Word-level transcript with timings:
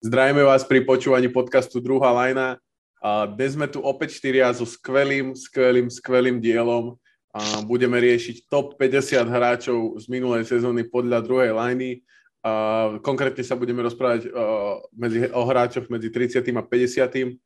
Zdravíme 0.00 0.40
vás 0.48 0.64
pri 0.64 0.80
počúvaní 0.80 1.28
podcastu 1.28 1.76
Druhá 1.76 2.08
lajna. 2.08 2.56
A 3.04 3.28
dnes 3.28 3.52
sme 3.52 3.68
tu 3.68 3.84
opäť 3.84 4.16
štyria 4.16 4.48
so 4.48 4.64
skvelým, 4.64 5.36
skvelým, 5.36 5.92
skvelým 5.92 6.40
dielom. 6.40 6.96
A 7.36 7.60
budeme 7.68 8.00
riešiť 8.00 8.48
top 8.48 8.80
50 8.80 9.28
hráčov 9.28 10.00
z 10.00 10.08
minulej 10.08 10.48
sezóny 10.48 10.88
podľa 10.88 11.20
druhej 11.20 11.52
lajny. 11.52 12.00
A 12.40 12.96
konkrétne 13.04 13.44
sa 13.44 13.52
budeme 13.60 13.84
rozprávať 13.84 14.32
o, 14.32 14.80
medzi, 14.96 15.28
o 15.36 15.44
hráčoch 15.44 15.92
medzi 15.92 16.08
30. 16.08 16.48
a 16.48 16.64
50. 16.64 17.36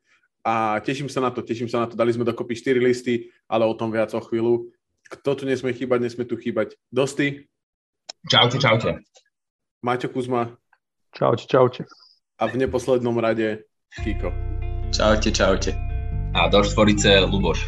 A 0.47 0.79
teším 0.79 1.11
sa 1.11 1.19
na 1.19 1.35
to, 1.35 1.43
teším 1.43 1.67
sa 1.67 1.83
na 1.83 1.91
to. 1.91 1.99
Dali 1.99 2.15
sme 2.15 2.23
dokopy 2.23 2.55
4 2.55 2.79
listy, 2.79 3.35
ale 3.51 3.67
o 3.67 3.75
tom 3.75 3.91
viac 3.91 4.15
o 4.15 4.23
chvíľu. 4.23 4.71
Kto 5.11 5.35
tu 5.35 5.43
nesmie 5.43 5.75
chýbať, 5.75 6.07
nesmie 6.07 6.23
tu 6.23 6.39
chýbať. 6.39 6.79
Dosty. 6.87 7.51
Čaute, 8.31 8.63
čaute. 8.63 9.03
Maťo 9.83 10.07
Kuzma. 10.07 10.55
Čaute, 11.11 11.51
čaute 11.51 11.83
a 12.39 12.47
v 12.47 12.55
neposlednom 12.57 13.15
rade 13.19 13.63
Kiko. 14.03 14.31
Čaute, 14.91 15.31
čaute. 15.31 15.71
A 16.35 16.51
do 16.51 16.63
štvorice 16.63 17.23
Luboš. 17.31 17.63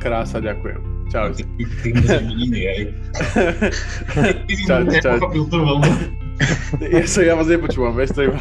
Krása, 0.00 0.40
ďakujem. 0.40 0.80
Čaute. 1.12 1.44
Ty, 1.44 1.64
ty, 1.82 1.88
Ja, 6.94 7.02
sa, 7.10 7.20
ja 7.26 7.34
vás 7.34 7.50
nepočúvam, 7.50 7.98
vieš, 7.98 8.14
to 8.14 8.30
iba... 8.30 8.38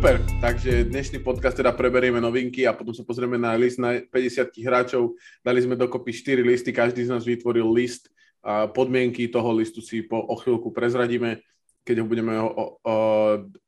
Super, 0.00 0.16
takže 0.40 0.88
dnešný 0.88 1.20
podcast 1.20 1.60
teda 1.60 1.76
preberieme 1.76 2.24
novinky 2.24 2.64
a 2.64 2.72
potom 2.72 2.96
sa 2.96 3.04
pozrieme 3.04 3.36
na 3.36 3.52
list 3.52 3.76
na 3.76 4.00
50 4.00 4.48
hráčov. 4.64 5.12
Dali 5.44 5.60
sme 5.60 5.76
dokopy 5.76 6.16
4 6.16 6.40
listy, 6.40 6.72
každý 6.72 7.04
z 7.04 7.12
nás 7.12 7.20
vytvoril 7.20 7.68
list 7.68 8.08
a 8.40 8.64
podmienky 8.64 9.28
toho 9.28 9.52
listu 9.52 9.84
si 9.84 10.00
po 10.00 10.16
o 10.16 10.40
chvíľku 10.40 10.72
prezradíme, 10.72 11.44
keď, 11.84 12.00
ho 12.00 12.06
budeme 12.08 12.32
o, 12.40 12.48
o, 12.48 12.94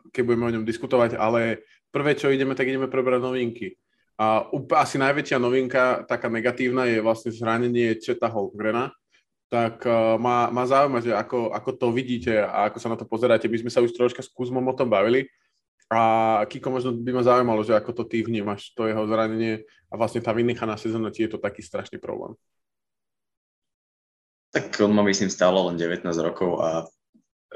keď 0.08 0.22
budeme 0.24 0.44
o 0.48 0.52
ňom 0.56 0.64
diskutovať, 0.64 1.20
ale 1.20 1.68
prvé, 1.92 2.16
čo 2.16 2.32
ideme, 2.32 2.56
tak 2.56 2.72
ideme 2.72 2.88
prebrať 2.88 3.20
novinky. 3.20 3.76
A 4.16 4.48
asi 4.80 4.96
najväčšia 4.96 5.36
novinka, 5.36 6.08
taká 6.08 6.32
negatívna, 6.32 6.88
je 6.88 7.04
vlastne 7.04 7.28
zranenie 7.28 8.00
Četa 8.00 8.32
Holmgrena, 8.32 8.88
tak 9.52 9.84
uh, 9.84 10.16
má, 10.16 10.48
má 10.48 10.64
zaujímať, 10.64 11.02
že 11.02 11.12
ako, 11.12 11.52
ako 11.52 11.70
to 11.76 11.86
vidíte 11.92 12.40
a 12.40 12.72
ako 12.72 12.78
sa 12.80 12.88
na 12.88 12.96
to 12.96 13.04
pozeráte. 13.04 13.52
My 13.52 13.60
sme 13.60 13.68
sa 13.68 13.84
už 13.84 13.92
troška 13.92 14.24
s 14.24 14.32
Kuzmom 14.32 14.64
o 14.64 14.72
tom 14.72 14.88
bavili, 14.88 15.28
a 15.92 16.42
Kiko, 16.48 16.72
možno 16.72 16.96
by 16.96 17.10
ma 17.12 17.22
zaujímalo, 17.22 17.60
že 17.60 17.76
ako 17.76 17.92
to 17.92 18.04
ty 18.08 18.24
vnímaš, 18.24 18.72
to 18.72 18.88
jeho 18.88 19.04
zranenie 19.04 19.68
a 19.92 19.94
vlastne 20.00 20.24
tá 20.24 20.32
vynechaná 20.32 20.80
sezóna, 20.80 21.12
ti 21.12 21.28
je 21.28 21.36
to 21.36 21.38
taký 21.38 21.60
strašný 21.60 22.00
problém. 22.00 22.32
Tak 24.52 24.72
on 24.84 24.92
má 24.92 25.04
myslím 25.04 25.32
stále 25.32 25.56
len 25.56 25.76
19 25.80 26.04
rokov 26.20 26.60
a 26.60 26.84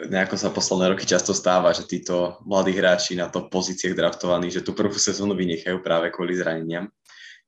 nejako 0.04 0.36
sa 0.36 0.52
posledné 0.52 0.92
roky 0.92 1.08
často 1.08 1.32
stáva, 1.32 1.72
že 1.72 1.88
títo 1.88 2.40
mladí 2.44 2.76
hráči 2.76 3.16
na 3.16 3.32
to 3.32 3.48
pozíciách 3.48 3.96
draftovaní, 3.96 4.52
že 4.52 4.60
tú 4.60 4.76
prvú 4.76 4.96
sezónu 4.96 5.32
vynechajú 5.32 5.80
práve 5.80 6.12
kvôli 6.12 6.36
zraneniam. 6.36 6.92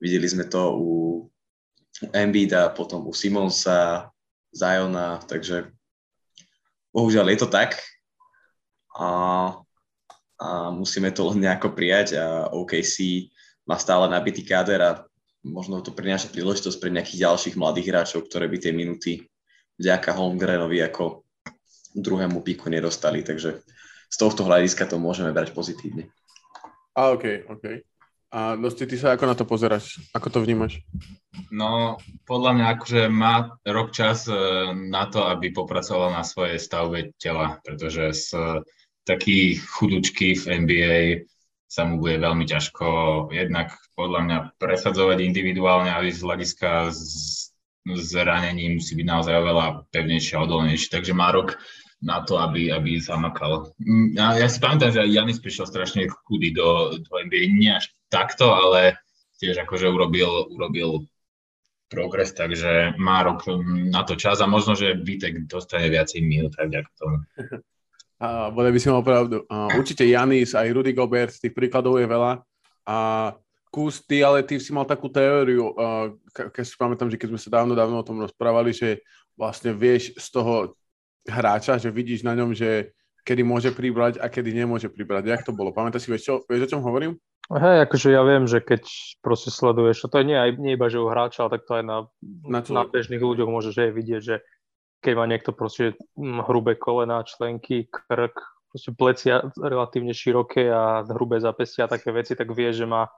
Videli 0.01 0.25
sme 0.25 0.49
to 0.49 0.73
u 0.73 0.89
Embida, 2.17 2.73
potom 2.73 3.05
u 3.05 3.13
Simonsa, 3.13 4.09
Zajona, 4.55 5.21
takže 5.29 5.69
bohužiaľ 6.95 7.37
je 7.37 7.39
to 7.45 7.49
tak. 7.53 7.77
A 8.97 9.09
a 10.39 10.71
musíme 10.71 11.11
to 11.11 11.27
len 11.35 11.43
nejako 11.43 11.75
prijať 11.75 12.15
a 12.15 12.47
OKC 12.55 13.29
má 13.67 13.75
stále 13.77 14.07
nabitý 14.07 14.47
káder 14.47 14.81
a 14.81 14.91
možno 15.43 15.83
to 15.83 15.91
prináša 15.91 16.31
príležitosť 16.31 16.79
pre 16.79 16.95
nejakých 16.95 17.27
ďalších 17.27 17.55
mladých 17.59 17.91
hráčov, 17.91 18.31
ktoré 18.31 18.47
by 18.47 18.59
tie 18.63 18.73
minuty 18.73 19.27
vďaka 19.79 20.15
Holmgrenovi 20.15 20.79
ako 20.83 21.27
druhému 21.95 22.43
piku 22.47 22.71
nedostali, 22.71 23.27
takže 23.27 23.63
z 24.09 24.17
tohto 24.17 24.47
hľadiska 24.47 24.87
to 24.87 24.97
môžeme 24.97 25.35
brať 25.35 25.53
pozitívne. 25.53 26.09
A 26.95 27.15
OK, 27.15 27.47
OK. 27.51 27.65
A 28.29 28.61
Dosti, 28.61 28.85
ty 28.85 29.01
sa 29.01 29.17
ako 29.17 29.25
na 29.25 29.33
to 29.33 29.49
pozeráš? 29.49 29.97
Ako 30.13 30.29
to 30.29 30.45
vnímaš? 30.45 30.85
No, 31.49 31.97
podľa 32.29 32.61
mňa 32.61 32.67
akože 32.77 33.03
má 33.09 33.57
rok 33.65 33.89
čas 33.89 34.29
e, 34.29 34.37
na 34.77 35.09
to, 35.09 35.25
aby 35.25 35.49
popracoval 35.49 36.13
na 36.13 36.21
svojej 36.21 36.61
stavbe 36.61 37.17
tela, 37.17 37.57
pretože 37.65 38.05
s 38.13 38.29
taký 39.09 39.57
chudučky 39.57 40.37
v 40.37 40.45
NBA 40.69 41.01
sa 41.65 41.89
mu 41.89 42.01
bude 42.01 42.21
veľmi 42.21 42.45
ťažko 42.45 42.87
jednak 43.33 43.73
podľa 43.97 44.21
mňa 44.25 44.39
presadzovať 44.61 45.25
individuálne, 45.25 45.89
ale 45.89 46.13
z 46.13 46.21
hľadiska 46.21 46.93
zranení 47.97 48.77
musí 48.77 48.93
byť 48.97 49.07
naozaj 49.09 49.35
oveľa 49.37 49.67
pevnejšie 49.93 50.37
a 50.37 50.45
odolnejšie. 50.45 50.93
Takže 50.93 51.13
má 51.17 51.33
rok 51.33 51.57
na 52.05 52.23
to, 52.25 52.37
aby, 52.41 52.73
aby 52.73 53.01
zamakal. 53.01 53.73
Ja, 54.13 54.37
ja 54.37 54.49
si 54.49 54.61
pamätám, 54.61 54.93
že 54.93 55.09
Janis 55.09 55.41
prišiel 55.41 55.67
strašne 55.67 56.09
chudý 56.29 56.53
do, 56.53 57.01
do 57.01 57.13
NBA, 57.17 57.53
nie 57.53 57.73
až 57.73 57.91
takto, 58.13 58.53
ale 58.53 59.01
tiež 59.41 59.65
akože 59.65 59.89
urobil, 59.89 60.53
urobil 60.53 61.09
progres, 61.89 62.37
takže 62.37 62.97
má 63.01 63.25
rok 63.25 63.49
na 63.89 64.05
to 64.05 64.15
čas 64.15 64.45
a 64.45 64.47
možno, 64.47 64.77
že 64.77 65.01
Vitek 65.01 65.49
dostane 65.49 65.89
viacej 65.89 66.21
minút 66.21 66.55
aj 66.61 66.67
vďaka 66.69 66.91
tomu. 66.97 67.19
A 68.19 68.51
bude 68.51 68.75
by 68.75 68.79
si 68.83 68.91
mal 68.91 69.03
pravdu. 69.07 69.47
A 69.47 69.71
určite 69.79 70.03
Janis, 70.03 70.55
aj 70.55 70.75
Rudy 70.75 70.91
Gobert, 70.91 71.39
tých 71.39 71.55
príkladov 71.55 72.03
je 72.03 72.07
veľa. 72.11 72.43
A 72.89 72.97
kus, 73.71 74.03
ty, 74.03 74.27
ale 74.27 74.43
ty 74.43 74.59
si 74.59 74.75
mal 74.75 74.89
takú 74.89 75.07
teóriu, 75.07 75.71
keď 76.35 76.65
si 76.67 76.75
pamätám, 76.75 77.09
že 77.13 77.21
keď 77.21 77.29
sme 77.37 77.41
sa 77.41 77.63
dávno, 77.63 77.79
dávno 77.79 78.01
o 78.01 78.07
tom 78.07 78.19
rozprávali, 78.19 78.75
že 78.75 79.05
vlastne 79.39 79.71
vieš 79.71 80.19
z 80.19 80.29
toho 80.35 80.75
hráča, 81.29 81.79
že 81.79 81.95
vidíš 81.95 82.27
na 82.27 82.35
ňom, 82.35 82.57
že 82.57 82.91
kedy 83.23 83.45
môže 83.45 83.71
pribrať 83.77 84.19
a 84.19 84.27
kedy 84.33 84.57
nemôže 84.57 84.89
pribrať. 84.89 85.29
Jak 85.29 85.45
to 85.45 85.53
bolo? 85.53 85.71
Pamätáš 85.71 86.09
si, 86.09 86.11
vieš, 86.11 86.25
čo, 86.25 86.35
vieš 86.49 86.67
o 86.67 86.71
čom 86.75 86.81
hovorím? 86.81 87.21
Hej, 87.49 87.89
akože 87.89 88.13
ja 88.13 88.25
viem, 88.25 88.45
že 88.45 88.61
keď 88.61 88.85
proste 89.25 89.49
sleduješ, 89.49 90.05
to 90.09 90.21
je 90.21 90.29
nie, 90.33 90.37
aj, 90.37 90.61
nie 90.61 90.77
iba, 90.77 90.89
že 90.93 91.01
u 91.01 91.09
hráča, 91.09 91.45
ale 91.45 91.57
tak 91.57 91.63
to 91.65 91.81
aj 91.81 91.85
na, 91.85 91.99
na, 92.45 92.61
na 92.61 92.83
bežných 92.85 93.25
ľuďoch 93.25 93.49
môžeš 93.49 93.89
aj 93.89 93.91
vidieť, 93.97 94.21
že 94.21 94.37
keď 94.99 95.13
má 95.15 95.25
niekto 95.31 95.55
proste 95.55 95.95
hm, 96.19 96.43
hrubé 96.47 96.75
kolená, 96.75 97.23
členky, 97.23 97.87
krk, 97.87 98.35
proste 98.69 98.91
plecia 98.93 99.47
relatívne 99.57 100.13
široké 100.13 100.69
a 100.69 101.07
hrubé 101.07 101.41
zapestia 101.41 101.87
a 101.87 101.93
také 101.93 102.13
veci, 102.13 102.35
tak 102.35 102.51
vie, 102.53 102.71
že 102.75 102.85
má 102.85 103.09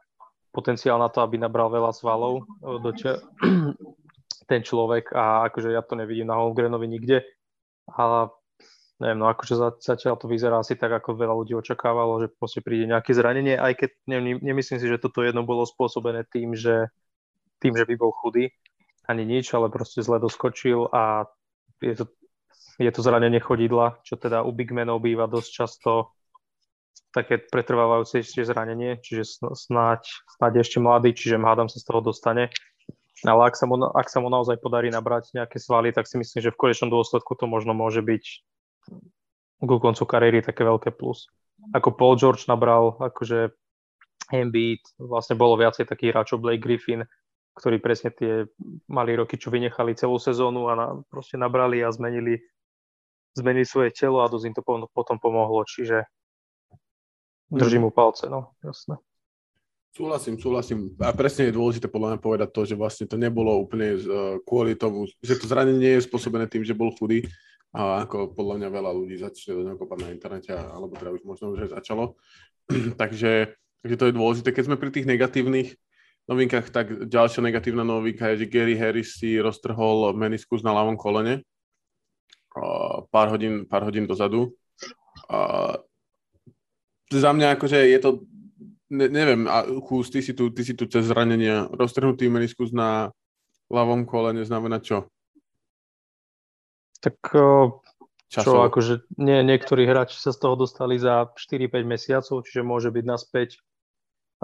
potenciál 0.50 0.98
na 0.98 1.08
to, 1.08 1.22
aby 1.22 1.38
nabral 1.38 1.70
veľa 1.70 1.94
svalov 1.94 2.44
eh, 2.44 2.78
do 2.78 2.90
če- 2.94 3.22
ten 4.50 4.60
človek 4.66 5.14
a 5.14 5.46
akože 5.46 5.70
ja 5.70 5.82
to 5.82 5.94
nevidím 5.94 6.26
na 6.26 6.38
Holmgrenovi 6.38 6.90
nikde, 6.90 7.22
ale 7.86 8.34
neviem, 8.98 9.18
no 9.22 9.30
akože 9.30 9.80
zatiaľ 9.80 10.18
to 10.18 10.26
vyzerá 10.26 10.58
asi 10.60 10.74
tak, 10.74 10.90
ako 10.90 11.16
veľa 11.16 11.34
ľudí 11.38 11.54
očakávalo, 11.54 12.20
že 12.20 12.34
proste 12.34 12.60
príde 12.60 12.90
nejaké 12.90 13.14
zranenie, 13.14 13.56
aj 13.56 13.72
keď 13.78 13.90
ne, 14.10 14.36
nemyslím 14.42 14.82
si, 14.82 14.86
že 14.90 15.00
toto 15.00 15.22
jedno 15.22 15.46
bolo 15.46 15.64
spôsobené 15.64 16.26
tým, 16.28 16.52
že 16.52 16.90
tým, 17.62 17.78
že 17.78 17.86
by 17.86 17.94
bol 17.96 18.12
chudý, 18.12 18.52
ani 19.08 19.24
nič, 19.24 19.54
ale 19.56 19.72
proste 19.72 20.04
zle 20.04 20.20
doskočil 20.20 20.90
a 20.92 21.30
je 21.80 21.94
to, 21.96 22.04
je 22.78 22.90
to 22.92 23.00
zranenie 23.00 23.40
chodidla, 23.40 24.00
čo 24.04 24.16
teda 24.16 24.44
u 24.44 24.52
bigmenov 24.52 25.00
býva 25.02 25.26
dosť 25.26 25.50
často 25.50 26.12
také 27.10 27.42
pretrvávajúce 27.42 28.22
zranenie, 28.22 29.02
čiže 29.02 29.42
snáď, 29.50 30.06
snáď 30.38 30.62
ešte 30.62 30.78
mladý, 30.78 31.10
čiže 31.10 31.42
hádam 31.42 31.66
sa 31.66 31.82
z 31.82 31.86
toho 31.90 32.00
dostane. 32.00 32.54
Ale 33.20 33.52
ak 33.52 33.54
sa, 33.58 33.68
mu, 33.68 33.76
ak 33.76 34.08
sa 34.08 34.24
mu 34.24 34.32
naozaj 34.32 34.56
podarí 34.64 34.88
nabrať 34.88 35.36
nejaké 35.36 35.60
svaly, 35.60 35.92
tak 35.92 36.08
si 36.08 36.16
myslím, 36.16 36.40
že 36.40 36.54
v 36.54 36.60
konečnom 36.60 36.88
dôsledku 36.88 37.36
to 37.36 37.44
možno 37.44 37.76
môže 37.76 38.00
byť 38.00 38.24
ku 39.60 39.76
koncu 39.76 40.02
kariéry 40.08 40.40
také 40.40 40.64
veľké 40.64 40.96
plus. 40.96 41.28
Ako 41.76 41.92
Paul 41.92 42.16
George 42.16 42.48
nabral, 42.48 42.96
akože 42.96 43.52
Embiid, 44.32 44.80
vlastne 44.96 45.36
bolo 45.36 45.60
viacej 45.60 45.84
takých 45.84 46.16
hráčov, 46.16 46.40
Blake 46.40 46.64
Griffin, 46.64 47.04
ktorí 47.56 47.82
presne 47.82 48.14
tie 48.14 48.46
mali 48.86 49.12
roky, 49.18 49.36
čo 49.36 49.50
vynechali 49.50 49.98
celú 49.98 50.16
sezónu 50.22 50.70
a 50.70 50.72
na, 50.78 50.86
proste 51.10 51.36
nabrali 51.36 51.82
a 51.82 51.90
zmenili, 51.90 52.40
zmenili 53.34 53.66
svoje 53.66 53.90
telo 53.94 54.22
a 54.22 54.30
dosť 54.30 54.46
im 54.46 54.54
to 54.54 54.62
potom 54.94 55.16
pomohlo, 55.18 55.66
čiže 55.66 56.06
držím 57.50 57.88
mu 57.88 57.90
palce, 57.90 58.30
no, 58.30 58.54
jasné. 58.62 58.96
Súhlasím, 59.90 60.38
súhlasím. 60.38 60.94
A 61.02 61.10
presne 61.10 61.50
je 61.50 61.58
dôležité 61.58 61.90
podľa 61.90 62.14
mňa 62.14 62.20
povedať 62.22 62.48
to, 62.54 62.62
že 62.62 62.78
vlastne 62.78 63.10
to 63.10 63.18
nebolo 63.18 63.58
úplne 63.58 63.98
uh, 63.98 64.38
kvôli 64.46 64.78
tomu, 64.78 65.10
že 65.18 65.34
to 65.34 65.50
zranenie 65.50 65.82
nie 65.82 65.92
je 65.98 66.06
spôsobené 66.06 66.46
tým, 66.46 66.62
že 66.62 66.78
bol 66.78 66.94
chudý, 66.94 67.26
a 67.70 68.02
ako 68.02 68.34
podľa 68.34 68.54
mňa 68.58 68.68
veľa 68.70 68.90
ľudí 68.90 69.14
začne 69.18 69.54
do 69.54 69.62
neho 69.62 69.78
kopať 69.78 69.98
na 70.02 70.10
internete, 70.10 70.50
alebo 70.50 70.90
teda 70.98 71.14
už 71.14 71.22
možno 71.22 71.54
už 71.54 71.70
aj 71.70 71.82
začalo. 71.82 72.18
takže, 73.00 73.54
takže 73.82 73.96
to 73.98 74.04
je 74.10 74.16
dôležité. 74.18 74.48
Keď 74.50 74.64
sme 74.66 74.76
pri 74.78 74.90
tých 74.90 75.06
negatívnych 75.06 75.78
novinkách, 76.30 76.70
tak 76.70 76.86
ďalšia 77.10 77.42
negatívna 77.42 77.82
novinka 77.82 78.30
je, 78.32 78.46
že 78.46 78.50
Gary 78.50 78.78
Harris 78.78 79.18
si 79.18 79.36
roztrhol 79.36 80.14
meniskus 80.14 80.62
na 80.62 80.70
ľavom 80.70 80.94
kolene 80.94 81.42
pár 83.10 83.28
hodín, 83.30 83.66
pár 83.66 83.86
hodín 83.86 84.06
dozadu. 84.06 84.54
A 85.30 85.78
za 87.10 87.30
mňa 87.34 87.58
akože 87.58 87.78
je 87.90 87.98
to 87.98 88.10
ne, 88.90 89.06
neviem, 89.06 89.46
a 89.46 89.66
Chus, 89.86 90.10
ty 90.10 90.22
si 90.22 90.34
tu, 90.34 90.50
ty 90.50 90.62
si 90.66 90.74
tu 90.74 90.86
cez 90.86 91.06
zranenia. 91.06 91.70
Roztrhnutý 91.70 92.26
meniskus 92.26 92.74
na 92.74 93.14
ľavom 93.70 94.06
kolene 94.06 94.42
znamená 94.42 94.82
čo? 94.82 95.06
Tak 97.00 97.16
čo, 98.30 98.50
akože 98.62 99.18
nie, 99.18 99.42
niektorí 99.42 99.88
hráči 99.88 100.20
sa 100.20 100.30
z 100.30 100.38
toho 100.38 100.54
dostali 100.54 101.00
za 101.00 101.26
4-5 101.34 101.82
mesiacov, 101.82 102.46
čiže 102.46 102.62
môže 102.62 102.92
byť 102.92 103.04
naspäť 103.06 103.58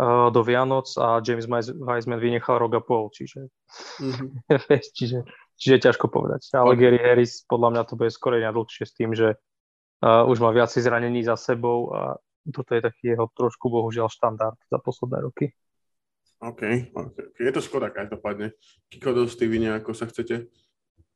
do 0.05 0.41
Vianoc 0.45 0.93
a 1.01 1.25
James 1.25 1.49
Wiseman 1.73 2.21
vynechal 2.21 2.61
rok 2.61 2.77
a 2.77 2.83
pol, 2.85 3.09
čiže, 3.09 3.49
mm-hmm. 4.05 4.29
čiže, 4.93 5.25
čiže 5.57 5.77
ťažko 5.89 6.13
povedať. 6.13 6.53
Ale 6.53 6.77
okay. 6.77 6.81
Gary 6.85 7.01
Harris 7.01 7.49
podľa 7.49 7.69
mňa 7.73 7.83
to 7.89 7.95
bude 7.97 8.13
skôr 8.13 8.37
na 8.37 8.53
dlhšie 8.53 8.85
s 8.85 8.93
tým, 8.93 9.17
že 9.17 9.41
uh, 10.05 10.29
už 10.29 10.45
má 10.45 10.53
viac 10.53 10.69
zranení 10.69 11.25
za 11.25 11.41
sebou 11.41 11.97
a 11.97 12.21
toto 12.53 12.77
je 12.77 12.85
taký 12.85 13.17
jeho 13.17 13.27
trošku 13.33 13.73
bohužiaľ 13.73 14.13
štandard 14.13 14.61
za 14.69 14.79
posledné 14.79 15.19
roky. 15.25 15.51
OK, 16.45 16.93
okay. 16.93 17.27
je 17.41 17.51
to 17.57 17.65
škoda 17.65 17.89
každopádne. 17.89 18.53
Kiko 18.93 19.17
dosť 19.17 19.49
vy 19.49 19.57
nejako 19.65 19.97
sa 19.97 20.05
chcete 20.05 20.53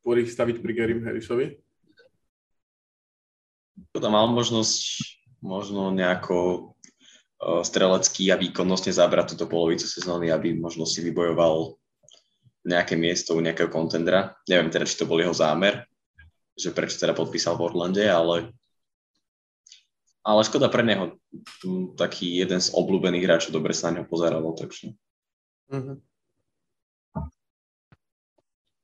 staviť 0.01 0.57
pri 0.65 0.71
Garym 0.73 1.05
Harrisovi? 1.05 1.61
To 3.93 4.09
mal 4.09 4.25
možnosť 4.33 4.81
možno 5.45 5.93
nejako 5.93 6.71
uh, 7.41 7.65
strelecký 7.65 8.29
a 8.29 8.39
výkonnostne 8.39 8.93
zabrať 8.93 9.35
túto 9.35 9.49
polovicu 9.49 9.89
sezóny, 9.89 10.29
aby 10.29 10.53
možno 10.53 10.85
si 10.85 11.01
vybojoval 11.01 11.75
nejaké 12.61 12.93
miesto 12.93 13.33
u 13.33 13.41
nejakého 13.41 13.73
kontendra. 13.73 14.37
Neviem 14.45 14.69
teda, 14.69 14.85
či 14.85 15.01
to 15.01 15.09
bol 15.09 15.17
jeho 15.17 15.33
zámer, 15.33 15.89
že 16.53 16.69
prečo 16.69 17.01
teda 17.01 17.17
podpísal 17.17 17.57
v 17.57 17.65
Orlande, 17.73 18.05
ale 18.05 18.53
ale 20.21 20.45
škoda 20.45 20.69
pre 20.69 20.85
neho. 20.85 21.17
Taký 21.97 22.45
jeden 22.45 22.61
z 22.61 22.69
obľúbených 22.77 23.25
hráčov 23.25 23.57
dobre 23.57 23.73
sa 23.73 23.89
na 23.89 24.01
ňo 24.01 24.03
pozeralo, 24.05 24.53
takže... 24.53 24.93
Mm-hmm. 25.73 25.97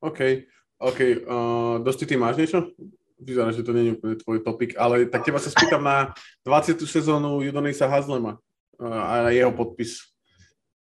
OK, 0.01 0.19
OK. 0.81 0.99
Uh, 1.25 1.75
dosti, 1.85 2.09
ty 2.09 2.17
máš 2.17 2.41
niečo? 2.41 2.73
Vyzerá, 3.21 3.53
že 3.53 3.61
to 3.61 3.73
nie 3.73 3.89
je 3.89 3.95
úplne 3.97 4.17
tvoj 4.17 4.37
topik, 4.45 4.77
ale 4.81 5.05
tak 5.09 5.25
teba 5.25 5.37
sa 5.37 5.53
spýtam 5.53 5.81
na 5.81 6.13
20. 6.41 6.77
sezónu 6.85 7.41
Judonisa 7.45 7.85
Hazlema 7.85 8.41
a 8.81 9.29
jeho 9.33 9.51
podpis. 9.51 10.05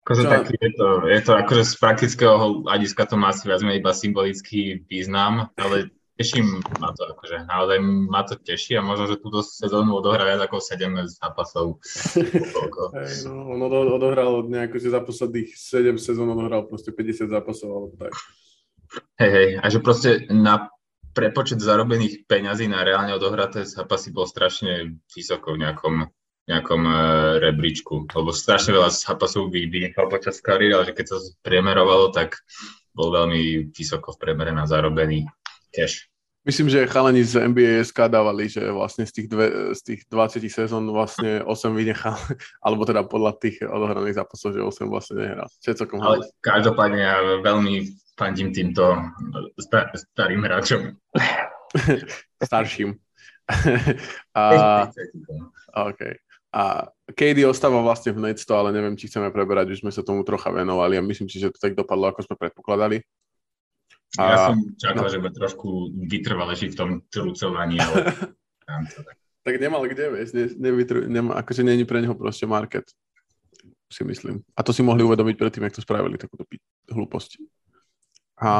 Akože 0.01 0.23
taký 0.25 0.57
je 0.57 0.71
to, 0.73 0.87
je 1.05 1.21
to 1.21 1.31
akože 1.37 1.63
z 1.63 1.73
praktického 1.77 2.65
hľadiska 2.65 3.05
to 3.05 3.15
má 3.21 3.29
asi 3.29 3.45
viac 3.45 3.61
iba 3.61 3.93
symbolický 3.93 4.81
význam, 4.89 5.53
ale 5.61 5.93
teším 6.17 6.57
ma 6.81 6.89
to, 6.97 7.05
akože 7.13 7.45
naozaj 7.45 7.77
ma 7.85 8.21
to 8.25 8.33
teší 8.37 8.77
a 8.77 8.85
možno, 8.85 9.09
že 9.09 9.21
túto 9.21 9.45
sezónu 9.45 10.01
odohrá 10.01 10.25
viac 10.25 10.41
ako 10.45 10.57
7 10.57 11.05
zápasov. 11.21 11.81
hey, 12.97 13.13
no, 13.29 13.45
on 13.53 13.61
odohral 13.93 14.45
nejako, 14.49 14.81
že 14.81 14.89
za 14.89 15.05
posledných 15.05 15.53
7 15.53 15.97
sezón 16.01 16.33
odohral 16.33 16.65
proste 16.65 16.89
50 16.89 17.29
zápasov 17.29 17.69
alebo 17.69 17.93
tak. 18.01 18.13
Hej, 19.21 19.31
hej, 19.31 19.49
a 19.61 19.65
že 19.69 19.79
proste 19.85 20.09
na 20.33 20.69
prepočet 21.11 21.59
zarobených 21.59 22.25
peňazí 22.27 22.67
na 22.67 22.83
reálne 22.83 23.15
odohraté 23.15 23.67
zápasy 23.67 24.11
bol 24.15 24.27
strašne 24.27 25.01
vysoko 25.11 25.55
v 25.55 25.67
nejakom, 25.67 25.95
nejakom 26.51 26.81
uh, 26.83 26.97
rebríčku, 27.39 28.11
lebo 28.11 28.29
strašne 28.35 28.75
veľa 28.75 28.91
zápasov 28.91 29.49
vynechal 29.49 30.11
počas 30.11 30.43
kariéry, 30.43 30.75
ale 30.75 30.87
že 30.91 30.97
keď 30.99 31.05
sa 31.07 31.17
priemerovalo, 31.41 32.11
tak 32.11 32.43
bol 32.91 33.09
veľmi 33.15 33.71
vysoko 33.71 34.11
v 34.11 34.19
priemere 34.19 34.51
na 34.51 34.67
zarobený 34.67 35.25
cash. 35.71 36.11
Myslím, 36.41 36.73
že 36.73 36.89
chalani 36.89 37.21
z 37.21 37.37
NBA 37.53 37.85
SK 37.85 38.09
dávali, 38.09 38.49
že 38.49 38.65
vlastne 38.73 39.05
z 39.05 39.13
tých, 39.13 39.27
dve, 39.29 39.77
z 39.77 39.81
tých 39.85 40.01
20 40.09 40.41
sezón 40.49 40.89
vlastne 40.89 41.45
8 41.45 41.53
vynechal, 41.69 42.17
alebo 42.65 42.81
teda 42.81 43.05
podľa 43.05 43.37
tých 43.37 43.61
odohraných 43.61 44.17
zápasov, 44.17 44.57
že 44.57 44.65
8 44.65 44.89
vlastne 44.89 45.21
nehral. 45.21 45.47
Čo 45.61 45.77
celkom 45.85 46.01
Ale 46.01 46.25
každopádne 46.41 46.97
ja 46.97 47.21
veľmi 47.45 47.93
fandím 48.17 48.49
týmto 48.49 49.05
star- 49.61 49.93
starým 49.93 50.41
hráčom. 50.41 50.97
Starším. 52.49 52.97
a, 54.33 54.43
okay. 55.93 56.17
A 56.51 56.91
KD 57.07 57.47
ostáva 57.47 57.79
vlastne 57.79 58.11
v 58.11 58.27
Nets, 58.27 58.43
ale 58.51 58.75
neviem, 58.75 58.99
či 58.99 59.07
chceme 59.07 59.31
preberať, 59.31 59.71
už 59.71 59.87
sme 59.87 59.91
sa 59.91 60.03
tomu 60.03 60.27
trocha 60.27 60.51
venovali 60.51 60.99
a 60.99 61.03
myslím 61.03 61.31
si, 61.31 61.39
že 61.39 61.51
to 61.51 61.59
tak 61.63 61.79
dopadlo, 61.79 62.11
ako 62.11 62.27
sme 62.27 62.35
predpokladali. 62.35 62.99
A... 64.19 64.23
Ja 64.27 64.37
som 64.51 64.59
čakal, 64.75 65.07
no. 65.07 65.11
že 65.11 65.23
bude 65.23 65.31
trošku 65.31 65.95
vytrvalejší 65.95 66.75
v 66.75 66.75
tom 66.75 66.89
trucovaní, 67.07 67.79
ale 67.79 68.11
tak 69.47 69.55
nemal 69.63 69.87
kde, 69.87 70.11
vieš, 70.11 70.35
ne, 70.35 70.51
nevytru, 70.59 71.07
nema, 71.07 71.39
akože 71.39 71.63
není 71.63 71.87
pre 71.87 72.03
neho 72.03 72.11
proste 72.19 72.43
market, 72.43 72.83
si 73.87 74.03
myslím. 74.03 74.43
A 74.51 74.63
to 74.67 74.75
si 74.75 74.83
mohli 74.83 75.07
uvedomiť 75.07 75.35
predtým, 75.39 75.63
jak 75.63 75.79
to 75.79 75.85
spravili, 75.87 76.19
takúto 76.19 76.43
hlúposť. 76.91 77.39
A, 78.43 78.51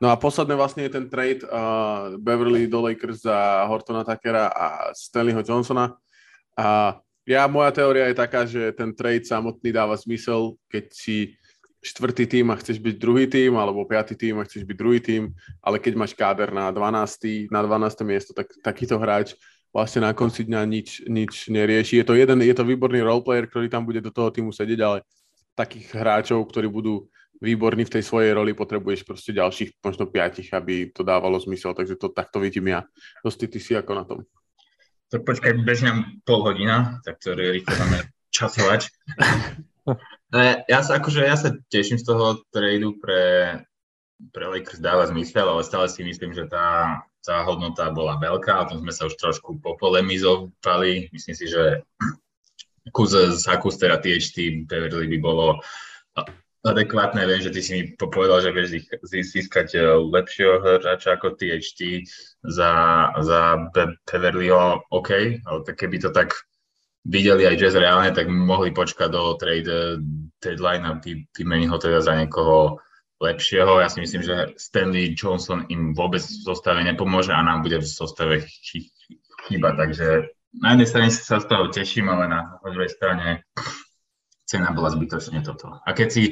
no 0.00 0.06
a 0.08 0.16
posledné 0.16 0.56
vlastne 0.56 0.88
je 0.88 0.94
ten 0.96 1.04
trade 1.12 1.44
uh, 1.44 2.16
Beverly 2.16 2.64
do 2.64 2.80
Lakers 2.80 3.28
za 3.28 3.68
Hortona 3.68 4.08
Takera 4.08 4.48
a 4.48 4.96
Stanleyho 4.96 5.44
Johnsona. 5.44 5.92
A 6.58 6.98
ja, 7.22 7.46
moja 7.46 7.70
teória 7.70 8.10
je 8.10 8.16
taká, 8.18 8.42
že 8.42 8.74
ten 8.74 8.90
trade 8.90 9.24
samotný 9.24 9.70
dáva 9.70 9.94
zmysel, 9.94 10.58
keď 10.66 10.84
si 10.90 11.38
štvrtý 11.82 12.30
tým 12.30 12.46
a 12.54 12.58
chceš 12.58 12.78
byť 12.78 12.94
druhý 12.98 13.26
tým, 13.26 13.58
alebo 13.58 13.82
piatý 13.86 14.14
tým 14.14 14.38
a 14.38 14.46
chceš 14.46 14.62
byť 14.62 14.76
druhý 14.78 15.02
tým, 15.02 15.34
ale 15.58 15.82
keď 15.82 15.92
máš 15.98 16.14
káder 16.14 16.54
na 16.54 16.70
12. 16.70 17.50
na 17.50 17.60
12. 17.62 18.06
miesto, 18.06 18.30
tak 18.30 18.50
takýto 18.62 18.98
hráč 19.02 19.34
vlastne 19.74 20.06
na 20.06 20.14
konci 20.14 20.46
dňa 20.46 20.62
nič, 20.68 20.88
nič 21.10 21.50
nerieši. 21.50 21.98
Je 21.98 22.04
to, 22.06 22.14
jeden, 22.14 22.38
je 22.44 22.54
to 22.54 22.62
výborný 22.62 23.02
roleplayer, 23.02 23.50
ktorý 23.50 23.66
tam 23.66 23.82
bude 23.82 23.98
do 23.98 24.14
toho 24.14 24.30
týmu 24.30 24.54
sedieť, 24.54 24.80
ale 24.84 25.02
takých 25.58 25.90
hráčov, 25.96 26.44
ktorí 26.46 26.70
budú 26.70 27.10
výborní 27.42 27.82
v 27.82 27.98
tej 27.98 28.06
svojej 28.06 28.30
roli, 28.38 28.54
potrebuješ 28.54 29.02
proste 29.02 29.34
ďalších 29.34 29.82
možno 29.82 30.06
piatich, 30.06 30.54
aby 30.54 30.94
to 30.94 31.02
dávalo 31.02 31.34
zmysel, 31.42 31.74
takže 31.74 31.98
to 31.98 32.14
takto 32.14 32.38
vidím 32.38 32.70
ja. 32.70 32.86
Dosti 33.26 33.50
ty 33.50 33.58
si 33.58 33.74
ako 33.74 33.92
na 33.98 34.04
tom. 34.06 34.22
Tak 35.12 35.28
počkaj, 35.28 35.60
bež 35.60 35.84
nám 35.84 36.24
pol 36.24 36.40
hodina, 36.40 37.04
tak 37.04 37.20
to 37.20 37.36
rýchlo 37.36 37.76
máme 37.76 38.08
časovať. 38.32 38.88
No 40.32 40.38
ja, 40.64 40.80
sa 40.80 40.96
akože, 40.96 41.20
ja 41.20 41.36
sa 41.36 41.52
teším 41.68 42.00
z 42.00 42.08
toho 42.08 42.40
tradu 42.48 42.96
pre, 42.96 43.60
pre 44.32 44.44
Lakers 44.48 44.80
dáva 44.80 45.04
zmysel, 45.04 45.44
ale 45.44 45.60
stále 45.60 45.92
si 45.92 46.00
myslím, 46.00 46.32
že 46.32 46.48
tá, 46.48 46.96
tá 47.20 47.44
hodnota 47.44 47.92
bola 47.92 48.16
veľká, 48.16 48.64
o 48.64 48.68
tom 48.72 48.80
sme 48.80 48.92
sa 48.96 49.12
už 49.12 49.20
trošku 49.20 49.60
popolemizovali. 49.60 51.12
Myslím 51.12 51.36
si, 51.36 51.52
že 51.52 51.84
kus 52.96 53.12
z 53.12 53.44
Hakus, 53.44 53.76
teda 53.76 54.00
THT 54.00 54.64
Beverly 54.64 55.12
by 55.12 55.18
bolo 55.20 55.60
adekvátne. 56.62 57.26
Viem, 57.26 57.42
že 57.42 57.50
ty 57.50 57.60
si 57.60 57.70
mi 57.74 57.82
povedal, 57.98 58.38
že 58.42 58.54
vieš 58.54 58.86
získať 59.02 59.82
lepšieho 59.98 60.62
hráča 60.62 61.18
ako 61.18 61.34
THT 61.34 62.06
za, 62.46 62.72
za 63.18 63.40
Beverlyho, 64.06 64.86
OK, 64.90 65.42
ale 65.42 65.58
tak 65.66 65.76
keby 65.78 65.98
to 65.98 66.10
tak 66.14 66.32
videli 67.02 67.46
aj 67.50 67.58
Jazz 67.58 67.74
reálne, 67.74 68.14
tak 68.14 68.30
mohli 68.30 68.70
počkať 68.70 69.10
do 69.10 69.34
trade 69.34 69.98
deadline 70.38 70.86
a 70.86 70.98
vymeniť 71.02 71.68
ho 71.68 71.78
teda 71.82 71.98
za 71.98 72.14
niekoho 72.14 72.78
lepšieho. 73.18 73.82
Ja 73.82 73.90
si 73.90 74.02
myslím, 74.02 74.22
že 74.22 74.54
Stanley 74.54 75.18
Johnson 75.18 75.66
im 75.66 75.94
vôbec 75.98 76.22
v 76.22 76.42
zostave 76.46 76.82
nepomôže 76.86 77.34
a 77.34 77.42
nám 77.42 77.66
bude 77.66 77.82
v 77.82 77.86
zostave 77.86 78.46
chyba. 79.50 79.74
Takže 79.74 80.30
na 80.62 80.78
jednej 80.78 80.88
strane 80.90 81.08
sa 81.10 81.42
z 81.42 81.46
toho 81.50 81.70
teším, 81.74 82.06
ale 82.10 82.30
na 82.30 82.40
druhej 82.62 82.90
strane 82.90 83.42
cena 84.52 84.68
bola 84.76 84.92
zbytočne 84.92 85.40
toto. 85.40 85.80
A 85.80 85.96
keď 85.96 86.08
si 86.12 86.22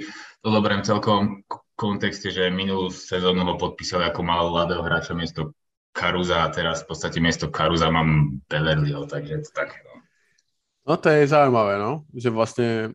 to 0.45 0.49
zoberiem 0.53 0.85
celkom 0.85 1.41
kontexte, 1.73 2.29
že 2.29 2.53
minulú 2.53 2.93
sezónu 2.93 3.49
ho 3.49 3.57
podpísali 3.57 4.05
ako 4.05 4.21
malého 4.21 4.53
mladého 4.53 4.85
hráča 4.85 5.17
miesto 5.17 5.57
Karuza 5.97 6.45
a 6.45 6.53
teraz 6.53 6.85
v 6.85 6.93
podstate 6.93 7.19
miesto 7.25 7.49
Karuza 7.49 7.89
mám 7.89 8.37
Beverlyho, 8.45 9.09
takže 9.09 9.49
to 9.49 9.51
také. 9.57 9.81
No. 9.89 9.95
No 10.81 10.95
to 11.01 11.09
je 11.09 11.25
zaujímavé, 11.25 11.81
no, 11.81 12.05
že 12.13 12.29
vlastne 12.29 12.93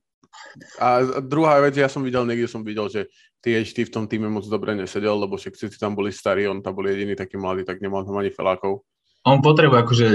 a 0.79 1.01
druhá 1.23 1.59
vec, 1.63 1.75
ja 1.79 1.87
som 1.87 2.03
videl, 2.03 2.27
niekde 2.27 2.47
som 2.47 2.61
videl, 2.61 2.87
že 2.91 3.07
THT 3.39 3.87
v 3.87 3.93
tom 3.93 4.05
týme 4.09 4.27
moc 4.27 4.43
dobre 4.49 4.73
nesedel, 4.75 5.15
lebo 5.15 5.37
všetci 5.37 5.77
tam 5.77 5.93
boli 5.95 6.11
starí, 6.11 6.49
on 6.49 6.59
tam 6.59 6.75
bol 6.75 6.85
jediný 6.87 7.13
taký 7.13 7.37
mladý, 7.39 7.63
tak 7.63 7.79
nemal 7.79 8.03
tam 8.03 8.17
ani 8.19 8.33
felákov. 8.33 8.83
On 9.25 9.41
potrebuje 9.41 9.79
akože 9.85 10.07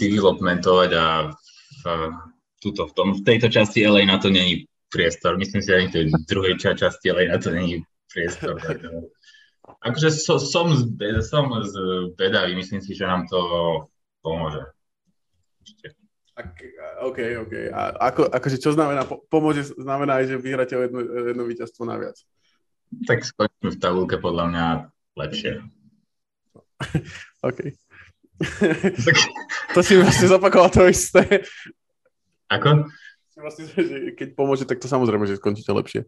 developmentovať 0.00 0.90
a 0.96 1.04
tuto, 2.64 2.88
v, 2.88 2.92
tom, 2.96 3.08
v 3.12 3.20
tejto 3.20 3.52
časti 3.52 3.84
LA 3.84 4.08
na 4.08 4.16
to 4.16 4.32
není 4.32 4.64
priestor. 4.88 5.36
Myslím 5.36 5.60
si, 5.60 5.68
že 5.68 5.76
ani 5.76 5.88
v 5.92 5.94
tej 5.94 6.04
druhej 6.24 6.54
časti 6.56 7.12
LA 7.12 7.28
na 7.28 7.36
to 7.36 7.52
není 7.52 7.84
priestor. 8.08 8.56
Tak, 8.56 8.80
akože 9.84 10.08
so, 10.08 10.40
som, 10.40 10.72
som 11.20 11.44
zvedavý, 11.60 12.56
myslím 12.56 12.80
si, 12.80 12.96
že 12.96 13.04
nám 13.04 13.28
to 13.28 13.40
pomôže. 14.24 14.64
Ak, 16.34 16.50
OK, 17.04 17.18
OK. 17.46 17.54
A 17.70 17.80
ako, 18.10 18.26
akože 18.26 18.58
čo 18.58 18.74
znamená, 18.74 19.06
pomôže 19.30 19.70
znamená 19.76 20.18
aj, 20.18 20.34
že 20.34 20.42
vyhráte 20.42 20.74
o 20.74 20.82
jedno, 20.82 21.00
jedno 21.04 21.44
víťazstvo 21.46 21.86
naviac. 21.86 22.18
Tak 23.06 23.22
skočíme 23.22 23.70
v 23.70 23.78
tabulke 23.78 24.16
podľa 24.18 24.44
mňa 24.50 24.66
lepšie. 25.14 25.62
OK. 27.48 27.60
to 29.74 29.80
si 29.86 29.94
vlastne 29.94 30.26
zopakoval 30.26 30.70
to 30.74 30.90
isté. 30.90 31.46
Ako? 32.58 32.88
vlastne, 33.38 33.66
keď 34.14 34.28
pomôže, 34.38 34.64
tak 34.66 34.78
to 34.78 34.86
samozrejme, 34.86 35.26
že 35.26 35.38
skončíte 35.42 35.74
lepšie. 35.74 36.06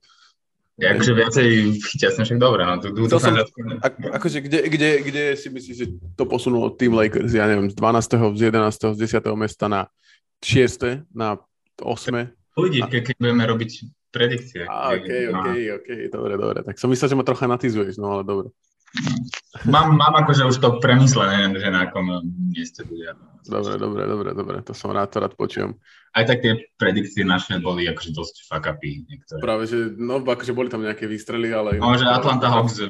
Ja 0.76 0.92
akože 0.92 1.12
viacej 1.16 1.48
chytia 1.88 2.12
som 2.12 2.28
však 2.28 2.36
dobre, 2.36 2.60
no 2.68 2.76
to, 2.76 2.92
to, 2.92 3.08
to 3.08 3.16
som, 3.16 3.32
ako, 3.80 4.12
akože 4.12 4.44
kde, 4.44 4.68
kde, 4.68 4.90
kde 5.08 5.24
si 5.32 5.48
myslíš, 5.48 5.76
že 5.76 5.86
to 6.20 6.28
posunulo 6.28 6.68
tým 6.68 6.92
Lakers, 6.92 7.32
ja 7.32 7.48
neviem, 7.48 7.72
z 7.72 7.76
12., 7.80 8.36
z 8.36 8.40
11., 8.52 8.92
z 8.92 8.98
10. 9.00 9.40
mesta 9.40 9.72
na 9.72 9.88
6., 10.44 11.08
na 11.16 11.40
8. 11.80 12.28
Uvidí, 12.60 12.84
a... 12.84 12.92
keď 12.92 13.16
budeme 13.16 13.44
robiť 13.48 13.70
predikcie. 14.12 14.68
A, 14.68 14.92
ok, 15.00 15.08
ok, 15.32 15.48
ok, 15.80 15.88
dobre, 16.12 16.34
dobre. 16.36 16.58
Tak 16.60 16.76
som 16.76 16.92
myslel, 16.92 17.08
že 17.08 17.16
ma 17.16 17.24
trocha 17.24 17.48
natizuješ, 17.48 17.96
no 17.96 18.20
ale 18.20 18.22
dobre. 18.28 18.52
Mám, 19.66 19.96
mám 19.96 20.14
akože 20.24 20.46
už 20.46 20.56
to 20.62 20.78
premyslené, 20.78 21.52
že 21.58 21.68
na 21.68 21.88
akom 21.88 22.22
mieste 22.52 22.84
bude. 22.84 23.12
Dobre, 23.46 23.76
dobre, 23.78 24.02
dobre, 24.06 24.30
dobre, 24.32 24.56
to 24.62 24.72
som 24.72 24.90
rád, 24.92 25.12
to 25.12 25.22
rád 25.22 25.34
počujem. 25.36 25.76
Aj 26.16 26.24
tak 26.24 26.40
tie 26.40 26.70
predikcie 26.80 27.22
naše 27.22 27.60
boli 27.60 27.84
akože 27.86 28.10
dosť 28.12 28.34
fuck 28.48 28.66
upy 28.72 29.04
niektoré. 29.04 29.40
Práve, 29.42 29.68
že 29.68 29.92
no, 29.96 30.22
akože 30.22 30.52
boli 30.56 30.72
tam 30.72 30.82
nejaké 30.82 31.04
výstrely, 31.04 31.52
ale... 31.52 31.76
No, 31.76 31.92
že 31.98 32.08
Atlanta 32.08 32.48
Hawks 32.48 32.80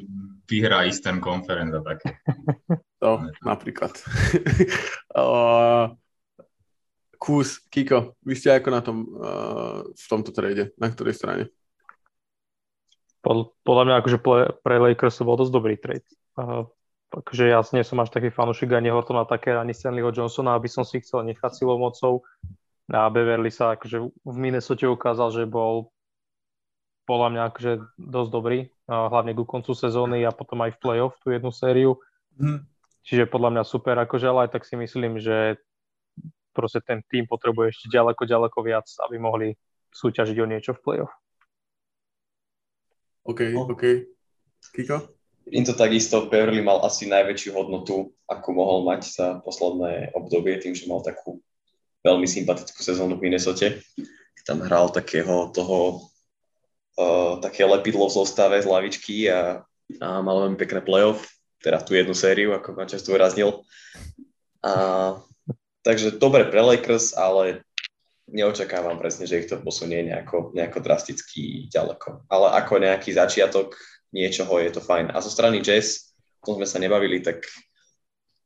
vyhrá 0.47 0.87
Eastern 0.87 1.19
Conference 1.19 1.75
a 1.75 1.83
tak. 1.83 1.99
To, 2.97 3.21
napríklad. 3.45 3.93
uh, 5.21 5.93
Kus, 7.21 7.61
Kiko, 7.69 8.17
vy 8.25 8.33
ste 8.33 8.57
ako 8.57 8.69
na 8.73 8.81
tom 8.81 9.05
uh, 9.21 9.85
v 9.85 10.07
tomto 10.09 10.33
trade? 10.33 10.73
Na 10.81 10.89
ktorej 10.89 11.13
strane? 11.13 11.53
Pod, 13.27 13.59
podľa 13.67 13.85
mňa 13.91 13.95
akože 13.99 14.19
pre, 14.23 14.55
pre 14.63 14.77
Lakers 14.79 15.19
to 15.19 15.27
bol 15.27 15.35
dosť 15.35 15.51
dobrý 15.51 15.75
trade. 15.75 16.07
Uh, 16.39 16.63
akože 17.11 17.51
ja 17.51 17.59
nie 17.75 17.83
som 17.83 17.99
až 17.99 18.15
taký 18.15 18.31
fanúšik 18.31 18.71
ani 18.71 18.95
Hortona 18.95 19.27
také, 19.27 19.51
ani 19.51 19.75
Stanleyho 19.75 20.15
Johnsona, 20.15 20.55
aby 20.55 20.71
som 20.71 20.87
si 20.87 21.03
chcel 21.03 21.27
nechať 21.27 21.59
silou 21.59 21.75
mocou. 21.83 22.23
A 22.87 23.11
Beverly 23.11 23.51
sa 23.51 23.75
akože 23.75 23.99
v 23.99 24.37
Minnesota 24.39 24.87
ukázal, 24.87 25.35
že 25.35 25.43
bol 25.43 25.91
podľa 27.03 27.29
mňa 27.35 27.43
akože 27.51 27.73
dosť 27.99 28.31
dobrý, 28.31 28.59
uh, 28.87 29.11
hlavne 29.11 29.35
ku 29.35 29.43
koncu 29.43 29.75
sezóny 29.75 30.23
a 30.23 30.31
potom 30.31 30.63
aj 30.63 30.79
v 30.79 30.83
playoff 30.87 31.19
tú 31.19 31.35
jednu 31.35 31.51
sériu. 31.51 31.99
Hmm. 32.39 32.63
Čiže 33.03 33.27
podľa 33.27 33.59
mňa 33.59 33.63
super, 33.67 33.99
akože, 34.07 34.27
ale 34.31 34.47
aj 34.47 34.55
tak 34.55 34.63
si 34.63 34.79
myslím, 34.79 35.19
že 35.19 35.59
proste 36.55 36.79
ten 36.79 37.03
tým 37.11 37.27
potrebuje 37.27 37.75
ešte 37.75 37.87
ďaleko, 37.91 38.23
ďaleko 38.23 38.59
viac, 38.63 38.87
aby 39.03 39.19
mohli 39.19 39.59
súťažiť 39.91 40.37
o 40.39 40.47
niečo 40.47 40.79
v 40.79 40.83
playoff. 40.87 41.15
OK, 43.27 43.41
no. 43.51 43.67
OK. 43.67 43.85
Kiko? 44.73 45.17
Im 45.47 45.63
to 45.63 45.79
takisto, 45.79 46.27
Beverly 46.27 46.59
mal 46.59 46.83
asi 46.83 47.07
najväčšiu 47.07 47.55
hodnotu, 47.55 48.11
ako 48.27 48.49
mohol 48.51 48.79
mať 48.83 49.01
za 49.07 49.27
posledné 49.47 50.11
obdobie, 50.15 50.59
tým, 50.59 50.75
že 50.75 50.91
mal 50.91 51.07
takú 51.07 51.39
veľmi 52.03 52.27
sympatickú 52.27 52.83
sezónu 52.83 53.19
v 53.19 53.31
Minnesota. 53.31 53.75
Tam 54.43 54.63
hral 54.63 54.91
takého 54.91 55.51
toho, 55.55 56.07
uh, 56.99 57.39
také 57.43 57.67
lepidlo 57.67 58.11
v 58.11 58.15
zostave 58.15 58.59
z 58.59 58.67
lavičky 58.67 59.31
a, 59.31 59.63
a 60.03 60.07
mal 60.23 60.47
veľmi 60.47 60.59
pekné 60.59 60.83
playoff, 60.83 61.27
teda 61.63 61.83
tú 61.83 61.99
jednu 61.99 62.15
sériu, 62.15 62.55
ako 62.55 62.79
ma 62.79 62.87
často 62.87 63.11
vyraznil. 63.11 63.63
A, 64.63 65.19
takže 65.83 66.19
dobre 66.19 66.47
pre 66.47 66.63
Lakers, 66.63 67.15
ale 67.15 67.66
neočakávam 68.27 68.99
presne, 68.99 69.25
že 69.27 69.47
ich 69.47 69.49
to 69.51 69.63
posunie 69.63 70.03
nejako, 70.03 70.51
nejako 70.55 70.83
drasticky 70.83 71.71
ďaleko. 71.71 72.27
Ale 72.27 72.59
ako 72.59 72.83
nejaký 72.83 73.15
začiatok 73.15 73.79
niečoho 74.11 74.59
je 74.59 74.71
to 74.75 74.83
fajn. 74.83 75.15
A 75.15 75.23
zo 75.23 75.31
strany 75.31 75.63
Jazz, 75.63 76.15
o 76.43 76.53
tom 76.53 76.59
sme 76.59 76.67
sa 76.67 76.83
nebavili, 76.83 77.23
tak 77.23 77.47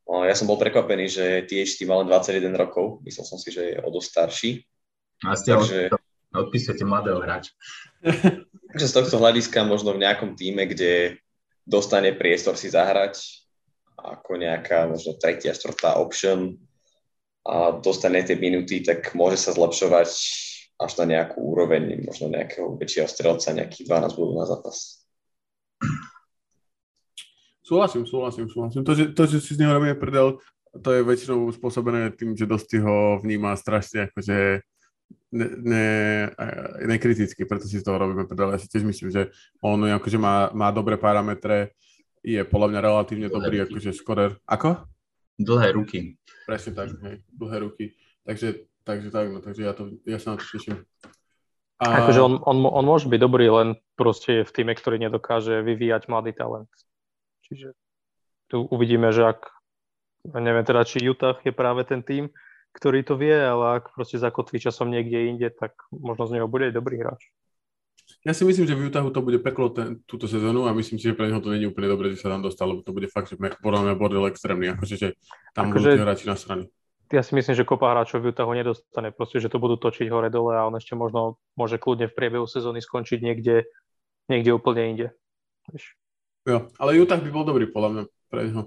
no, 0.04 0.24
ja 0.28 0.36
som 0.36 0.44
bol 0.44 0.60
prekvapený, 0.60 1.04
že 1.08 1.24
THT 1.48 1.88
mal 1.88 2.04
len 2.04 2.08
21 2.12 2.52
rokov. 2.56 3.00
Myslel 3.08 3.24
som 3.24 3.40
si, 3.40 3.48
že 3.48 3.76
je 3.76 3.76
o 3.80 3.88
dosť 3.88 4.08
starší. 4.08 4.50
A 5.24 5.36
ste 5.36 5.56
Takže... 5.56 5.80
odpísate 6.32 6.84
mladého 6.84 7.20
hráča. 7.20 7.52
Takže 8.70 8.86
z 8.86 8.94
tohto 8.94 9.16
hľadiska 9.16 9.64
možno 9.64 9.96
v 9.96 10.02
nejakom 10.04 10.36
týme, 10.36 10.68
kde 10.68 11.20
dostane 11.64 12.12
priestor 12.16 12.56
si 12.56 12.68
zahrať 12.72 13.20
ako 14.00 14.40
nejaká 14.40 14.88
možno 14.88 15.16
tretia, 15.20 15.52
štvrtá 15.52 16.00
option, 16.00 16.56
a 17.46 17.80
dostane 17.80 18.20
tie 18.22 18.36
minuty, 18.36 18.84
tak 18.84 19.16
môže 19.16 19.40
sa 19.40 19.56
zlepšovať 19.56 20.08
až 20.80 20.92
na 21.00 21.04
nejakú 21.04 21.40
úroveň, 21.44 22.04
možno 22.04 22.32
nejakého 22.32 22.76
väčšieho 22.80 23.08
strelca, 23.08 23.52
nejakých 23.52 23.84
12 23.88 24.16
bodov 24.16 24.34
na 24.40 24.46
zápas. 24.48 25.04
Súhlasím, 27.60 28.08
súhlasím, 28.08 28.48
súhlasím. 28.48 28.82
To, 28.82 28.92
že, 28.96 29.12
to, 29.12 29.22
že 29.28 29.38
si 29.44 29.54
z 29.54 29.60
neho 29.60 29.76
robíme 29.76 29.94
predel, 29.94 30.40
to 30.74 30.88
je 30.90 31.06
väčšinou 31.06 31.52
spôsobené 31.52 32.10
tým, 32.16 32.34
že 32.34 32.48
dosť 32.48 32.80
ho 32.82 33.20
vníma 33.20 33.54
strašne 33.54 34.10
akože 34.10 34.62
ne, 35.34 35.46
ne, 35.62 35.88
nekriticky, 36.86 37.46
preto 37.46 37.66
si 37.66 37.78
z 37.78 37.86
toho 37.86 37.98
robíme 38.00 38.26
predel. 38.26 38.54
Ja 38.54 38.58
si 38.58 38.70
tiež 38.70 38.86
myslím, 38.86 39.10
že 39.14 39.30
on 39.62 39.82
akože 39.86 40.18
má, 40.18 40.50
má 40.50 40.74
dobré 40.74 40.98
parametre, 40.98 41.74
je 42.20 42.42
podľa 42.44 42.68
mňa 42.74 42.80
relatívne 42.84 43.28
dobrý 43.32 43.64
akože 43.64 43.90
skorer. 43.96 44.36
Ako? 44.44 44.84
Dlhé 45.40 45.72
ruky. 45.72 46.20
Presne 46.44 46.76
tak, 46.76 46.92
hej, 47.00 47.24
dlhé 47.32 47.56
ruky. 47.64 47.96
Takže, 48.28 48.68
takže 48.84 49.08
tak, 49.08 49.32
no, 49.32 49.40
takže 49.40 49.62
ja, 49.64 49.72
to, 49.72 49.96
ja 50.04 50.20
sa 50.20 50.36
na 50.36 50.36
to 50.36 50.44
teším. 50.44 50.84
A... 51.80 52.04
Akože 52.04 52.20
on, 52.20 52.44
on, 52.44 52.60
on 52.68 52.84
môže 52.84 53.08
byť 53.08 53.20
dobrý, 53.20 53.48
len 53.48 53.80
proste 53.96 54.44
je 54.44 54.48
v 54.48 54.52
týme, 54.52 54.76
ktorý 54.76 55.00
nedokáže 55.00 55.64
vyvíjať 55.64 56.12
mladý 56.12 56.36
talent. 56.36 56.68
Čiže 57.48 57.72
tu 58.52 58.68
uvidíme, 58.68 59.08
že 59.16 59.32
ak, 59.32 59.48
neviem 60.36 60.60
teda, 60.60 60.84
či 60.84 61.00
Utah 61.00 61.40
je 61.40 61.56
práve 61.56 61.88
ten 61.88 62.04
tým, 62.04 62.28
ktorý 62.76 63.00
to 63.00 63.16
vie, 63.16 63.32
ale 63.32 63.80
ak 63.80 63.96
proste 63.96 64.20
zakotví 64.20 64.60
časom 64.60 64.92
niekde 64.92 65.32
inde, 65.32 65.48
tak 65.48 65.72
možno 65.88 66.28
z 66.28 66.36
neho 66.36 66.46
bude 66.52 66.68
aj 66.68 66.76
dobrý 66.76 67.00
hráč. 67.00 67.32
Ja 68.20 68.36
si 68.36 68.44
myslím, 68.44 68.68
že 68.68 68.76
v 68.76 68.92
Utahu 68.92 69.08
to 69.14 69.24
bude 69.24 69.40
peklo 69.40 69.72
ten, 69.72 70.04
túto 70.04 70.28
sezónu 70.28 70.68
a 70.68 70.76
myslím 70.76 71.00
si, 71.00 71.08
že 71.08 71.16
pre 71.16 71.32
neho 71.32 71.40
to 71.40 71.48
není 71.48 71.64
úplne 71.64 71.88
dobré, 71.88 72.12
že 72.12 72.20
sa 72.20 72.28
tam 72.28 72.44
dostal, 72.44 72.68
lebo 72.68 72.84
to 72.84 72.92
bude 72.92 73.08
fakt, 73.08 73.32
že 73.32 73.36
podľa 73.36 73.80
mňa 73.88 73.94
bordel 73.96 74.28
extrémny, 74.28 74.72
akože 74.76 74.94
že 75.00 75.08
tam 75.56 75.72
akože, 75.72 75.96
budú 75.96 76.04
hráči 76.04 76.26
na 76.28 76.36
strane. 76.36 76.64
Ja 77.10 77.26
si 77.26 77.34
myslím, 77.34 77.58
že 77.58 77.66
kopa 77.66 77.90
hráčov 77.90 78.22
v 78.22 78.30
Utahu 78.30 78.54
nedostane, 78.54 79.10
proste, 79.10 79.42
že 79.42 79.50
to 79.50 79.58
budú 79.58 79.80
točiť 79.80 80.06
hore-dole 80.06 80.54
a 80.54 80.68
on 80.68 80.78
ešte 80.78 80.94
možno 80.94 81.40
môže 81.58 81.80
kľudne 81.80 82.06
v 82.06 82.14
priebehu 82.14 82.46
sezóny 82.46 82.78
skončiť 82.78 83.18
niekde, 83.18 83.66
niekde 84.30 84.54
úplne 84.54 84.82
inde. 84.94 85.06
Jo, 86.46 86.70
ale 86.78 87.00
Utah 87.00 87.18
by 87.18 87.30
bol 87.34 87.42
dobrý 87.42 87.66
podľa 87.66 87.90
mňa 87.90 88.02
pre 88.30 88.40
neho, 88.46 88.62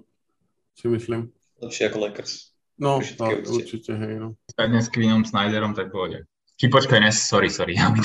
si 0.75 0.91
myslím. 0.91 1.31
Lepšie 1.63 1.87
ako 1.87 1.97
Lakers. 2.03 2.53
No, 2.75 2.99
no, 2.99 3.25
určite. 3.53 3.93
hej, 3.93 4.13
no. 4.17 4.35
Dnes 4.57 4.89
s 4.89 4.91
Quinom 4.91 5.23
Snyderom, 5.23 5.77
tak 5.77 5.93
pôjde. 5.93 6.25
Či 6.53 6.69
počkaj, 6.69 6.99
ne, 7.01 7.09
sorry, 7.11 7.49
sorry. 7.49 7.73
Ja 7.75 7.89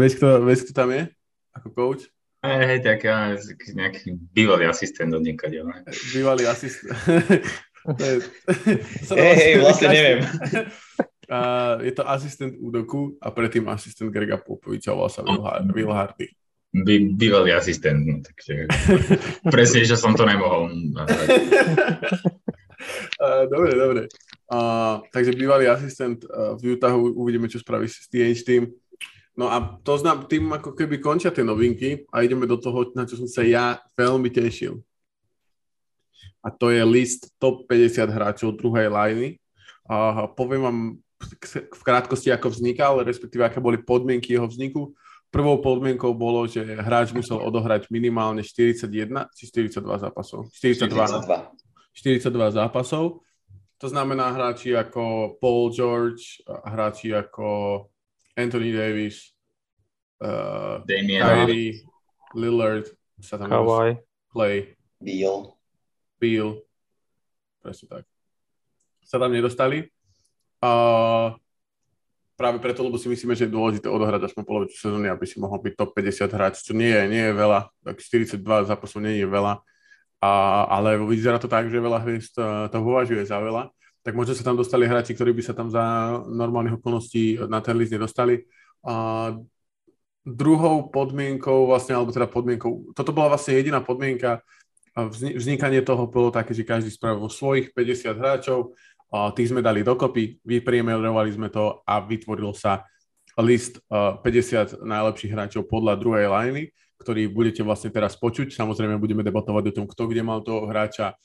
vieš, 0.00 0.12
kto, 0.16 0.28
vieš, 0.42 0.60
kto 0.64 0.72
tam 0.72 0.88
je? 0.94 1.02
Ako 1.54 1.68
coach? 1.74 2.08
Hej, 2.40 2.64
hej, 2.72 2.80
tak 2.80 3.04
ja, 3.04 3.36
nejaký 3.76 4.16
bývalý 4.32 4.64
asistent 4.64 5.12
od 5.12 5.20
niekaď. 5.20 5.60
Bývalý 6.16 6.48
asistent. 6.48 6.96
hej, 9.20 9.34
hej, 9.36 9.52
vlastne 9.60 9.88
neviem. 9.88 10.20
Uh, 11.30 11.78
je 11.86 11.92
to 11.94 12.02
asistent 12.10 12.58
Udoku 12.58 13.16
a 13.22 13.30
predtým 13.30 13.68
asistent 13.70 14.10
Grega 14.10 14.36
Popoviča, 14.36 14.92
volá 14.92 15.08
sa 15.08 15.22
Will 15.72 15.92
Hardy. 15.92 16.32
By, 16.70 17.18
bývalý 17.18 17.50
asistent, 17.50 18.06
no, 18.06 18.22
takže 18.22 18.70
presne, 19.42 19.82
že 19.82 19.98
som 19.98 20.14
to 20.14 20.22
nemohol. 20.22 20.70
Uh, 23.20 23.44
dobre, 23.46 23.70
dobre. 23.76 24.02
Uh, 24.50 25.04
takže 25.14 25.36
bývalý 25.36 25.68
asistent 25.70 26.24
uh, 26.26 26.56
v 26.58 26.74
Utahu, 26.74 27.14
uvidíme, 27.14 27.46
čo 27.46 27.62
spraví 27.62 27.86
s 27.86 28.08
TH 28.10 28.40
tým. 28.42 28.62
No 29.38 29.46
a 29.46 29.78
to 29.86 29.94
znam, 29.94 30.26
tým 30.26 30.50
ako 30.50 30.74
keby 30.74 30.98
končia 30.98 31.30
tie 31.30 31.46
novinky 31.46 32.04
a 32.10 32.26
ideme 32.26 32.50
do 32.50 32.58
toho, 32.58 32.90
na 32.92 33.06
čo 33.06 33.14
som 33.14 33.30
sa 33.30 33.46
ja 33.46 33.78
veľmi 33.94 34.26
tešil. 34.28 34.82
A 36.40 36.48
to 36.50 36.72
je 36.72 36.82
list 36.82 37.30
top 37.38 37.68
50 37.68 38.10
hráčov 38.10 38.58
druhej 38.58 38.90
liny. 38.90 39.38
Uh, 39.86 40.26
poviem 40.34 40.62
vám 40.64 40.78
v 41.70 41.82
krátkosti, 41.84 42.32
ako 42.32 42.48
vznikal, 42.50 43.04
respektíve 43.04 43.44
aké 43.44 43.60
boli 43.60 43.76
podmienky 43.78 44.34
jeho 44.34 44.48
vzniku. 44.48 44.96
Prvou 45.30 45.62
podmienkou 45.62 46.10
bolo, 46.10 46.42
že 46.50 46.64
hráč 46.64 47.14
musel 47.14 47.38
odohrať 47.38 47.86
minimálne 47.86 48.42
41 48.42 49.30
či 49.36 49.46
42 49.46 49.78
zápasov. 50.10 50.50
42. 50.50 50.90
42. 50.90 51.69
42 51.94 52.56
zápasov 52.56 53.22
to 53.80 53.88
znamená 53.88 54.28
hráči 54.36 54.76
ako 54.76 55.34
Paul 55.40 55.72
George, 55.72 56.44
hráči 56.44 57.16
ako 57.16 57.88
Anthony 58.36 58.76
Davis, 58.76 59.32
uh, 60.20 60.84
Damien 60.84 61.24
Kyrie, 61.24 61.80
Lillard, 62.36 62.92
sa 63.24 63.40
tam 63.40 63.48
Kawhi, 63.48 63.96
Clay, 64.28 64.76
Beal. 65.00 65.56
Beal, 66.20 66.60
presne 67.64 67.88
tak. 67.88 68.04
Sa 69.00 69.16
tam 69.16 69.32
nedostali. 69.32 69.88
Uh, 70.60 71.32
práve 72.36 72.60
preto, 72.60 72.84
lebo 72.84 73.00
si 73.00 73.08
myslíme, 73.08 73.32
že 73.32 73.48
je 73.48 73.56
dôležité 73.56 73.88
odohrať 73.88 74.28
aspoň 74.28 74.44
polovicu 74.44 74.76
sezóny, 74.76 75.08
aby 75.08 75.24
si 75.24 75.40
mohol 75.40 75.56
byť 75.56 75.72
top 75.72 75.96
50 75.96 76.36
hráč, 76.36 76.60
čo 76.60 76.76
nie 76.76 76.92
je, 76.92 77.04
nie 77.08 77.24
je 77.32 77.32
veľa, 77.32 77.72
tak 77.80 77.96
42 77.96 78.44
zápasov 78.68 79.00
nie 79.00 79.16
je 79.16 79.24
veľa 79.24 79.64
a, 80.20 80.64
ale 80.68 81.00
vyzerá 81.00 81.40
to 81.40 81.48
tak, 81.48 81.72
že 81.72 81.80
veľa 81.80 82.04
hviezd 82.04 82.36
to, 82.36 82.44
to 82.68 82.78
považuje 82.84 83.24
za 83.24 83.40
veľa. 83.40 83.72
tak 84.00 84.16
možno 84.16 84.32
sa 84.32 84.44
tam 84.44 84.56
dostali 84.56 84.88
hráči, 84.88 85.12
ktorí 85.12 85.36
by 85.36 85.42
sa 85.44 85.52
tam 85.52 85.68
za 85.68 86.16
normálnych 86.24 86.80
okolností 86.80 87.36
na 87.48 87.60
ten 87.60 87.76
list 87.76 87.92
nedostali. 87.92 88.48
A 88.80 89.36
druhou 90.24 90.88
podmienkou 90.88 91.68
vlastne, 91.68 91.96
alebo 91.96 92.12
teda 92.12 92.28
podmienkou, 92.28 92.96
toto 92.96 93.12
bola 93.12 93.36
vlastne 93.36 93.60
jediná 93.60 93.84
podmienka, 93.84 94.40
vznikanie 95.36 95.84
toho 95.84 96.08
bolo 96.08 96.32
také, 96.32 96.56
že 96.56 96.64
každý 96.64 96.88
spravil 96.88 97.28
svojich 97.28 97.72
50 97.76 98.20
hráčov, 98.20 98.72
a 99.10 99.34
tých 99.34 99.50
sme 99.50 99.58
dali 99.58 99.82
dokopy, 99.82 100.38
vypriemerovali 100.46 101.34
sme 101.34 101.50
to 101.50 101.82
a 101.82 101.98
vytvoril 101.98 102.54
sa 102.54 102.86
list 103.42 103.82
50 103.90 104.86
najlepších 104.86 105.34
hráčov 105.34 105.66
podľa 105.66 105.98
druhej 105.98 106.30
liney, 106.30 106.70
ktorý 107.00 107.32
budete 107.32 107.64
vlastne 107.64 107.88
teraz 107.88 108.12
počuť. 108.20 108.52
Samozrejme 108.52 109.00
budeme 109.00 109.24
debatovať 109.24 109.72
o 109.72 109.76
tom, 109.82 109.86
kto 109.88 110.04
kde 110.04 110.20
mal 110.20 110.44
toho 110.44 110.68
hráča, 110.68 111.16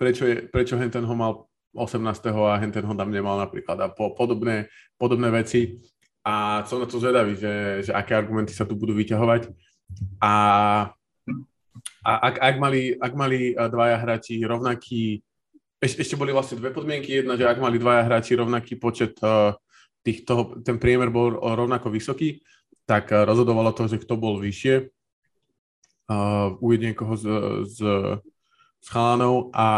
prečo, 0.00 0.24
je, 0.24 0.48
prečo 0.48 0.80
Henten 0.80 1.04
ho 1.04 1.12
mal 1.12 1.44
18. 1.76 2.00
a 2.32 2.56
Henten 2.56 2.88
ho 2.88 2.94
tam 2.96 3.12
nemal 3.12 3.36
napríklad 3.36 3.76
a 3.84 3.86
po, 3.92 4.16
podobné, 4.16 4.72
podobné 4.96 5.28
veci. 5.28 5.76
A 6.24 6.64
som 6.64 6.80
na 6.80 6.88
to 6.88 6.96
zvedavý, 6.96 7.36
že, 7.36 7.84
že 7.84 7.92
aké 7.92 8.16
argumenty 8.16 8.56
sa 8.56 8.64
tu 8.64 8.76
budú 8.76 8.96
vyťahovať. 8.96 9.52
A, 10.24 10.32
a 12.04 12.12
ak, 12.32 12.34
ak, 12.40 12.56
mali, 12.56 12.96
ak 12.96 13.12
mali 13.12 13.52
dvaja 13.52 13.96
hráči 14.00 14.40
rovnaký, 14.40 15.20
eš, 15.80 16.00
ešte 16.00 16.16
boli 16.16 16.32
vlastne 16.32 16.60
dve 16.60 16.72
podmienky. 16.72 17.20
Jedna, 17.20 17.36
že 17.36 17.48
ak 17.48 17.60
mali 17.60 17.76
dvaja 17.76 18.08
hráči 18.08 18.36
rovnaký 18.36 18.76
počet 18.76 19.16
uh, 19.20 19.56
tých, 20.04 20.24
ten 20.64 20.76
priemer 20.76 21.08
bol 21.08 21.40
rovnako 21.40 21.88
vysoký, 21.88 22.40
tak 22.84 23.12
uh, 23.12 23.24
rozhodovalo 23.24 23.72
to, 23.72 23.88
že 23.88 24.00
kto 24.00 24.16
bol 24.20 24.36
vyššie 24.40 24.99
uh, 26.10 26.58
niekoho 26.58 27.14
z, 27.14 27.24
z, 27.70 27.78
z 28.82 28.86
chalanov 28.90 29.54
a, 29.54 29.68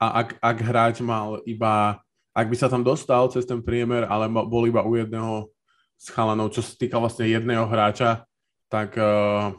a 0.00 0.06
ak, 0.24 0.40
ak 0.40 0.56
hráč 0.64 1.04
mal 1.04 1.44
iba 1.44 2.00
ak 2.36 2.52
by 2.52 2.56
sa 2.60 2.68
tam 2.68 2.84
dostal 2.84 3.32
cez 3.32 3.48
ten 3.48 3.64
priemer, 3.64 4.04
ale 4.04 4.28
bol 4.28 4.68
iba 4.68 4.84
u 4.84 4.92
jedného 4.92 5.48
z 5.96 6.12
chalanov, 6.12 6.52
čo 6.52 6.60
sa 6.60 6.76
týka 6.76 7.00
vlastne 7.00 7.24
jedného 7.24 7.64
hráča, 7.64 8.28
tak, 8.68 8.92
uh, 9.00 9.56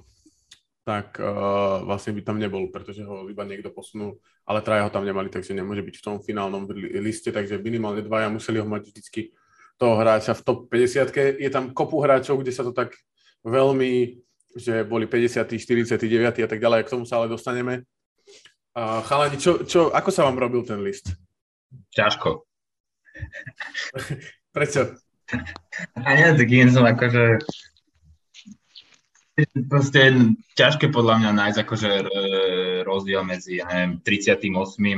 tak 0.86 1.17
uh, 1.17 1.81
vlastne 1.81 2.13
by 2.13 2.22
tam 2.22 2.38
nebol, 2.38 2.69
pretože 2.69 3.01
ho 3.01 3.25
iba 3.25 3.41
niekto 3.50 3.74
posunul, 3.74 4.22
ale 4.46 4.62
traja 4.62 4.86
ho 4.86 4.93
tam 4.93 5.10
nemali, 5.10 5.34
takže 5.34 5.57
nemôže 5.57 5.81
byť 5.81 5.96
v 5.98 6.05
tom 6.05 6.15
finálnom 6.22 6.69
liste, 7.01 7.34
takže 7.34 7.57
minimálne 7.57 8.05
dvaja 8.05 8.29
museli 8.29 8.62
ho 8.62 8.69
mať 8.69 8.93
vždycky 8.93 9.34
toho 9.81 9.98
hráča 9.98 10.38
v 10.38 10.46
top 10.46 10.69
50 10.69 11.41
Je 11.41 11.50
tam 11.50 11.74
kopu 11.74 11.98
hráčov, 11.98 12.46
kde 12.46 12.53
sa 12.53 12.62
to 12.62 12.77
tak 12.77 12.93
veľmi, 13.41 14.22
že 14.58 14.82
boli 14.84 15.06
50, 15.06 15.46
49 15.46 16.02
a 16.44 16.50
tak 16.50 16.60
ďalej, 16.60 16.86
k 16.86 16.92
tomu 16.98 17.06
sa 17.06 17.22
ale 17.22 17.30
dostaneme. 17.30 17.86
Uh, 18.78 19.02
chalani, 19.06 19.38
čo, 19.38 19.66
čo, 19.66 19.90
ako 19.94 20.10
sa 20.10 20.26
vám 20.26 20.38
robil 20.38 20.66
ten 20.66 20.82
list? 20.82 21.14
Ťažko. 21.94 22.46
Prečo? 24.56 24.98
A 25.98 26.10
nie, 26.16 26.30
tak 26.34 26.50
jen 26.50 26.70
som 26.72 26.88
akože 26.88 27.42
proste 29.70 30.34
ťažké 30.58 30.90
podľa 30.90 31.22
mňa 31.22 31.32
nájsť 31.38 31.60
akože 31.62 31.92
rozdiel 32.82 33.22
medzi, 33.22 33.62
ja 33.62 33.70
neviem, 33.70 34.02
38. 34.02 34.50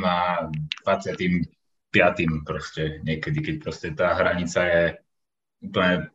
a 0.06 0.48
25. 0.88 2.48
proste 2.48 3.04
niekedy, 3.04 3.39
keď 3.44 3.56
proste 3.60 3.88
tá 3.92 4.16
hranica 4.16 4.60
je 4.63 4.84
úplne 5.60 6.08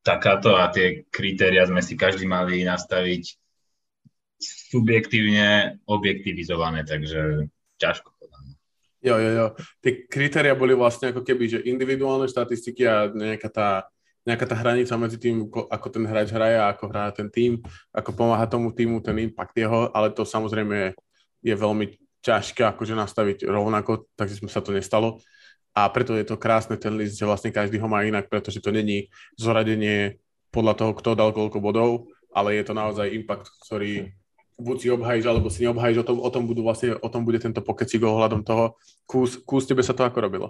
takáto 0.00 0.56
a 0.56 0.72
tie 0.72 1.04
kritéria 1.12 1.68
sme 1.68 1.84
si 1.84 1.96
každý 1.96 2.24
mali 2.24 2.64
nastaviť 2.64 3.36
subjektívne 4.72 5.80
objektivizované, 5.84 6.88
takže 6.88 7.50
ťažko. 7.76 8.20
Jo, 9.00 9.16
jo, 9.16 9.30
jo. 9.32 9.46
Tie 9.80 10.04
kritéria 10.04 10.52
boli 10.52 10.76
vlastne 10.76 11.08
ako 11.08 11.24
keby, 11.24 11.44
že 11.48 11.64
individuálne 11.64 12.28
štatistiky 12.28 12.84
a 12.84 13.08
nejaká 13.08 13.48
tá, 13.48 13.68
nejaká 14.28 14.44
tá 14.44 14.56
hranica 14.60 14.92
medzi 15.00 15.16
tým, 15.16 15.48
ako 15.48 15.86
ten 15.88 16.04
hráč 16.04 16.28
hraje 16.36 16.60
a 16.60 16.68
ako 16.68 16.84
hrá 16.92 17.08
ten 17.08 17.32
tým, 17.32 17.64
ako 17.96 18.12
pomáha 18.12 18.44
tomu 18.44 18.68
týmu, 18.76 19.00
ten 19.00 19.16
impact 19.24 19.56
jeho, 19.56 19.88
ale 19.96 20.12
to 20.12 20.28
samozrejme 20.28 20.92
je 21.40 21.54
veľmi 21.56 21.96
ťažké 22.20 22.60
akože 22.76 22.92
nastaviť 22.92 23.48
rovnako, 23.48 24.12
takže 24.12 24.44
sme 24.44 24.52
sa 24.52 24.60
to 24.60 24.76
nestalo. 24.76 25.16
A 25.74 25.86
preto 25.88 26.18
je 26.18 26.26
to 26.26 26.40
krásne 26.40 26.74
ten 26.74 26.94
list, 26.98 27.14
že 27.14 27.28
vlastne 27.28 27.54
každý 27.54 27.78
ho 27.78 27.86
má 27.86 28.02
inak, 28.02 28.26
pretože 28.26 28.58
to 28.58 28.74
není 28.74 29.06
zoradenie 29.38 30.18
podľa 30.50 30.74
toho, 30.74 30.92
kto 30.98 31.10
dal 31.14 31.30
koľko 31.30 31.58
bodov, 31.62 31.90
ale 32.34 32.58
je 32.58 32.64
to 32.66 32.74
naozaj 32.74 33.06
impact, 33.06 33.46
ktorý 33.66 34.10
buď 34.60 34.76
si 34.76 34.88
obhajíš, 34.92 35.24
alebo 35.24 35.48
si 35.48 35.64
neobhajíš, 35.64 36.04
o 36.04 36.06
tom, 36.06 36.18
o 36.20 36.30
tom, 36.30 36.44
budú 36.44 36.60
vlastne, 36.66 36.98
o 36.98 37.08
tom 37.08 37.24
bude 37.24 37.40
tento 37.40 37.64
pokecík 37.64 38.04
ohľadom 38.04 38.44
toho. 38.44 38.76
Kús, 39.08 39.40
kús 39.40 39.64
tebe 39.64 39.80
sa 39.80 39.96
to 39.96 40.04
ako 40.04 40.18
robilo? 40.20 40.48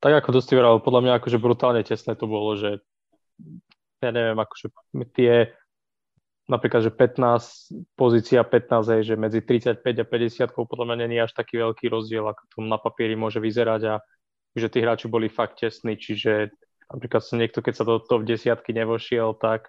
Tak 0.00 0.24
ako 0.24 0.28
to 0.32 0.40
podľa 0.80 1.00
mňa 1.02 1.12
akože 1.20 1.38
brutálne 1.40 1.82
tesné 1.84 2.16
to 2.16 2.24
bolo, 2.28 2.56
že 2.56 2.80
ja 4.00 4.10
neviem, 4.12 4.36
akože 4.36 4.72
tie 5.12 5.50
napríklad, 6.46 6.86
že 6.86 6.92
15, 6.94 7.98
pozícia 7.98 8.42
15 8.46 9.02
je, 9.02 9.02
že 9.12 9.14
medzi 9.18 9.42
35 9.42 9.82
a 9.82 10.06
50 10.06 10.54
podľa 10.54 10.84
mňa 10.86 10.96
není 11.06 11.18
až 11.18 11.34
taký 11.34 11.58
veľký 11.58 11.90
rozdiel, 11.90 12.26
ako 12.26 12.42
to 12.54 12.58
na 12.62 12.78
papieri 12.78 13.18
môže 13.18 13.42
vyzerať 13.42 13.82
a 13.90 13.94
že 14.56 14.72
tí 14.72 14.80
hráči 14.80 15.10
boli 15.10 15.28
fakt 15.28 15.60
tesní, 15.60 16.00
čiže 16.00 16.48
napríklad 16.88 17.22
sa 17.22 17.34
niekto, 17.36 17.60
keď 17.60 17.74
sa 17.76 17.84
do 17.84 17.98
top 17.98 18.22
desiatky 18.24 18.70
nevošiel, 18.72 19.36
tak 19.36 19.68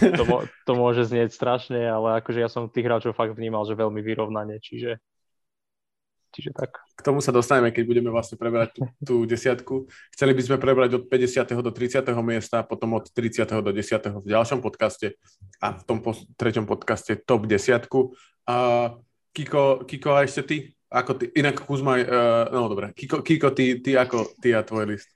to, 0.00 0.24
to 0.66 0.72
môže 0.74 1.06
znieť 1.06 1.30
strašne, 1.30 1.78
ale 1.78 2.18
akože 2.24 2.40
ja 2.40 2.48
som 2.48 2.72
tých 2.72 2.88
hráčov 2.88 3.14
fakt 3.14 3.36
vnímal, 3.36 3.68
že 3.68 3.78
veľmi 3.78 4.00
vyrovnane, 4.00 4.58
čiže, 4.58 4.98
čiže 6.34 6.50
tak. 6.50 6.82
K 6.98 7.00
tomu 7.00 7.22
sa 7.22 7.30
dostaneme, 7.30 7.70
keď 7.70 7.84
budeme 7.86 8.10
vlastne 8.10 8.34
preberať 8.34 8.74
tú, 8.74 8.82
tú 8.98 9.14
desiatku. 9.22 9.86
Chceli 10.10 10.34
by 10.34 10.42
sme 10.42 10.56
prebrať 10.58 10.90
od 10.98 11.04
50. 11.06 11.46
do 11.62 11.70
30. 11.70 12.02
miesta, 12.26 12.66
potom 12.66 12.98
od 12.98 13.06
30. 13.06 13.46
do 13.62 13.70
10. 13.70 14.20
v 14.20 14.26
ďalšom 14.26 14.58
podcaste 14.58 15.14
a 15.62 15.78
v 15.78 15.82
tom 15.86 16.02
po- 16.02 16.18
treťom 16.34 16.66
podcaste 16.66 17.14
top 17.22 17.46
desiatku. 17.46 18.18
A 18.50 18.90
Kiko, 19.30 19.86
Kiko 19.86 20.10
a 20.18 20.26
ešte 20.26 20.42
ty? 20.42 20.56
Ako 20.90 21.18
ty? 21.18 21.30
Inak 21.38 21.62
Kuzma, 21.62 21.98
uh, 21.98 22.04
no 22.50 22.66
dobre, 22.66 22.90
Kiko, 22.94 23.22
Kiko 23.22 23.54
ty, 23.54 23.78
ty 23.78 23.94
ako 23.94 24.34
ty 24.42 24.54
a 24.54 24.62
tvoj 24.62 24.94
list? 24.94 25.10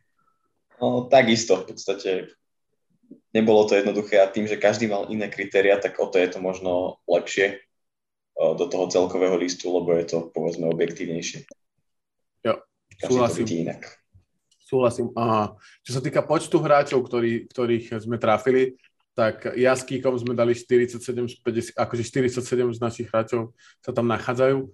No, 0.78 1.10
takisto 1.10 1.58
v 1.62 1.74
podstate 1.74 2.10
nebolo 3.34 3.66
to 3.66 3.78
jednoduché 3.78 4.18
a 4.18 4.30
tým, 4.30 4.46
že 4.46 4.58
každý 4.58 4.90
mal 4.90 5.06
iné 5.10 5.30
kritéria, 5.30 5.78
tak 5.78 5.98
o 5.98 6.06
to 6.10 6.18
je 6.18 6.28
to 6.30 6.38
možno 6.42 7.02
lepšie 7.06 7.67
do 8.38 8.64
toho 8.70 8.86
celkového 8.86 9.34
listu, 9.34 9.66
lebo 9.66 9.90
je 9.98 10.06
to 10.06 10.18
povedzme 10.30 10.70
objektívnejšie. 10.70 11.50
Jo, 12.46 12.62
súhlasím. 13.02 13.66
Inak. 13.66 13.82
Súhlasím. 14.62 15.10
Aha. 15.18 15.58
Čo 15.82 15.98
sa 15.98 16.00
týka 16.04 16.22
počtu 16.22 16.62
hráčov, 16.62 17.02
ktorý, 17.02 17.50
ktorých 17.50 17.98
sme 18.04 18.20
trafili, 18.20 18.78
tak 19.16 19.58
ja 19.58 19.74
s 19.74 19.82
Kíkom 19.82 20.14
sme 20.14 20.38
dali 20.38 20.54
47, 20.54 21.42
50, 21.42 21.74
akože 21.74 22.02
47 22.06 22.78
z 22.78 22.78
našich 22.78 23.10
hráčov 23.10 23.50
sa 23.82 23.90
tam 23.90 24.06
nachádzajú 24.06 24.70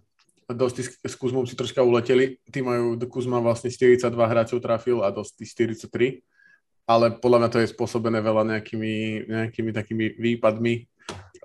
dosť 0.52 1.00
s 1.00 1.14
Kuzmom 1.16 1.48
si 1.48 1.56
troška 1.56 1.80
uleteli. 1.80 2.36
Tí 2.52 2.60
majú, 2.60 3.00
Kuzma 3.08 3.40
vlastne 3.40 3.72
42 3.72 4.12
hráčov 4.12 4.60
trafil 4.60 5.00
a 5.00 5.08
dosť 5.08 5.40
43. 5.40 6.20
Ale 6.84 7.16
podľa 7.16 7.38
mňa 7.40 7.48
to 7.48 7.58
je 7.64 7.72
spôsobené 7.72 8.20
veľa 8.20 8.44
nejakými, 8.44 9.24
nejakými 9.24 9.70
takými 9.72 10.06
výpadmi. 10.20 10.74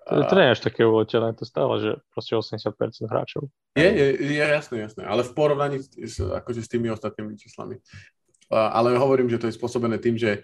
To, 0.09 0.25
to 0.25 0.33
nie 0.35 0.45
je 0.49 0.53
až 0.57 0.61
také 0.65 0.81
uletené, 0.81 1.29
to 1.37 1.45
stále, 1.45 1.73
že 1.77 1.91
proste 2.09 2.33
80% 2.33 3.05
hráčov. 3.05 3.45
Je, 3.77 3.85
je, 3.85 4.07
je 4.17 4.41
jasné, 4.41 4.81
jasné, 4.81 5.05
ale 5.05 5.21
v 5.21 5.31
porovnaní 5.37 5.77
s, 5.85 6.17
akože 6.17 6.65
s 6.65 6.69
tými 6.69 6.89
ostatnými 6.89 7.37
číslami. 7.37 7.77
Ale 8.49 8.97
hovorím, 8.97 9.29
že 9.29 9.37
to 9.37 9.45
je 9.45 9.53
spôsobené 9.53 10.01
tým, 10.01 10.17
že 10.17 10.31
e, 10.33 10.39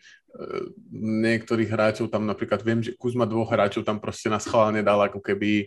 niektorých 0.94 1.74
hráčov 1.74 2.14
tam 2.14 2.30
napríklad 2.30 2.62
viem, 2.62 2.86
že 2.86 2.94
Kuzma 2.94 3.26
dvoch 3.26 3.50
hráčov 3.50 3.82
tam 3.82 3.98
proste 3.98 4.30
na 4.30 4.38
schválne 4.38 4.86
dal 4.86 5.02
ako 5.02 5.18
keby 5.18 5.66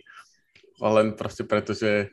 len 0.79 1.19
proste 1.19 1.43
preto, 1.43 1.75
že 1.75 2.07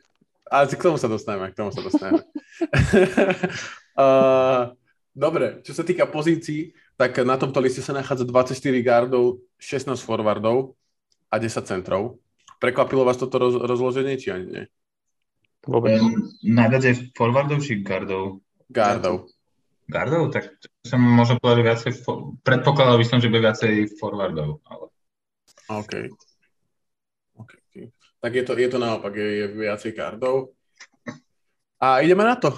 ale 0.51 0.67
k 0.67 0.83
tomu 0.83 0.99
sa 0.99 1.07
dostaneme, 1.07 1.51
k 1.51 1.59
tomu 1.59 1.71
sa 1.71 1.83
dostaneme. 1.83 2.23
uh, 3.99 4.75
dobre, 5.11 5.59
čo 5.63 5.75
sa 5.75 5.83
týka 5.83 6.07
pozícií, 6.07 6.71
tak 6.95 7.19
na 7.23 7.35
tomto 7.35 7.59
liste 7.59 7.83
sa 7.83 7.95
nachádza 7.95 8.23
24 8.23 8.55
gardov, 8.83 9.43
16 9.59 9.95
forwardov 9.99 10.75
a 11.27 11.35
10 11.37 11.67
centrov. 11.67 12.19
Prekvapilo 12.57 13.05
vás 13.05 13.19
toto 13.19 13.37
roz, 13.37 13.55
rozloženie, 13.57 14.17
či 14.17 14.33
ani 14.33 14.45
nie? 14.47 14.63
Vôbec. 15.67 15.99
Um, 15.99 16.31
najviac 16.41 16.83
je 16.83 16.93
forwardov 17.13 17.61
či 17.61 17.83
gardov? 17.83 18.41
Gardov. 18.71 19.29
Gardov? 19.87 20.31
Tak 20.33 20.57
som 20.83 20.99
možno 20.99 21.37
povedal 21.37 21.63
viacej, 21.63 22.03
predpokladal 22.41 22.97
by 22.97 23.05
som, 23.05 23.19
že 23.19 23.29
bude 23.29 23.43
viacej 23.43 23.99
forwardov. 23.99 24.63
Ale... 24.67 24.85
OK 25.67 25.93
tak 28.27 28.35
je 28.35 28.43
to, 28.43 28.57
je 28.57 28.69
to 28.69 28.79
naopak, 28.81 29.15
je, 29.15 29.29
je 29.39 29.45
viacej 29.47 29.91
kardov. 29.93 30.51
A 31.77 32.01
ideme 32.01 32.25
na 32.25 32.35
to. 32.35 32.51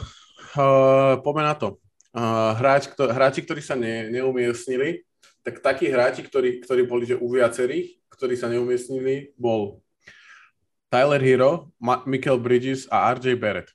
Uh, 0.57 1.19
poďme 1.21 1.43
na 1.45 1.55
to. 1.55 1.77
Uh, 2.09 2.57
hráč, 2.57 2.89
kto, 2.89 3.11
hráči, 3.11 3.45
ktorí 3.45 3.61
sa 3.61 3.77
ne, 3.77 4.09
neumiestnili, 4.09 5.05
tak 5.49 5.65
takí 5.65 5.89
hráči, 5.89 6.21
ktorí, 6.21 6.61
ktorí 6.61 6.85
boli 6.85 7.09
že 7.09 7.17
u 7.17 7.25
viacerých, 7.25 7.97
ktorí 8.13 8.37
sa 8.37 8.45
neumiestnili, 8.53 9.33
bol 9.33 9.81
Tyler 10.93 11.21
Hero, 11.21 11.73
Ma- 11.81 12.05
Michael 12.05 12.37
Bridges 12.37 12.85
a 12.93 13.09
RJ 13.17 13.33
Barrett. 13.41 13.73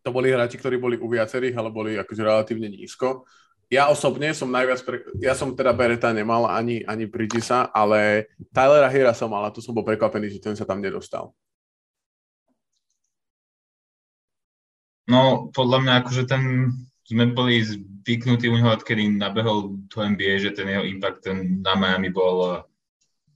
to 0.00 0.12
boli 0.12 0.32
hráči, 0.32 0.56
ktorí 0.56 0.80
boli 0.80 0.96
u 0.96 1.08
viacerých, 1.08 1.56
ale 1.56 1.68
boli 1.68 1.96
akože 2.00 2.24
relatívne 2.24 2.68
nízko. 2.72 3.28
Ja 3.72 3.88
osobne 3.88 4.32
som 4.36 4.52
najviac, 4.52 4.80
pre... 4.84 5.00
ja 5.20 5.32
som 5.32 5.56
teda 5.56 5.72
Bereta 5.72 6.12
nemal 6.12 6.44
ani, 6.48 6.84
ani 6.84 7.08
Bridgesa, 7.08 7.72
ale 7.72 8.28
Tylera 8.52 8.88
Hira 8.92 9.16
som 9.16 9.32
mal 9.32 9.48
a 9.48 9.52
tu 9.52 9.64
som 9.64 9.72
bol 9.72 9.84
prekvapený, 9.84 10.32
že 10.32 10.40
ten 10.40 10.52
sa 10.56 10.68
tam 10.68 10.80
nedostal. 10.84 11.32
No, 15.04 15.52
podľa 15.52 15.78
mňa 15.84 15.92
akože 16.00 16.22
ten, 16.24 16.72
sme 17.04 17.36
boli 17.36 17.60
zvyknutí 17.60 18.48
u 18.48 18.56
neho, 18.56 18.72
odkedy 18.72 19.08
nabehol 19.12 19.76
to 19.92 20.00
NBA, 20.00 20.40
že 20.40 20.56
ten 20.56 20.68
jeho 20.68 20.84
impact 20.84 21.28
ten 21.28 21.60
na 21.60 21.76
Miami 21.76 22.08
bol 22.08 22.64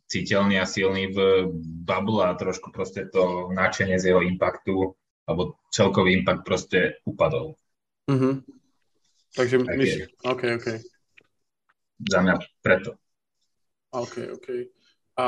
citeľný 0.08 0.56
a 0.56 0.64
silný 0.64 1.12
v 1.12 1.48
bubble 1.84 2.24
a 2.24 2.32
trošku 2.32 2.72
proste 2.72 3.12
to 3.12 3.52
načenie 3.52 4.00
z 4.00 4.12
jeho 4.12 4.24
impactu 4.24 4.96
alebo 5.28 5.60
celkový 5.68 6.16
impact 6.16 6.42
proste 6.48 6.96
upadol. 7.04 7.60
Mm-hmm. 8.08 8.34
Takže 9.36 9.56
my... 9.60 9.86
OK, 10.24 10.42
OK. 10.56 10.66
Za 12.08 12.18
mňa 12.24 12.34
preto. 12.64 12.96
OK, 13.92 14.32
OK. 14.32 14.48
A 15.20 15.26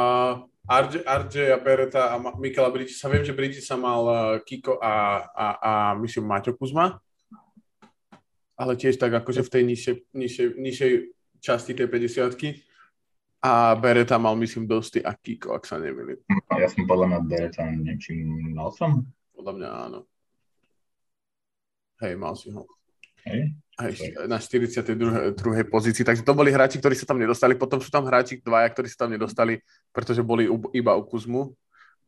RJ, 0.64 1.04
RJ 1.04 1.34
a 1.52 1.58
Bereta 1.60 2.02
a 2.14 2.16
Mikela 2.40 2.72
sa 2.88 3.12
viem, 3.12 3.26
že 3.26 3.60
sa 3.60 3.76
mal 3.76 4.02
uh, 4.08 4.16
Kiko 4.40 4.80
a, 4.80 5.28
a, 5.28 5.46
a 5.60 5.72
myslím 6.00 6.30
Maťo 6.30 6.56
Kuzma, 6.56 7.02
ale 8.60 8.76
tiež 8.76 9.00
tak 9.00 9.16
akože 9.16 9.40
v 9.40 9.52
tej 9.56 9.62
nižšej, 9.72 9.94
nižšej, 10.12 10.46
nižšej 10.60 10.92
časti 11.40 11.72
tej 11.72 11.88
50 11.88 12.60
a 13.40 13.72
Bereta 13.72 14.20
mal 14.20 14.36
myslím 14.36 14.68
Dosty 14.68 15.00
a 15.00 15.16
Kiko, 15.16 15.56
ak 15.56 15.64
sa 15.64 15.80
nemýlim. 15.80 16.20
Ja 16.60 16.68
som 16.68 16.84
podľa 16.84 17.06
mňa 17.08 17.18
Bereta, 17.24 17.64
či 17.96 18.20
mal 18.52 18.68
som. 18.76 19.08
Podľa 19.32 19.52
mňa 19.56 19.68
áno. 19.88 20.00
Hej, 22.04 22.20
mal 22.20 22.36
si 22.36 22.52
ho. 22.52 22.68
Hej. 23.24 23.56
Hej, 23.80 24.28
na 24.28 24.36
42. 24.36 25.40
druhej 25.40 25.64
pozícii. 25.72 26.04
Takže 26.04 26.20
to 26.20 26.36
boli 26.36 26.52
hráči, 26.52 26.76
ktorí 26.76 26.92
sa 26.92 27.08
tam 27.08 27.16
nedostali. 27.16 27.56
Potom 27.56 27.80
sú 27.80 27.88
tam 27.88 28.04
hráči 28.04 28.44
dvaja, 28.44 28.68
ktorí 28.68 28.92
sa 28.92 29.08
tam 29.08 29.16
nedostali, 29.16 29.64
pretože 29.88 30.20
boli 30.20 30.44
iba 30.76 30.92
u 30.92 31.00
Kuzmu. 31.00 31.56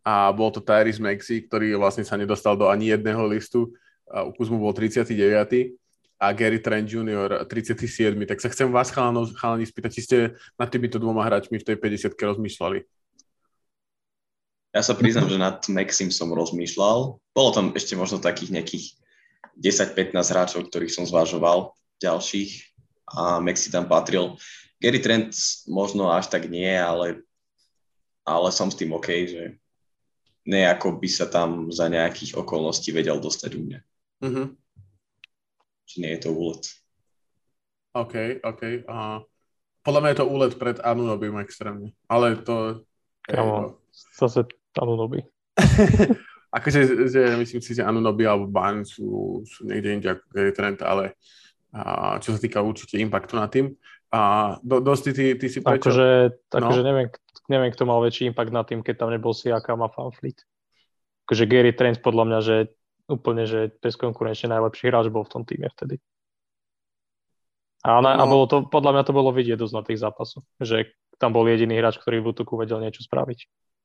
A 0.05 0.29
bol 0.37 0.53
to 0.53 0.61
Tyrese 0.61 1.01
Maxi, 1.01 1.49
ktorý 1.49 1.81
vlastne 1.81 2.05
sa 2.05 2.21
nedostal 2.21 2.61
do 2.61 2.69
ani 2.69 2.93
jedného 2.93 3.25
listu. 3.25 3.73
A 4.05 4.29
u 4.29 4.37
Kuzmu 4.37 4.61
bol 4.61 4.77
39. 4.77 5.81
A 6.23 6.31
Gary 6.31 6.63
Trent 6.63 6.87
Jr. 6.87 7.43
37. 7.51 8.15
Tak 8.31 8.39
sa 8.39 8.47
chcem 8.47 8.71
vás, 8.71 8.95
chalani, 8.95 9.67
spýtať, 9.67 9.91
či 9.91 10.03
ste 10.07 10.19
nad 10.55 10.71
týmito 10.71 11.03
dvoma 11.03 11.27
hráčmi 11.27 11.59
v 11.59 11.67
tej 11.67 11.77
50 11.83 12.15
rozmýšľali. 12.15 12.87
Ja 14.73 14.87
sa 14.87 14.95
priznám, 14.95 15.27
že 15.27 15.43
nad 15.43 15.59
Maxim 15.67 16.15
som 16.15 16.31
rozmýšľal. 16.31 17.19
Bolo 17.19 17.51
tam 17.51 17.75
ešte 17.75 17.99
možno 17.99 18.23
takých 18.23 18.55
nejakých 18.55 18.87
10-15 19.59 20.15
hráčov, 20.15 20.61
ktorých 20.71 20.95
som 20.95 21.05
zvažoval, 21.05 21.75
ďalších 21.99 22.71
a 23.19 23.43
Maxi 23.43 23.75
tam 23.75 23.91
patril. 23.91 24.39
Gary 24.79 25.03
Trent 25.03 25.35
možno 25.67 26.09
až 26.15 26.31
tak 26.31 26.47
nie, 26.47 26.71
ale, 26.71 27.27
ale 28.23 28.49
som 28.55 28.71
s 28.71 28.79
tým 28.79 28.95
OK, 28.95 29.11
že 29.27 29.59
nejako 30.47 31.03
by 31.03 31.09
sa 31.11 31.27
tam 31.27 31.69
za 31.75 31.91
nejakých 31.91 32.39
okolností 32.39 32.95
vedel 32.95 33.19
dostať 33.19 33.51
u 33.59 33.61
mňa. 33.61 33.81
Mm-hmm. 34.23 34.47
Či 35.93 36.01
nie 36.01 36.17
je 36.17 36.25
to 36.25 36.31
úlet. 36.33 36.65
OK, 37.93 38.41
OK. 38.41 38.89
A 38.89 39.21
podľa 39.85 40.01
mňa 40.01 40.11
je 40.17 40.19
to 40.25 40.31
úlet 40.33 40.53
pred 40.57 40.81
Anunobim 40.81 41.37
extrémne. 41.45 41.93
Ale 42.09 42.41
to... 42.41 42.81
Kamo, 43.29 43.77
zase 43.93 44.49
Anunobi. 44.81 45.21
akože 46.57 47.09
že 47.13 47.21
myslím 47.37 47.61
si, 47.61 47.77
že 47.77 47.85
Anunobi 47.85 48.25
alebo 48.25 48.49
Ban 48.49 48.89
sú, 48.89 49.45
sú 49.45 49.69
niekde 49.69 49.89
inde 49.93 50.09
ako 50.09 50.25
Trent, 50.57 50.81
ale 50.81 51.21
a, 51.77 52.17
čo 52.25 52.33
sa 52.33 52.41
týka 52.41 52.65
určite 52.65 52.97
impactu 52.97 53.37
na 53.37 53.53
tým. 53.53 53.77
A 54.09 54.57
do, 54.65 54.81
dosť 54.81 55.13
ty, 55.13 55.25
ty 55.37 55.47
si 55.53 55.61
prečo? 55.61 55.93
Akože, 55.93 56.09
akože 56.49 56.81
no. 56.81 56.89
neviem, 56.89 57.09
neviem, 57.53 57.71
kto 57.73 57.85
mal 57.85 58.01
väčší 58.01 58.33
impact 58.33 58.53
na 58.53 58.65
tým, 58.65 58.81
keď 58.81 58.95
tam 58.97 59.13
nebol 59.13 59.37
Siakam 59.37 59.85
a 59.85 59.93
Fanfleet. 59.93 60.41
Akože 61.29 61.45
Gary 61.45 61.77
Trent 61.77 62.01
podľa 62.01 62.25
mňa, 62.25 62.39
že 62.41 62.57
úplne, 63.11 63.49
že 63.49 63.75
bezkonkurenčne 63.83 64.53
najlepší 64.53 64.91
hráč 64.91 65.11
bol 65.11 65.27
v 65.27 65.33
tom 65.33 65.43
týme 65.43 65.67
vtedy. 65.73 65.99
A, 67.83 67.99
na, 67.99 68.15
no. 68.15 68.23
a 68.23 68.25
bolo 68.31 68.45
to, 68.47 68.57
podľa 68.71 68.95
mňa 68.95 69.03
to 69.03 69.13
bolo 69.13 69.31
vidieť 69.35 69.59
dosť 69.59 69.75
na 69.75 69.83
tých 69.83 69.99
zápasoch, 69.99 70.47
že 70.63 70.95
tam 71.19 71.35
bol 71.35 71.43
jediný 71.51 71.75
hráč, 71.83 71.99
ktorý 71.99 72.23
v 72.23 72.31
útoku 72.31 72.55
vedel 72.55 72.79
niečo 72.79 73.03
spraviť. 73.03 73.39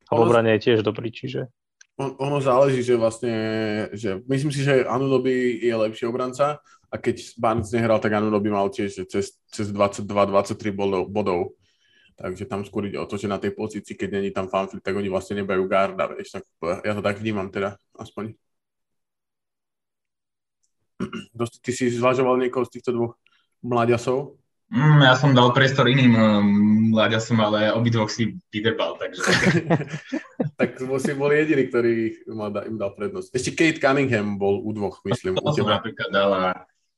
A 0.08 0.16
v 0.16 0.20
obrane 0.22 0.54
je 0.56 0.70
tiež 0.70 0.86
dobrý, 0.86 1.10
čiže... 1.10 1.50
On, 1.98 2.14
ono 2.14 2.38
záleží, 2.38 2.86
že 2.86 2.94
vlastne, 2.94 3.34
že 3.90 4.22
myslím 4.30 4.54
si, 4.54 4.62
že 4.62 4.86
Anunobi 4.86 5.58
je 5.58 5.74
lepší 5.74 6.06
obranca 6.06 6.62
a 6.88 6.94
keď 6.94 7.34
Barnes 7.42 7.74
nehral, 7.74 7.98
tak 7.98 8.14
Anunobi 8.14 8.54
mal 8.54 8.70
tiež 8.70 9.10
cez, 9.10 9.34
cez 9.50 9.66
22-23 9.74 10.70
bodov, 10.70 11.10
bodov. 11.10 11.58
Takže 12.18 12.50
tam 12.50 12.62
skôr 12.66 12.86
ide 12.86 12.98
o 12.98 13.06
to, 13.06 13.18
že 13.18 13.30
na 13.30 13.38
tej 13.38 13.54
pozícii, 13.54 13.94
keď 13.94 14.08
není 14.18 14.30
tam 14.30 14.50
fanflit, 14.50 14.82
tak 14.82 14.94
oni 14.94 15.06
vlastne 15.10 15.42
nebajú 15.42 15.70
garda, 15.70 16.10
vieš, 16.10 16.38
tak 16.38 16.42
ja 16.82 16.94
to 16.94 17.02
tak 17.02 17.18
vnímam 17.18 17.46
teda, 17.50 17.78
aspoň. 17.94 18.34
Ty 21.64 21.70
si 21.70 21.90
zvažoval 21.90 22.38
niekoho 22.42 22.66
z 22.66 22.78
týchto 22.78 22.90
dvoch 22.94 23.12
mladiasov? 23.62 24.38
Mm, 24.68 25.00
ja 25.00 25.16
som 25.16 25.32
dal 25.32 25.48
priestor 25.56 25.88
iným 25.88 26.12
mladiasom, 26.92 27.40
ale 27.40 27.72
obidvoch 27.72 28.12
si 28.12 28.36
vydebal, 28.52 29.00
takže... 29.00 29.24
tak 30.60 30.76
si 30.76 31.12
bol 31.16 31.32
jediný, 31.32 31.72
ktorý 31.72 31.92
im 32.68 32.76
dal 32.76 32.92
prednosť. 32.92 33.32
Ešte 33.32 33.50
Kate 33.56 33.80
Cunningham 33.80 34.36
bol 34.36 34.60
u 34.60 34.70
dvoch, 34.76 35.00
myslím. 35.08 35.40
To 35.40 35.56
som 35.56 35.72
napríklad 35.72 36.12
dal 36.12 36.30
a 36.36 36.44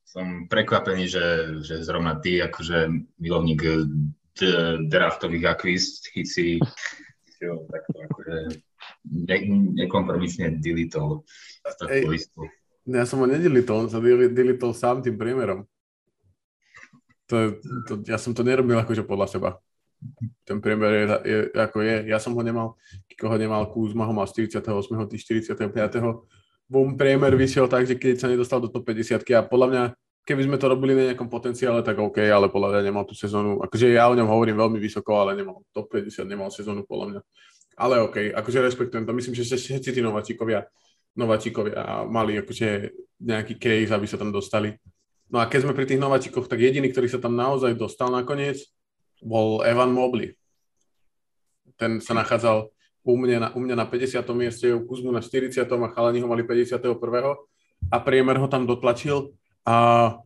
som 0.03 0.51
prekvapený, 0.51 1.07
že, 1.07 1.27
že 1.63 1.87
zrovna 1.87 2.19
ty, 2.19 2.43
akože 2.43 2.91
milovník 3.23 3.63
draftových 4.91 5.55
akvíz, 5.55 6.03
si 6.27 6.59
takto 7.71 7.97
akože 8.11 8.37
ne, 9.07 9.37
nekompromisne 9.79 10.59
toho 10.91 11.23
listu. 12.11 12.51
Ja 12.91 13.07
som 13.07 13.23
ho 13.23 13.27
nedilitol, 13.31 13.87
on 13.87 13.91
sa 13.91 14.03
dilitol 14.03 14.75
sám 14.75 14.99
tým 14.99 15.15
priemerom. 15.15 15.63
To, 17.31 17.55
to, 17.87 17.93
ja 18.11 18.19
som 18.19 18.35
to 18.35 18.43
nerobil 18.43 18.75
akože 18.83 19.07
podľa 19.07 19.27
seba. 19.31 19.51
Ten 20.43 20.59
priemer 20.59 20.91
je, 20.91 21.05
je, 21.23 21.39
ako 21.55 21.79
je. 21.85 21.97
Ja 22.11 22.19
som 22.19 22.35
ho 22.35 22.43
nemal, 22.43 22.75
Kiko 23.07 23.31
ho 23.31 23.37
nemal, 23.39 23.71
Kuzma 23.71 24.09
ho 24.09 24.13
mal 24.17 24.27
z 24.27 24.51
48. 24.51 24.91
45. 25.07 25.55
Bum, 26.71 26.95
priemer 26.99 27.35
vyšiel 27.35 27.71
tak, 27.71 27.87
že 27.87 27.95
keď 27.95 28.15
sa 28.19 28.31
nedostal 28.31 28.59
do 28.63 28.71
top 28.71 28.87
50 28.87 29.23
a 29.35 29.43
podľa 29.43 29.67
mňa, 29.71 29.83
keby 30.23 30.47
sme 30.47 30.57
to 30.59 30.71
robili 30.71 30.95
na 30.95 31.03
nejakom 31.11 31.27
potenciále, 31.27 31.83
tak 31.83 31.99
OK, 31.99 32.23
ale 32.23 32.47
podľa 32.47 32.79
mňa 32.79 32.81
nemal 32.87 33.03
tú 33.03 33.15
sezónu, 33.19 33.59
akože 33.67 33.91
ja 33.91 34.07
o 34.07 34.15
ňom 34.15 34.31
hovorím 34.31 34.55
veľmi 34.55 34.79
vysoko, 34.79 35.19
ale 35.19 35.35
nemal 35.35 35.67
top 35.75 35.91
50, 35.91 36.27
nemal 36.31 36.55
sezónu 36.55 36.87
podľa 36.87 37.07
mňa. 37.11 37.21
Ale 37.81 37.95
OK, 38.07 38.17
akože 38.39 38.63
respektujem 38.63 39.03
to. 39.03 39.11
Myslím, 39.11 39.35
že 39.35 39.59
všetci 39.59 39.91
tí 39.91 40.01
nováčikovia, 40.03 40.67
nováčikovia 41.19 42.07
mali 42.07 42.39
akože 42.39 42.95
nejaký 43.21 43.55
case, 43.61 43.93
aby 43.93 44.07
sa 44.07 44.17
tam 44.17 44.33
dostali. 44.33 44.75
No 45.31 45.39
a 45.39 45.47
keď 45.47 45.69
sme 45.69 45.77
pri 45.77 45.87
tých 45.87 46.03
nováčikoch, 46.03 46.51
tak 46.51 46.59
jediný, 46.59 46.91
ktorý 46.91 47.07
sa 47.07 47.23
tam 47.23 47.39
naozaj 47.39 47.79
dostal 47.79 48.11
nakoniec, 48.11 48.59
bol 49.23 49.63
Evan 49.63 49.95
Mobley. 49.95 50.35
Ten 51.79 52.03
sa 52.03 52.17
nachádzal 52.19 52.73
u 53.05 53.13
mňa 53.17 53.39
na, 53.39 53.49
u 53.55 53.61
mňa 53.63 53.77
na 53.79 53.87
50. 53.87 54.21
mieste, 54.35 54.67
u 54.75 54.85
Kuzmu 54.85 55.15
na 55.15 55.23
40. 55.23 55.65
a 55.65 55.89
chalani 55.95 56.21
ho 56.21 56.29
mali 56.29 56.43
51. 56.43 56.83
a 57.89 57.97
priemer 58.03 58.37
ho 58.37 58.49
tam 58.51 58.67
dotlačil. 58.67 59.33
A 59.65 60.19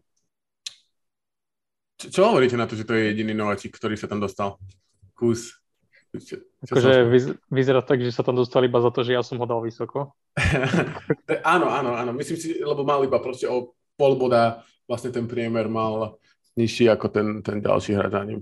čo, 2.01 2.07
čo 2.11 2.21
hovoríte 2.33 2.59
na 2.59 2.67
to, 2.67 2.75
že 2.75 2.89
to 2.89 2.97
je 2.97 3.15
jediný 3.15 3.37
nováčik, 3.37 3.77
ktorý 3.77 3.95
sa 3.95 4.11
tam 4.11 4.19
dostal? 4.19 4.59
Kus. 5.15 5.55
Akože 6.65 6.93
vyzerá 7.53 7.85
tak, 7.85 8.01
že 8.01 8.15
sa 8.15 8.25
tam 8.25 8.41
dostali 8.41 8.67
iba 8.67 8.81
za 8.81 8.89
to, 8.89 9.05
že 9.05 9.13
ja 9.13 9.23
som 9.23 9.37
ho 9.37 9.47
dal 9.47 9.61
vysoko. 9.61 10.17
áno, 11.55 11.69
áno, 11.69 11.93
áno. 11.93 12.11
Myslím 12.17 12.39
si, 12.41 12.49
lebo 12.61 12.83
mal 12.83 13.05
iba 13.05 13.21
proste 13.21 13.45
o 13.47 13.77
pol 13.95 14.17
boda 14.17 14.65
vlastne 14.89 15.13
ten 15.13 15.25
priemer 15.29 15.69
mal 15.69 16.19
nižší 16.55 16.89
ako 16.91 17.07
ten, 17.11 17.27
ten 17.43 17.61
ďalší 17.61 17.97
hráč 17.99 18.13
za 18.13 18.23
ním. 18.25 18.41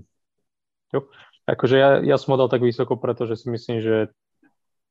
Jo. 0.93 1.09
Akože 1.43 1.75
ja, 1.75 1.89
ja 1.99 2.15
som 2.15 2.35
ho 2.35 2.39
dal 2.39 2.47
tak 2.47 2.63
vysoko, 2.63 2.95
pretože 2.95 3.35
si 3.35 3.51
myslím, 3.51 3.83
že 3.83 3.95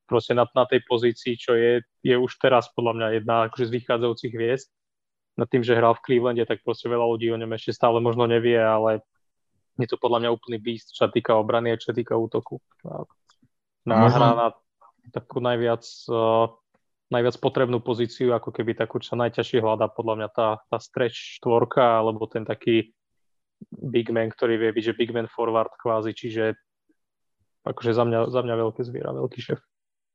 proste 0.04 0.36
na, 0.36 0.44
na 0.52 0.68
tej 0.68 0.84
pozícii, 0.84 1.40
čo 1.40 1.56
je, 1.56 1.80
je 2.04 2.16
už 2.18 2.36
teraz 2.36 2.68
podľa 2.76 2.92
mňa 2.98 3.06
jedna 3.16 3.34
akože 3.48 3.72
z 3.72 3.74
vychádzajúcich 3.80 4.32
hviezd. 4.36 4.68
Nad 5.40 5.48
tým, 5.48 5.64
že 5.64 5.72
hral 5.72 5.96
v 5.96 6.04
Clevelande, 6.04 6.44
tak 6.44 6.60
proste 6.60 6.92
veľa 6.92 7.08
ľudí 7.08 7.32
o 7.32 7.40
ňom 7.40 7.56
ešte 7.56 7.72
stále 7.72 8.04
možno 8.04 8.28
nevie, 8.28 8.60
ale 8.60 9.00
je 9.80 9.88
to 9.88 9.96
podľa 9.96 10.28
mňa 10.28 10.34
úplný 10.36 10.60
beast, 10.60 10.92
čo 10.92 11.08
sa 11.08 11.08
týka 11.08 11.32
obrany 11.32 11.72
a 11.72 11.80
čo 11.80 11.92
sa 11.92 11.96
týka 11.96 12.12
útoku. 12.12 12.60
Na, 13.82 14.06
na 14.06 14.48
takú 15.10 15.42
najviac 15.42 15.82
uh, 16.08 16.46
najviac 17.12 17.36
potrebnú 17.36 17.84
pozíciu, 17.84 18.32
ako 18.32 18.48
keby 18.48 18.72
takú, 18.72 18.96
čo 18.96 19.20
najťažšie 19.20 19.60
hľadá 19.60 19.92
podľa 19.92 20.14
mňa 20.16 20.28
tá, 20.32 20.48
tá 20.72 20.78
stretch 20.80 21.36
štvorka, 21.38 22.00
alebo 22.00 22.24
ten 22.24 22.48
taký 22.48 22.96
big 23.68 24.08
man, 24.08 24.32
ktorý 24.32 24.56
vie 24.56 24.70
byť, 24.72 24.84
že 24.90 24.98
big 24.98 25.12
man 25.12 25.28
forward 25.28 25.70
kvázi, 25.76 26.16
čiže 26.16 26.56
akože 27.68 27.92
za 27.92 28.08
mňa, 28.08 28.32
za 28.32 28.40
mňa 28.42 28.54
veľké 28.58 28.82
zviera, 28.82 29.12
veľký 29.12 29.38
šéf. 29.38 29.60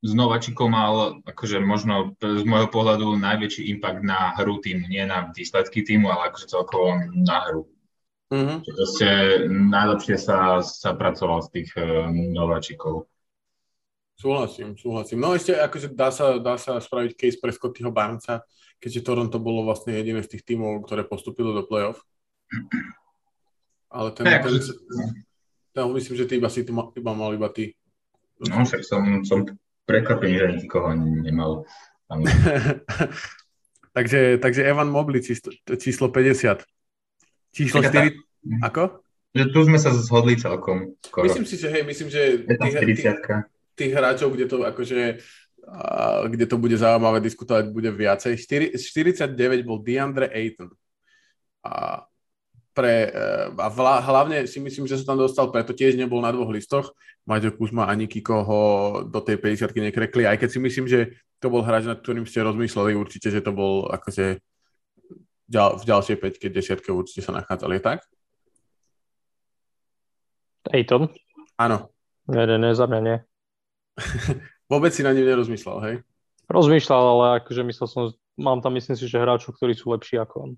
z 0.03 0.12
Nováčikov 0.17 0.67
mal 0.67 1.21
akože 1.23 1.62
možno 1.63 2.17
z 2.19 2.43
môjho 2.43 2.67
pohľadu 2.67 3.15
najväčší 3.17 3.71
impact 3.77 4.01
na 4.03 4.34
hru 4.36 4.60
týmu, 4.60 4.89
nie 4.89 5.06
na 5.06 5.30
výsledky 5.32 5.86
týmu, 5.86 6.10
ale 6.12 6.34
akože 6.34 6.49
celkovo 6.49 6.97
na 7.13 7.38
hru. 7.47 7.63
Mm-hmm. 8.27 8.58
Proste 8.67 9.08
najlepšie 9.47 10.19
sa, 10.19 10.60
sa 10.60 10.91
pracoval 10.91 11.47
z 11.47 11.49
tých 11.56 11.69
uh, 11.80 12.12
Nováčikov. 12.12 13.08
Súhlasím, 14.17 14.73
súhlasím. 14.73 15.21
No 15.21 15.38
ešte 15.38 15.53
akože 15.53 15.93
dá 15.93 16.10
sa, 16.10 16.41
dá 16.41 16.58
sa 16.58 16.82
spraviť 16.82 17.13
case 17.13 17.38
pre 17.38 17.53
Scottyho 17.53 17.93
Barnca, 17.93 18.41
keďže 18.82 19.06
Toronto 19.06 19.38
bolo 19.38 19.62
vlastne 19.62 19.93
jediné 19.93 20.25
z 20.25 20.34
tých 20.34 20.43
tímov, 20.43 20.89
ktoré 20.89 21.06
postupilo 21.06 21.53
do 21.53 21.69
playoff. 21.69 22.01
Ale 23.93 24.10
ten, 24.17 24.25
ten, 24.25 24.58
ten, 24.58 24.77
ten 25.69 25.86
myslím, 25.93 26.15
že 26.17 26.25
ty 26.25 26.41
iba 26.41 26.49
si 26.49 26.65
iba 26.65 27.13
mal 27.13 27.30
iba 27.38 27.45
ty. 27.53 27.77
No, 28.41 28.65
však 28.65 28.82
som, 28.82 29.21
som 29.21 29.45
prekvapený, 29.86 30.34
že 30.34 30.47
nikoho 30.65 30.97
nemal. 30.97 31.69
takže, 33.97 34.41
takže 34.41 34.65
Evan 34.65 34.89
Mobley 34.89 35.21
číslo, 35.21 35.53
číslo 35.77 36.10
50. 36.10 36.65
Číslo 37.53 37.86
4... 37.86 38.65
Ako? 38.65 39.06
Že 39.38 39.45
tu 39.53 39.60
sme 39.69 39.77
sa 39.77 39.93
zhodli 39.93 40.41
celkom. 40.41 40.97
Skoro. 41.06 41.30
Myslím 41.30 41.45
si, 41.45 41.56
že 41.62 41.67
hej, 41.69 41.84
myslím, 41.86 42.10
že... 42.10 42.21
Tých, 42.47 42.75
tých, 42.82 43.13
tých 43.77 43.93
hráčov, 43.93 44.33
kde 44.33 44.45
to 44.49 44.65
akože 44.65 45.21
a, 45.67 46.23
kde 46.25 46.47
to 46.47 46.57
bude 46.57 46.73
zaujímavé 46.79 47.19
diskutovať, 47.21 47.69
bude 47.69 47.91
viacej. 47.91 48.39
4, 48.39 48.79
49 48.79 49.67
bol 49.67 49.83
DeAndre 49.83 50.31
Ayton. 50.31 50.71
A, 51.61 52.01
pre, 52.71 53.11
e, 53.11 53.25
a 53.51 53.67
vla, 53.67 53.99
hlavne 53.99 54.47
si 54.47 54.63
myslím, 54.63 54.87
že 54.87 55.01
sa 55.01 55.11
tam 55.13 55.19
dostal, 55.19 55.51
preto 55.51 55.75
tiež 55.75 55.99
nebol 55.99 56.23
na 56.23 56.31
dvoch 56.31 56.49
listoch. 56.49 56.95
Maťo 57.27 57.51
Kuzma 57.51 57.91
ani 57.91 58.07
Kiko 58.07 58.47
ho 58.47 58.61
do 59.03 59.19
tej 59.19 59.35
50 59.35 59.75
nekrekli, 59.91 60.23
aj 60.23 60.39
keď 60.39 60.49
si 60.49 60.59
myslím, 60.63 60.85
že 60.87 61.11
to 61.43 61.51
bol 61.51 61.59
hráč, 61.59 61.83
nad 61.83 61.99
ktorým 61.99 62.23
ste 62.23 62.39
rozmysleli 62.39 62.95
určite, 62.95 63.27
že 63.27 63.43
to 63.43 63.51
bol 63.51 63.91
akože 63.91 64.39
ďal, 65.51 65.75
v 65.75 65.83
ďalšej 65.83 66.15
5 66.23 66.47
desiatke 66.55 66.89
určite 66.95 67.19
sa 67.27 67.35
nachádzali, 67.35 67.83
tak? 67.83 68.07
Ayton? 70.71 71.11
Áno. 71.59 71.91
Nie, 72.31 72.47
nie, 72.47 72.57
nie, 72.59 72.71
za 72.71 72.87
mňa 72.87 72.99
nie. 73.03 73.17
Vôbec 74.71 74.91
si 74.93 75.01
na 75.01 75.12
ňu 75.12 75.23
nerozmýšľal, 75.25 75.77
hej? 75.89 75.95
Rozmýšľal, 76.47 77.03
ale 77.03 77.25
akože 77.43 77.62
myslel 77.67 77.88
som, 77.88 78.03
mám 78.39 78.63
tam 78.63 78.77
myslím 78.77 78.95
si, 78.95 79.10
že 79.10 79.19
hráčov, 79.19 79.57
ktorí 79.57 79.75
sú 79.75 79.91
lepší 79.91 80.21
ako 80.21 80.36
on. 80.39 80.51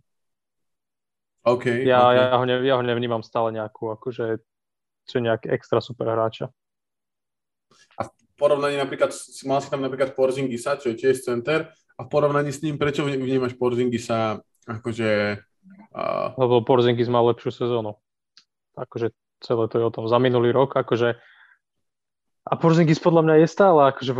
OK. 1.47 1.87
Ja, 1.87 2.11
okay. 2.11 2.17
ja, 2.19 2.35
ho, 2.35 2.45
ne, 2.45 2.55
ja 2.61 2.75
ho 2.77 2.83
nevnímam 2.83 3.23
stále 3.23 3.55
nejakú, 3.55 3.89
akože, 3.95 4.43
čo 5.07 5.17
nejaký 5.23 5.49
extra 5.49 5.79
super 5.79 6.11
hráča. 6.11 6.51
A 7.97 8.05
v 8.05 8.11
porovnaní 8.37 8.77
napríklad, 8.77 9.15
mal 9.47 9.59
si 9.63 9.69
tam 9.71 9.81
napríklad 9.81 10.13
Porzingisa, 10.13 10.77
čo 10.77 10.93
je 10.93 10.99
tiež 10.99 11.23
center, 11.23 11.71
a 11.99 12.01
v 12.05 12.07
porovnaní 12.11 12.51
s 12.53 12.63
ním, 12.63 12.79
prečo 12.79 13.03
vnímaš 13.03 13.55
Porzingisa 13.59 14.39
akože... 14.67 15.41
Uh... 15.91 16.31
Lebo 16.37 16.61
Porzingis 16.61 17.09
mal 17.09 17.25
lepšiu 17.33 17.51
sezónu. 17.51 17.97
Akože 18.77 19.11
celé 19.43 19.65
to 19.67 19.75
je 19.79 19.83
o 19.83 19.91
tom. 19.91 20.05
Za 20.07 20.19
minulý 20.21 20.51
rok, 20.51 20.75
akože 20.75 21.19
a 22.49 22.53
Porzingis 22.57 22.97
podľa 22.97 23.21
mňa 23.29 23.35
je 23.45 23.47
stále, 23.47 23.79
akože 23.93 24.11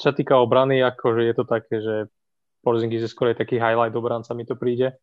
čo 0.00 0.04
sa 0.08 0.12
týka 0.16 0.40
obrany, 0.40 0.80
akože 0.80 1.22
je 1.28 1.34
to 1.36 1.44
také, 1.44 1.76
že 1.84 1.94
Porzingis 2.64 3.04
je 3.04 3.12
skôr 3.12 3.36
taký 3.36 3.60
highlight 3.60 3.92
obranca, 3.92 4.32
mi 4.32 4.48
to 4.48 4.56
príde. 4.56 4.96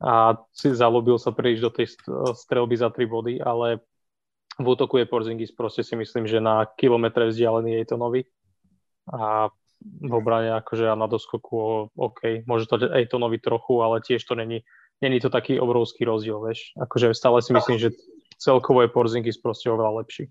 A 0.00 0.40
si 0.56 0.72
zalúbil 0.72 1.20
sa 1.20 1.28
príliš 1.28 1.60
do 1.60 1.68
tej 1.68 1.92
strelby 2.32 2.72
za 2.80 2.88
tri 2.88 3.04
body, 3.04 3.36
ale 3.36 3.84
v 4.56 4.66
útoku 4.66 4.96
je 4.96 5.04
Porzingis 5.04 5.52
proste 5.52 5.84
si 5.84 5.92
myslím, 5.92 6.24
že 6.24 6.40
na 6.40 6.64
kilometre 6.64 7.28
vzdialený 7.28 7.84
je 7.84 7.86
to 7.88 7.96
nový. 8.00 8.24
A 9.12 9.52
v 9.80 10.12
obrane 10.12 10.56
akože 10.56 10.88
a 10.88 10.96
na 10.96 11.08
doskoku 11.08 11.88
OK, 11.96 12.44
môže 12.48 12.68
to 12.68 12.80
aj 12.80 13.12
to 13.12 13.16
nový 13.20 13.40
trochu, 13.40 13.80
ale 13.80 14.04
tiež 14.04 14.24
to 14.24 14.36
není, 14.36 14.64
není 15.00 15.20
to 15.20 15.28
taký 15.32 15.60
obrovský 15.60 16.04
rozdiel, 16.04 16.40
vieš. 16.40 16.72
Akože 16.80 17.12
stále 17.12 17.44
si 17.44 17.52
myslím, 17.52 17.76
že 17.76 17.96
celkovo 18.40 18.84
je 18.84 18.92
Porzingis 18.92 19.36
proste 19.36 19.68
oveľa 19.72 20.04
lepší. 20.04 20.28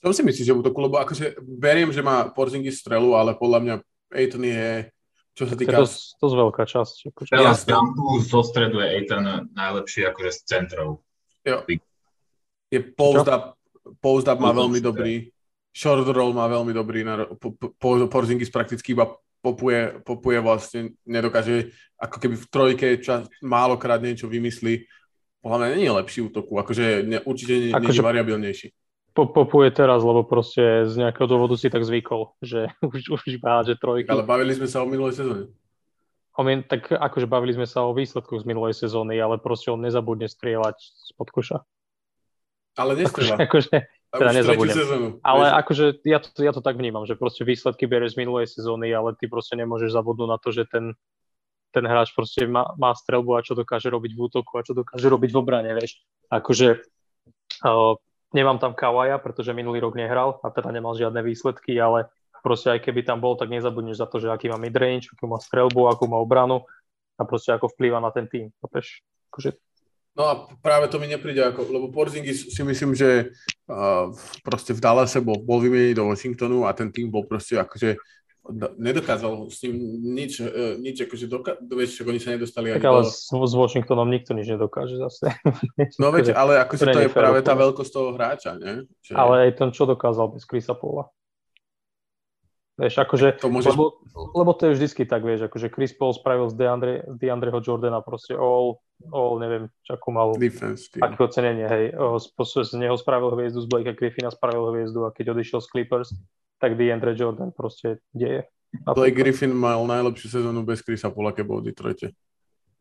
Čo 0.00 0.12
si 0.12 0.22
myslíš, 0.22 0.46
že 0.46 0.54
útoku? 0.54 0.78
Lebo 0.84 1.00
akože 1.00 1.40
beriem, 1.40 1.90
že 1.90 2.04
má 2.04 2.28
Porzingis 2.28 2.78
strelu, 2.78 3.16
ale 3.16 3.32
podľa 3.34 3.58
mňa 3.64 3.74
Aiton 4.12 4.44
je, 4.44 4.92
čo 5.32 5.44
sa 5.48 5.54
týka... 5.56 5.82
To 5.82 5.82
je 5.82 5.84
dosť, 5.88 6.00
dosť 6.20 6.34
veľká 6.36 6.62
časť. 6.68 6.96
Akože. 7.10 7.30
Teraz 7.32 7.60
tam 7.64 7.84
zo 8.22 8.40
stredu 8.44 8.78
je 8.84 8.86
Aiton 8.86 9.50
najlepší 9.56 10.06
akože 10.06 10.30
z 10.30 10.38
centrov. 10.44 11.02
Jo. 11.42 11.64
Je 12.68 12.80
post 12.82 13.26
up, 13.26 13.56
post 14.02 14.26
up 14.28 14.38
má 14.42 14.50
veľmi 14.50 14.82
dobrý, 14.82 15.30
short 15.70 16.06
roll 16.10 16.34
má 16.34 16.50
veľmi 16.50 16.74
dobrý, 16.74 17.06
na, 17.06 17.26
po, 17.38 17.54
po, 17.54 17.88
Porzingis 18.10 18.50
prakticky 18.50 18.92
iba 18.92 19.06
popuje, 19.38 20.02
popuje 20.02 20.38
vlastne, 20.42 20.98
nedokáže, 21.06 21.70
ako 21.94 22.16
keby 22.18 22.34
v 22.34 22.46
trojke 22.50 22.86
čas, 22.98 23.30
málokrát 23.38 24.02
niečo 24.02 24.26
vymyslí. 24.26 24.82
Podľa 25.38 25.56
mňa 25.62 25.68
nie 25.78 25.86
je 25.86 25.98
lepší 26.02 26.20
útoku, 26.26 26.58
akože 26.58 27.06
ne, 27.06 27.22
určite 27.22 27.54
nie, 27.54 27.70
akože, 27.70 27.94
nie 27.94 27.98
je 28.02 28.10
variabilnejší 28.10 28.68
popuje 29.16 29.72
teraz, 29.72 30.04
lebo 30.04 30.20
proste 30.28 30.84
z 30.84 31.00
nejakého 31.00 31.24
dôvodu 31.24 31.56
si 31.56 31.72
tak 31.72 31.88
zvykol, 31.88 32.36
že 32.44 32.68
už, 32.84 33.16
už 33.16 33.22
iba 33.32 33.64
že 33.64 33.80
trojky. 33.80 34.12
Ale 34.12 34.28
bavili 34.28 34.52
sme 34.52 34.68
sa 34.68 34.84
o 34.84 34.86
minulej 34.86 35.16
sezóne. 35.16 35.42
Homien, 36.36 36.60
tak 36.60 36.92
akože 36.92 37.24
bavili 37.24 37.56
sme 37.56 37.64
sa 37.64 37.88
o 37.88 37.96
výsledkoch 37.96 38.44
z 38.44 38.48
minulej 38.48 38.76
sezóny, 38.76 39.16
ale 39.16 39.40
proste 39.40 39.72
on 39.72 39.80
nezabudne 39.80 40.28
strieľať 40.28 40.76
spod 41.16 41.32
koša. 41.32 41.64
Ale 42.76 42.92
nestrieľa. 43.00 43.40
Akože, 43.40 43.72
akože 44.12 44.20
teda 44.20 44.32
nezabudnem. 44.36 44.76
Ale 45.24 45.44
vieš? 45.48 45.58
akože 45.64 45.84
ja 46.04 46.18
to, 46.20 46.28
ja 46.44 46.52
to 46.52 46.60
tak 46.60 46.76
vnímam, 46.76 47.08
že 47.08 47.16
proste 47.16 47.40
výsledky 47.40 47.88
berieš 47.88 48.20
z 48.20 48.20
minulej 48.20 48.52
sezóny, 48.52 48.92
ale 48.92 49.16
ty 49.16 49.32
proste 49.32 49.56
nemôžeš 49.56 49.96
zabudnúť 49.96 50.28
na 50.28 50.36
to, 50.36 50.52
že 50.52 50.68
ten, 50.68 50.92
ten 51.72 51.84
hráč 51.88 52.12
proste 52.12 52.44
má, 52.44 52.68
má 52.76 52.92
strelbu 52.92 53.32
a 53.32 53.40
čo 53.40 53.56
dokáže 53.56 53.88
robiť 53.88 54.12
v 54.12 54.20
útoku 54.20 54.60
a 54.60 54.64
čo 54.64 54.76
dokáže 54.76 55.08
robiť 55.08 55.30
v 55.32 55.40
obrane, 55.40 55.72
vieš. 55.72 56.04
Akože 56.28 56.84
uh, 57.64 57.96
Nemám 58.36 58.60
tam 58.60 58.76
Kawaja, 58.76 59.16
pretože 59.16 59.56
minulý 59.56 59.80
rok 59.80 59.96
nehral 59.96 60.36
a 60.44 60.52
teda 60.52 60.68
nemal 60.68 60.92
žiadne 60.92 61.24
výsledky, 61.24 61.72
ale 61.80 62.12
proste 62.44 62.68
aj 62.68 62.84
keby 62.84 63.00
tam 63.00 63.16
bol, 63.16 63.32
tak 63.32 63.48
nezabudneš 63.48 63.96
za 63.96 64.06
to, 64.06 64.20
že 64.20 64.28
aký 64.28 64.52
má 64.52 64.60
midrange, 64.60 65.08
akú 65.08 65.24
má 65.24 65.40
strelbu, 65.40 65.88
akú 65.88 66.04
má 66.04 66.20
obranu 66.20 66.68
a 67.16 67.24
proste 67.24 67.56
ako 67.56 67.72
vplýva 67.72 67.96
na 67.96 68.12
ten 68.12 68.28
tým. 68.28 68.52
Akože... 68.60 69.56
No 70.12 70.22
a 70.28 70.32
práve 70.60 70.92
to 70.92 71.00
mi 71.00 71.08
nepríde 71.08 71.40
ako, 71.48 71.64
lebo 71.64 71.88
Porzingis 71.88 72.52
si 72.52 72.60
myslím, 72.60 72.92
že 72.92 73.32
uh, 73.72 74.12
proste 74.44 74.76
v 74.76 74.84
Dallase 74.84 75.24
bol, 75.24 75.40
bol 75.40 75.64
vymenený 75.64 75.96
do 75.96 76.12
Washingtonu 76.12 76.68
a 76.68 76.76
ten 76.76 76.92
tým 76.92 77.08
bol 77.08 77.24
proste 77.24 77.56
akože 77.56 77.96
nedokázal 78.78 79.50
s 79.50 79.62
ním 79.66 79.74
nič, 80.14 80.38
uh, 80.40 80.78
nič 80.78 81.06
akože 81.06 81.26
doka- 81.26 81.58
vieš, 81.60 82.02
oni 82.02 82.20
sa 82.22 82.34
nedostali 82.34 82.72
tak 82.74 82.86
ale 82.86 83.02
do... 83.02 83.10
s, 83.10 83.54
Washingtonom 83.54 84.06
nikto 84.06 84.32
nič 84.32 84.46
nedokáže 84.50 84.96
zase. 84.98 85.34
no 86.02 86.14
veď, 86.14 86.32
ale 86.34 86.62
akože 86.62 86.84
to, 86.86 87.00
je 87.06 87.10
práve 87.10 87.40
tá 87.42 87.58
veľkosť 87.58 87.90
toho 87.90 88.10
hráča, 88.14 88.58
nie? 88.58 88.86
Že... 89.02 89.12
Ale 89.18 89.34
aj 89.48 89.50
ten, 89.58 89.68
čo 89.74 89.84
dokázal 89.84 90.32
bez 90.34 90.46
Chrisa 90.46 90.74
Paula. 90.78 91.10
Vieš, 92.76 93.00
akože, 93.00 93.40
to 93.40 93.48
môžeš... 93.48 93.72
lebo, 93.72 94.04
lebo 94.36 94.52
to 94.52 94.68
je 94.68 94.72
vždycky 94.76 95.08
tak, 95.08 95.24
vieš, 95.24 95.48
akože 95.48 95.72
Chris 95.72 95.96
Paul 95.96 96.12
spravil 96.12 96.52
z 96.52 96.60
DeAndre, 96.60 96.94
DeAndreho 97.08 97.64
Jordana 97.64 98.04
proste 98.04 98.36
all, 98.36 98.84
all 99.08 99.40
neviem, 99.40 99.72
čo 99.80 99.96
ako 99.96 100.08
mal 100.12 100.28
Defense, 100.36 100.92
aké 101.00 101.16
ocenenie, 101.16 101.64
hej, 101.64 101.84
z, 101.96 102.26
z 102.68 102.76
neho 102.76 102.92
spravil 103.00 103.32
hviezdu, 103.32 103.64
z 103.64 103.68
Blakea 103.72 103.96
Griffina 103.96 104.28
spravil 104.28 104.76
hviezdu 104.76 105.08
a 105.08 105.10
keď 105.10 105.32
odišiel 105.32 105.64
z 105.64 105.68
Clippers, 105.72 106.12
tak 106.56 106.76
DeAndre 106.76 107.12
Jordan 107.16 107.52
proste 107.52 108.00
deje. 108.16 108.48
Blake 108.84 109.16
Griffin 109.16 109.56
mal 109.56 109.80
najlepšiu 109.88 110.40
sezónu 110.40 110.66
bez 110.66 110.84
Chrisa 110.84 111.08
Pola, 111.08 111.32
keď 111.32 111.44
bol 111.48 111.58
v 111.64 111.72
Detroite. 111.72 112.12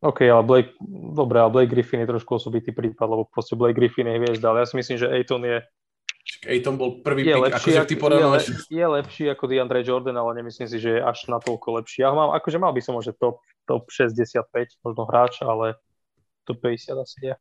OK, 0.04 0.28
ale 0.28 0.44
Blake, 0.44 0.72
dobre, 1.16 1.40
ale 1.40 1.52
Blake 1.52 1.72
Griffin 1.72 2.04
je 2.04 2.12
trošku 2.12 2.36
osobitý 2.36 2.76
prípad, 2.76 3.08
lebo 3.08 3.24
proste 3.32 3.56
Blake 3.56 3.80
Griffin 3.80 4.06
je 4.12 4.20
hviezda, 4.20 4.52
ale 4.52 4.62
ja 4.62 4.68
si 4.68 4.76
myslím, 4.76 4.98
že 5.00 5.08
Aiton 5.08 5.42
je 5.48 5.64
Aiton 6.46 6.74
bol 6.74 7.06
prvý 7.06 7.22
je 7.22 7.38
pick, 7.38 7.46
lepší, 7.46 7.72
akože 7.78 7.82
ty 7.86 7.96
porovnáš... 8.02 8.44
Je, 8.70 8.82
je, 8.82 8.86
lepší 8.86 9.24
ako 9.30 9.46
DeAndre 9.46 9.86
Jordan, 9.86 10.18
ale 10.18 10.42
nemyslím 10.42 10.66
si, 10.66 10.82
že 10.82 10.98
je 10.98 11.02
až 11.02 11.30
natoľko 11.30 11.82
lepší. 11.82 12.02
Ja 12.02 12.18
mám, 12.18 12.34
akože 12.34 12.58
mal 12.58 12.74
by 12.74 12.82
som 12.82 12.98
možno 12.98 13.14
top, 13.14 13.46
top 13.70 13.86
65, 13.94 14.42
možno 14.82 15.06
hráč, 15.06 15.46
ale 15.46 15.78
top 16.50 16.66
50 16.66 16.98
asi 16.98 17.18
je. 17.30 17.34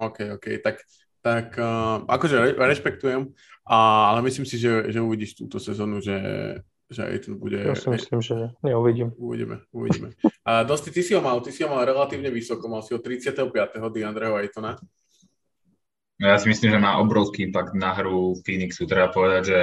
OK, 0.00 0.40
OK, 0.40 0.46
tak 0.64 0.80
tak 1.22 1.54
uh, 1.54 2.02
akože 2.10 2.36
re, 2.36 2.50
rešpektujem, 2.58 3.30
a, 3.62 4.10
ale 4.10 4.26
myslím 4.26 4.42
si, 4.42 4.58
že, 4.58 4.90
že 4.90 4.98
uvidíš 4.98 5.38
túto 5.38 5.62
sezónu, 5.62 6.02
že, 6.02 6.18
že 6.90 7.06
aj 7.06 7.16
tu 7.22 7.38
bude... 7.38 7.62
Ja 7.62 7.78
si 7.78 7.88
myslím, 7.94 8.18
že 8.18 8.34
nie. 8.34 8.48
Neuvidím. 8.66 9.14
Uvidíme, 9.14 9.62
uvidíme. 9.70 10.18
A 10.48 10.66
Dosti, 10.66 10.90
ty 10.90 11.06
si 11.06 11.14
ho 11.14 11.22
mal, 11.22 11.38
ty 11.38 11.54
si 11.54 11.62
ho 11.62 11.70
mal 11.70 11.86
relatívne 11.86 12.26
vysoko, 12.26 12.66
mal 12.66 12.82
si 12.82 12.90
ho 12.90 12.98
35. 12.98 13.46
Diandreho 13.94 14.34
Aitona. 14.34 14.74
No 16.18 16.30
ja 16.30 16.38
si 16.38 16.50
myslím, 16.50 16.74
že 16.74 16.82
má 16.82 16.98
obrovský 16.98 17.50
impact 17.50 17.74
na 17.74 17.94
hru 17.94 18.38
Phoenixu. 18.42 18.86
Treba 18.86 19.10
povedať, 19.10 19.42
že 19.42 19.58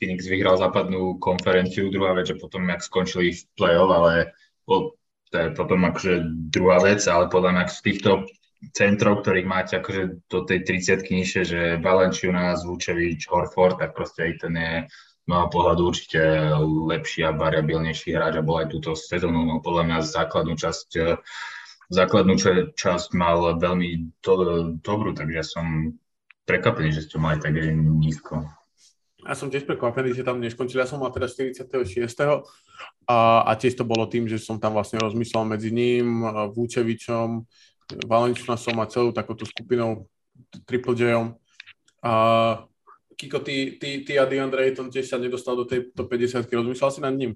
Phoenix 0.00 0.28
vyhral 0.28 0.56
západnú 0.56 1.20
konferenciu, 1.20 1.92
druhá 1.92 2.16
vec, 2.16 2.32
že 2.32 2.40
potom, 2.40 2.68
jak 2.68 2.84
skončili 2.84 3.32
v 3.32 3.40
play-off, 3.56 3.92
ale 3.92 4.12
po, 4.64 4.96
to 5.32 5.36
je 5.36 5.46
potom 5.56 5.80
akože 5.88 6.12
druhá 6.52 6.80
vec, 6.84 7.00
ale 7.08 7.32
podľa 7.32 7.50
mňa 7.56 7.64
z 7.68 7.80
týchto 7.80 8.10
centrov, 8.70 9.26
ktorých 9.26 9.48
máte 9.50 9.82
akože 9.82 10.30
do 10.30 10.46
tej 10.46 10.62
30 10.62 11.02
nižšie, 11.02 11.42
že 11.42 11.60
Valanciunas, 11.82 12.62
Vučevič, 12.62 13.26
Horford, 13.26 13.82
tak 13.82 13.98
proste 13.98 14.30
aj 14.30 14.32
ten 14.46 14.54
je 14.54 14.72
môjho 15.26 15.48
pohľadu 15.50 15.82
určite 15.86 16.22
lepší 16.86 17.26
a 17.26 17.34
variabilnejší 17.34 18.14
hráč 18.14 18.38
a 18.38 18.46
bol 18.46 18.62
aj 18.62 18.70
túto 18.70 18.94
sezónu. 18.94 19.42
No, 19.42 19.58
podľa 19.62 19.82
mňa 19.86 19.98
základnú 20.02 20.54
časť 20.58 20.88
základnú 21.92 22.34
časť 22.72 23.08
mal 23.12 23.60
veľmi 23.60 24.16
to, 24.24 24.32
dobrú, 24.80 25.12
takže 25.12 25.44
som 25.44 25.92
prekvapený, 26.48 26.96
že 26.96 27.04
ste 27.04 27.20
mali 27.20 27.36
tak 27.38 27.52
nízko. 27.52 28.48
Ja 29.22 29.38
som 29.38 29.52
tiež 29.52 29.68
prekvapený, 29.70 30.18
že 30.18 30.26
tam 30.26 30.42
neskončil. 30.42 30.82
Ja 30.82 30.88
som 30.88 30.98
mal 30.98 31.14
teda 31.14 31.30
46. 31.30 31.62
A, 33.06 33.18
a 33.46 33.52
tiež 33.54 33.78
to 33.78 33.86
bolo 33.86 34.10
tým, 34.10 34.26
že 34.26 34.42
som 34.42 34.58
tam 34.58 34.74
vlastne 34.74 34.98
rozmýšľal 34.98 35.44
medzi 35.46 35.70
ním, 35.70 36.26
Vúčevičom, 36.50 37.46
Valenčunasom 38.06 38.76
a 38.80 38.90
celou 38.90 39.12
takouto 39.12 39.44
skupinou 39.46 40.08
Triple 40.64 40.94
J-om. 40.96 41.36
A 42.02 42.12
Kiko, 43.16 43.38
ty, 43.38 43.78
ty, 43.78 44.02
ty 44.02 44.18
a 44.18 44.26
DeAndre 44.26 44.66
Ayton 44.66 44.90
tiež 44.90 45.06
sa 45.06 45.20
nedostal 45.20 45.54
do 45.54 45.62
tej 45.62 45.94
50 45.94 46.42
Rozmýšľal 46.48 46.90
si 46.90 47.00
nad 47.04 47.14
ním? 47.14 47.32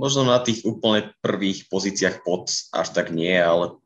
Možno 0.00 0.24
na 0.24 0.40
tých 0.40 0.64
úplne 0.64 1.12
prvých 1.20 1.68
pozíciách 1.68 2.24
pod 2.24 2.48
až 2.72 2.88
tak 2.96 3.12
nie, 3.12 3.36
ale 3.36 3.76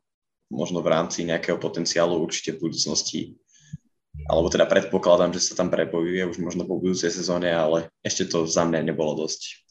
možno 0.47 0.79
v 0.79 0.91
rámci 0.95 1.27
nejakého 1.27 1.59
potenciálu 1.59 2.15
určite 2.23 2.55
v 2.55 2.71
budúcnosti. 2.71 3.21
Alebo 4.31 4.47
teda 4.47 4.63
predpokladám, 4.63 5.35
že 5.35 5.43
sa 5.43 5.59
tam 5.59 5.67
prebojuje 5.67 6.23
už 6.23 6.37
možno 6.39 6.63
po 6.63 6.79
budúcej 6.79 7.11
sezóne, 7.11 7.51
ale 7.51 7.91
ešte 7.99 8.31
to 8.31 8.47
za 8.47 8.63
mňa 8.63 8.95
nebolo 8.95 9.27
dosť. 9.27 9.64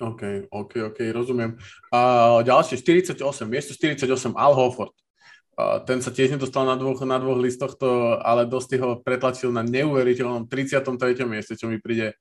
OK, 0.00 0.50
OK, 0.52 0.72
OK, 0.92 0.98
rozumiem. 1.12 1.56
A 1.92 2.40
ďalšie, 2.44 2.80
48, 2.80 3.20
miesto 3.48 3.72
48, 3.76 4.36
Al 4.36 4.54
Hofford. 4.56 4.92
A 5.56 5.80
ten 5.84 6.00
sa 6.00 6.08
tiež 6.08 6.32
nedostal 6.32 6.64
na 6.64 6.76
dvoch, 6.76 7.00
na 7.04 7.20
dvoch 7.20 7.36
listoch, 7.36 7.76
to, 7.76 8.16
ale 8.20 8.48
dosť 8.48 8.70
ho 8.80 8.88
pretlačil 9.00 9.52
na 9.52 9.60
neuveriteľnom 9.60 10.48
33. 10.48 11.28
mieste, 11.28 11.52
čo 11.56 11.68
mi 11.68 11.76
príde 11.76 12.16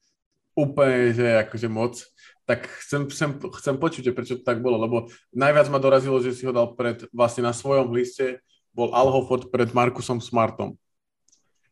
úplne, 0.56 1.16
že 1.16 1.28
akože 1.48 1.68
moc 1.72 2.04
tak 2.50 2.66
chcem, 2.82 3.06
chcem, 3.14 3.38
chcem 3.38 3.76
počuť, 3.78 4.10
prečo 4.10 4.42
to 4.42 4.44
tak 4.44 4.66
bolo, 4.66 4.82
lebo 4.82 4.98
najviac 5.30 5.70
ma 5.70 5.78
dorazilo, 5.78 6.18
že 6.18 6.34
si 6.34 6.50
ho 6.50 6.54
dal 6.54 6.74
pred, 6.74 7.06
vlastne 7.14 7.46
na 7.46 7.54
svojom 7.54 7.94
liste 7.94 8.42
bol 8.74 8.90
Al 8.90 9.14
Hofford 9.14 9.54
pred 9.54 9.70
Markusom 9.70 10.18
Smartom. 10.18 10.74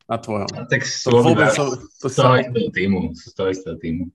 Na 0.07 0.15
tvojom. 0.15 0.47
A 0.55 0.63
tak 0.63 0.87
sú 0.87 1.11
to 1.11 1.19
vôbec 1.19 1.51
som, 1.51 1.67
to 1.99 2.07
z 2.07 2.15
toho 2.15 2.39
istého 2.39 2.71
týmu. 2.71 2.99
Z 3.11 3.33
toho 3.35 3.49
istého 3.51 3.75
týmu. 3.75 4.07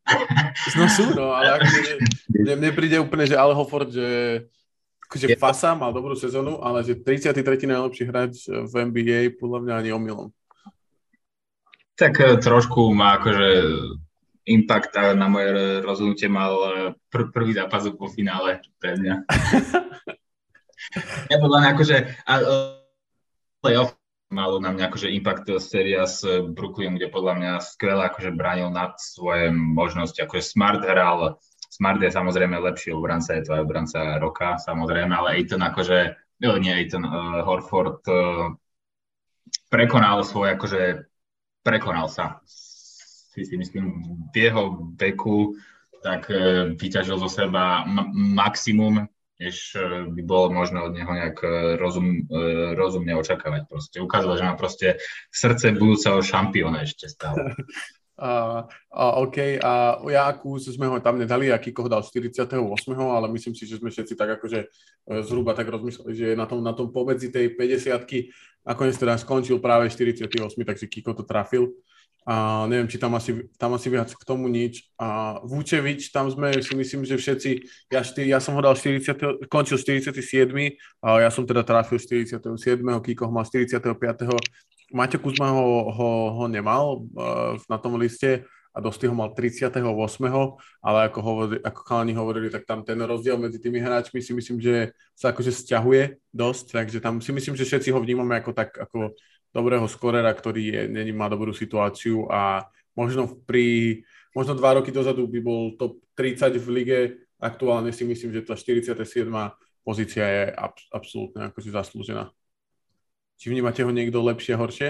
No 0.73 0.89
sú, 0.89 1.13
no, 1.13 1.37
ale 1.37 1.61
akože, 1.61 1.93
mne, 2.33 2.55
mne 2.65 2.71
príde 2.73 2.97
úplne, 2.97 3.29
že 3.29 3.37
Al 3.37 3.53
Hofford, 3.53 3.93
že 3.93 4.09
akože 5.13 5.37
Fasa 5.37 5.77
mal 5.77 5.93
dobrú 5.93 6.17
sezónu, 6.17 6.65
ale 6.65 6.81
že 6.81 6.97
33. 6.97 7.69
najlepší 7.69 8.09
hráč 8.09 8.49
v 8.49 8.73
NBA 8.89 9.37
podľa 9.37 9.59
mňa 9.69 9.75
ani 9.77 9.91
omylom. 9.93 10.33
Tak 11.93 12.17
eh, 12.25 12.41
trošku 12.41 12.89
má 12.97 13.21
akože 13.21 13.49
impact 14.49 14.97
na 15.13 15.29
moje 15.29 15.85
rozhodnutie 15.85 16.27
mal 16.33 16.53
eh, 16.57 16.73
pr- 17.13 17.29
prvý 17.29 17.53
zápas 17.53 17.85
po 17.93 18.09
finále 18.09 18.65
pre 18.81 18.97
mňa. 18.97 19.15
ja 21.31 21.37
podľa 21.37 21.59
mňa 21.61 21.69
akože 21.77 21.97
a, 22.25 22.35
playoff 23.61 23.93
malo 24.33 24.57
na 24.59 24.73
mňa 24.73 24.89
akože 24.89 25.13
impact 25.13 25.47
séria 25.61 26.09
s 26.09 26.25
Brooklynom, 26.27 26.97
kde 26.97 27.13
podľa 27.13 27.35
mňa 27.37 27.53
skvelé 27.61 28.09
akože 28.09 28.33
bránil 28.33 28.73
nad 28.73 28.97
svoje 28.97 29.53
možnosti, 29.53 30.17
akože 30.17 30.43
Smart 30.43 30.83
hral, 30.83 31.37
Smart 31.69 32.01
je 32.01 32.13
samozrejme 32.13 32.57
lepší 32.57 32.93
obranca, 32.93 33.37
je 33.37 33.45
to 33.45 33.57
aj 33.57 33.65
obranca 33.65 34.01
roka, 34.21 34.57
samozrejme, 34.61 35.13
ale 35.13 35.41
Aiton 35.41 35.65
akože, 35.65 36.17
nie 36.41 36.73
Aiton, 36.73 37.05
uh, 37.05 37.45
Horford 37.45 38.05
uh, 38.09 38.53
prekonal 39.73 40.21
svoj, 40.21 40.57
akože 40.57 41.09
prekonal 41.65 42.13
sa. 42.13 42.45
Si, 42.45 43.49
si 43.49 43.57
myslím, 43.57 44.05
v 44.29 44.37
jeho 44.37 44.93
veku 45.01 45.57
tak 46.03 46.29
e, 46.29 46.75
vyťažil 46.75 47.17
zo 47.17 47.31
seba 47.31 47.87
maximum, 48.13 49.07
než 49.43 49.75
e, 49.75 50.07
by 50.07 50.23
bolo 50.23 50.55
možno 50.55 50.87
od 50.87 50.95
neho 50.95 51.11
nejak 51.11 51.37
e, 51.43 51.75
rozum, 51.77 52.31
rozumne 52.79 53.19
očakávať. 53.19 53.67
Proste 53.67 53.99
ukázal, 53.99 54.39
že 54.39 54.47
má 54.47 54.55
proste 54.55 54.89
srdce 55.35 55.75
budúceho 55.75 56.23
šampióna 56.23 56.87
ešte 56.87 57.11
stále. 57.11 57.51
A, 58.23 58.63
a 58.93 59.19
OK, 59.19 59.59
a 59.59 59.99
Jaku 60.07 60.55
sme 60.61 60.87
ho 60.87 60.95
tam 61.03 61.19
nedali, 61.19 61.51
aký 61.51 61.75
koho 61.75 61.91
dal 61.91 62.07
48. 62.07 62.55
ale 62.95 63.27
myslím 63.35 63.51
si, 63.57 63.67
že 63.67 63.83
sme 63.83 63.91
všetci 63.91 64.15
tak 64.15 64.39
akože 64.39 64.69
zhruba 65.27 65.59
tak 65.59 65.67
rozmysleli, 65.67 66.15
že 66.15 66.29
na 66.39 66.47
tom, 66.47 66.63
na 66.63 66.71
tom 66.71 66.95
pomedzi 66.95 67.35
tej 67.35 67.57
50 67.59 68.63
nakoniec 68.63 68.95
teda 68.95 69.19
skončil 69.19 69.59
práve 69.59 69.91
48, 69.91 70.39
takže 70.55 70.87
Kiko 70.87 71.19
to 71.19 71.27
trafil. 71.27 71.75
A 72.23 72.67
neviem, 72.71 72.87
či 72.87 73.03
tam 73.03 73.19
asi, 73.19 73.51
tam 73.59 73.75
asi 73.75 73.91
viac 73.91 74.15
k 74.15 74.23
tomu 74.23 74.47
nič. 74.47 74.87
A 74.95 75.39
Vúčevič, 75.43 76.15
tam 76.15 76.31
sme 76.31 76.55
si 76.63 76.71
myslím, 76.79 77.03
že 77.03 77.19
všetci, 77.19 77.51
ja, 77.91 78.07
štyri, 78.07 78.31
ja 78.31 78.39
som 78.39 78.55
ho 78.55 78.63
dal 78.63 78.79
40, 78.79 79.51
končil 79.51 79.75
47, 79.75 80.15
a 81.03 81.07
ja 81.19 81.31
som 81.35 81.43
teda 81.43 81.67
trafil 81.67 81.99
47, 81.99 82.47
Kiko 83.03 83.27
ho 83.27 83.33
mal 83.35 83.43
45. 83.43 83.83
Maťo 84.93 85.19
Kuzma 85.19 85.51
ho, 85.51 85.91
ho, 85.91 86.11
ho 86.37 86.45
nemal 86.47 87.09
uh, 87.17 87.59
na 87.67 87.81
tom 87.81 87.97
liste 87.97 88.45
a 88.73 88.79
Dosti 88.81 89.05
ho 89.09 89.15
mal 89.17 89.37
38. 89.37 89.83
Ale 90.81 90.99
ako, 91.09 91.19
hovorili, 91.21 91.59
ako 91.61 91.81
chalani 91.85 92.13
hovorili, 92.17 92.49
tak 92.49 92.65
tam 92.65 92.81
ten 92.81 93.01
rozdiel 93.01 93.37
medzi 93.37 93.61
tými 93.61 93.81
hráčmi 93.81 94.21
si 94.25 94.33
myslím, 94.33 94.61
že 94.61 94.97
sa 95.13 95.33
akože 95.33 95.53
stiahuje 95.53 96.17
dosť, 96.33 96.67
takže 96.73 96.99
tam 97.05 97.21
si 97.21 97.31
myslím, 97.37 97.57
že 97.57 97.69
všetci 97.69 97.93
ho 97.93 98.01
vnímame 98.01 98.41
ako 98.41 98.51
tak, 98.57 98.73
ako 98.81 99.13
dobrého 99.53 99.85
skorera, 99.87 100.33
ktorý 100.33 100.63
je, 100.65 100.83
není, 100.89 101.13
má 101.13 101.29
dobrú 101.29 101.53
situáciu 101.53 102.27
a 102.33 102.67
možno 102.97 103.29
pri, 103.29 104.01
možno 104.33 104.57
dva 104.57 104.81
roky 104.81 104.89
dozadu 104.89 105.29
by 105.29 105.41
bol 105.45 105.77
top 105.77 106.01
30 106.17 106.57
v 106.57 106.69
lige, 106.73 106.99
aktuálne 107.37 107.93
si 107.93 108.09
myslím, 108.09 108.33
že 108.33 108.49
tá 108.49 108.57
47. 108.57 108.97
pozícia 109.85 110.25
je 110.25 110.43
ab, 110.53 110.77
absolútne 110.89 111.53
akože 111.53 111.69
zaslúžená. 111.69 112.33
Či 113.37 113.53
vnímate 113.53 113.85
ho 113.85 113.93
niekto 113.93 114.23
lepšie, 114.25 114.57
horšie? 114.57 114.89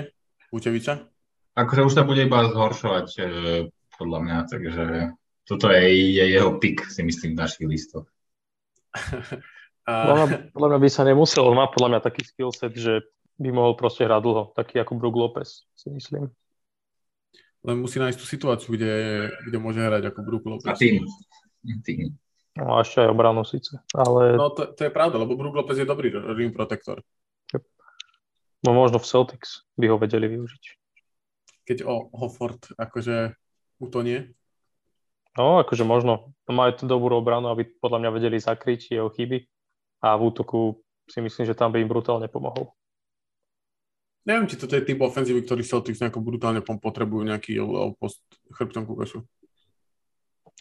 Úteviča? 0.53 1.09
Akože 1.57 1.83
už 1.89 1.93
sa 1.93 2.05
bude 2.07 2.25
iba 2.25 2.49
zhoršovať 2.49 3.09
e, 3.17 3.23
podľa 3.97 4.19
mňa, 4.25 4.39
takže 4.49 4.83
toto 5.49 5.73
je, 5.73 5.85
je 6.17 6.25
jeho 6.33 6.55
pik, 6.57 6.87
si 6.87 7.03
myslím, 7.03 7.35
v 7.35 7.41
našich 7.41 7.67
listoch. 7.67 8.07
A... 9.89 9.93
Podľa, 10.07 10.15
mňa, 10.15 10.39
podľa 10.55 10.69
mňa 10.71 10.79
by 10.79 10.89
sa 10.95 11.03
nemusel, 11.03 11.43
má 11.59 11.67
podľa 11.67 11.89
mňa 11.91 12.01
taký 12.07 12.23
skillset, 12.23 12.71
že 12.79 13.03
by 13.39 13.49
mohol 13.53 13.79
proste 13.79 14.05
hrať 14.05 14.21
dlho, 14.21 14.43
taký 14.57 14.81
ako 14.81 14.99
Brook 14.99 15.17
Lopez, 15.17 15.65
si 15.77 15.89
myslím. 15.89 16.29
Len 17.63 17.77
musí 17.79 18.03
nájsť 18.03 18.19
tú 18.19 18.27
situáciu, 18.27 18.75
kde, 18.75 19.29
kde 19.49 19.59
môže 19.63 19.79
hrať 19.79 20.11
ako 20.11 20.21
Brook 20.27 20.45
Lopez. 20.45 20.69
A 20.69 20.75
tým. 20.75 21.07
tým. 21.87 22.19
No 22.59 22.77
a 22.77 22.85
ešte 22.85 23.01
aj 23.01 23.09
obranu 23.09 23.49
síce, 23.49 23.81
ale... 23.97 24.37
No 24.37 24.53
to, 24.53 24.69
to 24.77 24.81
je 24.85 24.93
pravda, 24.93 25.17
lebo 25.17 25.39
Brook 25.39 25.57
Lopez 25.57 25.81
je 25.81 25.89
dobrý 25.89 26.13
rim 26.13 26.53
protektor. 26.53 27.01
No 28.63 28.79
možno 28.79 29.03
v 29.03 29.09
Celtics 29.09 29.67
by 29.75 29.91
ho 29.91 29.97
vedeli 29.99 30.31
využiť. 30.31 30.65
Keď 31.67 31.79
o 31.83 32.15
Hofford 32.15 32.63
akože 32.79 33.35
utonie? 33.83 34.31
No, 35.35 35.59
akože 35.65 35.83
možno. 35.83 36.31
Majú 36.47 36.71
tú 36.79 36.85
dobrú 36.87 37.19
obranu, 37.19 37.51
aby 37.51 37.67
podľa 37.67 37.99
mňa 38.07 38.11
vedeli 38.15 38.39
zakryť 38.39 38.95
jeho 38.95 39.11
chyby 39.11 39.43
a 40.05 40.15
v 40.15 40.31
útoku 40.31 40.79
si 41.11 41.19
myslím, 41.19 41.49
že 41.49 41.59
tam 41.59 41.75
by 41.75 41.83
im 41.83 41.91
brutálne 41.91 42.31
pomohol. 42.31 42.71
Neviem, 44.23 44.47
či 44.47 44.55
toto 44.55 44.79
je 44.79 44.87
typ 44.87 45.03
ofenzívy, 45.03 45.43
ktorý 45.43 45.67
Celtics 45.67 45.99
nejako 45.99 46.23
brutálne 46.23 46.63
potrebujú 46.63 47.27
nejaký 47.27 47.59
post 47.99 48.23
chrbtom 48.55 48.87
ku 48.87 48.95
košu. 48.95 49.27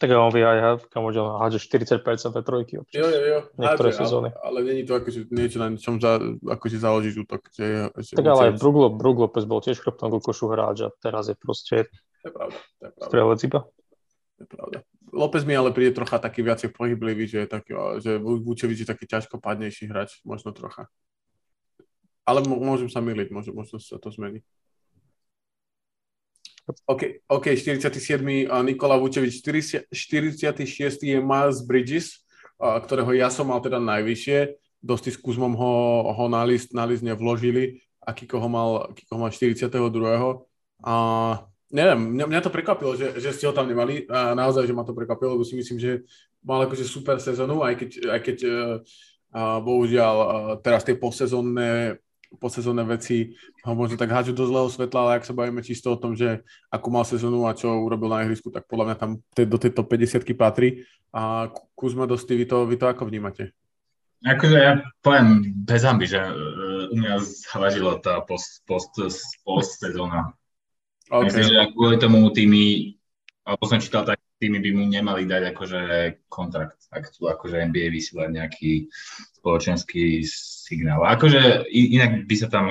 Tak 0.02 0.10
on 0.10 0.34
vie 0.34 0.42
aj, 0.42 0.90
kam 0.90 1.06
môže 1.06 1.22
hádže 1.22 1.62
40% 1.62 2.34
tej 2.34 2.42
trojky 2.42 2.74
občas. 2.82 2.98
Jo, 2.98 3.06
jo, 3.06 3.22
jo. 3.22 3.40
Niektoré 3.54 3.94
hádže, 3.94 4.00
sezóny. 4.02 4.28
Ale, 4.34 4.42
ale 4.42 4.58
není 4.66 4.82
to 4.82 4.98
akože 4.98 5.30
niečo, 5.30 5.62
na 5.62 5.78
čom 5.78 6.02
za, 6.02 6.18
akože 6.42 6.76
založiť 6.82 7.14
útok. 7.22 7.46
Že, 7.54 7.66
že 8.02 8.12
tak 8.18 8.26
ale 8.26 8.50
aj 8.50 8.58
Brook 8.98 9.18
Lopez 9.22 9.46
bol 9.46 9.62
tiež 9.62 9.78
chrbtom 9.78 10.10
ku 10.10 10.18
košu 10.18 10.50
hráč 10.50 10.82
a 10.82 10.90
teraz 10.98 11.30
je 11.30 11.38
proste 11.38 11.86
to 12.22 12.30
je 12.30 12.34
pravda, 12.34 12.58
to 12.58 12.82
je 12.86 12.92
pravda. 12.98 13.06
strelec 13.06 13.40
iba. 13.46 13.60
To 13.62 14.40
je 14.42 14.48
pravda. 14.50 14.78
López 15.12 15.42
mi 15.44 15.54
ale 15.54 15.70
príde 15.76 15.92
trocha 15.92 16.16
taký 16.18 16.40
viacej 16.40 16.72
pohyblivý, 16.72 17.28
že, 17.28 17.38
je 17.44 17.48
taký, 17.50 17.70
že 18.00 18.16
Vučevič 18.18 18.82
je 18.82 18.88
taký 18.88 19.04
ťažko 19.04 19.38
padnejší 19.38 19.86
hráč, 19.86 20.18
možno 20.24 20.50
trocha. 20.56 20.88
Ale 22.22 22.46
môžem 22.46 22.86
sa 22.86 23.02
miliť, 23.02 23.34
môžem, 23.34 23.54
možno 23.54 23.82
sa 23.82 23.98
to 23.98 24.10
zmení. 24.14 24.46
OK, 26.86 27.26
OK, 27.26 27.58
47. 27.58 28.22
Nikola 28.62 28.94
Vučevič, 28.94 29.42
46. 29.42 29.90
je 31.02 31.18
Miles 31.18 31.58
Bridges, 31.66 32.22
ktorého 32.62 33.10
ja 33.18 33.26
som 33.34 33.50
mal 33.50 33.58
teda 33.58 33.82
najvyššie. 33.82 34.54
Dosti 34.78 35.10
s 35.10 35.18
Kuzmom 35.18 35.58
ho, 35.58 35.74
ho 36.14 36.24
na, 36.30 36.46
list, 36.46 36.70
na 36.70 36.86
list 36.86 37.02
nevložili 37.02 37.82
a 38.02 38.14
Kiko 38.14 38.38
ho 38.38 38.46
mal, 38.50 38.94
Kiko 38.94 39.18
ho 39.18 39.20
mal 39.26 39.30
42. 39.34 39.74
A 40.86 40.94
neviem, 41.74 41.98
mňa, 41.98 42.26
mňa 42.30 42.40
to 42.46 42.54
prekvapilo, 42.54 42.94
že, 42.94 43.18
že 43.18 43.34
ste 43.34 43.50
ho 43.50 43.54
tam 43.54 43.66
nemali. 43.66 44.06
A 44.06 44.38
naozaj, 44.38 44.66
že 44.70 44.74
ma 44.74 44.86
to 44.86 44.94
prekvapilo, 44.94 45.34
lebo 45.34 45.42
si 45.42 45.58
myslím, 45.58 45.82
že 45.82 46.06
mal 46.46 46.62
akože 46.62 46.86
super 46.86 47.18
sezónu, 47.18 47.62
aj 47.66 47.74
keď, 47.78 47.90
aj 48.06 48.20
keď 48.22 48.38
a 49.32 49.64
bohužiaľ 49.64 50.16
teraz 50.60 50.84
tie 50.84 50.92
posezónne 50.92 51.96
posezónne 52.40 52.84
veci 52.86 53.36
ho 53.64 53.72
možno 53.76 54.00
tak 54.00 54.12
háču 54.12 54.32
do 54.32 54.48
zlého 54.48 54.68
svetla, 54.70 54.98
ale 55.04 55.12
ak 55.20 55.26
sa 55.28 55.36
bavíme 55.36 55.60
čisto 55.60 55.92
o 55.92 56.00
tom, 56.00 56.16
že 56.16 56.40
akú 56.72 56.88
mal 56.88 57.04
sezónu 57.04 57.44
a 57.44 57.56
čo 57.56 57.68
urobil 57.72 58.08
na 58.08 58.24
ihrisku, 58.24 58.48
tak 58.48 58.64
podľa 58.70 58.92
mňa 58.92 58.96
tam 58.96 59.10
do 59.34 59.58
tejto 59.58 59.82
50 59.84 60.24
patrí. 60.38 60.86
A 61.12 61.52
Kuzma 61.76 62.08
Dosti, 62.08 62.32
vy 62.38 62.48
to, 62.48 62.64
vy 62.64 62.80
to 62.80 62.88
ako 62.88 63.04
vnímate? 63.04 63.52
Akože 64.22 64.54
ja 64.54 64.78
poviem 65.02 65.50
bez 65.66 65.82
hamby, 65.82 66.06
že 66.06 66.22
uh, 66.22 66.86
u 66.88 66.94
mňa 66.94 67.18
zavadila 67.20 67.98
tá 67.98 68.22
post, 68.22 68.62
post, 68.70 68.94
post 69.42 69.82
sezóna. 69.82 70.30
Okay. 71.10 71.26
Myslím, 71.26 71.44
že 71.50 71.74
kvôli 71.74 71.96
tomu 71.98 72.30
tými, 72.30 72.94
alebo 73.42 73.66
som 73.66 73.82
čítal, 73.82 74.06
tak 74.06 74.21
tými 74.42 74.58
by 74.58 74.70
mu 74.74 74.84
nemali 74.90 75.22
dať 75.22 75.54
akože 75.54 75.80
kontrakt, 76.26 76.90
ak 76.90 77.06
chcú 77.06 77.30
akože 77.30 77.70
NBA 77.70 77.94
vysielať 77.94 78.28
nejaký 78.34 78.90
spoločenský 79.38 80.26
signál. 80.26 81.06
Akože 81.06 81.70
inak 81.70 82.26
by 82.26 82.34
sa 82.34 82.50
tam 82.50 82.66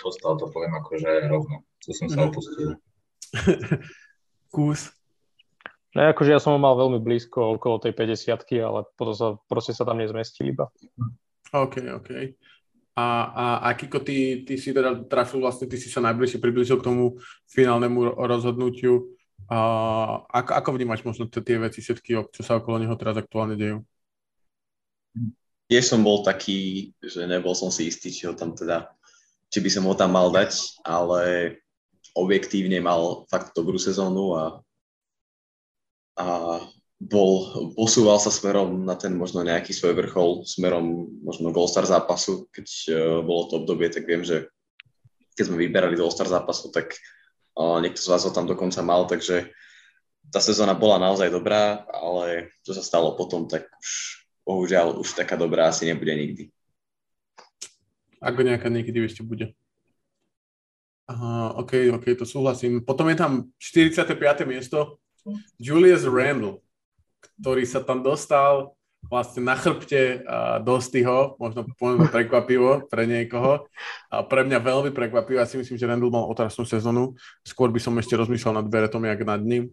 dostal, 0.00 0.40
to 0.40 0.48
poviem 0.48 0.72
akože 0.80 1.28
rovno. 1.28 1.60
To 1.84 1.92
som 1.92 2.08
sa 2.08 2.24
mhm. 2.24 2.28
opustil. 2.32 2.68
Kus. 4.54 4.96
No 5.92 6.08
akože 6.08 6.32
ja 6.32 6.40
som 6.40 6.56
ho 6.56 6.60
mal 6.62 6.78
veľmi 6.78 7.02
blízko 7.02 7.60
okolo 7.60 7.82
tej 7.82 7.92
50 7.92 8.32
ale 8.62 8.86
potom 8.94 9.12
sa, 9.12 9.26
proste 9.50 9.74
sa 9.74 9.84
tam 9.84 9.98
nezmestil 9.98 10.54
iba. 10.54 10.70
OK, 11.50 11.82
OK. 12.00 12.10
A, 12.94 13.06
a, 13.26 13.46
a 13.64 13.68
Kiko, 13.74 13.98
ty, 14.02 14.46
ty 14.46 14.54
si 14.58 14.70
teda 14.70 15.02
trafil 15.06 15.42
vlastne, 15.42 15.66
ty 15.66 15.78
si 15.78 15.90
sa 15.90 16.02
najbližšie 16.04 16.42
priblížil 16.42 16.78
k 16.78 16.86
tomu 16.86 17.18
finálnemu 17.50 18.18
rozhodnutiu. 18.18 19.14
A, 19.50 19.58
ako, 20.30 20.50
ako 20.54 20.68
vnímaš 20.78 21.02
možno 21.02 21.26
tie 21.26 21.58
veci 21.58 21.82
všetky, 21.82 22.30
čo 22.30 22.42
sa 22.46 22.62
okolo 22.62 22.78
neho 22.78 22.94
teraz 22.94 23.18
aktuálne 23.18 23.58
dejú? 23.58 23.82
Tiež 25.66 25.90
som 25.90 26.06
bol 26.06 26.22
taký, 26.22 26.90
že 27.02 27.26
nebol 27.26 27.54
som 27.58 27.74
si 27.74 27.90
istý, 27.90 28.14
či 28.14 28.30
ho 28.30 28.34
tam 28.38 28.54
teda, 28.54 28.90
či 29.50 29.58
by 29.58 29.70
som 29.70 29.84
ho 29.90 29.94
tam 29.98 30.14
mal 30.14 30.30
dať, 30.30 30.82
ale 30.86 31.54
objektívne 32.14 32.78
mal 32.78 33.26
fakt 33.26 33.54
dobrú 33.54 33.78
sezónu 33.78 34.38
a 34.38 34.44
a 36.20 36.60
bol, 37.00 37.32
posúval 37.72 38.20
sa 38.20 38.28
smerom 38.28 38.84
na 38.84 38.92
ten 38.92 39.16
možno 39.16 39.40
nejaký 39.40 39.72
svoj 39.72 39.96
vrchol, 39.96 40.44
smerom 40.44 41.08
možno 41.24 41.48
k 41.48 41.56
All-Star 41.56 41.88
zápasu, 41.88 42.44
keď 42.52 42.66
uh, 42.68 42.94
bolo 43.24 43.48
to 43.48 43.64
obdobie, 43.64 43.88
tak 43.88 44.04
viem, 44.04 44.20
že 44.20 44.52
keď 45.32 45.44
sme 45.48 45.56
vyberali 45.64 45.96
do 45.96 46.04
All-Star 46.04 46.28
zápasu, 46.28 46.68
tak 46.68 46.92
niekto 47.56 48.00
z 48.00 48.10
vás 48.10 48.22
ho 48.26 48.32
tam 48.34 48.46
dokonca 48.46 48.80
mal, 48.82 49.06
takže 49.06 49.50
tá 50.30 50.38
sezóna 50.38 50.76
bola 50.76 51.02
naozaj 51.02 51.32
dobrá, 51.32 51.82
ale 51.90 52.54
čo 52.62 52.76
sa 52.76 52.84
stalo 52.84 53.18
potom, 53.18 53.50
tak 53.50 53.66
už 53.80 53.90
bohužiaľ 54.46 54.98
už 54.98 55.14
taká 55.14 55.34
dobrá 55.34 55.70
asi 55.70 55.86
nebude 55.86 56.14
nikdy. 56.14 56.44
Ako 58.20 58.44
nejaká 58.44 58.68
niekedy 58.68 59.00
ešte 59.04 59.24
bude. 59.24 59.56
Aha, 61.10 61.58
OK, 61.58 61.90
OK, 61.90 62.14
to 62.14 62.22
súhlasím. 62.22 62.84
Potom 62.86 63.10
je 63.10 63.18
tam 63.18 63.50
45. 63.58 64.46
miesto, 64.46 65.02
Julius 65.58 66.06
Randle, 66.06 66.62
ktorý 67.40 67.66
sa 67.66 67.82
tam 67.82 68.04
dostal 68.06 68.78
vlastne 69.08 69.42
na 69.42 69.56
chrbte 69.56 70.22
Dostyho, 70.62 71.40
možno 71.40 71.66
poviem 71.80 72.06
prekvapivo 72.06 72.86
pre 72.86 73.08
niekoho. 73.08 73.66
A 74.12 74.22
pre 74.22 74.46
mňa 74.46 74.60
veľmi 74.60 74.90
prekvapivo. 74.94 75.40
Ja 75.40 75.48
si 75.48 75.58
myslím, 75.58 75.80
že 75.80 75.88
Randle 75.88 76.12
mal 76.12 76.28
otrasnú 76.28 76.68
sezonu. 76.68 77.16
Skôr 77.42 77.74
by 77.74 77.80
som 77.82 77.96
ešte 77.98 78.14
rozmýšľal 78.14 78.62
nad 78.62 78.70
Beretom, 78.70 79.02
jak 79.02 79.24
nad 79.26 79.42
ním. 79.42 79.72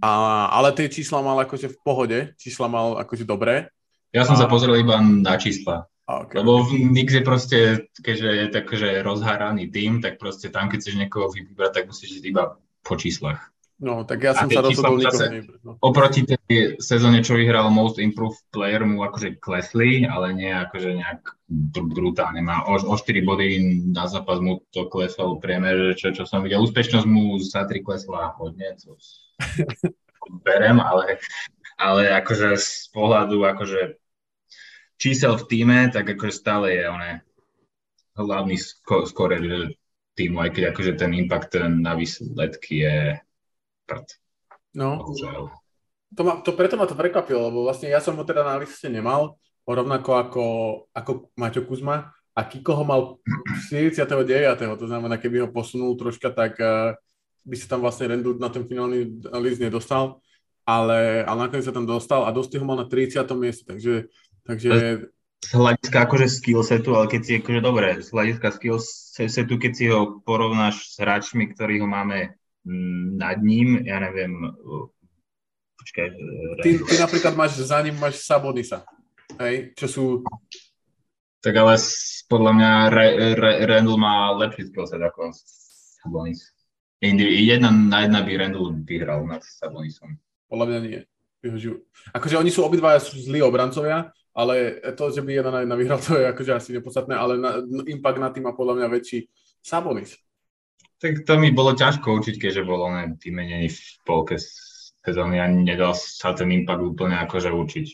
A, 0.00 0.48
ale 0.48 0.72
tie 0.72 0.88
čísla 0.88 1.20
mal 1.20 1.36
akože 1.44 1.68
v 1.68 1.78
pohode. 1.84 2.18
Čísla 2.40 2.64
mal 2.70 2.96
akože 3.02 3.28
dobré. 3.28 3.68
Ja 4.14 4.24
som 4.24 4.36
a... 4.36 4.40
sa 4.40 4.48
pozrel 4.48 4.80
iba 4.80 4.96
na 5.04 5.36
čísla. 5.36 5.84
Okay. 6.02 6.40
Lebo 6.42 6.66
Nix 6.72 7.14
je 7.14 7.22
proste, 7.22 7.58
keďže 8.00 8.30
je 8.34 8.46
takže 8.50 8.88
rozháraný 9.06 9.70
tým, 9.70 10.02
tak 10.02 10.18
proste 10.18 10.50
tam, 10.50 10.66
keď 10.72 10.78
chceš 10.82 10.98
niekoho 10.98 11.30
vybrať, 11.30 11.70
tak 11.72 11.84
musíš 11.92 12.18
ísť 12.20 12.26
iba 12.26 12.56
po 12.82 12.94
číslach. 12.98 13.51
No, 13.82 14.06
tak 14.06 14.22
ja 14.22 14.30
som 14.30 14.46
sa 14.46 14.62
rozhodol 14.62 14.94
nikoho. 14.94 15.42
No. 15.66 15.74
Oproti 15.82 16.22
tej 16.22 16.78
sezóne, 16.78 17.18
čo 17.26 17.34
vyhral 17.34 17.66
Most 17.66 17.98
Improved 17.98 18.38
Player, 18.54 18.86
mu 18.86 19.02
akože 19.02 19.42
klesli, 19.42 20.06
ale 20.06 20.30
nie 20.38 20.54
akože 20.54 21.02
nejak 21.02 21.20
br- 21.50 21.90
brutálne. 21.90 22.46
Má 22.46 22.62
o, 22.70 22.78
o 22.78 22.94
4 22.94 23.26
body 23.26 23.48
na 23.90 24.06
zápas 24.06 24.38
mu 24.38 24.62
to 24.70 24.86
klesol 24.86 25.42
priemer, 25.42 25.98
čo, 25.98 26.14
čo 26.14 26.22
som 26.22 26.46
videl. 26.46 26.62
Úspešnosť 26.62 27.06
mu 27.10 27.42
za 27.42 27.66
3 27.66 27.82
klesla 27.82 28.38
hodne, 28.38 28.78
co 28.78 28.94
berem, 30.46 30.78
ale, 30.78 31.18
ale 31.74 32.14
akože 32.22 32.54
z 32.54 32.86
pohľadu 32.94 33.42
akože 33.42 33.98
čísel 34.94 35.34
v 35.34 35.46
týme, 35.50 35.78
tak 35.90 36.06
akože 36.06 36.30
stále 36.30 36.78
je 36.78 36.86
on 36.86 37.02
hlavný 38.14 38.54
skorer 38.86 39.74
týmu, 40.14 40.38
aj 40.38 40.50
keď 40.54 40.62
akože 40.70 40.92
ten 40.94 41.10
impact 41.18 41.58
na 41.58 41.98
výsledky 41.98 42.86
je 42.86 42.96
prd. 43.86 44.06
No. 44.72 45.04
To, 46.12 46.22
ma, 46.24 46.40
to 46.44 46.52
preto 46.52 46.76
ma 46.76 46.84
to 46.84 46.96
prekvapilo, 46.96 47.48
lebo 47.48 47.64
vlastne 47.64 47.88
ja 47.88 48.00
som 48.00 48.16
ho 48.16 48.24
teda 48.24 48.44
na 48.44 48.60
liste 48.60 48.88
nemal, 48.88 49.40
rovnako 49.64 50.10
ako, 50.18 50.44
ako 50.92 51.10
Maťo 51.36 51.62
Kuzma 51.64 52.12
a 52.32 52.40
Kiko 52.44 52.76
ho 52.76 52.84
mal 52.84 53.00
49. 53.68 54.08
To 54.56 54.86
znamená, 54.88 55.16
keby 55.16 55.44
ho 55.44 55.48
posunul 55.52 55.96
troška, 55.96 56.32
tak 56.32 56.56
uh, 56.60 56.96
by 57.44 57.56
sa 57.56 57.76
tam 57.76 57.84
vlastne 57.84 58.12
Rendu 58.12 58.36
na 58.36 58.48
ten 58.48 58.64
finálny 58.64 59.24
list 59.40 59.60
nedostal, 59.60 60.20
ale, 60.64 61.24
ale 61.24 61.38
nakoniec 61.48 61.64
sa 61.64 61.74
tam 61.74 61.88
dostal 61.88 62.24
a 62.24 62.32
dosť 62.32 62.60
ho 62.60 62.64
mal 62.64 62.80
na 62.80 62.88
30. 62.88 63.24
mieste, 63.36 63.64
takže, 63.68 64.12
takže 64.44 64.70
z 65.42 65.58
hľadiska 65.58 66.06
akože 66.06 66.26
skill 66.30 66.62
setu, 66.62 66.94
ale 66.94 67.10
keď 67.10 67.20
si 67.26 67.32
akože 67.42 67.60
dobre, 67.60 67.98
z 67.98 68.08
hľadiska 68.14 68.48
skill 68.54 68.78
setu, 69.26 69.58
keď 69.58 69.72
si 69.74 69.90
ho 69.90 70.22
porovnáš 70.22 70.94
s 70.94 71.02
hráčmi, 71.02 71.50
ktorí 71.50 71.82
ho 71.82 71.88
máme 71.90 72.38
nad 73.18 73.38
ním, 73.42 73.82
ja 73.82 73.98
neviem, 73.98 74.38
počkaj. 75.78 76.06
Ty, 76.62 76.70
ty 76.78 76.94
napríklad 76.98 77.34
máš, 77.34 77.58
za 77.58 77.82
ním 77.82 77.98
máš 77.98 78.22
Sabonisa, 78.22 78.86
hej, 79.42 79.74
čo 79.74 79.86
sú... 79.90 80.04
Tak 81.42 81.58
ale 81.58 81.74
podľa 82.30 82.52
mňa 82.54 82.70
Re, 82.94 83.06
Re, 83.34 83.52
Randall 83.66 83.98
má 83.98 84.30
lepší 84.38 84.70
skillset 84.70 85.02
ako 85.02 85.34
Sabonis. 85.34 86.54
Jedna 87.02 87.74
na 87.74 88.06
jedna 88.06 88.22
by 88.22 88.32
Randall 88.38 88.78
vyhral 88.86 89.26
nad 89.26 89.42
Sabonisom. 89.42 90.22
Podľa 90.46 90.66
mňa 90.70 90.78
nie. 90.86 91.02
Akože 92.14 92.38
oni 92.38 92.54
sú 92.54 92.62
obidva 92.62 92.94
zlí 93.02 93.42
obrancovia, 93.42 94.14
ale 94.30 94.78
to, 94.94 95.10
že 95.10 95.18
by 95.26 95.42
jedna 95.42 95.50
na 95.50 95.60
jedna 95.66 95.74
vyhral, 95.74 95.98
to 95.98 96.14
je 96.14 96.30
akože 96.30 96.52
asi 96.54 96.70
nepodstatné, 96.78 97.18
ale 97.18 97.42
na, 97.42 97.58
impact 97.90 98.22
na 98.22 98.30
tým 98.30 98.46
má 98.46 98.54
podľa 98.54 98.78
mňa 98.78 98.86
väčší 98.94 99.26
Sabonis. 99.58 100.14
Tak 101.02 101.26
to 101.26 101.34
mi 101.34 101.50
bolo 101.50 101.74
ťažko 101.74 102.14
učiť, 102.22 102.38
keďže 102.38 102.62
bolo 102.62 102.86
ne, 102.94 103.18
vymenený 103.18 103.74
v 103.74 103.80
polke 104.06 104.38
sezóny 105.02 105.42
a 105.42 105.50
nedal 105.50 105.98
sa 105.98 106.30
ten 106.30 106.46
impact 106.54 106.78
úplne 106.78 107.18
akože 107.26 107.50
učiť. 107.50 107.86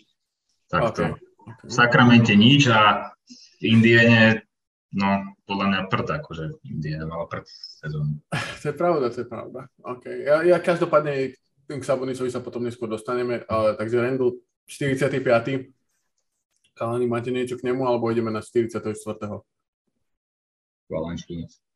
Takto. 0.68 1.16
Okay. 1.16 1.64
V 1.64 1.72
Sakramente 1.72 2.36
nič 2.36 2.68
a 2.68 3.08
v 3.56 3.62
Indiene, 3.64 4.44
no, 4.92 5.32
podľa 5.48 5.66
mňa 5.72 5.80
prd, 5.88 6.08
akože 6.20 6.44
Indiana 6.68 7.08
mala 7.08 7.24
prd 7.24 7.48
sezónu. 7.80 8.20
To 8.60 8.64
je 8.68 8.74
pravda, 8.76 9.08
to 9.08 9.24
je 9.24 9.28
pravda. 9.28 9.60
Okay. 9.80 10.28
Ja, 10.28 10.44
ja 10.44 10.60
každopádne 10.60 11.32
k 11.64 11.82
Sabonicovi 11.84 12.28
sa 12.28 12.44
potom 12.44 12.60
neskôr 12.60 12.92
dostaneme, 12.92 13.40
ale 13.48 13.72
takže 13.80 14.04
Randall 14.04 14.36
45. 14.68 15.72
Kalani, 16.76 17.08
máte 17.08 17.32
niečo 17.32 17.56
k 17.56 17.64
nemu, 17.72 17.88
alebo 17.88 18.12
ideme 18.12 18.28
na 18.28 18.44
44. 18.44 18.84
Valenčinec. 20.92 21.67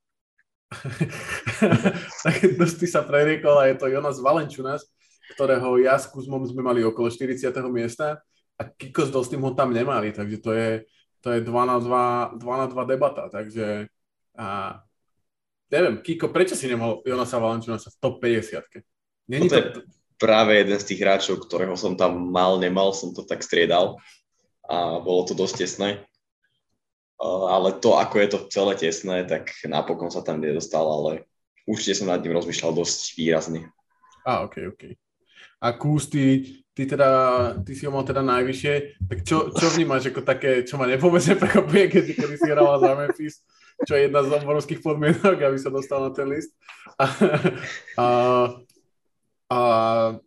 tak 2.25 2.37
dosť 2.59 2.81
sa 2.89 3.05
preriekol 3.05 3.57
a 3.61 3.69
je 3.71 3.77
to 3.79 3.87
Jonas 3.93 4.19
Valenčunas, 4.19 4.89
ktorého 5.37 5.81
ja 5.81 5.97
s 5.97 6.09
Kuzmom 6.11 6.45
sme 6.45 6.65
mali 6.65 6.81
okolo 6.83 7.09
40. 7.09 7.53
miesta 7.71 8.21
a 8.59 8.63
Kiko 8.67 9.07
s 9.07 9.11
Dostým 9.13 9.41
ho 9.45 9.53
tam 9.57 9.73
nemali, 9.73 10.13
takže 10.13 10.39
to 10.41 10.51
je, 10.53 10.71
to 11.21 11.29
je 11.33 11.41
2 11.41 11.49
na 11.49 11.77
2, 11.81 12.41
2 12.41 12.63
na 12.63 12.67
2 12.69 12.93
debata, 12.93 13.29
takže 13.33 13.89
a, 14.37 14.81
neviem, 15.73 16.01
Kiko, 16.01 16.29
prečo 16.29 16.57
si 16.57 16.69
nemal 16.69 17.01
Jonasa 17.05 17.41
Valenčunasa 17.41 17.93
v 17.93 18.01
top 18.01 18.21
50 18.21 18.83
Není 19.31 19.49
to, 19.49 19.55
to 19.55 19.57
je 19.57 19.67
práve 20.19 20.55
jeden 20.55 20.79
z 20.79 20.87
tých 20.93 21.03
hráčov, 21.03 21.43
ktorého 21.47 21.75
som 21.75 21.99
tam 21.99 22.31
mal, 22.31 22.59
nemal, 22.59 22.95
som 22.95 23.11
to 23.11 23.27
tak 23.27 23.43
striedal 23.43 23.99
a 24.67 25.03
bolo 25.03 25.27
to 25.27 25.35
dosť 25.35 25.55
tesné 25.67 25.91
ale 27.23 27.79
to, 27.79 27.95
ako 27.95 28.17
je 28.19 28.29
to 28.29 28.39
celé 28.51 28.73
tesné, 28.75 29.23
tak 29.23 29.55
napokon 29.67 30.11
sa 30.11 30.27
tam 30.27 30.43
nedostal, 30.43 30.83
ale 30.83 31.31
určite 31.71 32.03
som 32.03 32.11
nad 32.11 32.19
ním 32.19 32.35
rozmýšľal 32.35 32.75
dosť 32.75 33.15
výrazne. 33.15 33.71
A, 34.27 34.43
ok, 34.43 34.75
ok. 34.75 34.83
A 35.63 35.79
Kús, 35.79 36.11
ty, 36.11 36.59
ty, 36.75 36.83
teda, 36.87 37.09
ty 37.63 37.79
si 37.79 37.87
ho 37.87 37.95
mal 37.95 38.03
teda 38.03 38.27
najvyššie, 38.27 39.07
tak 39.07 39.19
čo, 39.23 39.55
čo 39.55 39.67
vnímaš 39.71 40.11
ako 40.11 40.27
také, 40.27 40.67
čo 40.67 40.75
ma 40.75 40.91
nepomerne 40.91 41.39
prekvapuje, 41.39 41.85
keď, 41.87 42.05
keď 42.19 42.29
si 42.35 42.49
hrala 42.51 42.83
za 42.83 42.91
Memphis, 42.99 43.35
čo 43.87 43.95
je 43.95 44.11
jedna 44.11 44.27
z 44.27 44.43
obrovských 44.43 44.83
podmienok, 44.83 45.39
aby 45.39 45.59
sa 45.59 45.71
dostal 45.71 46.03
na 46.03 46.11
ten 46.11 46.27
list. 46.27 46.51
A, 46.99 47.05
a, 47.99 48.07
a 49.47 49.59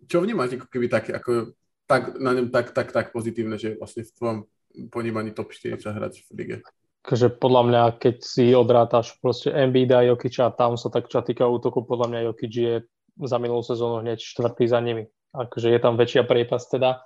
čo 0.08 0.24
vnímaš 0.24 0.56
ako 0.56 0.68
keby 0.72 0.88
tak, 0.88 1.12
ako, 1.12 1.52
tak, 1.84 2.16
na 2.16 2.32
ňom 2.32 2.48
tak, 2.48 2.72
tak, 2.72 2.96
tak 2.96 3.12
pozitívne, 3.12 3.60
že 3.60 3.76
vlastne 3.76 4.08
v 4.08 4.16
tvojom 4.16 4.38
ponímaní 4.88 5.36
top 5.36 5.52
4 5.52 5.84
sa 5.84 5.92
hrať 5.92 6.24
v 6.24 6.32
lige? 6.36 6.58
Takže 7.06 7.38
podľa 7.38 7.62
mňa, 7.70 7.84
keď 8.02 8.16
si 8.26 8.50
odrátaš 8.58 9.14
proste 9.22 9.54
Embiid 9.54 9.94
a 9.94 10.02
Jokic 10.02 10.42
a 10.42 10.50
tam 10.50 10.74
sa 10.74 10.90
tak 10.90 11.06
čo 11.06 11.22
týka 11.22 11.46
útoku, 11.46 11.86
podľa 11.86 12.10
mňa 12.10 12.20
Jokic 12.26 12.54
je 12.54 12.74
za 13.22 13.38
minulú 13.38 13.62
sezónu 13.62 14.02
hneď 14.02 14.18
štvrtý 14.18 14.66
za 14.66 14.82
nimi. 14.82 15.06
Akože 15.38 15.70
je 15.70 15.80
tam 15.80 16.02
väčšia 16.02 16.26
priepas 16.26 16.66
teda 16.66 17.06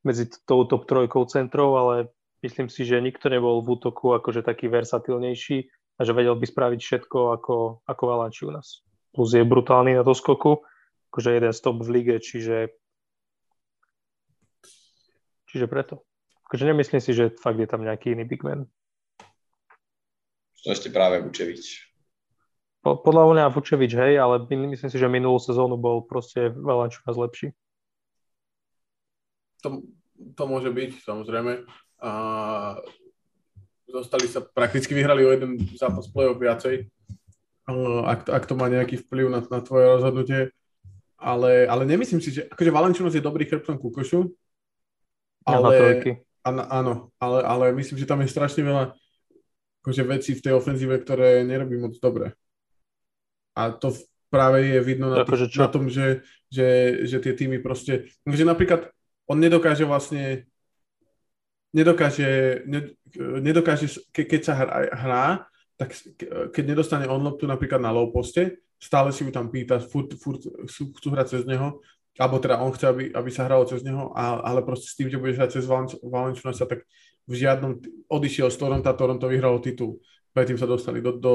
medzi 0.00 0.32
tou 0.48 0.64
top 0.64 0.88
trojkou 0.88 1.28
centrov, 1.28 1.76
ale 1.76 1.94
myslím 2.40 2.72
si, 2.72 2.88
že 2.88 3.04
nikto 3.04 3.28
nebol 3.28 3.60
v 3.60 3.76
útoku 3.76 4.16
akože 4.16 4.40
taký 4.40 4.72
versatilnejší 4.72 5.68
a 5.96 6.00
že 6.08 6.16
vedel 6.16 6.40
by 6.40 6.46
spraviť 6.48 6.80
všetko 6.80 7.18
ako, 7.40 7.56
ako 7.84 8.02
Valanči 8.08 8.48
u 8.48 8.52
nás. 8.52 8.80
Plus 9.12 9.28
je 9.36 9.44
brutálny 9.44 9.92
na 9.92 10.02
doskoku, 10.02 10.64
akože 11.12 11.36
jeden 11.36 11.52
stop 11.52 11.84
v 11.84 12.00
lige, 12.00 12.16
čiže 12.16 12.72
čiže 15.52 15.68
preto. 15.68 16.00
Akože 16.48 16.64
nemyslím 16.64 17.00
si, 17.04 17.12
že 17.12 17.36
fakt 17.36 17.60
je 17.60 17.68
tam 17.68 17.84
nejaký 17.84 18.16
iný 18.16 18.24
big 18.24 18.40
man. 18.40 18.66
To 20.64 20.72
ešte 20.72 20.88
práve 20.88 21.20
Vučevič. 21.20 21.92
Po, 22.80 22.96
podľa 22.96 23.24
mňa 23.36 23.44
Vučevič, 23.52 23.92
hej, 23.96 24.16
ale 24.16 24.44
myslím 24.48 24.88
si, 24.88 24.96
že 24.96 25.08
minulú 25.12 25.36
sezónu 25.36 25.76
bol 25.76 26.04
proste 26.04 26.52
Valančunas 26.52 27.16
lepší. 27.16 27.52
To, 29.64 29.84
to 30.36 30.42
môže 30.44 30.68
byť, 30.72 31.04
samozrejme. 31.04 31.64
A 32.04 32.10
zostali 33.88 34.28
sa, 34.28 34.44
prakticky 34.44 34.92
vyhrali 34.92 35.24
o 35.24 35.32
jeden 35.32 35.60
zápas 35.76 36.08
play-off 36.08 36.40
viacej, 36.40 36.88
ak, 38.04 38.28
ak 38.28 38.44
to 38.44 38.56
má 38.56 38.68
nejaký 38.68 39.00
vplyv 39.04 39.32
na, 39.32 39.40
na 39.44 39.60
tvoje 39.64 39.84
rozhodnutie. 39.88 40.40
Ale, 41.16 41.64
ale 41.64 41.88
nemyslím 41.88 42.20
si, 42.20 42.36
že 42.36 42.44
akože 42.52 42.68
Valenčinos 42.68 43.16
je 43.16 43.24
dobrý 43.24 43.48
chrbtom 43.48 43.80
Kukošu, 43.80 44.28
ale, 45.44 46.04
a 46.44 46.48
na, 46.52 46.64
áno, 46.68 47.12
ale, 47.16 47.40
ale 47.44 47.64
myslím, 47.76 47.96
že 47.96 48.08
tam 48.08 48.20
je 48.20 48.28
strašne 48.28 48.60
veľa 48.60 48.92
akože 49.84 50.02
vecí 50.08 50.32
v 50.32 50.44
tej 50.48 50.56
ofenzíve, 50.56 50.96
ktoré 51.04 51.44
nerobí 51.44 51.76
moc 51.76 51.92
dobre. 52.00 52.32
A 53.52 53.68
to 53.68 53.92
práve 54.32 54.64
je 54.64 54.80
vidno 54.80 55.12
na, 55.12 55.28
tých, 55.28 55.52
na 55.60 55.68
tom, 55.68 55.92
že, 55.92 56.24
že, 56.48 57.04
že 57.04 57.20
tie 57.20 57.36
týmy 57.36 57.60
proste, 57.60 58.08
že 58.24 58.48
napríklad 58.48 58.88
on 59.28 59.36
nedokáže 59.36 59.84
vlastne 59.84 60.48
nedokáže, 61.76 62.62
nedokáže 63.44 64.00
ke, 64.08 64.24
keď 64.24 64.40
sa 64.40 64.54
hrá, 64.56 64.74
hrá, 64.94 65.26
tak 65.76 65.92
keď 66.54 66.64
nedostane 66.64 67.04
on 67.10 67.20
loptu 67.20 67.44
napríklad 67.44 67.82
na 67.82 67.92
low 67.92 68.08
poste, 68.14 68.62
stále 68.78 69.10
si 69.10 69.26
ju 69.26 69.30
tam 69.34 69.50
pýta, 69.50 69.82
furt, 69.82 70.14
furt 70.16 70.40
chcú, 70.70 70.94
chcú 70.96 71.08
hrať 71.12 71.26
cez 71.34 71.42
neho, 71.44 71.82
alebo 72.14 72.38
teda 72.38 72.62
on 72.62 72.70
chce, 72.70 72.86
aby, 72.86 73.04
aby 73.10 73.30
sa 73.34 73.50
hralo 73.50 73.66
cez 73.66 73.82
neho, 73.82 74.14
a, 74.14 74.38
ale 74.46 74.62
proste 74.62 74.86
s 74.86 74.94
tým, 74.94 75.10
že 75.10 75.18
budeš 75.18 75.38
hrať 75.42 75.50
cez 75.50 75.64
Valenčuna 75.66 76.54
sa 76.54 76.64
tak 76.64 76.86
v 77.24 77.34
žiadnom, 77.34 77.80
odišiel 78.08 78.52
z 78.52 78.56
Toronto, 78.60 78.90
Toronto 78.92 79.26
vyhralo 79.28 79.58
titul, 79.60 80.00
predtým 80.36 80.60
sa 80.60 80.68
dostali 80.68 81.00
do, 81.00 81.16
do, 81.16 81.34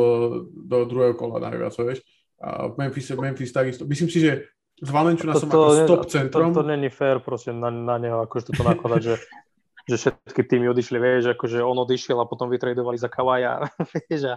do 0.49 0.77
druhého 0.85 1.17
kola 1.17 1.41
najviac, 1.41 1.73
vieš. 1.81 2.05
A 2.39 2.71
Memphis, 2.77 3.11
Memphis 3.11 3.51
takisto. 3.51 3.83
Myslím 3.83 4.07
si, 4.07 4.23
že 4.23 4.47
s 4.79 4.89
Valenčuna 4.89 5.35
som 5.35 5.51
ako 5.51 5.83
stop 5.83 6.03
centrom. 6.07 6.55
To, 6.55 6.61
to, 6.61 6.63
to 6.63 6.71
není 6.71 6.87
fér 6.87 7.19
proste 7.19 7.51
na, 7.51 7.67
na 7.67 7.99
neho, 7.99 8.23
akože 8.23 8.53
toto 8.53 8.63
nakladať, 8.63 9.01
že 9.03 9.15
že 9.89 9.97
všetky 9.97 10.45
týmy 10.45 10.69
odišli, 10.69 11.01
vieš, 11.01 11.33
akože 11.33 11.65
on 11.65 11.81
odišiel 11.81 12.21
a 12.21 12.29
potom 12.29 12.45
vytredovali 12.53 13.01
za 13.01 13.09
Kawaja, 13.09 13.65
vieš, 14.05 14.29
a 14.29 14.35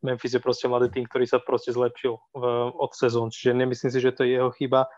Memphis 0.00 0.32
je 0.32 0.40
proste 0.40 0.64
mladý 0.70 0.88
tým, 0.88 1.04
ktorý 1.04 1.28
sa 1.28 1.42
proste 1.42 1.76
zlepšil 1.76 2.16
v, 2.32 2.42
od 2.72 2.90
sezón, 2.96 3.28
čiže 3.28 3.52
nemyslím 3.52 3.90
si, 3.92 3.98
že 4.00 4.14
to 4.16 4.24
je 4.24 4.40
jeho 4.40 4.48
chyba, 4.54 4.88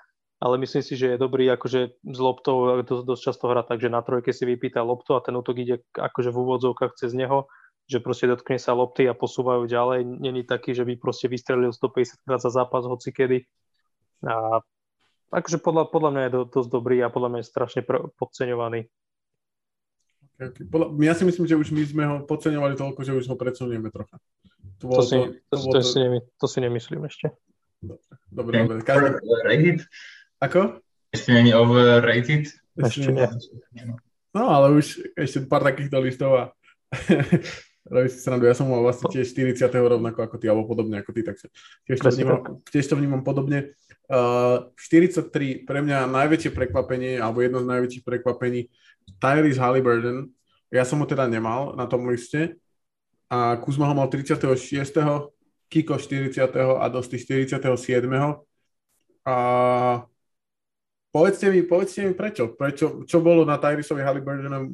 ale 0.44 0.60
myslím 0.60 0.84
si, 0.84 0.92
že 0.92 1.16
je 1.16 1.22
dobrý 1.24 1.48
akože 1.56 2.04
s 2.04 2.18
loptou 2.20 2.84
dosť, 2.84 3.04
dosť 3.08 3.22
často 3.32 3.48
hrá 3.48 3.64
takže 3.64 3.88
na 3.88 4.04
trojke 4.04 4.28
si 4.28 4.44
vypýta 4.44 4.84
loptu 4.84 5.16
a 5.16 5.24
ten 5.24 5.32
útok 5.32 5.56
ide 5.56 5.80
akože 5.96 6.28
v 6.28 6.36
úvodzovkách 6.36 7.00
cez 7.00 7.16
neho, 7.16 7.48
že 7.88 8.04
proste 8.04 8.28
dotkne 8.28 8.60
sa 8.60 8.76
lopty 8.76 9.08
a 9.08 9.16
posúvajú 9.16 9.64
ďalej. 9.64 10.04
Není 10.04 10.44
taký, 10.44 10.76
že 10.76 10.84
by 10.84 11.00
proste 11.00 11.32
vystrelil 11.32 11.72
150 11.72 12.28
krát 12.28 12.44
za 12.44 12.52
zápas 12.52 12.84
hoci 12.84 13.08
kedy. 13.08 13.48
A 14.28 14.60
akože 15.32 15.64
podľa, 15.64 15.88
podľa 15.88 16.10
mňa 16.12 16.22
je 16.28 16.32
dosť 16.52 16.68
dobrý 16.68 17.00
a 17.00 17.08
podľa 17.08 17.28
mňa 17.32 17.40
je 17.40 17.48
strašne 17.48 17.80
podceňovaný. 18.20 18.92
Okay, 20.34 20.66
Podľa, 20.68 20.92
ja 21.08 21.14
si 21.16 21.24
myslím, 21.24 21.48
že 21.48 21.56
už 21.56 21.72
my 21.72 21.82
sme 21.88 22.04
ho 22.04 22.16
podceňovali 22.28 22.76
toľko, 22.76 23.00
že 23.00 23.16
už 23.16 23.32
ho 23.32 23.36
predsunieme 23.40 23.88
trocha. 23.88 24.20
To, 24.84 24.92
to, 24.92 25.02
si, 25.06 25.16
to, 25.48 25.56
to, 25.56 25.56
to, 25.56 25.72
to, 25.72 25.80
si 25.80 25.98
nemy, 26.04 26.18
to 26.36 26.46
si 26.50 26.58
nemyslím 26.60 27.08
ešte. 27.08 27.32
Dobre, 28.28 28.64
dobre. 28.64 28.82
Každý... 28.84 29.08
Rated? 29.46 29.80
Ako? 30.42 30.82
Ešte 31.14 31.30
není 31.30 31.54
overrated? 31.54 32.50
Ešte 32.74 33.10
nie. 33.10 33.28
No, 34.34 34.50
ale 34.50 34.74
už 34.74 35.14
ešte 35.14 35.46
pár 35.46 35.62
takýchto 35.62 35.94
listov 36.02 36.34
a 36.34 36.42
robí 37.94 38.08
si 38.10 38.18
srandu. 38.18 38.50
Ja 38.50 38.56
som 38.56 38.66
mal 38.66 38.82
vlastne 38.82 39.06
tiež 39.12 39.30
40. 39.30 39.70
rovnako 39.70 40.26
ako 40.26 40.36
ty, 40.42 40.50
alebo 40.50 40.66
podobne 40.66 40.98
ako 40.98 41.14
ty, 41.14 41.22
takže 41.22 41.46
tiež 41.86 41.98
to 42.02 42.10
vnímam, 42.10 42.40
tiež 42.66 42.86
to 42.90 42.98
vnímam 42.98 43.22
podobne. 43.22 43.78
Uh, 44.10 44.74
43 44.74 45.64
pre 45.64 45.78
mňa 45.86 46.10
najväčšie 46.10 46.50
prekvapenie, 46.50 47.22
alebo 47.22 47.46
jedno 47.46 47.62
z 47.62 47.70
najväčších 47.70 48.04
prekvapení 48.04 48.68
Tyrese 49.22 49.60
Halliburton, 49.62 50.34
ja 50.74 50.82
som 50.82 50.98
ho 50.98 51.06
teda 51.06 51.30
nemal 51.30 51.78
na 51.78 51.86
tom 51.86 52.10
liste 52.10 52.58
a 53.30 53.54
Kuzma 53.62 53.86
ho 53.86 53.94
mal 53.94 54.10
36. 54.10 54.42
Kiko 55.70 55.94
40. 55.96 56.38
a 56.58 56.84
Dosti 56.90 57.18
47. 57.18 57.62
A 59.24 59.36
povedzte 61.14 61.46
mi, 61.54 61.62
povedzte 61.62 62.02
mi 62.02 62.12
prečo. 62.18 62.58
prečo 62.58 63.06
čo 63.06 63.22
bolo 63.22 63.46
na 63.46 63.62
Tyreseovi 63.62 64.02
Halliburtonom 64.02 64.66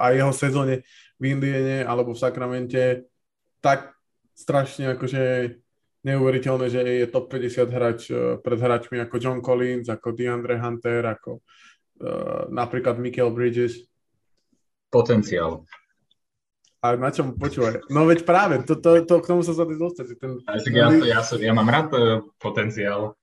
a 0.00 0.16
jeho 0.16 0.32
sezóne 0.32 0.88
v 1.20 1.36
Indiene 1.36 1.84
alebo 1.84 2.16
v 2.16 2.22
Sakramente 2.24 3.12
tak 3.60 3.92
strašne 4.32 4.96
akože 4.96 5.52
neuveriteľné, 6.00 6.66
že 6.72 6.80
je 6.80 7.12
top 7.12 7.28
50 7.28 7.76
hráč 7.76 8.00
eh, 8.08 8.40
pred 8.40 8.56
hráčmi 8.56 8.96
ako 9.04 9.20
John 9.20 9.40
Collins, 9.44 9.92
ako 9.92 10.16
DeAndre 10.16 10.56
Hunter, 10.56 11.04
ako 11.04 11.44
uh, 12.00 12.48
napríklad 12.48 12.96
Michael 12.96 13.36
Bridges. 13.36 13.84
Potenciál. 14.88 15.68
A 16.80 16.96
na 16.96 17.12
čom 17.12 17.36
počúvaj? 17.36 17.92
No 17.92 18.08
veď 18.08 18.24
práve, 18.24 18.64
to, 18.64 18.80
to, 18.80 19.04
to 19.04 19.20
k 19.20 19.28
tomu 19.28 19.44
sa 19.44 19.52
zase 19.52 19.76
dostať. 19.76 20.16
Ten, 20.16 20.40
ja, 20.72 20.88
ja, 20.88 21.20
ja, 21.20 21.20
ja 21.20 21.52
mám 21.52 21.68
rád 21.68 21.88
uh, 21.92 22.24
potenciál. 22.40 23.19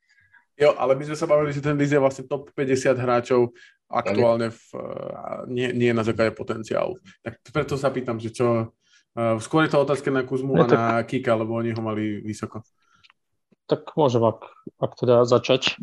Jo, 0.57 0.73
ale 0.73 0.97
my 0.97 1.03
sme 1.05 1.17
sa 1.17 1.29
bavili, 1.29 1.53
že 1.53 1.61
ten 1.61 1.77
Liz 1.77 1.93
je 1.93 2.01
vlastne 2.01 2.25
top 2.25 2.49
50 2.49 2.97
hráčov 2.97 3.53
aktuálne 3.87 4.49
v, 4.49 4.61
uh, 4.73 5.45
nie, 5.45 5.69
nie 5.69 5.93
na 5.93 6.01
základe 6.01 6.33
potenciálu. 6.33 6.97
Tak 7.21 7.45
preto 7.53 7.77
sa 7.77 7.93
pýtam, 7.93 8.17
že 8.17 8.33
čo... 8.33 8.73
Uh, 9.13 9.37
skôr 9.37 9.65
je 9.65 9.77
to 9.77 9.85
otázka 9.85 10.09
na 10.09 10.25
Kuzmu 10.25 10.57
a 10.57 10.65
na 10.65 10.85
Kika, 11.05 11.37
lebo 11.37 11.53
oni 11.53 11.77
ho 11.77 11.81
mali 11.81 12.25
vysoko. 12.25 12.65
Tak 13.69 13.93
môžem, 13.93 14.25
ak, 14.25 14.49
ak 14.81 14.91
teda 14.97 15.29
začať 15.29 15.77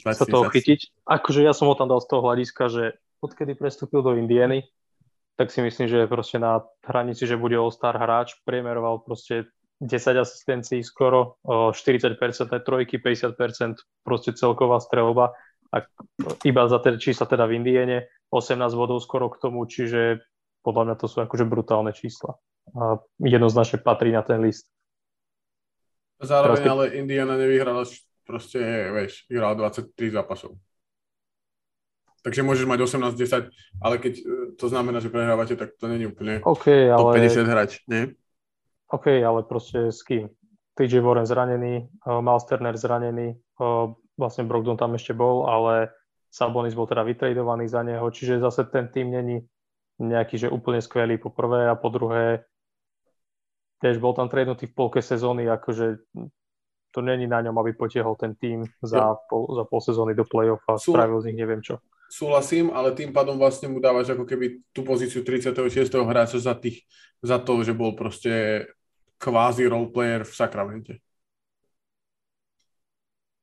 sa 0.00 0.24
toho 0.24 0.48
chytiť. 0.48 1.04
Akože 1.08 1.40
ja 1.44 1.52
som 1.56 1.68
ho 1.68 1.76
tam 1.76 1.88
dal 1.88 2.00
z 2.00 2.08
toho 2.08 2.20
hľadiska, 2.24 2.68
že 2.72 2.84
odkedy 3.24 3.56
prestúpil 3.56 4.04
do 4.04 4.16
Indiany, 4.16 4.68
tak 5.40 5.48
si 5.48 5.64
myslím, 5.64 5.88
že 5.88 6.04
je 6.04 6.12
proste 6.12 6.36
na 6.36 6.62
hranici, 6.84 7.24
že 7.24 7.40
bude 7.40 7.56
All-Star 7.56 7.96
hráč, 7.96 8.36
priemeroval 8.44 9.02
proste 9.02 9.48
10 9.84 10.16
asistencií 10.16 10.80
skoro, 10.80 11.36
40% 11.44 12.16
trojky, 12.64 12.96
50% 12.96 13.36
proste 14.00 14.32
celková 14.32 14.80
strelba 14.80 15.36
a 15.68 15.84
iba 16.46 16.62
za 16.70 16.80
či 16.96 17.12
sa 17.12 17.28
teda 17.28 17.44
v 17.44 17.60
Indiene, 17.60 18.08
18 18.32 18.56
bodov 18.72 19.04
skoro 19.04 19.28
k 19.28 19.40
tomu, 19.42 19.68
čiže 19.68 20.24
podľa 20.64 20.82
mňa 20.88 20.96
to 20.96 21.06
sú 21.06 21.20
akože 21.20 21.44
brutálne 21.44 21.92
čísla. 21.92 22.40
A 22.72 22.96
jednoznačne 23.20 23.84
patrí 23.84 24.08
na 24.08 24.24
ten 24.24 24.40
list. 24.40 24.72
Zároveň 26.24 26.64
Teraz, 26.64 26.72
ale 26.72 26.84
Indiana 26.96 27.36
nevyhrala 27.36 27.84
proste, 28.24 28.60
vieš, 28.94 29.28
vyhral 29.28 29.52
23 29.58 29.92
zápasov. 30.14 30.56
Takže 32.24 32.40
môžeš 32.40 32.64
mať 32.64 32.78
18-10, 32.88 33.52
ale 33.84 34.00
keď 34.00 34.14
e, 34.16 34.22
to 34.56 34.66
znamená, 34.72 34.96
že 35.04 35.12
prehrávate, 35.12 35.60
tak 35.60 35.76
to 35.76 35.84
není 35.92 36.08
úplne 36.08 36.40
okay, 36.40 36.88
ale... 36.88 36.96
top 36.96 37.20
50 37.20 37.44
hrať, 37.44 37.70
nie? 37.84 38.16
OK, 38.92 39.06
ale 39.22 39.40
proste 39.48 39.88
s 39.88 40.04
kým? 40.04 40.28
TJ 40.74 41.00
Warren 41.00 41.26
zranený, 41.26 41.86
uh, 42.04 42.18
Miles 42.18 42.44
Turner 42.50 42.74
zranený, 42.74 43.38
uh, 43.62 43.94
vlastne 44.18 44.44
Brogdon 44.44 44.74
tam 44.74 44.98
ešte 44.98 45.14
bol, 45.14 45.46
ale 45.46 45.94
Sabonis 46.34 46.74
bol 46.74 46.90
teda 46.90 47.06
vytradovaný 47.06 47.70
za 47.70 47.86
neho, 47.86 48.02
čiže 48.10 48.42
zase 48.42 48.66
ten 48.66 48.90
tým 48.90 49.14
není 49.14 49.46
nejaký, 50.02 50.34
že 50.34 50.50
úplne 50.50 50.82
skvelý 50.82 51.14
po 51.22 51.30
prvé 51.30 51.70
a 51.70 51.78
po 51.78 51.94
druhé 51.94 52.42
tiež 53.78 54.02
bol 54.02 54.18
tam 54.18 54.26
tradnutý 54.26 54.66
v 54.66 54.74
polke 54.74 54.98
sezóny, 54.98 55.46
akože 55.46 56.10
to 56.90 56.98
není 57.02 57.30
na 57.30 57.42
ňom, 57.42 57.54
aby 57.58 57.74
potiehol 57.74 58.18
ten 58.18 58.34
tým 58.34 58.66
za, 58.82 59.14
pol, 59.30 59.50
za 59.54 59.62
pol 59.66 59.78
sezóny 59.82 60.14
do 60.14 60.26
play-off 60.26 60.62
a 60.66 60.78
Sú, 60.78 60.94
spravil 60.94 61.22
z 61.22 61.30
nich 61.30 61.38
neviem 61.38 61.62
čo. 61.62 61.78
Súhlasím, 62.08 62.70
ale 62.70 62.94
tým 62.94 63.10
pádom 63.10 63.34
vlastne 63.40 63.66
mu 63.66 63.82
dávaš 63.82 64.14
ako 64.14 64.24
keby 64.28 64.62
tú 64.70 64.86
pozíciu 64.86 65.26
36. 65.26 65.90
hráča 65.90 66.38
za, 66.38 66.54
tých, 66.54 66.86
za 67.24 67.42
to, 67.42 67.64
že 67.64 67.74
bol 67.74 67.96
proste 67.98 68.66
kvázi 69.18 69.66
roleplayer 69.66 70.22
v 70.22 70.32
Sakramente. 70.32 70.92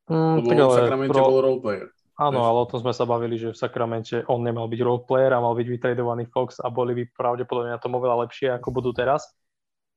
Mm, 0.07 0.45
Lebo 0.45 0.71
v 0.71 0.77
Sakramente 0.77 1.17
pro... 1.17 1.25
bol 1.27 1.41
roleplayer. 1.41 1.87
Áno, 2.21 2.45
ale 2.45 2.57
o 2.61 2.69
tom 2.69 2.85
sme 2.85 2.93
sa 2.93 3.09
bavili, 3.09 3.41
že 3.41 3.49
v 3.49 3.57
Sakramente 3.57 4.21
on 4.29 4.45
nemal 4.45 4.69
byť 4.69 4.79
role 4.85 5.01
player 5.09 5.33
a 5.33 5.41
mal 5.41 5.57
byť 5.57 5.65
vytredovaný 5.65 6.29
Fox 6.29 6.61
a 6.61 6.69
boli 6.69 6.93
by 6.93 7.03
pravdepodobne 7.17 7.73
na 7.73 7.81
tom 7.81 7.97
oveľa 7.97 8.29
lepšie, 8.29 8.53
ako 8.61 8.69
budú 8.69 8.93
teraz. 8.93 9.25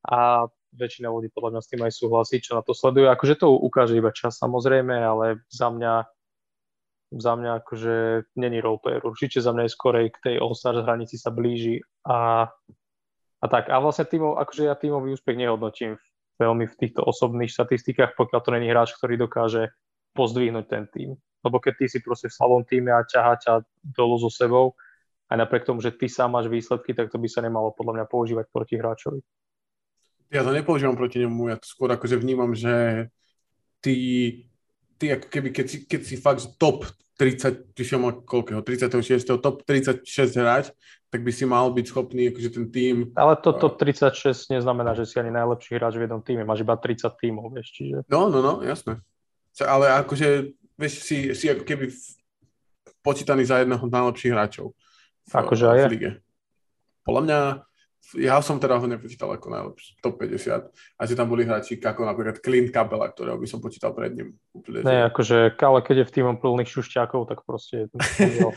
A 0.08 0.48
väčšina 0.72 1.12
ľudí 1.12 1.28
podľa 1.28 1.58
mňa 1.58 1.60
s 1.60 1.70
tým 1.70 1.82
aj 1.84 1.92
súhlasí, 1.92 2.36
čo 2.40 2.56
na 2.56 2.64
to 2.64 2.72
sledujú. 2.72 3.12
Akože 3.12 3.36
to 3.36 3.52
ukáže 3.52 3.94
iba 3.94 4.08
čas 4.08 4.40
samozrejme, 4.40 4.94
ale 4.94 5.44
za 5.52 5.68
mňa 5.68 6.08
za 7.18 7.32
mňa 7.38 7.62
akože 7.62 7.94
není 8.38 8.58
roleplayer. 8.58 9.02
Určite 9.04 9.42
za 9.42 9.54
mňa 9.54 9.66
je 9.66 9.76
skorej 9.76 10.06
k 10.14 10.18
tej 10.30 10.34
All-Stars 10.42 10.82
hranici 10.82 11.18
sa 11.18 11.30
blíži 11.30 11.82
a, 12.06 12.50
a 13.40 13.46
tak. 13.46 13.70
A 13.70 13.78
vlastne 13.78 14.06
týmov, 14.08 14.38
akože 14.40 14.66
ja 14.66 14.74
tímový 14.74 15.14
úspech 15.14 15.38
nehodnotím 15.38 15.98
veľmi 16.38 16.66
v 16.66 16.78
týchto 16.78 17.06
osobných 17.06 17.50
štatistikách, 17.50 18.18
pokiaľ 18.18 18.40
to 18.42 18.50
není 18.54 18.66
hráč, 18.70 18.94
ktorý 18.98 19.14
dokáže 19.18 19.70
pozdvihnúť 20.14 20.66
ten 20.66 20.84
tým. 20.90 21.10
Lebo 21.44 21.60
keď 21.60 21.74
ty 21.78 21.86
si 21.90 21.98
proste 22.00 22.32
v 22.32 22.36
slabom 22.36 22.62
týme 22.64 22.90
a 22.90 23.06
ťahá 23.06 23.36
ťa 23.38 23.52
dolu 23.84 24.16
so 24.18 24.30
sebou, 24.32 24.74
aj 25.28 25.36
napriek 25.40 25.66
tomu, 25.66 25.80
že 25.80 25.94
ty 25.94 26.08
sám 26.08 26.36
máš 26.36 26.48
výsledky, 26.48 26.92
tak 26.92 27.10
to 27.10 27.18
by 27.20 27.28
sa 27.28 27.44
nemalo 27.44 27.72
podľa 27.72 28.00
mňa 28.00 28.06
používať 28.08 28.46
proti 28.52 28.74
hráčovi. 28.80 29.20
Ja 30.32 30.42
to 30.42 30.50
nepoužívam 30.50 30.98
proti 30.98 31.22
nemu, 31.22 31.52
ja 31.52 31.56
to 31.60 31.66
skôr 31.68 31.92
akože 31.94 32.18
vnímam, 32.18 32.56
že 32.56 33.06
ty, 33.84 33.94
ty 34.98 35.14
ako 35.14 35.26
keby, 35.30 35.48
keď 35.52 35.66
si, 35.68 35.78
keď 35.84 36.00
si 36.02 36.16
fakt 36.18 36.42
top 36.56 36.88
30, 37.14 37.74
čiže 37.78 37.94
má 37.94 38.10
koľkého, 38.10 38.60
36. 38.60 39.38
top 39.38 39.62
36 39.62 40.02
hráč, 40.34 40.74
tak 41.08 41.22
by 41.22 41.30
si 41.30 41.46
mal 41.46 41.70
byť 41.70 41.86
schopný, 41.86 42.34
akože 42.34 42.50
ten 42.50 42.66
tým... 42.74 43.14
Ale 43.14 43.38
to 43.38 43.54
top 43.54 43.78
36 43.78 44.50
neznamená, 44.50 44.98
že 44.98 45.06
si 45.06 45.18
ani 45.22 45.30
najlepší 45.30 45.78
hráč 45.78 45.94
v 45.94 46.10
jednom 46.10 46.22
týme, 46.22 46.42
máš 46.42 46.66
iba 46.66 46.74
30 46.74 47.06
tímov, 47.14 47.54
vieš, 47.54 47.70
čiže... 47.70 47.96
No, 48.10 48.26
no, 48.26 48.42
no, 48.42 48.62
jasné. 48.66 48.98
Ale 49.62 49.94
akože 50.02 50.58
vieš, 50.74 51.06
si, 51.06 51.30
si 51.38 51.46
ako 51.46 51.62
keby 51.62 51.86
počítaný 53.06 53.46
za 53.46 53.62
jedného 53.62 53.84
z 53.86 53.94
najlepších 53.94 54.32
hráčov 54.34 54.74
akože 55.32 55.64
aj 55.70 55.78
v 55.80 55.92
lige. 55.96 56.10
Podľa 57.06 57.22
mňa, 57.24 57.38
ja 58.14 58.38
som 58.44 58.60
teda 58.60 58.76
ho 58.76 58.86
nepočítal 58.86 59.32
ako 59.32 59.48
najlepší, 59.48 59.98
top 60.04 60.20
50. 60.20 60.70
A 60.70 61.02
že 61.08 61.14
tam 61.16 61.26
boli 61.32 61.48
hráči 61.48 61.80
ako 61.80 62.04
napríklad 62.04 62.38
Clint 62.44 62.70
Capella, 62.70 63.08
ktorého 63.08 63.40
by 63.40 63.48
som 63.48 63.64
počítal 63.64 63.96
pred 63.96 64.12
ním. 64.12 64.28
Úplne, 64.52 64.84
ne, 64.84 64.98
že... 65.00 65.06
akože 65.08 65.38
Kale, 65.56 65.80
keď 65.80 65.96
je 66.04 66.08
v 66.08 66.14
týmom 66.20 66.36
plných 66.38 66.70
šušťákov, 66.70 67.26
tak 67.26 67.42
proste 67.42 67.88
je 67.88 68.52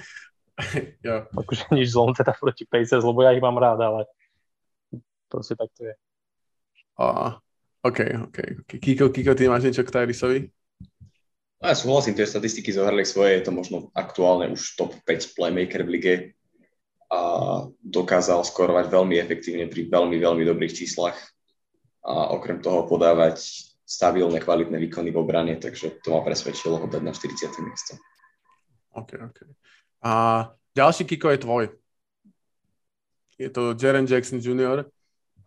ja. 1.08 1.30
akože 1.32 1.70
nič 1.74 1.94
zlom 1.94 2.12
teda 2.18 2.34
proti 2.34 2.66
Pacers, 2.66 3.06
lebo 3.06 3.22
ja 3.24 3.32
ich 3.32 3.44
mám 3.44 3.58
rád, 3.58 3.80
ale 3.82 4.02
proste 5.32 5.54
tak 5.56 5.70
to 5.78 5.88
je. 5.88 5.96
A, 6.98 7.38
OK, 7.86 8.00
OK. 8.30 8.40
okay. 8.66 8.78
Kiko, 8.82 9.14
Kiko, 9.14 9.38
ty 9.38 9.46
máš 9.46 9.70
niečo 9.70 9.86
k 9.86 9.94
Tyrisovi? 9.94 10.40
No 11.58 11.74
ja 11.74 11.76
súhlasím, 11.78 12.14
tie 12.14 12.30
statistiky 12.30 12.70
zohrali 12.70 13.02
svoje, 13.02 13.42
je 13.42 13.50
to 13.50 13.52
možno 13.54 13.90
aktuálne 13.98 14.54
už 14.54 14.78
top 14.78 14.94
5 15.10 15.34
playmaker 15.34 15.82
v 15.86 15.90
lige 15.90 16.14
a 17.08 17.20
dokázal 17.80 18.44
skorovať 18.44 18.92
veľmi 18.92 19.16
efektívne 19.16 19.72
pri 19.72 19.88
veľmi, 19.88 20.20
veľmi 20.20 20.44
dobrých 20.44 20.76
číslach 20.76 21.16
a 22.04 22.36
okrem 22.36 22.60
toho 22.60 22.84
podávať 22.88 23.40
stabilné, 23.88 24.44
kvalitné 24.44 24.76
výkony 24.76 25.16
v 25.16 25.20
obrane, 25.20 25.56
takže 25.56 26.04
to 26.04 26.12
ma 26.12 26.20
presvedčilo 26.20 26.76
ho 26.76 26.88
dať 26.92 27.04
na 27.04 27.16
40. 27.16 27.48
miesto. 27.64 27.96
OK, 28.92 29.16
OK. 29.16 29.40
A 30.04 30.12
ďalší 30.76 31.08
Kiko 31.08 31.32
je 31.32 31.40
tvoj. 31.40 31.64
Je 33.40 33.50
to 33.54 33.72
Jaren 33.80 34.08
Jackson 34.08 34.44
Jr., 34.44 34.84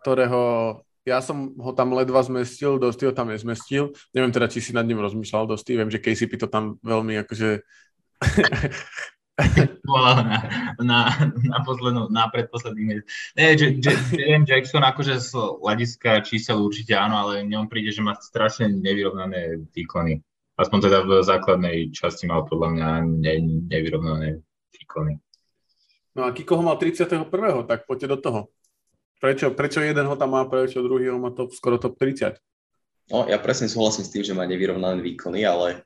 ktorého 0.01 0.81
ja 1.09 1.25
som 1.25 1.57
ho 1.57 1.73
tam 1.73 1.97
ledva 1.97 2.21
zmestil, 2.21 2.77
Dosty 2.77 3.09
ho 3.09 3.13
tam 3.17 3.33
nezmestil. 3.33 3.97
Neviem 4.13 4.33
teda, 4.33 4.53
či 4.53 4.61
si 4.61 4.71
nad 4.77 4.85
ním 4.85 5.01
rozmýšľal 5.01 5.49
Dosty. 5.49 5.75
Viem, 5.75 5.89
že 5.89 5.99
KCP 5.99 6.37
to 6.37 6.49
tam 6.49 6.77
veľmi 6.85 7.17
akože... 7.25 7.65
na, 9.87 9.99
na, 10.81 10.99
na, 11.43 11.59
poslednú, 11.65 12.09
na 12.13 12.29
predposledný 12.29 13.03
že, 13.37 13.81
že, 13.81 13.93
Jackson 14.47 14.85
akože 14.85 15.19
z 15.21 15.31
hľadiska 15.35 16.23
čísel 16.25 16.61
určite 16.61 16.95
áno, 16.95 17.17
ale 17.17 17.47
ňom 17.47 17.67
príde, 17.67 17.91
že 17.91 18.05
má 18.05 18.17
strašne 18.19 18.69
nevyrovnané 18.71 19.61
výkony. 19.73 20.23
Aspoň 20.61 20.79
teda 20.87 20.99
v 21.09 21.11
základnej 21.25 21.77
časti 21.91 22.29
mal 22.29 22.45
podľa 22.45 22.69
mňa 22.77 22.89
ne, 23.09 23.35
nevyrovnané 23.73 24.45
výkony. 24.77 25.17
No 26.13 26.29
a 26.29 26.37
Kiko 26.37 26.61
ho 26.61 26.65
mal 26.67 26.77
31. 26.77 27.25
tak 27.65 27.89
poďte 27.89 28.09
do 28.13 28.19
toho. 28.21 28.41
Prečo, 29.21 29.53
prečo 29.53 29.81
jeden 29.85 30.09
ho 30.09 30.17
tam 30.17 30.33
má, 30.33 30.45
prečo 30.49 30.85
druhý 30.85 31.13
ho 31.13 31.21
má 31.21 31.33
top, 31.33 31.53
skoro 31.53 31.77
top 31.77 31.97
30? 31.97 32.41
No, 33.11 33.27
ja 33.29 33.37
presne 33.43 33.69
súhlasím 33.69 34.05
s 34.07 34.13
tým, 34.13 34.23
že 34.25 34.37
má 34.37 34.47
nevyrovnané 34.49 35.03
výkony, 35.03 35.45
ale 35.45 35.85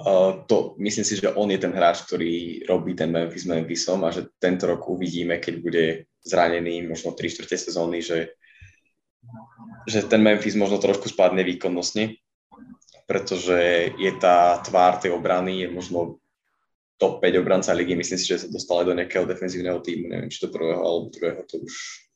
uh, 0.00 0.44
to, 0.46 0.74
myslím 0.78 1.04
si, 1.04 1.16
že 1.16 1.32
on 1.32 1.48
je 1.50 1.60
ten 1.60 1.72
hráč, 1.72 2.04
ktorý 2.04 2.64
robí 2.68 2.92
ten 2.92 3.12
Memphis 3.12 3.48
Memphisom 3.48 4.04
a 4.04 4.12
že 4.12 4.28
tento 4.40 4.68
rok 4.68 4.84
uvidíme, 4.88 5.40
keď 5.40 5.54
bude 5.60 5.84
zranený 6.24 6.84
možno 6.86 7.12
3 7.12 7.32
čtvrte 7.32 7.56
sezóny, 7.56 8.02
že, 8.02 8.36
že 9.88 10.04
ten 10.04 10.20
Memphis 10.20 10.58
možno 10.58 10.76
trošku 10.78 11.08
spadne 11.08 11.42
výkonnostne, 11.46 12.18
pretože 13.06 13.92
je 13.94 14.12
tá 14.18 14.58
tvár 14.60 14.98
tej 14.98 15.14
obrany, 15.14 15.64
je 15.64 15.68
možno 15.70 16.18
top 16.96 17.20
5 17.20 17.42
obranca 17.44 17.76
ligy, 17.76 17.92
myslím 17.92 18.18
si, 18.18 18.26
že 18.26 18.44
sa 18.44 18.48
dostal 18.48 18.82
aj 18.82 18.86
do 18.88 18.96
nejakého 18.96 19.24
defenzívneho 19.28 19.84
týmu, 19.84 20.08
neviem, 20.08 20.32
či 20.32 20.40
to 20.40 20.48
prvého 20.48 20.80
alebo 20.80 21.12
druhého, 21.12 21.44
to 21.44 21.60
už 21.60 22.06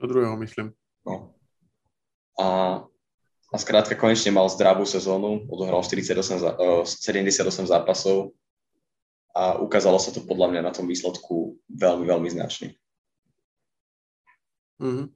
do 0.00 0.06
druhého, 0.08 0.36
myslím. 0.36 0.72
No. 1.06 1.36
A, 2.40 2.46
a 3.50 3.56
skrátka 3.58 3.98
konečne 3.98 4.30
mal 4.30 4.46
zdravú 4.46 4.86
sezónu, 4.86 5.50
odohral 5.50 5.82
48, 5.82 6.14
uh, 6.38 6.86
78 6.86 7.66
zápasov 7.66 8.30
a 9.34 9.58
ukázalo 9.58 9.98
sa 9.98 10.14
to 10.14 10.22
podľa 10.22 10.54
mňa 10.54 10.60
na 10.62 10.72
tom 10.74 10.86
výsledku 10.86 11.58
veľmi, 11.66 12.06
veľmi 12.06 12.28
značne. 12.30 12.78
Mm-hmm. 14.78 15.06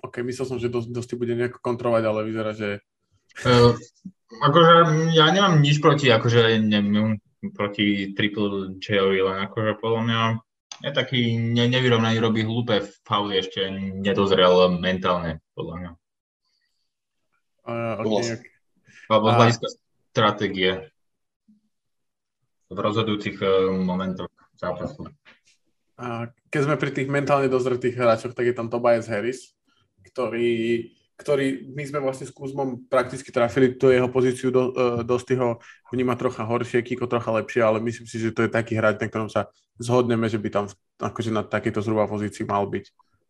OK, 0.00 0.14
myslel 0.26 0.46
som, 0.46 0.58
že 0.58 0.72
dosť, 0.72 0.90
dosť 0.90 1.10
bude 1.14 1.34
nejako 1.38 1.62
kontrolovať, 1.62 2.02
ale 2.04 2.26
vyzerá, 2.26 2.50
že... 2.56 2.82
Uh, 3.46 3.78
akože 4.42 4.74
ja 5.14 5.30
nemám 5.30 5.62
nič 5.62 5.78
proti, 5.78 6.10
akože 6.10 6.58
neviem, 6.58 7.22
proti 7.54 8.10
Triple 8.12 8.76
J-ovi, 8.82 9.22
len 9.22 9.38
akože 9.46 9.78
podľa 9.78 10.00
mňa 10.04 10.20
je 10.80 10.90
taký 10.96 11.36
ne, 11.36 11.68
nevyrovnaný, 11.68 12.16
robí 12.18 12.40
hlúpe 12.42 12.80
fauly, 13.04 13.38
ešte 13.38 13.68
nedozrel 14.00 14.80
mentálne, 14.80 15.44
podľa 15.52 15.74
mňa. 15.76 15.90
Uh, 17.66 18.00
okay. 18.02 18.40
Alebo 19.10 19.26
z 19.30 19.36
hľadiska 19.36 19.66
stratégie 20.10 20.72
v 22.70 22.78
rozhodujúcich 22.78 23.36
uh, 23.42 23.74
momentoch 23.74 24.30
zápasu. 24.54 25.10
A 26.00 26.32
keď 26.48 26.60
sme 26.64 26.76
pri 26.80 26.90
tých 26.94 27.08
mentálne 27.12 27.50
dozretých 27.50 27.98
hráčoch, 27.98 28.32
tak 28.32 28.48
je 28.48 28.54
tam 28.56 28.72
Tobias 28.72 29.10
Harris, 29.10 29.52
ktorý 30.00 30.88
ktorý 31.20 31.68
my 31.76 31.84
sme 31.84 32.00
vlastne 32.00 32.24
s 32.24 32.32
Kuzmom 32.32 32.88
prakticky 32.88 33.28
trafili 33.28 33.76
tú 33.76 33.92
jeho 33.92 34.08
pozíciu, 34.08 34.48
do, 34.48 34.72
uh, 34.72 35.04
dosť 35.04 35.36
ho 35.36 35.60
vníma 35.92 36.16
trocha 36.16 36.48
horšie, 36.48 36.80
Kiko 36.80 37.04
trocha 37.04 37.28
lepšie, 37.36 37.60
ale 37.60 37.76
myslím 37.84 38.08
si, 38.08 38.16
že 38.16 38.32
to 38.32 38.48
je 38.48 38.50
taký 38.50 38.80
hráč, 38.80 38.96
na 39.04 39.12
ktorom 39.12 39.28
sa 39.28 39.52
zhodneme, 39.76 40.24
že 40.32 40.40
by 40.40 40.48
tam 40.48 40.64
akože 40.96 41.28
na 41.28 41.44
takejto 41.44 41.84
zhruba 41.84 42.08
pozícii 42.08 42.48
mal 42.48 42.64
byť. 42.64 42.84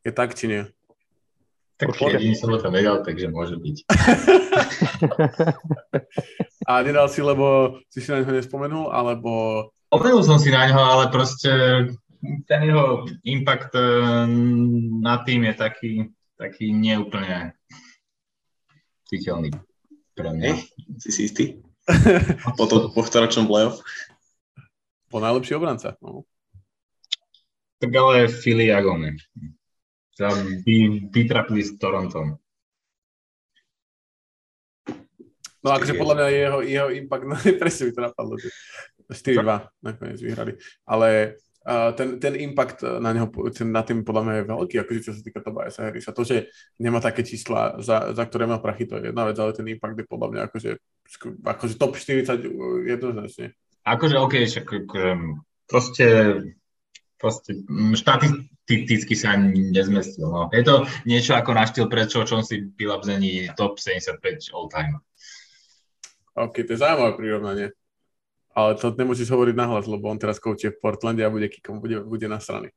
Je 0.07 0.13
tak, 0.15 0.39
či 0.39 0.47
nie? 0.47 0.63
Tak 1.81 1.97
jediný 1.97 2.37
som 2.37 2.53
ho 2.53 2.61
tam 2.61 2.77
nedal, 2.77 3.01
takže 3.01 3.33
môže 3.33 3.57
byť. 3.57 3.89
A 6.69 6.85
nedal 6.85 7.09
si, 7.09 7.25
lebo 7.25 7.81
si 7.89 8.05
si 8.05 8.13
na 8.13 8.21
neho 8.21 8.37
nespomenul, 8.37 8.93
alebo... 8.93 9.65
Spomenul 9.89 10.23
som 10.23 10.37
si 10.37 10.53
na 10.53 10.69
neho, 10.69 10.77
ale 10.77 11.09
proste 11.09 11.49
ten 12.47 12.61
jeho 12.69 13.09
impact 13.25 13.73
eh, 13.75 14.29
na 15.01 15.25
tým 15.25 15.49
je 15.49 15.55
taký, 15.57 15.93
taký 16.37 16.77
neúplne 16.77 17.57
citeľný 19.09 19.49
pre 20.15 20.31
mňa. 20.31 20.53
Hey, 20.53 20.61
si 21.01 21.11
si 21.11 21.27
istý? 21.27 21.45
po, 22.61 22.71
to, 22.71 22.95
po 22.95 23.03
ktoročnom 23.03 23.51
playoff? 23.51 23.83
Po 25.11 25.19
najlepší 25.19 25.59
obranca. 25.59 25.99
No. 25.99 26.23
Tak 27.83 27.91
ale 27.91 28.31
Philly 28.31 28.71
Agone. 28.71 29.19
By, 30.21 30.77
vytrapili 31.09 31.65
s 31.65 31.81
Torontom. 31.81 32.37
No 35.61 35.77
akože 35.77 35.93
podľa 35.97 36.15
mňa 36.17 36.27
jeho, 36.33 36.59
jeho 36.65 36.89
impact, 36.93 37.25
no 37.31 37.37
presne 37.37 37.85
by 37.89 37.93
to 37.93 38.01
napadlo, 38.01 38.35
že 38.41 38.49
4-2 39.13 39.85
nakoniec 39.85 40.19
vyhrali. 40.21 40.53
Ale 40.89 41.09
uh, 41.69 41.91
ten, 41.93 42.17
ten 42.17 42.35
impact 42.41 42.85
na 42.85 43.13
neho, 43.13 43.29
ten, 43.53 43.69
na 43.69 43.85
tým 43.85 44.01
podľa 44.01 44.23
mňa 44.25 44.35
je 44.35 44.45
veľký, 44.49 44.77
akože 44.81 45.01
čo 45.05 45.13
sa 45.13 45.21
týka 45.21 45.45
Tobiasa 45.45 45.89
Harrisa. 45.89 46.17
To, 46.17 46.25
že 46.25 46.49
nemá 46.81 47.05
také 47.05 47.21
čísla, 47.25 47.77
za, 47.85 48.17
za 48.17 48.25
ktoré 48.25 48.49
má 48.49 48.57
prachy, 48.57 48.89
to 48.89 48.97
je 48.97 49.13
jedna 49.13 49.29
vec, 49.29 49.37
ale 49.37 49.53
ten 49.53 49.69
impact 49.69 50.01
je 50.01 50.07
podľa 50.09 50.29
mňa 50.33 50.41
akože, 50.49 50.71
akože 51.45 51.75
top 51.77 51.93
40 52.01 52.89
jednoznačne. 52.89 53.53
Akože 53.85 54.17
OK, 54.17 54.35
však 54.45 54.65
akože, 54.65 55.13
proste, 55.69 56.07
proste 57.21 57.51
mm, 57.65 57.97
štatisticky 58.71 59.15
sa 59.19 59.35
nezmestil. 59.75 60.31
No. 60.31 60.47
Je 60.55 60.63
to 60.63 60.87
niečo 61.03 61.35
ako 61.35 61.51
na 61.59 61.67
štýl 61.67 61.91
prečo, 61.91 62.23
čom 62.23 62.47
si 62.47 62.63
Bilabzení 62.63 63.51
top 63.59 63.83
75 63.83 64.55
all 64.55 64.71
time. 64.71 65.03
OK, 66.39 66.63
to 66.63 66.79
je 66.79 66.79
zaujímavé 66.79 67.19
prirovnanie. 67.19 67.69
ale 68.51 68.75
to 68.75 68.91
nemôžeš 68.91 69.31
hovoriť 69.31 69.55
nahlas, 69.55 69.87
lebo 69.87 70.11
on 70.11 70.19
teraz 70.19 70.43
koučuje 70.43 70.75
v 70.75 70.83
Portlande 70.83 71.23
a 71.23 71.31
bude 71.31 71.47
kikom, 71.47 71.79
bude, 71.79 72.03
bude 72.03 72.27
na 72.27 72.43
strany. 72.43 72.71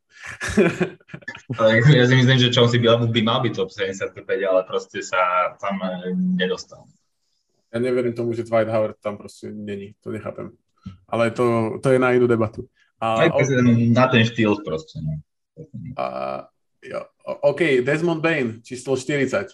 ja 1.98 2.06
si 2.06 2.14
myslím, 2.14 2.38
že 2.38 2.54
Chelsea 2.54 2.78
by, 2.78 3.10
by 3.10 3.22
mal 3.26 3.42
byť 3.42 3.54
top 3.54 3.70
75, 3.74 4.22
ale 4.26 4.62
proste 4.70 5.02
sa 5.02 5.54
tam 5.58 5.82
eh, 5.82 6.14
nedostal. 6.14 6.86
Ja 7.74 7.82
neverím 7.82 8.14
tomu, 8.14 8.38
že 8.38 8.46
Dwight 8.46 8.70
Howard 8.70 9.02
tam 9.02 9.18
proste 9.18 9.50
není, 9.50 9.98
to 10.02 10.14
nechápem. 10.14 10.54
Ale 11.10 11.34
to, 11.34 11.78
to 11.82 11.90
je 11.90 11.98
na 11.98 12.14
inú 12.14 12.30
debatu. 12.30 12.70
A, 13.02 13.28
Aj 13.28 13.30
na 13.92 14.06
ten 14.08 14.24
štýl 14.24 14.62
proste. 14.64 15.02
No. 15.02 15.20
A, 15.98 16.06
jo, 16.82 17.02
OK, 17.46 17.86
Desmond 17.86 18.22
Bain, 18.22 18.60
číslo 18.66 18.98
40. 18.98 19.54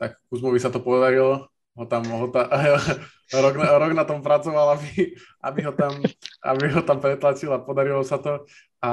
Tak 0.00 0.16
Kuzmovi 0.32 0.56
sa 0.56 0.72
to 0.72 0.80
podarilo, 0.80 1.50
ho 1.76 1.84
tam, 1.86 2.02
ho 2.08 2.28
tam, 2.32 2.46
rok, 3.44 3.54
na, 3.56 3.66
rok 3.76 3.92
na 3.92 4.04
tom 4.08 4.20
pracoval, 4.24 4.78
aby, 4.78 5.14
aby, 5.44 5.60
ho 5.66 5.72
tam, 5.72 5.92
aby 6.44 6.64
ho 6.72 6.82
tam 6.82 6.98
pretlačil 6.98 7.52
a 7.52 7.62
podarilo 7.62 8.00
sa 8.02 8.16
to. 8.16 8.48
A 8.80 8.90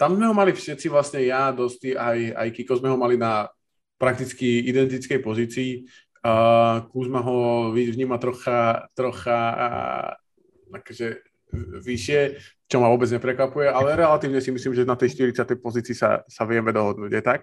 tam 0.00 0.16
sme 0.16 0.32
ho 0.32 0.34
mali 0.34 0.56
všetci, 0.56 0.88
vlastne 0.88 1.20
ja, 1.28 1.52
Dosti, 1.52 1.92
aj, 1.92 2.32
aj 2.32 2.48
Kiko 2.56 2.80
sme 2.80 2.88
ho 2.88 2.96
mali 2.96 3.20
na 3.20 3.52
prakticky 4.00 4.64
identickej 4.64 5.20
pozícii. 5.20 5.84
Uh, 6.20 6.88
Kuzma 6.88 7.20
ho 7.20 7.68
vníma 7.72 8.16
trocha, 8.16 8.88
trocha 8.96 9.40
akože 10.72 11.29
vyššie, 11.56 12.20
čo 12.70 12.76
ma 12.78 12.88
vôbec 12.90 13.10
neprekvapuje, 13.10 13.66
ale 13.66 13.98
relatívne 13.98 14.38
si 14.38 14.54
myslím, 14.54 14.72
že 14.74 14.88
na 14.88 14.94
tej 14.94 15.18
40. 15.18 15.42
pozícii 15.58 15.94
sa, 15.94 16.22
sa 16.30 16.42
vieme 16.46 16.70
dohodnúť, 16.70 17.10
je 17.10 17.22
tak? 17.22 17.40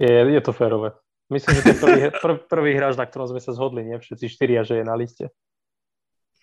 Je, 0.00 0.08
je 0.08 0.42
to 0.42 0.52
férové. 0.54 0.96
Myslím, 1.28 1.60
že 1.60 1.62
to 1.62 1.68
je 1.68 1.78
prvý, 1.80 2.00
prv, 2.24 2.36
prvý 2.48 2.70
hráč, 2.72 2.96
na 2.96 3.04
ktorom 3.04 3.28
sme 3.28 3.40
sa 3.44 3.52
zhodli, 3.52 3.84
nie? 3.84 4.00
Všetci 4.00 4.26
štyria, 4.32 4.64
že 4.64 4.80
je 4.80 4.84
na 4.88 4.96
liste. 4.96 5.28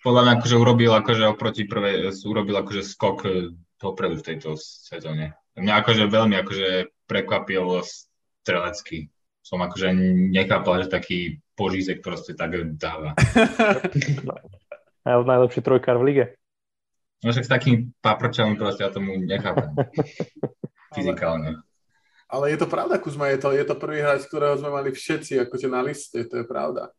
Podľa 0.06 0.22
mňa 0.22 0.32
akože 0.38 0.56
urobil 0.60 0.92
akože 0.94 1.24
oproti 1.26 1.66
prvej, 1.66 2.14
urobil 2.22 2.62
akože 2.62 2.82
skok 2.86 3.18
e, 3.26 3.30
dopredu 3.82 4.22
v 4.22 4.26
tejto 4.30 4.54
sezóne. 4.60 5.34
Mňa 5.58 5.82
akože 5.82 6.06
veľmi 6.06 6.36
akože 6.46 6.68
prekvapil 7.10 7.82
strelecký. 7.82 9.10
Som 9.42 9.66
akože 9.66 9.90
nechápal, 10.30 10.86
že 10.86 10.94
taký 10.94 11.42
požízek 11.58 12.04
proste 12.04 12.38
tak 12.38 12.54
dáva. 12.78 13.18
Najlepší 15.06 15.62
trojkár 15.62 15.98
v 15.98 16.06
lige. 16.06 16.24
No 17.24 17.32
však 17.32 17.46
s 17.48 17.52
takým 17.52 17.76
paprčom 18.04 18.60
proste 18.60 18.84
ja 18.84 18.90
tomu 18.92 19.16
nechápem. 19.16 19.72
Fyzikálne. 20.96 21.64
Ale 22.26 22.50
je 22.50 22.58
to 22.58 22.66
pravda, 22.66 22.98
Kuzma, 22.98 23.30
je 23.30 23.38
to, 23.38 23.54
je 23.54 23.64
to 23.64 23.78
prvý 23.78 24.02
hráč, 24.02 24.26
ktorého 24.26 24.58
sme 24.58 24.74
mali 24.74 24.90
všetci 24.90 25.46
akože 25.46 25.66
na 25.70 25.80
liste, 25.80 26.18
to 26.26 26.42
je 26.42 26.44
pravda. 26.44 26.90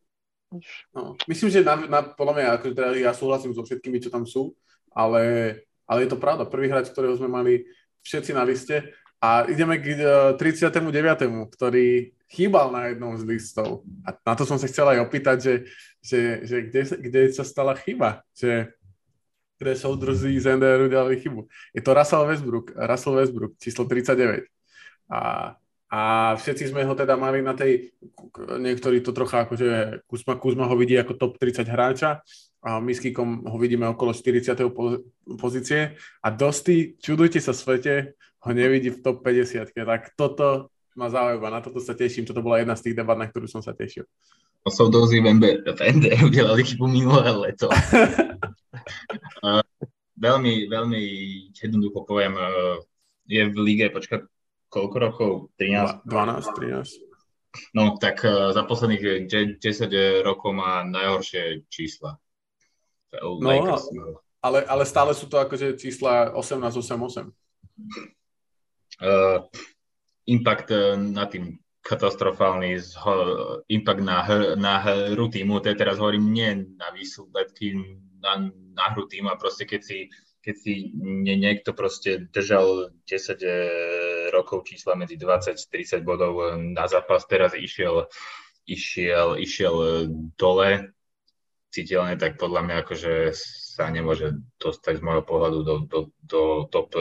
No. 0.95 1.19
Myslím, 1.27 1.51
že 1.51 1.59
na, 1.67 1.75
na, 1.75 1.99
podľa 1.99 2.33
mňa, 2.39 2.47
akože 2.55 2.73
teda 2.73 2.89
ja 2.95 3.11
súhlasím 3.11 3.51
so 3.51 3.67
všetkými, 3.67 3.99
čo 3.99 4.07
tam 4.07 4.23
sú, 4.23 4.55
ale, 4.95 5.53
ale 5.83 6.07
je 6.07 6.09
to 6.15 6.21
pravda, 6.21 6.47
prvý 6.47 6.71
hráč, 6.71 6.87
ktorého 6.87 7.19
sme 7.19 7.27
mali 7.27 7.67
všetci 8.07 8.31
na 8.31 8.47
liste 8.47 8.87
a 9.19 9.43
ideme 9.51 9.75
k 9.83 9.99
39., 10.39 10.79
e, 10.79 11.27
ktorý 11.51 11.87
chýbal 12.31 12.71
na 12.71 12.91
jednom 12.91 13.15
z 13.19 13.23
listov. 13.27 13.83
A 14.07 14.15
na 14.15 14.33
to 14.35 14.47
som 14.47 14.55
sa 14.55 14.67
chcel 14.71 14.87
aj 14.87 15.03
opýtať, 15.03 15.37
že, 15.43 15.53
že, 15.99 16.19
že 16.47 16.57
kde, 16.71 16.81
kde 17.03 17.21
sa 17.35 17.43
stala 17.43 17.75
chyba, 17.75 18.23
že 18.31 18.76
kde 19.59 19.75
soudruzí 19.75 20.39
z 20.39 20.55
NDR 20.55 20.81
udělali 20.81 21.19
chybu. 21.19 21.47
Je 21.75 21.81
to 21.81 21.93
Russell 21.93 22.27
Westbrook, 22.27 22.71
Russell 22.75 23.15
Westbrook, 23.15 23.51
číslo 23.57 23.85
39. 23.85 24.43
A, 25.09 25.55
a 25.91 26.01
všetci 26.35 26.67
sme 26.67 26.83
ho 26.83 26.95
teda 26.95 27.15
mali 27.15 27.41
na 27.41 27.53
tej, 27.53 27.95
niektorí 28.59 29.01
to 29.01 29.15
trocha 29.15 29.47
akože 29.47 30.01
Kuzma, 30.07 30.35
Kuzma 30.35 30.65
ho 30.67 30.75
vidí 30.77 30.99
ako 30.99 31.13
top 31.15 31.33
30 31.39 31.63
hráča 31.63 32.21
a 32.61 32.83
my 32.83 32.91
s 32.91 32.99
Kikom 32.99 33.47
ho 33.47 33.57
vidíme 33.57 33.87
okolo 33.87 34.11
40. 34.11 34.51
pozície 35.39 35.95
a 36.19 36.27
Dosti, 36.27 36.99
čudujte 36.99 37.39
sa 37.39 37.55
svete, 37.55 38.19
ho 38.43 38.51
nevidí 38.51 38.91
v 38.91 38.99
top 38.99 39.23
50. 39.23 39.71
Tak 39.73 40.13
toto 40.19 40.69
ma 40.97 41.07
zaujíma, 41.13 41.53
na 41.53 41.61
toto 41.61 41.77
sa 41.77 41.93
teším, 41.93 42.25
toto 42.25 42.41
bola 42.41 42.59
jedna 42.59 42.73
z 42.73 42.89
tých 42.89 42.97
debat, 42.97 43.15
na 43.17 43.29
ktorú 43.29 43.45
som 43.45 43.61
sa 43.61 43.71
tešil. 43.71 44.03
Soudouzi 44.69 45.19
v, 45.19 45.33
MB, 45.33 45.43
v 45.77 45.79
ND 45.93 46.05
udělali 46.23 46.63
chybu 46.63 46.87
minulé 46.87 47.31
leto. 47.31 47.69
uh, 49.43 49.61
veľmi, 50.17 50.67
veľmi 50.67 51.01
jednoducho 51.53 52.05
poviem, 52.07 52.33
uh, 52.35 52.81
je 53.27 53.43
v 53.49 53.57
lige, 53.57 53.89
počkaj, 53.89 54.25
koľko 54.69 54.95
rokov? 54.99 55.31
13? 55.59 56.05
12, 56.05 56.47
13. 56.55 57.07
No 57.73 57.97
tak 57.97 58.21
uh, 58.23 58.53
za 58.53 58.63
posledných 58.63 59.27
10 59.27 59.57
rokov 60.25 60.53
má 60.53 60.83
najhoršie 60.83 61.65
čísla. 61.69 62.19
No, 63.17 63.79
ale, 64.43 64.59
ale 64.67 64.83
stále 64.85 65.15
sú 65.15 65.25
to 65.31 65.39
akože 65.39 65.79
čísla 65.79 66.35
18-8-8. 66.35 67.31
Uh, 68.97 69.45
impact 70.25 70.69
uh, 70.73 70.97
na 70.97 71.25
tým 71.29 71.57
katastrofálny 71.87 72.75
impact 73.71 74.03
na, 74.03 74.27
na 74.59 74.73
hru 74.83 75.31
týmu, 75.31 75.63
to 75.63 75.71
teraz 75.71 75.95
hovorím 76.03 76.35
nie 76.35 76.51
na 76.75 76.91
výsledky, 76.91 77.79
na, 78.19 78.51
na 78.51 78.85
hru 78.91 79.07
týmu 79.07 79.31
a 79.31 79.39
proste 79.39 79.63
keď 79.63 79.81
si 79.87 79.99
keď 80.47 80.55
si 80.55 80.95
nie, 80.95 81.35
niekto 81.35 81.75
proste 81.75 82.31
držal 82.31 82.95
10 83.03 83.35
e, 83.43 83.51
rokov 84.31 84.63
čísla 84.63 84.95
medzi 84.95 85.19
20-30 85.19 86.07
bodov 86.07 86.39
e, 86.39 86.71
na 86.71 86.87
zápas, 86.87 87.27
teraz 87.27 87.51
išiel, 87.51 88.07
išiel, 88.63 89.35
išiel 89.35 89.75
e, 89.75 89.89
dole. 90.39 90.95
Citeľne, 91.67 92.15
tak 92.15 92.39
podľa 92.39 92.63
mňa 92.63 92.75
akože 92.79 93.35
sa 93.75 93.91
nemôže 93.91 94.39
dostať 94.55 94.93
z 94.95 95.03
môjho 95.03 95.27
pohľadu 95.27 95.59
do, 95.67 95.75
do, 95.83 95.99
do 96.23 96.41
top 96.71 96.95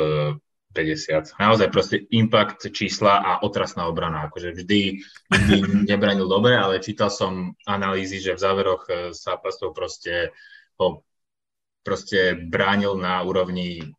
50. 0.76 1.40
Naozaj 1.40 1.68
proste 1.72 1.96
impact 2.12 2.68
čísla 2.68 3.24
a 3.24 3.30
otrasná 3.40 3.88
obrana. 3.88 4.28
Akože 4.28 4.52
vždy, 4.52 5.00
vždy 5.32 5.56
nebranil 5.88 6.28
dobre, 6.28 6.52
ale 6.52 6.84
čítal 6.84 7.08
som 7.08 7.56
analýzy, 7.64 8.20
že 8.20 8.36
v 8.36 8.42
záveroch 8.44 8.84
zápasov 9.16 9.72
proste 9.72 10.36
ho 10.76 11.00
proste 11.80 12.34
bránil 12.36 12.98
na 12.98 13.22
úrovni 13.24 13.94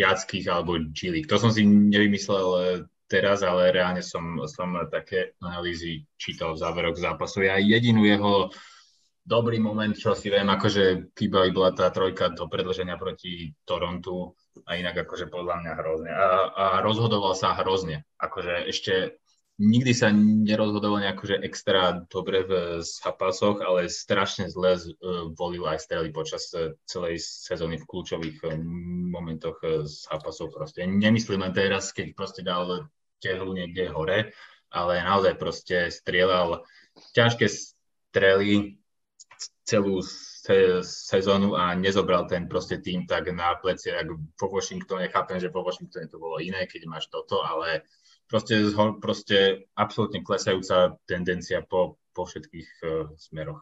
žiackých 0.00 0.48
alebo 0.48 0.80
G 0.80 1.12
To 1.28 1.36
som 1.36 1.52
si 1.52 1.68
nevymyslel 1.68 2.48
eh, 2.56 2.64
teraz, 3.04 3.44
ale 3.44 3.68
reálne 3.68 4.00
som, 4.00 4.40
som 4.48 4.72
také 4.88 5.36
analýzy 5.44 6.08
čítal 6.16 6.56
v 6.56 6.62
záverok 6.64 6.96
zápasu. 6.96 7.44
Ja 7.44 7.60
jedinú 7.60 8.08
jeho 8.08 8.48
dobrý 9.20 9.60
moment, 9.60 9.92
čo 9.92 10.16
si 10.16 10.32
viem, 10.32 10.48
akože 10.48 11.12
chýba 11.12 11.44
bola 11.52 11.76
tá 11.76 11.92
trojka 11.92 12.32
do 12.32 12.48
predlženia 12.48 12.96
proti 12.96 13.52
Torontu 13.68 14.32
a 14.66 14.76
inak 14.76 15.06
akože 15.06 15.28
podľa 15.30 15.62
mňa 15.64 15.72
hrozne. 15.78 16.10
A, 16.12 16.26
a 16.52 16.64
rozhodoval 16.80 17.36
sa 17.36 17.56
hrozne. 17.56 18.04
Akože 18.20 18.68
ešte 18.68 19.20
nikdy 19.60 19.92
sa 19.92 20.08
nerozhodoval 20.16 21.04
nejako, 21.04 21.36
že 21.36 21.44
extra 21.44 22.00
dobre 22.08 22.48
v 22.48 22.80
zápasoch, 22.80 23.60
ale 23.60 23.92
strašne 23.92 24.48
zle 24.48 24.80
e, 24.80 24.82
volil 25.36 25.68
aj 25.68 25.84
strely 25.84 26.08
počas 26.08 26.48
e, 26.56 26.72
celej 26.88 27.20
sezóny 27.20 27.76
v 27.76 27.84
kľúčových 27.84 28.38
e, 28.40 28.56
momentoch 29.12 29.60
zápasov. 29.84 30.56
Proste 30.56 30.88
nemyslím 30.88 31.44
len 31.44 31.52
teraz, 31.52 31.92
keď 31.92 32.16
proste 32.16 32.40
dal 32.40 32.88
tehlu 33.20 33.52
niekde 33.52 33.92
hore, 33.92 34.32
ale 34.72 35.04
naozaj 35.04 35.36
proste 35.36 35.92
strieľal 35.92 36.64
ťažké 37.12 37.46
strely 37.52 38.80
celú 39.68 40.00
se- 40.40 40.80
sezónu 40.82 41.52
a 41.52 41.76
nezobral 41.76 42.24
ten 42.24 42.48
proste 42.48 42.80
tým 42.80 43.04
tak 43.04 43.28
na 43.28 43.60
pleci, 43.60 43.92
ako 43.92 44.16
po 44.40 44.46
Washingtone. 44.48 45.12
Chápem, 45.12 45.36
že 45.36 45.52
po 45.52 45.60
Washingtone 45.60 46.08
to 46.08 46.16
bolo 46.16 46.40
iné, 46.40 46.64
keď 46.64 46.88
máš 46.88 47.12
toto, 47.12 47.44
ale 47.44 47.84
proste, 48.24 48.56
proste 49.04 49.68
absolútne 49.76 50.24
klesajúca 50.24 50.96
tendencia 51.04 51.60
po, 51.60 52.00
po 52.16 52.24
všetkých 52.24 52.68
uh, 52.80 53.12
smeroch. 53.20 53.60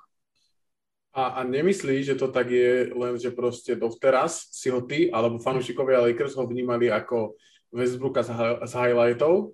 A, 1.19 1.43
a 1.43 1.43
nemyslíš, 1.43 2.15
že 2.15 2.19
to 2.21 2.31
tak 2.31 2.47
je 2.47 2.95
len, 2.95 3.19
že 3.19 3.35
proste 3.35 3.75
dovteraz 3.75 4.55
si 4.55 4.71
ho 4.71 4.79
ty 4.87 5.11
alebo 5.11 5.43
fanúšikovia 5.43 6.05
Lakers 6.07 6.39
ho 6.39 6.47
vnímali 6.47 6.95
ako 6.95 7.35
Westbrooka 7.75 8.23
z 8.63 8.73
highlightov 8.73 9.51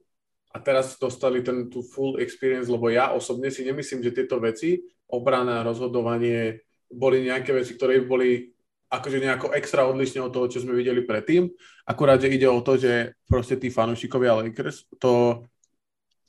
a 0.52 0.60
teraz 0.60 1.00
dostali 1.00 1.40
ten 1.40 1.72
tú 1.72 1.80
full 1.80 2.20
experience, 2.20 2.68
lebo 2.68 2.92
ja 2.92 3.16
osobne 3.16 3.48
si 3.48 3.64
nemyslím, 3.64 4.04
že 4.04 4.12
tieto 4.12 4.38
veci, 4.38 4.82
obrana, 5.08 5.64
rozhodovanie, 5.64 6.62
boli 6.90 7.24
nejaké 7.26 7.52
veci, 7.52 7.74
ktoré 7.74 8.02
boli 8.02 8.54
akože 8.90 9.18
nejako 9.18 9.46
extra 9.58 9.88
odlišne 9.90 10.22
od 10.22 10.30
toho, 10.30 10.46
čo 10.46 10.62
sme 10.62 10.76
videli 10.76 11.02
predtým. 11.02 11.50
Akurát, 11.88 12.22
že 12.22 12.30
ide 12.30 12.46
o 12.46 12.62
to, 12.62 12.78
že 12.78 13.18
proste 13.26 13.58
tí 13.58 13.68
fanúšikovia 13.72 14.38
Lakers, 14.38 14.86
to, 15.02 15.42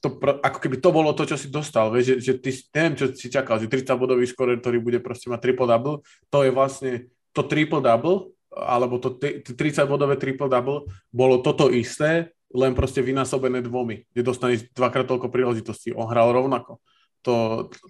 to 0.01 0.07
ako 0.41 0.57
keby 0.59 0.81
to 0.81 0.89
bolo 0.89 1.13
to, 1.13 1.29
čo 1.29 1.37
si 1.37 1.53
dostal, 1.53 1.93
vieš, 1.93 2.17
že, 2.17 2.33
že 2.33 2.33
ty, 2.41 2.49
neviem, 2.73 2.95
čo 2.97 3.05
si 3.13 3.27
čakal, 3.29 3.61
že 3.61 3.69
30-bodový 3.69 4.25
skorer, 4.25 4.57
ktorý 4.57 4.81
bude 4.81 4.99
proste 5.03 5.29
mať 5.29 5.45
triple-double, 5.45 6.01
to 6.33 6.37
je 6.41 6.51
vlastne 6.51 6.91
to 7.35 7.45
triple-double, 7.45 8.33
alebo 8.55 8.97
to 8.97 9.13
30-bodové 9.19 10.15
triple-double, 10.17 10.89
bolo 11.11 11.35
toto 11.43 11.69
isté, 11.69 12.33
len 12.55 12.71
proste 12.71 13.03
vynásobené 13.03 13.59
dvomi, 13.59 14.07
kde 14.15 14.21
dostaneš 14.23 14.71
dvakrát 14.71 15.03
toľko 15.03 15.27
príležitostí. 15.27 15.91
On 15.91 16.07
hral 16.07 16.31
rovnako. 16.31 16.79
To, 17.25 17.35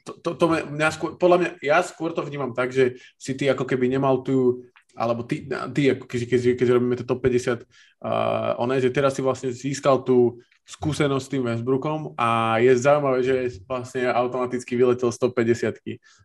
to, 0.07 0.11
to, 0.23 0.29
to 0.39 0.45
mňa 0.47 0.89
skôr, 0.95 1.19
podľa 1.19 1.37
mňa, 1.43 1.49
ja 1.59 1.83
skôr 1.83 2.15
to 2.15 2.23
vnímam 2.23 2.55
tak, 2.55 2.71
že 2.71 2.95
si 3.19 3.35
ty 3.35 3.51
ako 3.51 3.67
keby 3.67 3.91
nemal 3.91 4.23
tú, 4.23 4.63
alebo 4.95 5.27
ty, 5.27 5.43
ty 5.75 5.91
ako 5.91 6.07
keď, 6.07 6.21
keď, 6.23 6.39
keď 6.55 6.67
robíme 6.71 6.95
to 6.95 7.03
top 7.03 7.19
50, 7.19 7.67
uh, 7.67 8.55
ono 8.55 8.79
je, 8.79 8.87
že 8.87 8.95
teraz 8.95 9.11
si 9.11 9.19
vlastne 9.19 9.51
získal 9.51 10.07
tú 10.07 10.39
skúsenosť 10.63 11.25
s 11.27 11.31
tým 11.35 11.43
Westbrookom 11.43 12.15
a 12.15 12.57
je 12.63 12.71
zaujímavé, 12.79 13.19
že 13.21 13.35
vlastne 13.67 14.07
automaticky 14.07 14.73
vyletel 14.79 15.11
150 15.11 15.83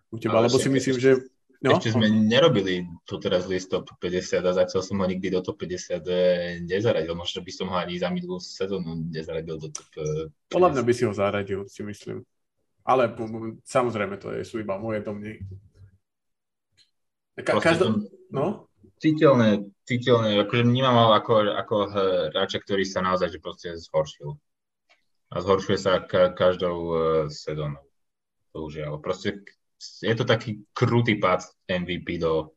u 0.09 0.17
teba, 0.17 0.39
ale 0.39 0.47
lebo 0.47 0.63
si 0.63 0.71
myslím, 0.71 0.97
že 0.97 1.11
No? 1.61 1.77
Ešte 1.77 1.93
sme 1.93 2.09
nerobili 2.09 2.89
tu 3.05 3.21
teraz 3.21 3.45
list 3.45 3.69
top 3.69 3.85
50 4.01 4.49
a 4.49 4.53
zatiaľ 4.57 4.81
som 4.81 4.97
ho 4.97 5.05
nikdy 5.05 5.29
do 5.29 5.45
top 5.45 5.61
50 5.61 6.01
eh, 6.09 6.57
nezaradil. 6.65 7.13
Možno 7.13 7.45
by 7.45 7.53
som 7.53 7.69
ho 7.69 7.77
ani 7.77 8.01
za 8.01 8.09
minulú 8.09 8.41
sezónu 8.41 8.97
nezaradil 9.13 9.61
do 9.61 9.69
top 9.69 9.85
50. 9.93 10.01
Eh, 10.01 10.27
Podľa 10.49 10.69
mňa 10.73 10.83
by 10.89 10.93
si 10.97 11.05
ho 11.05 11.13
zaradil, 11.13 11.69
si 11.69 11.85
myslím. 11.85 12.25
Ale 12.91 13.15
samozrejme, 13.63 14.19
to 14.19 14.35
je, 14.35 14.43
sú 14.43 14.59
iba 14.59 14.75
moje 14.75 15.07
domny. 15.07 15.39
Ka- 17.39 17.63
každá... 17.63 17.95
No? 18.35 18.67
Citeľné, 18.99 19.71
citeľné, 19.87 20.43
akože 20.45 20.67
vnímam 20.67 20.93
ho 20.93 21.15
ako, 21.15 21.55
ako 21.57 21.75
hráča, 22.35 22.61
ktorý 22.61 22.85
sa 22.85 23.01
naozaj 23.01 23.33
že 23.33 23.39
proste 23.39 23.69
zhoršil. 23.79 24.37
A 25.31 25.39
zhoršuje 25.39 25.79
sa 25.79 26.03
ka- 26.03 26.35
každou 26.35 26.77
uh, 26.91 26.97
sezónou. 27.31 27.81
Bohužiaľ. 28.51 28.99
Proste 28.99 29.47
je 29.81 30.15
to 30.19 30.27
taký 30.27 30.67
krutý 30.75 31.17
pád 31.17 31.47
MVP 31.71 32.19
do, 32.19 32.53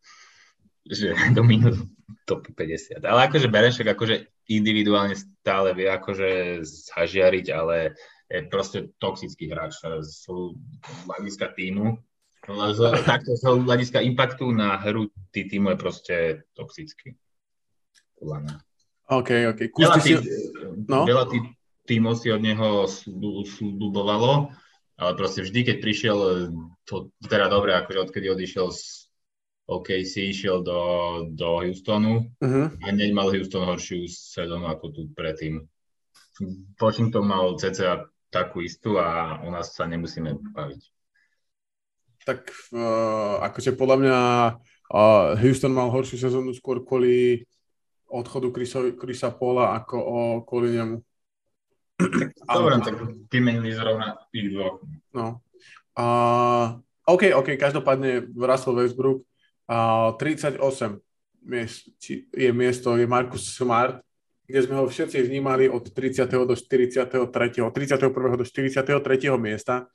že, 0.83 1.13
do 1.37 1.45
minút 1.45 1.77
top 2.25 2.49
50. 2.49 3.05
Ale 3.05 3.29
akože 3.29 3.47
Berešek 3.47 3.87
akože 3.87 4.27
individuálne 4.51 5.15
stále 5.15 5.71
vie 5.71 5.87
akože 5.87 6.59
zažiariť, 6.65 7.47
ale 7.55 7.95
je 8.33 8.39
proste 8.49 8.79
toxický 8.97 9.53
hráč 9.53 9.77
z 10.01 10.25
hľadiska 11.05 11.53
týmu. 11.53 12.01
Takto 13.13 13.37
z 13.37 13.45
hľadiska 13.45 14.01
impaktu 14.01 14.49
na 14.51 14.81
hru 14.81 15.13
tý 15.29 15.45
týmu 15.45 15.71
je 15.73 15.77
proste 15.77 16.15
toxický. 16.57 17.13
Podľa 18.17 18.37
mňa. 18.41 18.55
OK, 19.13 19.29
OK. 19.53 19.59
veľa, 19.77 19.97
tý, 20.01 20.11
si... 20.17 20.41
no? 20.89 21.05
veľa 21.05 21.25
tý, 21.29 21.37
týmov 21.85 22.17
si 22.17 22.33
od 22.33 22.41
neho 22.41 22.89
slubovalo, 23.45 24.49
ale 24.97 25.11
proste 25.13 25.45
vždy, 25.45 25.59
keď 25.69 25.77
prišiel, 25.83 26.17
to 26.87 27.13
teda 27.27 27.51
dobre, 27.51 27.75
akože 27.77 28.09
odkedy 28.09 28.31
odišiel 28.31 28.71
z 28.71 29.11
OKC, 29.67 30.31
išiel 30.31 30.63
do, 30.63 30.79
do 31.31 31.63
Houstonu 31.63 32.27
uh-huh. 32.43 32.67
a 32.83 32.85
hneď 32.91 33.15
mal 33.15 33.31
Houston 33.31 33.63
horšiu 33.63 34.07
sezónu 34.11 34.67
ako 34.67 34.85
tu 34.91 35.01
predtým. 35.15 35.63
Washington 36.81 37.29
mal 37.29 37.55
cca 37.55 38.09
takú 38.33 38.65
istú 38.65 38.97
a 38.97 39.37
u 39.45 39.53
nás 39.53 39.77
sa 39.77 39.85
nemusíme 39.85 40.33
baviť. 40.33 40.81
Tak 42.25 42.49
uh, 42.73 43.45
akože 43.45 43.77
podľa 43.77 43.97
mňa 44.01 44.17
uh, 44.89 45.37
Houston 45.37 45.75
mal 45.77 45.93
horšiu 45.93 46.17
sezónu 46.17 46.57
skôr 46.57 46.81
kvôli 46.81 47.45
odchodu 48.09 48.49
Chrisa 48.97 49.29
Paula 49.33 49.73
ako 49.77 49.95
o, 49.97 50.17
kvôli 50.45 50.77
nemu. 50.77 51.01
Dobre, 52.45 52.73
tak 52.85 53.01
vymenili 53.33 53.73
zrovna 53.73 54.21
tých 54.29 54.53
dvoch. 54.53 54.85
No. 55.17 55.41
Uh, 55.97 56.77
OK, 57.09 57.33
OK, 57.33 57.57
každopádne 57.57 58.29
Russell 58.37 58.77
Westbrook 58.77 59.25
uh, 59.65 60.13
38 60.21 60.61
miest, 61.41 61.89
je 62.31 62.49
miesto, 62.53 62.93
je 62.95 63.09
Marcus 63.09 63.49
Smart, 63.49 63.99
kde 64.43 64.59
sme 64.59 64.75
ho 64.79 64.85
všetci 64.85 65.23
vnímali 65.23 65.71
od 65.71 65.87
30. 65.87 66.27
do 66.27 66.55
43. 66.55 67.31
31. 67.31 68.39
do 68.39 68.45
43. 68.45 69.39
miesta. 69.39 69.87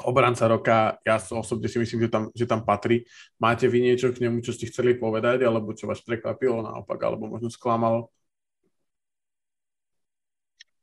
Obranca 0.00 0.48
roka, 0.48 0.96
ja 1.04 1.20
osobne 1.20 1.68
si 1.68 1.76
myslím, 1.76 2.08
že 2.08 2.10
tam, 2.12 2.24
že 2.32 2.48
tam 2.48 2.64
patrí. 2.64 3.04
Máte 3.36 3.68
vy 3.68 3.84
niečo 3.84 4.12
k 4.16 4.24
nemu, 4.24 4.40
čo 4.40 4.56
ste 4.56 4.68
chceli 4.68 4.96
povedať, 4.96 5.44
alebo 5.44 5.76
čo 5.76 5.84
vás 5.84 6.00
prekvapilo 6.00 6.64
naopak, 6.64 7.00
alebo 7.04 7.28
možno 7.28 7.52
sklamalo? 7.52 8.08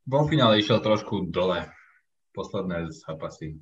Vo 0.06 0.24
finále 0.30 0.62
išiel 0.62 0.80
trošku 0.80 1.34
dole 1.34 1.68
posledné 2.38 2.94
zápasy. 2.94 3.58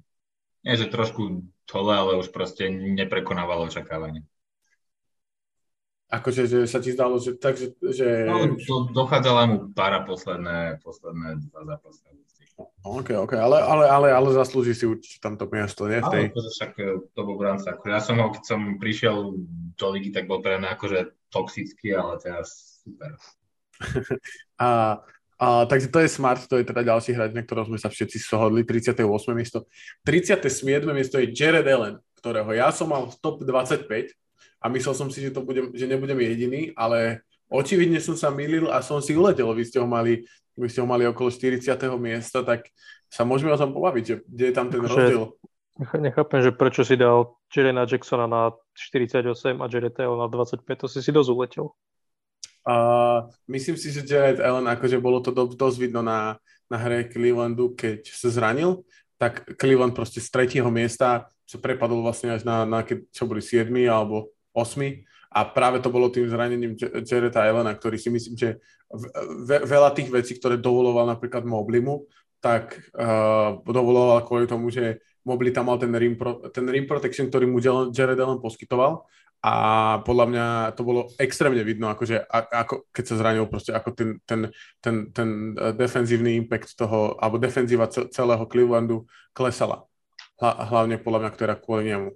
Nie, 0.68 0.76
že 0.76 0.92
trošku 0.92 1.48
dole, 1.72 1.94
ale 1.96 2.20
už 2.20 2.36
proste 2.36 2.68
neprekonávalo 2.68 3.72
očakávanie. 3.72 4.28
Akože 6.06 6.46
že 6.46 6.60
sa 6.70 6.78
ti 6.78 6.94
zdalo, 6.94 7.18
že 7.18 7.34
tak, 7.36 7.58
že... 7.58 7.74
že... 7.82 8.30
No, 8.30 8.54
to 8.62 8.94
dochádzala 8.94 9.42
mu 9.50 9.58
para 9.74 10.06
posledné, 10.06 10.80
posledné 10.86 11.42
dva 11.50 11.62
zápasy. 11.66 12.06
OK, 12.86 13.18
OK, 13.18 13.34
ale, 13.36 13.58
ale, 13.60 13.86
ale, 13.90 14.08
ale 14.14 14.30
zaslúži 14.32 14.78
si 14.78 14.86
určite 14.86 15.20
tamto 15.20 15.50
miesto, 15.50 15.90
nie? 15.90 16.00
V 16.00 16.08
tej... 16.08 16.24
Ale 16.32 16.50
však 16.54 16.72
e, 16.78 16.84
to 17.12 17.22
bol 17.26 17.36
branca. 17.36 17.74
Ako 17.76 17.90
ja 17.90 18.00
som 18.00 18.16
ho, 18.22 18.32
keď 18.32 18.44
som 18.46 18.80
prišiel 18.80 19.36
do 19.76 19.88
ligy, 19.92 20.14
tak 20.14 20.30
bol 20.30 20.40
pre 20.40 20.62
mňa 20.62 20.78
akože 20.78 21.00
toxický, 21.34 21.98
ale 21.98 22.22
teraz 22.22 22.80
super. 22.86 23.18
a 24.64 25.02
a, 25.36 25.68
takže 25.68 25.92
to 25.92 26.00
je 26.00 26.08
Smart, 26.08 26.40
to 26.48 26.56
je 26.56 26.64
teda 26.64 26.96
ďalší 26.96 27.12
hráč, 27.12 27.36
na 27.36 27.44
ktorom 27.44 27.68
sme 27.68 27.76
sa 27.76 27.92
všetci 27.92 28.24
sohodli, 28.24 28.64
38. 28.64 29.04
miesto. 29.36 29.68
37. 30.08 30.64
miesto 30.96 31.20
je 31.20 31.36
Jared 31.36 31.68
Allen, 31.68 32.00
ktorého 32.24 32.56
ja 32.56 32.72
som 32.72 32.88
mal 32.88 33.12
v 33.12 33.16
top 33.20 33.44
25 33.44 34.16
a 34.66 34.70
myslel 34.74 34.98
som 34.98 35.14
si, 35.14 35.22
že, 35.22 35.30
to 35.30 35.46
budem, 35.46 35.70
že 35.78 35.86
nebudem 35.86 36.18
jediný, 36.26 36.74
ale 36.74 37.22
očividne 37.54 38.02
som 38.02 38.18
sa 38.18 38.34
milil 38.34 38.66
a 38.74 38.82
som 38.82 38.98
si 38.98 39.14
uletel. 39.14 39.46
Vy 39.54 39.70
ste 39.70 39.78
ho 39.78 39.86
mali, 39.86 40.26
vy 40.58 40.66
ste 40.66 40.82
ho 40.82 40.90
mali 40.90 41.06
okolo 41.06 41.30
40. 41.30 41.78
miesta, 42.02 42.42
tak 42.42 42.74
sa 43.06 43.22
môžeme 43.22 43.54
o 43.54 43.62
tom 43.62 43.78
pobaviť, 43.78 44.04
že 44.04 44.16
kde 44.26 44.46
je 44.50 44.54
tam 44.58 44.74
ten 44.74 44.82
Akože, 44.82 44.90
rozdiel. 44.98 45.24
Nechápem, 46.10 46.40
že 46.42 46.50
prečo 46.50 46.82
si 46.82 46.98
dal 46.98 47.38
Jerena 47.54 47.86
Jacksona 47.86 48.26
na 48.26 48.58
48 48.74 49.62
a 49.62 49.66
Jared 49.70 49.94
Allen 50.02 50.26
na 50.26 50.28
25, 50.34 50.66
to 50.82 50.88
si 50.90 51.06
si 51.06 51.14
dosť 51.14 51.30
uletel. 51.30 51.70
Uh, 52.66 53.30
myslím 53.46 53.78
si, 53.78 53.94
že 53.94 54.02
Jared 54.02 54.42
Allen, 54.42 54.66
akože 54.66 54.98
bolo 54.98 55.22
to 55.22 55.30
do, 55.30 55.46
dosť 55.46 55.78
vidno 55.78 56.02
na, 56.02 56.42
na 56.66 56.82
hre 56.82 57.06
Clevelandu, 57.06 57.78
keď 57.78 58.02
sa 58.10 58.34
zranil, 58.34 58.82
tak 59.22 59.46
Cleveland 59.62 59.94
proste 59.94 60.18
z 60.18 60.34
tretieho 60.34 60.68
miesta 60.74 61.30
sa 61.46 61.58
prepadol 61.62 62.02
vlastne 62.02 62.34
až 62.34 62.42
na, 62.42 62.66
na 62.66 62.82
keď, 62.82 63.06
čo 63.14 63.30
boli 63.30 63.40
7 63.40 63.70
alebo 63.86 64.35
8 64.56 65.36
a 65.36 65.40
práve 65.52 65.84
to 65.84 65.92
bolo 65.92 66.08
tým 66.08 66.32
zranením 66.32 66.80
Jareta 66.80 67.44
Allena, 67.44 67.76
ktorý 67.76 68.00
si 68.00 68.08
myslím, 68.08 68.40
že 68.40 68.64
ve, 69.44 69.60
veľa 69.68 69.92
tých 69.92 70.08
vecí, 70.08 70.40
ktoré 70.40 70.56
dovoloval 70.56 71.12
napríklad 71.12 71.44
Moblimu, 71.44 72.08
tak 72.40 72.80
uh, 72.96 73.60
dovoloval 73.68 74.24
kvôli 74.24 74.48
tomu, 74.48 74.72
že 74.72 75.04
Mobley 75.28 75.52
tam 75.52 75.68
mal 75.68 75.82
ten 75.82 75.92
rim, 75.92 76.16
pro, 76.16 76.40
ten 76.54 76.64
rim 76.70 76.88
protection, 76.88 77.28
ktorý 77.28 77.50
mu 77.50 77.60
Jared 77.92 78.16
Allen 78.16 78.40
poskytoval 78.40 79.04
a 79.46 79.54
podľa 80.02 80.26
mňa 80.26 80.46
to 80.74 80.82
bolo 80.82 81.02
extrémne 81.22 81.62
vidno, 81.62 81.86
akože 81.94 82.18
ako, 82.34 82.90
keď 82.90 83.04
sa 83.06 83.16
zranil 83.22 83.46
proste, 83.46 83.78
ako 83.78 83.94
ten, 83.94 84.10
ten, 84.26 84.50
ten, 84.82 85.14
ten 85.14 85.54
eh, 85.54 85.70
defenzívny 85.78 86.34
impact 86.42 86.74
toho, 86.74 87.14
alebo 87.22 87.38
defenzíva 87.38 87.86
celého 87.90 88.42
Clevelandu 88.50 89.06
klesala. 89.38 89.86
Hlavne 90.42 90.98
podľa 91.00 91.20
mňa, 91.22 91.32
ktorá 91.32 91.54
kvôli 91.56 91.94
nemu. 91.94 92.10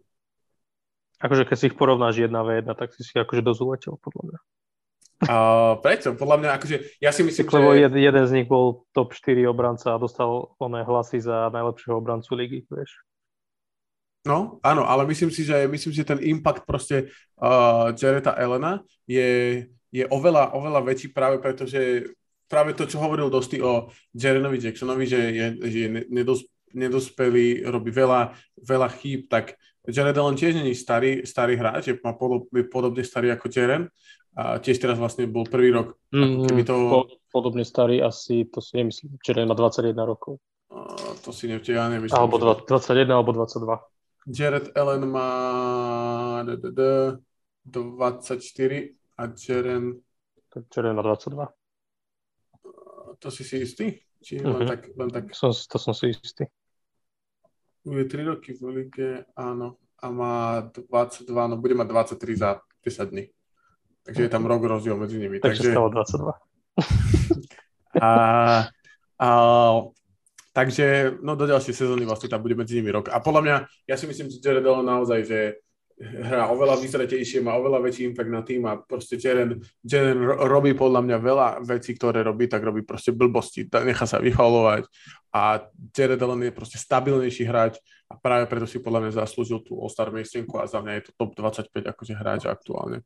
Akože 1.19 1.43
keď 1.43 1.55
si 1.59 1.67
ich 1.67 1.75
porovnáš 1.75 2.23
jedna 2.23 2.41
v 2.47 2.63
jedna, 2.63 2.73
tak 2.73 2.95
si 2.95 3.03
si 3.03 3.11
akože 3.15 3.43
dosť 3.43 3.59
uletel, 3.59 3.95
podľa 3.99 4.23
mňa. 4.23 4.39
A 5.27 5.35
prečo? 5.83 6.15
Podľa 6.15 6.37
mňa, 6.39 6.49
akože 6.55 6.75
ja 7.03 7.11
si 7.11 7.27
myslím, 7.27 7.43
Lebo 7.51 7.75
že... 7.75 7.91
jeden 7.91 8.23
z 8.23 8.31
nich 8.39 8.47
bol 8.47 8.87
top 8.95 9.11
4 9.11 9.51
obranca 9.51 9.91
a 9.91 9.99
dostal 9.99 10.55
oné 10.63 10.87
hlasy 10.87 11.19
za 11.19 11.51
najlepšieho 11.51 11.99
obrancu 11.99 12.39
ligy, 12.39 12.63
vieš. 12.71 13.03
No, 14.23 14.63
áno, 14.63 14.87
ale 14.87 15.07
myslím 15.11 15.31
si, 15.31 15.43
že, 15.43 15.67
myslím, 15.67 15.91
že 15.91 16.07
ten 16.07 16.19
impact 16.23 16.63
proste 16.63 17.11
uh, 17.39 17.91
Jareta 17.95 18.35
Elena 18.35 18.83
je, 19.07 19.63
je 19.91 20.03
oveľa, 20.07 20.55
oveľa 20.55 20.87
väčší 20.87 21.11
práve 21.11 21.39
preto, 21.39 21.63
že 21.67 22.07
práve 22.47 22.75
to, 22.75 22.87
čo 22.87 22.99
hovoril 22.99 23.31
dosti 23.31 23.63
o 23.63 23.91
Jarenovi 24.11 24.59
Jacksonovi, 24.59 25.05
že 25.07 25.19
je, 25.19 25.45
že 25.67 25.77
je 25.83 25.89
nedos, 26.11 26.47
nedospelý, 26.75 27.63
robí 27.67 27.91
veľa, 27.91 28.35
veľa 28.59 28.89
chýb, 28.99 29.31
tak 29.31 29.55
Jared 29.89 30.17
Allen 30.17 30.37
tiež 30.37 30.55
není 30.55 30.75
starý, 30.75 31.25
starý 31.25 31.57
hráč, 31.57 31.87
je 31.87 31.99
má 32.03 32.13
podob, 32.13 32.47
podobne 32.71 33.03
starý 33.03 33.31
ako 33.33 33.49
Jaren. 33.49 33.89
A 34.37 34.61
tiež 34.61 34.79
teraz 34.79 34.95
vlastne 34.95 35.27
bol 35.27 35.43
prvý 35.43 35.73
rok. 35.73 35.97
Mm, 36.13 36.63
to... 36.63 37.03
Podobne 37.33 37.65
starý 37.65 37.99
asi, 37.99 38.45
to 38.47 38.61
si 38.61 38.77
nemyslím, 38.77 39.17
Jaren 39.19 39.49
má 39.49 39.55
21 39.57 40.05
rokov. 40.05 40.37
Uh, 40.69 41.17
to 41.25 41.33
si 41.33 41.49
neviem, 41.49 41.75
ja 41.75 41.89
nemyslím. 41.89 42.15
Alebo 42.15 42.37
že... 42.37 42.69
21 42.69 43.09
alebo 43.09 43.33
22. 43.33 43.81
Jared 44.29 44.69
Allen 44.77 45.09
má 45.09 46.45
24 46.45 47.25
a 49.17 49.23
Jaren... 49.33 49.97
Jaren 50.69 50.95
má 50.95 51.01
22. 51.01 51.49
To 53.19 53.27
si 53.27 53.43
si 53.43 53.65
istý? 53.65 53.99
Či 54.23 54.39
len, 54.43 54.51
uh-huh. 54.51 54.67
tak, 54.67 54.81
len 54.95 55.09
tak... 55.11 55.35
Som, 55.35 55.51
to 55.51 55.77
som 55.79 55.93
si 55.95 56.11
istý. 56.11 56.45
Je 57.89 58.05
3 58.05 58.23
roky 58.23 58.53
v 58.53 58.61
lige, 58.69 59.25
áno. 59.35 59.77
A 59.99 60.07
má 60.13 60.61
22, 60.71 61.27
no 61.47 61.55
bude 61.59 61.75
mať 61.75 61.87
23 62.15 62.35
za 62.35 62.49
10 62.85 63.09
dní. 63.09 63.25
Takže 64.03 64.21
je 64.23 64.31
tam 64.31 64.45
rok 64.45 64.63
rozdiel 64.63 64.95
medzi 64.97 65.19
nimi. 65.19 65.39
Takže, 65.39 65.59
takže... 65.59 65.71
stalo 65.75 65.89
22. 65.89 66.31
a, 68.01 68.09
a 69.19 69.27
Takže 70.49 71.15
no 71.21 71.37
do 71.37 71.45
ďalšej 71.45 71.71
sezóny 71.71 72.03
vlastne 72.09 72.27
tam 72.27 72.41
bude 72.41 72.57
medzi 72.57 72.81
nimi 72.81 72.89
rok. 72.89 73.13
A 73.13 73.21
podľa 73.21 73.41
mňa, 73.45 73.55
ja 73.85 73.95
si 73.95 74.09
myslím, 74.09 74.33
že 74.33 74.41
Jared 74.41 74.65
Allen 74.65 74.91
naozaj, 74.91 75.19
že 75.23 75.39
hrá 75.99 76.47
oveľa 76.47 76.79
vyzretejšie, 76.79 77.43
má 77.43 77.59
oveľa 77.59 77.83
väčší 77.83 78.07
impact 78.07 78.31
na 78.31 78.39
tým 78.39 78.63
a 78.63 78.79
proste 78.79 79.19
Jaren, 79.19 79.59
Jaren 79.83 80.19
robí 80.47 80.71
podľa 80.71 81.03
mňa 81.03 81.17
veľa 81.19 81.47
vecí, 81.67 81.91
ktoré 81.91 82.23
robí, 82.23 82.47
tak 82.47 82.63
robí 82.63 82.87
proste 82.87 83.11
blbosti, 83.11 83.67
nechá 83.67 84.07
sa 84.07 84.23
vyfalovať 84.23 84.87
a 85.35 85.59
Jared 85.91 86.23
Allen 86.23 86.47
je 86.47 86.55
proste 86.55 86.79
stabilnejší 86.79 87.43
hráč 87.43 87.83
a 88.07 88.15
práve 88.15 88.47
preto 88.47 88.63
si 88.63 88.79
podľa 88.79 89.05
mňa 89.05 89.11
zaslúžil 89.27 89.59
tú 89.59 89.75
All-Star 89.75 90.09
miestenku 90.15 90.55
a 90.55 90.71
za 90.71 90.79
mňa 90.79 90.93
je 90.97 91.03
to 91.05 91.11
top 91.19 91.35
25 91.35 91.67
akože 91.91 92.13
hráč 92.15 92.41
aktuálne 92.47 93.03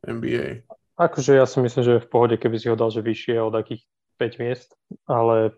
NBA. 0.00 0.64
Akože 0.96 1.36
ja 1.36 1.44
si 1.44 1.60
myslím, 1.60 1.84
že 1.84 1.92
je 2.00 2.04
v 2.04 2.10
pohode, 2.10 2.36
keby 2.40 2.56
si 2.56 2.72
ho 2.72 2.76
dal, 2.76 2.88
že 2.88 3.04
vyššie 3.04 3.36
od 3.36 3.52
akých 3.52 3.84
5 4.16 4.40
miest, 4.40 4.68
ale 5.04 5.52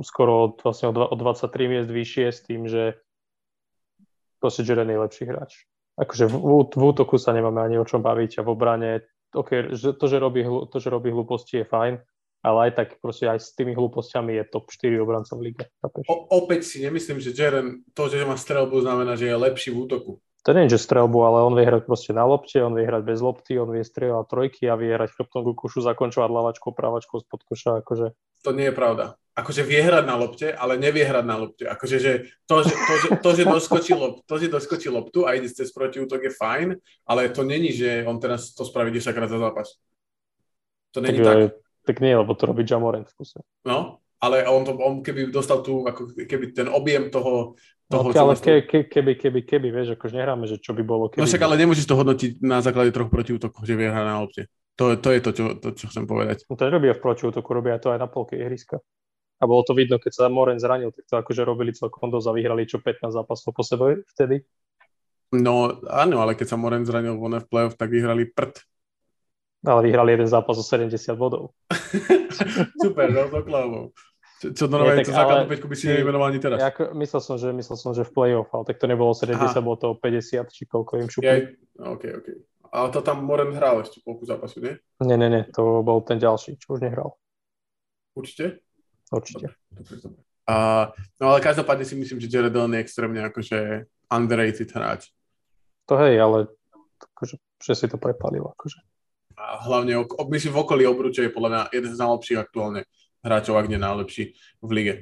skoro 0.00 0.48
od, 0.48 0.64
vlastne 0.64 0.88
od, 0.88 0.96
23 0.96 1.48
miest 1.68 1.88
vyššie 1.92 2.26
s 2.32 2.40
tým, 2.40 2.64
že 2.64 2.96
proste 4.40 4.64
Jaren 4.64 4.88
je 4.88 4.96
lepší 4.96 5.28
hráč 5.28 5.68
akože 5.98 6.24
v, 6.28 6.34
v 6.68 6.82
útoku 6.82 7.16
sa 7.20 7.36
nemáme 7.36 7.60
ani 7.60 7.76
o 7.76 7.88
čom 7.88 8.00
baviť 8.00 8.40
a 8.40 8.46
v 8.46 8.52
obrane 8.52 8.90
okay, 9.34 9.72
že 9.72 9.96
to, 9.96 10.04
že 10.08 10.20
robí, 10.20 10.44
to, 10.44 10.76
že 10.78 10.88
robí 10.92 11.08
hlúposti 11.10 11.64
je 11.64 11.66
fajn, 11.66 11.94
ale 12.44 12.58
aj 12.68 12.70
tak 12.76 12.88
proste 13.00 13.28
aj 13.28 13.38
s 13.40 13.54
tými 13.56 13.72
hlúpostiami 13.72 14.36
je 14.36 14.44
top 14.50 14.68
4 14.68 14.98
obranca 15.00 15.32
v 15.38 15.52
lige. 15.52 15.64
O, 16.10 16.28
opäť 16.32 16.68
si 16.68 16.84
nemyslím, 16.84 17.18
že 17.22 17.32
Jaren, 17.32 17.86
to, 17.96 18.10
že 18.10 18.26
má 18.28 18.36
strelbu, 18.36 18.82
znamená, 18.84 19.16
že 19.16 19.30
je 19.30 19.36
lepší 19.36 19.70
v 19.72 19.88
útoku. 19.88 20.12
To 20.42 20.50
nie 20.50 20.66
je, 20.66 20.74
že 20.74 20.90
strelbu, 20.90 21.18
ale 21.22 21.38
on 21.46 21.54
vie 21.54 21.62
hrať 21.62 21.86
proste 21.86 22.10
na 22.10 22.26
lopte, 22.26 22.58
on 22.58 22.74
vie 22.74 22.82
hrať 22.82 23.06
bez 23.06 23.22
lopty, 23.22 23.62
on 23.62 23.70
vie 23.70 23.86
strieľať 23.86 24.26
trojky 24.26 24.66
a 24.66 24.74
vie 24.74 24.90
hrať 24.90 25.14
chrbtom 25.14 25.46
ku 25.46 25.54
kušu, 25.54 25.86
zakončovať 25.86 26.30
lavačkou, 26.34 26.74
právačkou 26.74 27.22
spod 27.22 27.46
koša. 27.46 27.78
Akože. 27.78 28.10
To 28.42 28.50
nie 28.50 28.70
je 28.70 28.74
pravda 28.74 29.16
akože 29.32 29.64
vie 29.64 29.80
hrať 29.80 30.04
na 30.04 30.16
lopte, 30.16 30.48
ale 30.52 30.76
nevie 30.76 31.08
hrať 31.08 31.24
na 31.24 31.36
lopte. 31.40 31.64
Akože, 31.64 31.96
že 31.96 32.12
to, 32.44 32.60
že, 32.60 32.74
to, 32.76 32.94
že, 33.00 33.08
to, 33.16 33.30
že, 33.32 33.42
doskočí, 33.48 33.92
lop, 33.96 34.20
to, 34.28 34.34
že 34.36 34.52
doskočí 34.52 34.88
loptu 34.92 35.24
a 35.24 35.32
ide 35.32 35.48
cez 35.48 35.72
protiútok 35.72 36.28
je 36.28 36.32
fajn, 36.36 36.68
ale 37.08 37.32
to 37.32 37.40
není, 37.40 37.72
že 37.72 38.04
on 38.04 38.20
teraz 38.20 38.52
to 38.52 38.64
spraví 38.64 38.92
10 38.92 39.08
krát 39.16 39.32
za 39.32 39.40
zápas. 39.40 39.80
To 40.92 41.00
není 41.00 41.18
tak. 41.24 41.36
tak. 41.36 41.52
Tak 41.82 41.98
nie, 41.98 42.14
lebo 42.14 42.30
to 42.38 42.46
robí 42.46 42.62
Jamorant 42.62 43.10
v 43.10 43.14
kuse. 43.18 43.42
No, 43.66 43.98
ale 44.22 44.46
on, 44.46 44.62
to, 44.62 44.78
on 44.78 45.02
keby 45.02 45.34
dostal 45.34 45.66
tu, 45.66 45.82
ako 45.82 46.14
keby 46.14 46.54
ten 46.54 46.70
objem 46.70 47.10
toho, 47.10 47.58
toho 47.90 48.06
no, 48.06 48.14
ale 48.14 48.38
ke, 48.38 48.62
ke, 48.62 48.86
keby, 48.86 49.18
keby, 49.18 49.40
keby, 49.42 49.68
vieš, 49.74 49.98
akože 49.98 50.14
nehráme, 50.14 50.46
že 50.46 50.62
čo 50.62 50.78
by 50.78 50.82
bolo. 50.86 51.10
Keby 51.10 51.18
no 51.18 51.26
však, 51.26 51.42
ale 51.42 51.58
nemôžeš 51.58 51.90
to 51.90 51.98
hodnotiť 51.98 52.38
na 52.38 52.62
základe 52.62 52.94
troch 52.94 53.10
protiútokov, 53.10 53.66
že 53.66 53.74
vie 53.74 53.90
hrať 53.90 54.06
na 54.06 54.22
lopte. 54.22 54.46
To, 54.80 54.96
to 54.96 55.08
je 55.12 55.20
to 55.20 55.30
čo, 55.36 55.44
to, 55.60 55.68
čo 55.76 55.86
chcem 55.92 56.08
povedať. 56.08 56.48
No 56.48 56.56
to 56.56 56.64
nerobia 56.64 56.96
v 56.96 57.04
protiútoku, 57.04 57.48
robia 57.52 57.76
to 57.76 57.92
aj 57.92 58.00
na 58.00 58.08
polke 58.08 58.40
ihriska. 58.40 58.80
A 59.42 59.44
bolo 59.44 59.66
to 59.66 59.74
vidno, 59.74 59.98
keď 59.98 60.12
sa 60.14 60.24
Moren 60.30 60.62
zranil, 60.62 60.94
tak 60.94 61.04
to 61.04 61.14
akože 61.18 61.42
robili 61.42 61.74
celkom 61.74 62.14
dosť 62.14 62.26
a 62.30 62.36
vyhrali 62.38 62.62
čo 62.64 62.78
15 62.78 63.10
zápasov 63.10 63.50
po 63.52 63.66
sebe 63.66 64.06
vtedy. 64.14 64.46
No 65.34 65.82
áno, 65.88 66.22
ale 66.22 66.38
keď 66.38 66.54
sa 66.54 66.60
Moren 66.60 66.86
zranil 66.86 67.18
v 67.18 67.48
playoff, 67.50 67.74
tak 67.74 67.90
vyhrali 67.90 68.30
prd. 68.30 68.62
Ale 69.66 69.80
vyhrali 69.86 70.14
jeden 70.14 70.30
zápas 70.30 70.58
o 70.58 70.64
70 70.64 70.94
bodov. 71.18 71.54
Super, 72.82 73.10
no 73.10 73.26
to 73.30 73.42
klavou. 73.42 73.90
Čo 74.42 74.66
to 74.66 74.74
nové, 74.74 74.98
to 75.06 75.14
základnú 75.14 75.46
peťku 75.46 75.70
by 75.70 75.76
si 75.78 75.86
nevymenoval 75.86 76.34
ani 76.34 76.42
teraz. 76.42 76.58
Ja, 76.58 76.74
myslel, 76.98 77.20
som, 77.22 77.38
že, 77.38 77.54
myslel 77.54 77.78
som, 77.78 77.94
že 77.94 78.02
v 78.02 78.10
playoff, 78.10 78.50
ale 78.50 78.66
tak 78.66 78.82
to 78.82 78.90
nebolo 78.90 79.14
70, 79.14 79.38
Aha. 79.38 79.62
bolo 79.62 79.78
to 79.78 79.94
50, 79.94 80.50
či 80.50 80.66
koľko 80.66 80.98
im 80.98 81.06
šupli. 81.06 81.30
Ja, 81.30 81.94
OK, 81.94 82.02
OK. 82.10 82.28
Ale 82.72 82.88
to 82.88 83.04
tam 83.04 83.20
Moren 83.20 83.52
hral 83.52 83.84
ešte 83.84 84.00
polku 84.00 84.24
zápasu, 84.24 84.64
nie? 84.64 84.74
Nie, 85.04 85.20
nie, 85.20 85.28
nie, 85.28 85.42
to 85.52 85.84
bol 85.84 86.00
ten 86.00 86.16
ďalší, 86.16 86.56
čo 86.56 86.80
už 86.80 86.80
nehral. 86.80 87.20
Určite? 88.16 88.64
Určite. 89.12 89.52
Uh, 90.48 90.88
no 91.20 91.36
ale 91.36 91.44
každopádne 91.44 91.84
si 91.84 91.94
myslím, 92.00 92.16
že 92.16 92.32
Jared 92.32 92.56
Allen 92.56 92.80
je 92.80 92.82
extrémne 92.82 93.20
akože 93.28 93.86
underrated 94.08 94.72
hráč. 94.72 95.12
To 95.86 96.00
hej, 96.00 96.16
ale 96.16 96.48
akože, 97.12 97.36
že 97.60 97.72
si 97.76 97.86
to 97.92 98.00
prepalil. 98.00 98.48
Akože. 98.56 98.80
A 99.36 99.60
hlavne, 99.68 100.08
myslím, 100.32 100.56
v 100.56 100.62
okolí 100.64 100.84
obruče 100.88 101.28
je 101.28 101.34
podľa 101.34 101.50
mňa 101.52 101.62
jeden 101.76 101.92
z 101.92 102.00
najlepších 102.00 102.40
aktuálne 102.40 102.80
hráčov, 103.20 103.60
ak 103.60 103.68
nie 103.68 103.80
najlepší 103.80 104.32
v 104.64 104.70
lige. 104.72 104.94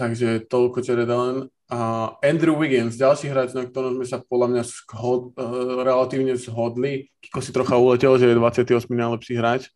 Takže 0.00 0.48
toľko 0.48 0.80
Jared 0.80 1.12
Allen. 1.12 1.52
Uh, 1.68 2.16
Andrew 2.24 2.56
Wiggins, 2.56 2.96
ďalší 2.96 3.28
hráč, 3.28 3.52
na 3.52 3.68
ktorom 3.68 4.00
sme 4.00 4.06
sa 4.08 4.16
podľa 4.24 4.48
mňa 4.48 4.62
schod, 4.64 5.36
uh, 5.36 5.84
relatívne 5.84 6.32
zhodli. 6.40 7.12
Kiko 7.20 7.44
si 7.44 7.52
trocha 7.52 7.76
uletel, 7.76 8.16
že 8.16 8.32
je 8.32 8.40
28. 8.40 8.88
najlepší 8.88 9.36
hráč. 9.36 9.68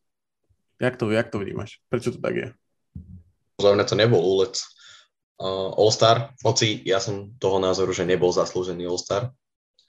Jak 0.81 0.97
to, 0.97 1.13
jak 1.13 1.29
to 1.29 1.45
vnímaš? 1.45 1.77
Prečo 1.93 2.17
to 2.17 2.25
tak 2.25 2.35
je? 2.41 2.49
Podľa 3.61 3.73
mňa 3.77 3.85
to 3.85 3.95
nebol 4.01 4.17
úlec 4.25 4.65
uh, 5.45 5.77
All-Star, 5.77 6.33
hoci 6.41 6.81
ja 6.89 7.05
som 7.05 7.37
toho 7.37 7.61
názoru, 7.61 7.93
že 7.93 8.09
nebol 8.09 8.33
zaslúžený 8.33 8.89
All-Star 8.89 9.29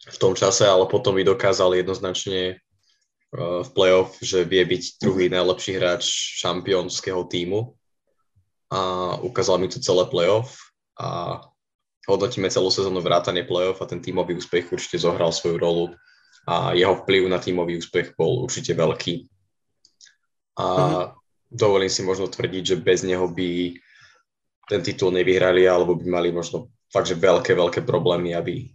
v 0.04 0.18
tom 0.20 0.36
čase, 0.36 0.68
ale 0.68 0.84
potom 0.92 1.16
by 1.16 1.24
dokázal 1.24 1.80
jednoznačne 1.80 2.60
uh, 2.60 3.64
v 3.64 3.70
playoff, 3.72 4.20
že 4.20 4.44
vie 4.44 4.68
byť 4.68 5.00
druhý 5.00 5.32
najlepší 5.32 5.80
hráč 5.80 6.04
šampiónskeho 6.44 7.24
týmu 7.32 7.72
a 8.72 8.80
ukázal 9.22 9.62
mi 9.62 9.68
to 9.68 9.80
celé 9.80 10.06
playoff 10.10 10.58
a 10.98 11.42
hodnotíme 12.10 12.50
celú 12.50 12.70
sezónu 12.70 13.02
vrátane 13.02 13.46
playoff 13.46 13.82
a 13.82 13.90
ten 13.90 14.02
tímový 14.02 14.38
úspech 14.38 14.70
určite 14.70 15.02
zohral 15.02 15.34
svoju 15.34 15.58
rolu 15.58 15.86
a 16.46 16.74
jeho 16.78 17.02
vplyv 17.02 17.30
na 17.30 17.42
tímový 17.42 17.78
úspech 17.82 18.14
bol 18.14 18.46
určite 18.46 18.78
veľký 18.78 19.26
a 20.56 20.66
uh-huh. 20.66 21.06
dovolím 21.52 21.92
si 21.92 22.02
možno 22.06 22.32
tvrdiť, 22.32 22.64
že 22.64 22.76
bez 22.80 23.04
neho 23.04 23.28
by 23.28 23.76
ten 24.66 24.82
titul 24.82 25.12
nevyhrali 25.14 25.68
alebo 25.68 26.00
by 26.00 26.06
mali 26.10 26.30
možno 26.32 26.72
fakt, 26.90 27.12
že 27.12 27.20
veľké, 27.20 27.54
veľké 27.54 27.82
problémy, 27.84 28.34
aby, 28.34 28.72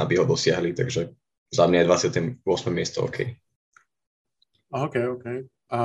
aby 0.00 0.12
ho 0.16 0.24
dosiahli, 0.24 0.72
takže 0.72 1.12
za 1.52 1.64
mňa 1.68 1.84
je 1.84 1.88
28. 2.42 2.72
miesto 2.72 3.04
OK. 3.04 3.18
OK, 4.74 4.94
OK. 5.06 5.26
A 5.74 5.80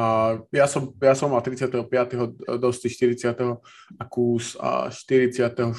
ja 0.53 0.69
som, 0.69 0.93
ja 1.01 1.17
som 1.17 1.33
mal 1.33 1.41
35. 1.41 1.89
dosti 2.61 2.87
40. 2.93 3.57
a 3.97 4.03
kus 4.05 4.53
a 4.61 4.93
44. 4.93 5.73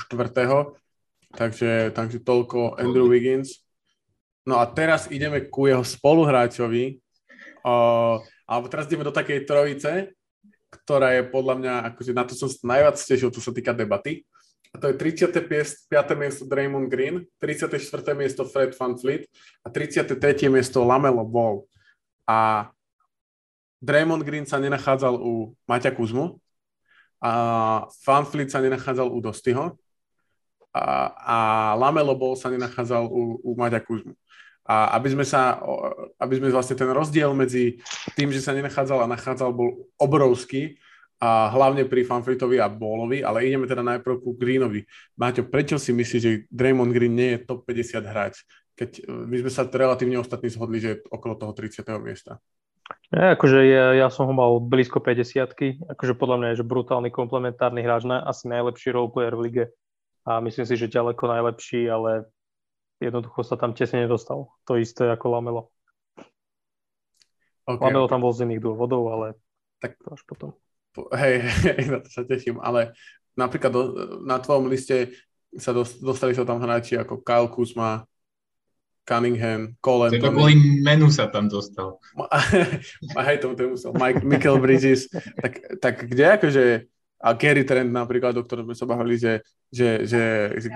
Takže, 1.30 1.94
takže 1.94 2.18
toľko 2.18 2.74
Andrew 2.74 3.06
Wiggins. 3.06 3.62
No 4.42 4.58
a 4.58 4.66
teraz 4.66 5.06
ideme 5.14 5.46
ku 5.46 5.70
jeho 5.70 5.86
spoluhráčovi, 5.86 6.98
uh, 7.62 8.18
alebo 8.50 8.66
teraz 8.66 8.90
ideme 8.90 9.06
do 9.06 9.14
takej 9.14 9.46
trojice, 9.46 10.10
ktorá 10.74 11.14
je 11.14 11.30
podľa 11.30 11.54
mňa, 11.62 11.74
akože 11.94 12.10
na 12.10 12.26
to 12.26 12.34
som 12.34 12.50
najviac 12.66 12.98
stešil, 12.98 13.30
čo 13.30 13.38
sa 13.38 13.54
týka 13.54 13.70
debaty. 13.70 14.26
A 14.74 14.78
to 14.78 14.90
je 14.90 14.98
35. 14.98 15.46
miesto 16.18 16.42
Draymond 16.50 16.90
Green, 16.90 17.30
34. 17.38 17.78
miesto 18.18 18.42
Fred 18.42 18.74
Van 18.74 18.98
Fleet 18.98 19.30
a 19.62 19.70
33. 19.70 20.18
miesto 20.50 20.82
Lamelo 20.82 21.22
Ball. 21.22 21.62
A 22.26 22.70
Draymond 23.80 24.22
Green 24.22 24.44
sa 24.44 24.60
nenachádzal 24.60 25.16
u 25.16 25.56
Maťa 25.64 25.96
Kuzmu 25.96 26.36
a 27.20 27.32
Van 27.88 28.24
sa 28.28 28.60
nenachádzal 28.60 29.08
u 29.08 29.18
Dostyho 29.24 29.64
a, 30.72 30.84
a 31.16 31.38
Lamelo 31.80 32.12
Ball 32.16 32.36
sa 32.36 32.52
nenachádzal 32.52 33.08
u, 33.08 33.40
u 33.40 33.50
Maťa 33.56 33.80
Kuzmu. 33.80 34.14
A 34.70 34.94
aby 35.00 35.10
sme 35.10 35.26
sa, 35.26 35.58
aby 36.20 36.38
sme 36.38 36.52
vlastne 36.52 36.78
ten 36.78 36.86
rozdiel 36.92 37.34
medzi 37.34 37.80
tým, 38.14 38.30
že 38.30 38.44
sa 38.44 38.54
nenachádzal 38.54 39.02
a 39.02 39.10
nachádzal, 39.10 39.50
bol 39.50 39.90
obrovský 39.98 40.78
a 41.20 41.52
hlavne 41.52 41.84
pri 41.84 42.06
Fanfritovi 42.06 42.62
a 42.62 42.70
Bolovi, 42.70 43.20
ale 43.20 43.44
ideme 43.44 43.68
teda 43.68 43.84
najprv 43.84 44.24
ku 44.24 44.32
Greenovi. 44.36 44.86
Máťo, 45.20 45.44
prečo 45.48 45.76
si 45.76 45.92
myslíš, 45.92 46.22
že 46.22 46.32
Draymond 46.48 46.96
Green 46.96 47.12
nie 47.12 47.36
je 47.36 47.44
top 47.44 47.68
50 47.68 48.08
hráč, 48.08 48.40
keď 48.72 49.04
e, 49.04 49.28
my 49.28 49.36
sme 49.44 49.50
sa 49.52 49.68
relatívne 49.68 50.16
ostatní 50.16 50.48
zhodli, 50.48 50.80
že 50.80 50.88
je 50.96 51.00
okolo 51.12 51.36
toho 51.36 51.52
30. 51.52 51.84
miesta? 52.00 52.40
Ja, 53.10 53.34
akože 53.34 53.58
ja, 53.66 53.86
ja 53.94 54.08
som 54.10 54.30
ho 54.30 54.34
mal 54.34 54.62
blízko 54.62 55.02
50 55.02 55.90
akože 55.90 56.14
podľa 56.14 56.36
mňa 56.38 56.48
je 56.54 56.58
že 56.62 56.66
brutálny 56.66 57.10
komplementárny 57.10 57.82
hráč, 57.82 58.06
na, 58.06 58.22
asi 58.22 58.46
najlepší 58.46 58.94
roleplayer 58.94 59.34
v 59.34 59.44
lige 59.46 59.64
a 60.22 60.38
myslím 60.38 60.66
si, 60.66 60.74
že 60.78 60.92
ďaleko 60.92 61.26
najlepší, 61.26 61.90
ale 61.90 62.30
jednoducho 63.02 63.42
sa 63.42 63.56
tam 63.56 63.72
tesne 63.74 64.04
nedostal. 64.06 64.52
To 64.68 64.78
isté 64.78 65.08
ako 65.10 65.26
Lamelo. 65.32 65.62
Okay, 67.66 67.82
Lamelo 67.82 68.06
okay. 68.06 68.12
tam 68.14 68.22
bol 68.22 68.32
z 68.36 68.46
iných 68.46 68.62
dôvodov, 68.62 69.02
ale 69.10 69.26
tak 69.80 69.96
to 69.98 70.12
až 70.12 70.22
potom. 70.28 70.50
Hej, 71.22 71.46
hej, 71.66 71.82
na 71.94 71.98
to 72.02 72.10
sa 72.10 72.22
teším, 72.26 72.58
ale 72.58 72.94
napríklad 73.38 73.70
do, 73.70 73.82
na 74.26 74.42
tvojom 74.42 74.66
liste 74.66 75.14
sa 75.54 75.74
dostali 75.74 76.34
sa 76.34 76.46
tam 76.46 76.62
hráči 76.62 76.98
ako 76.98 77.22
Kyle 77.22 77.50
Kuzma, 77.50 78.06
Cunningham, 79.10 79.74
Cole 79.82 80.14
Anthony. 80.14 80.30
kvôli 80.30 80.54
menu 80.86 81.10
sa 81.10 81.26
tam 81.26 81.50
dostal. 81.50 81.98
A 83.18 83.20
hej, 83.26 83.42
tomu 83.42 83.58
to 83.58 83.66
musel. 83.66 83.90
Mike, 83.98 84.22
Michael 84.22 84.62
Bridges. 84.62 85.10
tak, 85.42 85.58
tak 85.82 85.94
kde 86.06 86.24
akože 86.38 86.64
a 87.20 87.36
Gary 87.36 87.66
Trent 87.66 87.90
napríklad, 87.90 88.32
o 88.38 88.46
ktorom 88.46 88.70
sme 88.70 88.76
sa 88.78 88.88
bavili, 88.88 89.20
že, 89.20 89.44
že, 89.68 90.08
že, 90.08 90.22
že 90.56 90.68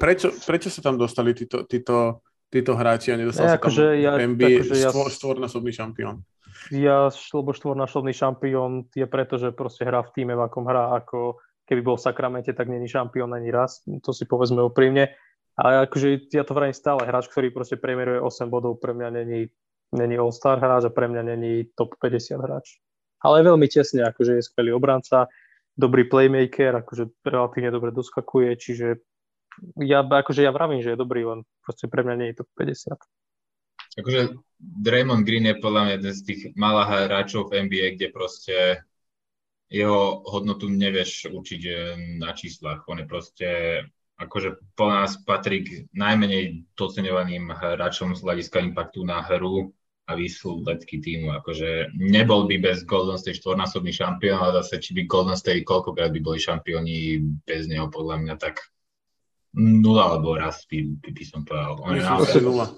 prečo, 0.00 0.32
prečo 0.48 0.72
sa 0.72 0.80
tam 0.80 0.96
dostali 0.96 1.36
títo, 1.36 1.68
títo, 1.68 2.24
títo 2.48 2.72
hráči 2.72 3.12
a 3.12 3.20
nedostal 3.20 3.44
ja, 3.44 3.52
sa 3.52 3.60
tam 3.60 3.68
akože 3.68 3.86
ja, 4.00 4.10
NBA 4.16 4.64
akože 4.64 4.76
ja... 4.80 4.88
štvor, 4.88 5.08
štvornásobný 5.12 5.72
šampión? 5.76 6.24
ja, 6.72 7.12
lebo 7.12 7.50
štvornásobný 7.52 8.12
šampión 8.16 8.88
je 8.92 9.04
preto, 9.04 9.36
že 9.36 9.52
proste 9.52 9.84
hrá 9.84 10.00
v 10.04 10.12
týme, 10.16 10.32
v 10.36 10.44
akom 10.44 10.64
hrá, 10.64 10.96
ako 10.96 11.40
keby 11.64 11.80
bol 11.80 11.96
v 11.96 12.04
Sakramente, 12.04 12.52
tak 12.56 12.66
není 12.66 12.88
šampión 12.90 13.30
ani 13.36 13.48
raz, 13.48 13.84
to 14.02 14.10
si 14.10 14.26
povedzme 14.26 14.60
úprimne. 14.60 15.14
Ale 15.60 15.84
akože 15.84 16.32
ja 16.32 16.40
to 16.40 16.56
vrajím 16.56 16.72
stále, 16.72 17.04
hráč, 17.04 17.28
ktorý 17.28 17.52
proste 17.52 17.76
premeruje 17.76 18.16
8 18.16 18.48
bodov, 18.48 18.80
pre 18.80 18.96
mňa 18.96 19.08
není, 19.12 19.52
není 19.92 20.16
All-Star 20.16 20.56
hráč 20.56 20.88
a 20.88 20.94
pre 20.94 21.04
mňa 21.04 21.22
není 21.36 21.68
top 21.76 22.00
50 22.00 22.40
hráč. 22.40 22.80
Ale 23.20 23.44
veľmi 23.44 23.68
tesne, 23.68 24.08
akože 24.08 24.40
je 24.40 24.46
skvelý 24.48 24.72
obranca, 24.72 25.28
dobrý 25.76 26.08
playmaker, 26.08 26.80
akože 26.80 27.20
relatívne 27.20 27.68
dobre 27.68 27.92
doskakuje, 27.92 28.56
čiže 28.56 29.04
ja, 29.84 30.00
akože 30.00 30.40
ja 30.40 30.48
vravím, 30.48 30.80
že 30.80 30.96
je 30.96 31.02
dobrý, 31.04 31.28
len 31.28 31.44
proste 31.60 31.92
pre 31.92 32.08
mňa 32.08 32.14
nie 32.16 32.28
je 32.32 32.38
top 32.40 32.48
50. 32.56 32.96
Akože 34.00 34.20
Draymond 34.56 35.28
Green 35.28 35.44
je 35.44 35.60
podľa 35.60 35.80
mňa 35.84 35.92
jeden 36.00 36.14
z 36.16 36.22
tých 36.24 36.40
malých 36.56 37.10
hráčov 37.10 37.52
v 37.52 37.68
NBA, 37.68 38.00
kde 38.00 38.08
proste 38.08 38.56
jeho 39.70 40.24
hodnotu 40.26 40.72
nevieš 40.72 41.30
určiť 41.30 41.62
eh, 41.68 41.76
na 42.18 42.32
číslach. 42.32 42.86
On 42.88 42.98
je 42.98 43.06
proste 43.06 43.48
akože 44.20 44.76
po 44.76 44.92
nás 44.92 45.16
patrí 45.24 45.64
k 45.64 45.68
najmenej 45.96 46.68
doceňovaným 46.76 47.48
hráčom 47.48 48.12
z 48.12 48.20
hľadiska 48.20 48.60
impaktu 48.60 49.00
na 49.08 49.24
hru 49.24 49.72
a 50.04 50.12
výsledky 50.12 51.00
týmu. 51.00 51.32
Akože 51.40 51.96
nebol 51.96 52.44
by 52.44 52.60
bez 52.60 52.84
Golden 52.84 53.16
State 53.16 53.40
štvornásobný 53.40 53.94
šampión, 53.94 54.36
ale 54.36 54.60
zase 54.60 54.82
či 54.82 54.92
by 54.92 55.08
Golden 55.08 55.38
State 55.38 55.64
koľkokrát 55.64 56.12
by 56.12 56.20
boli 56.20 56.36
šampióni 56.36 57.24
bez 57.48 57.64
neho, 57.70 57.88
podľa 57.88 58.20
mňa 58.20 58.34
tak 58.36 58.60
nula 59.56 60.14
alebo 60.14 60.36
raz 60.36 60.62
by, 60.68 60.84
by, 61.00 61.10
by 61.16 61.24
som 61.24 61.40
povedal. 61.42 61.80
On 61.80 61.96
je 61.96 62.04
naozaj... 62.04 62.42
nula. 62.44 62.68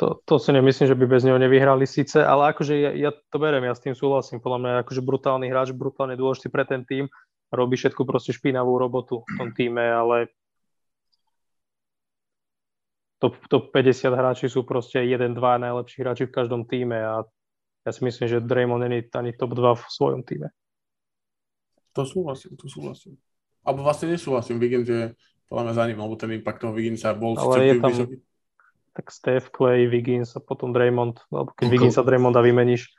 To, 0.00 0.18
to 0.26 0.34
si 0.42 0.50
nemyslím, 0.50 0.90
že 0.90 0.98
by 0.98 1.06
bez 1.06 1.22
neho 1.22 1.38
nevyhrali 1.38 1.86
síce, 1.86 2.18
ale 2.18 2.50
akože 2.50 2.74
ja, 2.74 2.90
ja 2.90 3.10
to 3.14 3.38
berem, 3.38 3.62
ja 3.62 3.70
s 3.70 3.84
tým 3.86 3.94
súhlasím. 3.94 4.42
Podľa 4.42 4.58
mňa 4.58 4.70
je 4.74 4.82
akože 4.82 5.02
brutálny 5.06 5.46
hráč, 5.46 5.70
brutálne 5.70 6.18
dôležitý 6.18 6.50
pre 6.50 6.66
ten 6.66 6.82
tým, 6.82 7.06
robí 7.54 7.78
všetku 7.78 8.02
proste 8.02 8.34
špinavú 8.34 8.82
robotu 8.82 9.22
v 9.22 9.32
tom 9.38 9.48
týme, 9.54 9.84
ale 9.84 10.34
top, 13.22 13.38
top 13.46 13.64
50 13.70 14.10
hráči 14.10 14.50
sú 14.50 14.66
proste 14.66 14.98
1-2 14.98 15.38
najlepší 15.38 16.02
hráči 16.02 16.26
v 16.26 16.34
každom 16.34 16.66
týme 16.66 16.98
a 16.98 17.22
ja 17.86 17.90
si 17.94 18.02
myslím, 18.02 18.26
že 18.26 18.42
Draymond 18.42 18.82
není 18.82 19.06
ani 19.14 19.30
top 19.38 19.54
2 19.54 19.78
v 19.78 19.82
svojom 19.86 20.20
týme. 20.26 20.50
To 21.94 22.02
súhlasím, 22.02 22.58
to 22.58 22.66
súhlasím. 22.66 23.14
Alebo 23.62 23.86
vlastne 23.86 24.10
nesúhlasím, 24.10 24.58
Wiggins 24.58 24.90
je 24.90 25.14
podľa 25.46 25.62
mňa 25.70 25.74
za 25.78 25.84
ním, 25.86 25.98
lebo 26.02 26.14
ten 26.18 26.30
impact 26.34 26.66
toho 26.66 26.74
Wigginsa 26.74 27.14
bol 27.14 27.38
Ale 27.38 27.62
je 27.62 27.74
tam, 27.78 27.92
vysoký. 27.94 28.16
tak 28.90 29.06
Steph, 29.14 29.46
Clay, 29.54 29.86
Wiggins 29.86 30.34
a 30.34 30.42
potom 30.42 30.74
Draymond, 30.74 31.22
alebo 31.30 31.54
keď 31.54 31.66
okay. 31.70 31.74
Wiggins 31.78 31.94
a 31.94 32.02
Draymonda 32.02 32.42
vymeníš, 32.42 32.90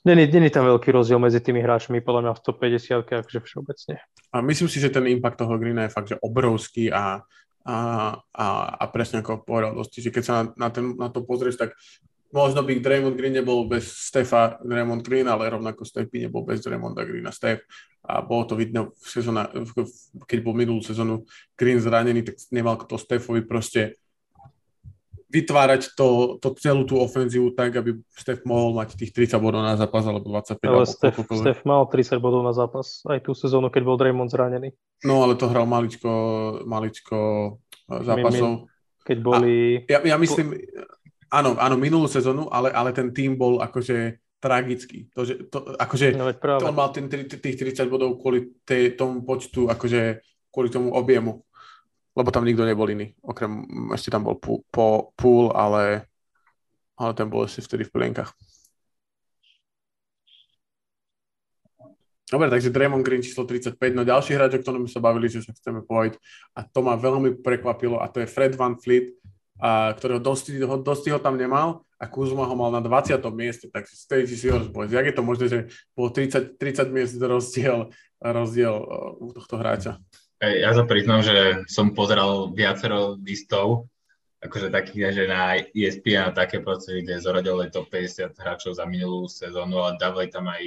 Není, 0.00 0.32
není 0.32 0.48
tam 0.48 0.64
veľký 0.64 0.96
rozdiel 0.96 1.20
medzi 1.20 1.44
tými 1.44 1.60
hráčmi, 1.60 2.00
podľa 2.00 2.20
mňa 2.24 2.32
v 2.32 2.40
top 2.40 2.56
50 2.56 3.04
akože 3.04 3.40
všeobecne. 3.44 4.00
A 4.32 4.40
myslím 4.40 4.72
si, 4.72 4.80
že 4.80 4.88
ten 4.88 5.04
impact 5.04 5.44
toho 5.44 5.60
Greena 5.60 5.84
je 5.84 5.92
fakt, 5.92 6.08
že 6.08 6.16
obrovský 6.24 6.88
a 6.88 7.20
a, 7.64 8.16
a, 8.32 8.46
a 8.80 8.84
presne 8.88 9.20
ako 9.20 9.44
povedal 9.44 9.76
dosti, 9.76 10.00
že 10.00 10.10
keď 10.12 10.22
sa 10.24 10.34
na, 10.40 10.44
na, 10.56 10.68
ten, 10.72 10.96
na 10.96 11.08
to 11.12 11.20
pozrieš, 11.24 11.60
tak 11.60 11.76
možno 12.32 12.62
by 12.62 12.78
Draymond 12.78 13.16
Green 13.18 13.34
nebol 13.36 13.66
bez 13.66 13.90
Stefa 13.90 14.58
Draymond 14.62 15.02
Green, 15.02 15.26
ale 15.28 15.50
rovnako 15.50 15.84
Steph 15.84 16.08
by 16.08 16.26
nebol 16.26 16.46
bez 16.46 16.62
Draymonda 16.62 17.04
Greena 17.04 17.34
Steph. 17.34 17.66
A 18.00 18.24
bolo 18.24 18.48
to 18.48 18.56
vidno 18.56 18.96
v 18.96 19.06
sezóna, 19.06 19.50
keď 20.24 20.38
bol 20.40 20.56
minulú 20.56 20.80
sezónu 20.80 21.28
Green 21.52 21.76
zranený, 21.82 22.24
tak 22.24 22.40
nemal 22.48 22.80
to 22.80 22.96
Stefovi 22.96 23.44
proste 23.44 24.00
vytvárať 25.30 25.94
to, 25.94 26.36
to 26.42 26.52
celú 26.58 26.82
tú 26.82 26.98
ofenzívu 26.98 27.54
tak, 27.54 27.78
aby 27.78 27.94
Steph 28.10 28.42
mohol 28.42 28.74
mať 28.74 28.98
tých 28.98 29.14
30 29.14 29.38
bodov 29.38 29.62
na 29.62 29.78
zápas 29.78 30.02
alebo 30.02 30.26
25. 30.26 30.58
Ale 30.66 30.86
Steph, 30.90 31.18
Steph 31.22 31.62
mal 31.62 31.86
30 31.86 32.18
bodov 32.18 32.42
na 32.42 32.50
zápas 32.50 33.06
aj 33.06 33.22
tú 33.22 33.32
sezónu, 33.32 33.70
keď 33.70 33.82
bol 33.86 33.96
Draymond 33.96 34.28
zranený. 34.28 34.74
No 35.06 35.22
ale 35.22 35.38
to 35.38 35.46
hral 35.46 35.70
maličko, 35.70 36.10
maličko 36.66 37.18
e, 37.86 38.02
zápasov. 38.02 38.66
Keď 39.06 39.18
boli... 39.22 39.86
A 39.86 39.98
ja, 39.98 39.98
ja 40.02 40.16
myslím, 40.18 40.58
áno, 41.30 41.54
áno, 41.56 41.78
minulú 41.78 42.10
sezónu, 42.10 42.50
ale, 42.50 42.74
ale 42.74 42.90
ten 42.90 43.14
tým 43.14 43.38
bol 43.38 43.62
akože 43.62 44.18
tragický. 44.42 45.06
To, 45.14 45.22
že, 45.22 45.46
to, 45.46 45.78
akože, 45.78 46.18
no, 46.18 46.34
to 46.34 46.66
on 46.66 46.74
mal 46.74 46.90
ten, 46.90 47.06
tých 47.06 47.56
30 47.56 47.86
bodov 47.86 48.18
kvôli 48.18 48.50
tej, 48.66 48.98
tomu 48.98 49.22
počtu, 49.22 49.70
akože 49.70 50.26
kvôli 50.50 50.68
tomu 50.68 50.90
objemu 50.90 51.46
lebo 52.14 52.28
tam 52.34 52.44
nikto 52.44 52.66
nebol 52.66 52.90
iný. 52.90 53.14
Okrem, 53.22 53.64
ešte 53.94 54.10
tam 54.10 54.26
bol 54.26 54.36
pool 55.14 55.46
ale, 55.54 56.10
ale 56.98 57.12
ten 57.14 57.30
bol 57.30 57.46
ešte 57.46 57.64
vtedy 57.64 57.86
v 57.86 57.94
plienkach. 57.94 58.34
Dobre, 62.30 62.46
takže 62.46 62.70
Draymond 62.70 63.02
Green 63.02 63.26
číslo 63.26 63.42
35, 63.42 63.74
no 63.90 64.06
ďalší 64.06 64.38
hráč, 64.38 64.54
o 64.54 64.62
ktorom 64.62 64.86
sa 64.86 65.02
bavili, 65.02 65.26
že 65.26 65.42
sa 65.42 65.50
chceme 65.50 65.82
povedať 65.82 66.14
a 66.54 66.62
to 66.62 66.78
ma 66.78 66.94
veľmi 66.94 67.42
prekvapilo 67.42 67.98
a 67.98 68.06
to 68.06 68.22
je 68.22 68.30
Fred 68.30 68.54
Van 68.54 68.78
Fleet, 68.78 69.10
a, 69.58 69.90
ktorého 69.98 70.22
dosti, 70.22 70.54
ho, 70.62 70.78
dosti 70.78 71.10
ho 71.10 71.18
tam 71.18 71.34
nemal 71.34 71.82
a 71.98 72.06
Kuzma 72.06 72.46
ho 72.46 72.54
mal 72.54 72.70
na 72.70 72.78
20. 72.78 73.18
mieste, 73.34 73.66
tak 73.66 73.90
stage 73.90 74.30
is 74.30 74.46
yours, 74.46 74.70
boys. 74.70 74.94
Jak 74.94 75.10
je 75.10 75.14
to 75.18 75.26
možné, 75.26 75.46
že 75.50 75.58
bolo 75.98 76.14
30, 76.14 76.54
30 76.54 76.94
miest 76.94 77.18
rozdiel, 77.18 77.90
rozdiel 78.22 78.78
u 79.18 79.34
tohto 79.34 79.58
hráča? 79.58 79.98
Ja 80.40 80.72
sa 80.72 80.88
priznám, 80.88 81.20
že 81.20 81.68
som 81.68 81.92
pozeral 81.92 82.48
viacero 82.56 83.20
listov, 83.20 83.92
akože 84.40 84.72
takých, 84.72 85.12
že 85.12 85.24
na 85.28 85.60
ESPN 85.76 86.32
a 86.32 86.36
také 86.36 86.64
proste, 86.64 87.04
kde 87.04 87.20
zoradili 87.20 87.68
top 87.68 87.92
50 87.92 88.32
hráčov 88.40 88.72
za 88.72 88.88
minulú 88.88 89.28
sezónu, 89.28 89.84
ale 89.84 90.00
dávali 90.00 90.32
tam 90.32 90.48
aj 90.48 90.64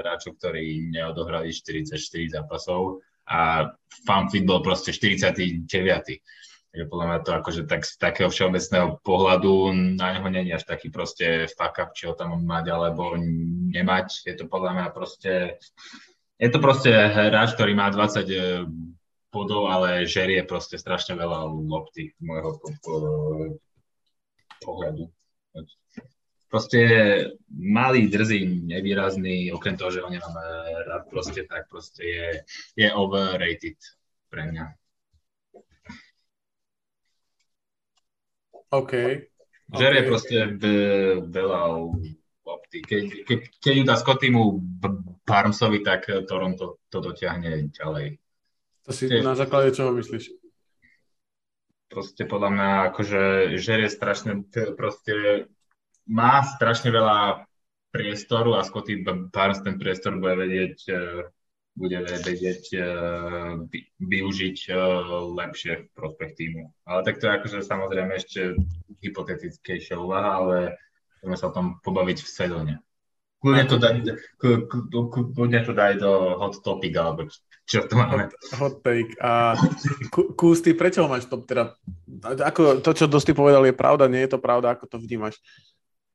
hráčov, 0.00 0.40
ktorí 0.40 0.88
neodohrali 0.88 1.52
44 1.52 2.00
zápasov 2.40 3.04
a 3.28 3.68
Fanfit 4.08 4.48
bol 4.48 4.64
proste 4.64 4.96
49. 4.96 5.68
Takže 6.72 6.88
podľa 6.88 7.06
mňa 7.12 7.18
to 7.20 7.30
akože 7.36 7.62
tak, 7.68 7.84
z 7.84 8.00
takého 8.00 8.32
všeobecného 8.32 8.96
pohľadu 9.04 9.76
na 10.00 10.16
neho 10.16 10.28
není 10.32 10.56
až 10.56 10.64
taký 10.64 10.88
proste 10.88 11.52
fuck 11.52 11.76
up, 11.84 11.92
či 11.92 12.08
ho 12.08 12.16
tam 12.16 12.32
mať 12.40 12.64
alebo 12.72 13.12
nemať. 13.20 14.24
Je 14.24 14.34
to 14.40 14.48
podľa 14.48 14.72
mňa 14.72 14.86
proste 14.88 15.60
je 16.40 16.48
to 16.48 16.58
proste 16.64 16.88
hráč, 16.88 17.52
ktorý 17.54 17.76
má 17.76 17.92
20 17.92 18.24
bodov, 19.32 19.72
ale 19.72 20.04
žerie 20.04 20.44
proste 20.44 20.76
strašne 20.76 21.16
veľa 21.16 21.48
lopty 21.48 22.12
môjho 22.20 22.60
pohľadu. 24.60 25.08
Proste 26.52 26.80
malý, 27.48 28.12
drzý, 28.12 28.44
nevýrazný, 28.68 29.48
okrem 29.56 29.72
toho, 29.80 29.88
že 29.88 30.04
ho 30.04 30.08
nemám 30.12 30.36
rád 30.84 31.08
proste, 31.08 31.48
tak 31.48 31.64
proste 31.72 32.04
je, 32.04 32.28
je 32.76 32.88
overrated 32.92 33.80
pre 34.28 34.52
mňa. 34.52 34.64
OK. 38.72 38.92
Žerie 39.72 40.04
okay. 40.04 40.08
proste 40.12 40.36
veľa 41.32 41.60
lopty. 42.44 42.78
Keď, 42.84 43.04
keď, 43.24 43.38
keď 43.56 43.72
ju 43.72 43.84
dá 43.88 43.96
Scottimu 43.96 44.60
Barmsovi, 45.24 45.80
tak 45.80 46.04
Toronto 46.28 46.84
to 46.92 46.98
dotiahne 47.00 47.72
ďalej. 47.72 48.21
To 48.86 48.90
si 48.90 49.06
Tiež. 49.06 49.22
na 49.22 49.38
základe 49.38 49.70
čoho 49.70 49.94
myslíš? 49.94 50.34
Proste 51.86 52.24
podľa 52.24 52.50
mňa 52.50 52.68
akože 52.90 53.22
žerie 53.60 53.86
strašne, 53.92 54.42
proste 54.74 55.46
má 56.08 56.42
strašne 56.42 56.88
veľa 56.88 57.46
priestoru 57.92 58.56
a 58.56 58.64
Scotty 58.64 59.04
Barnes 59.04 59.60
ten 59.60 59.76
priestor 59.76 60.16
bude 60.16 60.34
vedieť, 60.40 60.76
e, 60.88 61.00
bude 61.76 62.00
vedieť 62.00 62.62
e, 62.72 62.80
využiť 64.00 64.58
e, 64.66 64.72
lepšie 65.36 65.72
v 65.84 65.86
prospech 65.92 66.32
týmu. 66.32 66.72
Ale 66.88 67.04
tak 67.04 67.20
to 67.20 67.28
je 67.28 67.36
akože 67.36 67.58
samozrejme 67.60 68.12
ešte 68.16 68.56
hypotetickejšia 69.04 70.00
úvaha, 70.00 70.30
ale 70.40 70.56
budeme 71.20 71.36
sa 71.36 71.52
o 71.52 71.54
tom 71.54 71.78
pobaviť 71.84 72.18
v 72.24 72.28
sezóne. 72.32 72.74
Kľudne 73.44 73.64
to, 73.66 73.76
daj, 73.76 73.94
kľudne 75.34 75.60
to 75.66 75.72
daj 75.74 75.98
do 75.98 76.38
hot 76.38 76.62
topic, 76.62 76.94
alebo 76.94 77.26
čo 77.66 77.86
to 77.86 77.94
máme. 77.94 78.28
Hot, 78.58 78.82
take. 78.82 79.14
A 79.22 79.54
ty 80.62 80.70
prečo 80.74 81.06
ho 81.06 81.08
máš 81.08 81.30
top? 81.30 81.46
Teda, 81.46 81.78
ako 82.22 82.82
to, 82.82 82.90
čo 82.92 83.06
dosť 83.06 83.34
povedal, 83.34 83.62
je 83.66 83.74
pravda, 83.74 84.10
nie 84.10 84.22
je 84.26 84.34
to 84.34 84.38
pravda, 84.42 84.74
ako 84.74 84.90
to 84.90 84.96
vnímaš, 84.98 85.38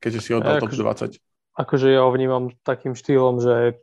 keďže 0.03 0.19
si 0.21 0.31
oddal 0.35 0.59
top 0.59 0.75
20? 0.75 1.17
Akože 1.57 1.89
ja 1.89 2.05
ho 2.05 2.13
vnímam 2.13 2.53
takým 2.61 2.93
štýlom, 2.93 3.41
že 3.41 3.81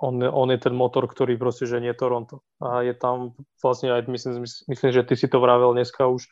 on, 0.00 0.24
on 0.24 0.48
je 0.48 0.56
ten 0.56 0.72
motor, 0.72 1.04
ktorý 1.04 1.36
proste 1.36 1.68
ženie 1.68 1.92
Toronto. 1.92 2.40
A 2.64 2.80
je 2.80 2.96
tam 2.96 3.36
vlastne 3.60 3.92
aj, 3.92 4.08
myslím, 4.08 4.48
myslím, 4.48 4.90
že 4.90 5.04
ty 5.04 5.14
si 5.20 5.28
to 5.28 5.36
vravel 5.36 5.76
dneska 5.76 6.08
už, 6.08 6.24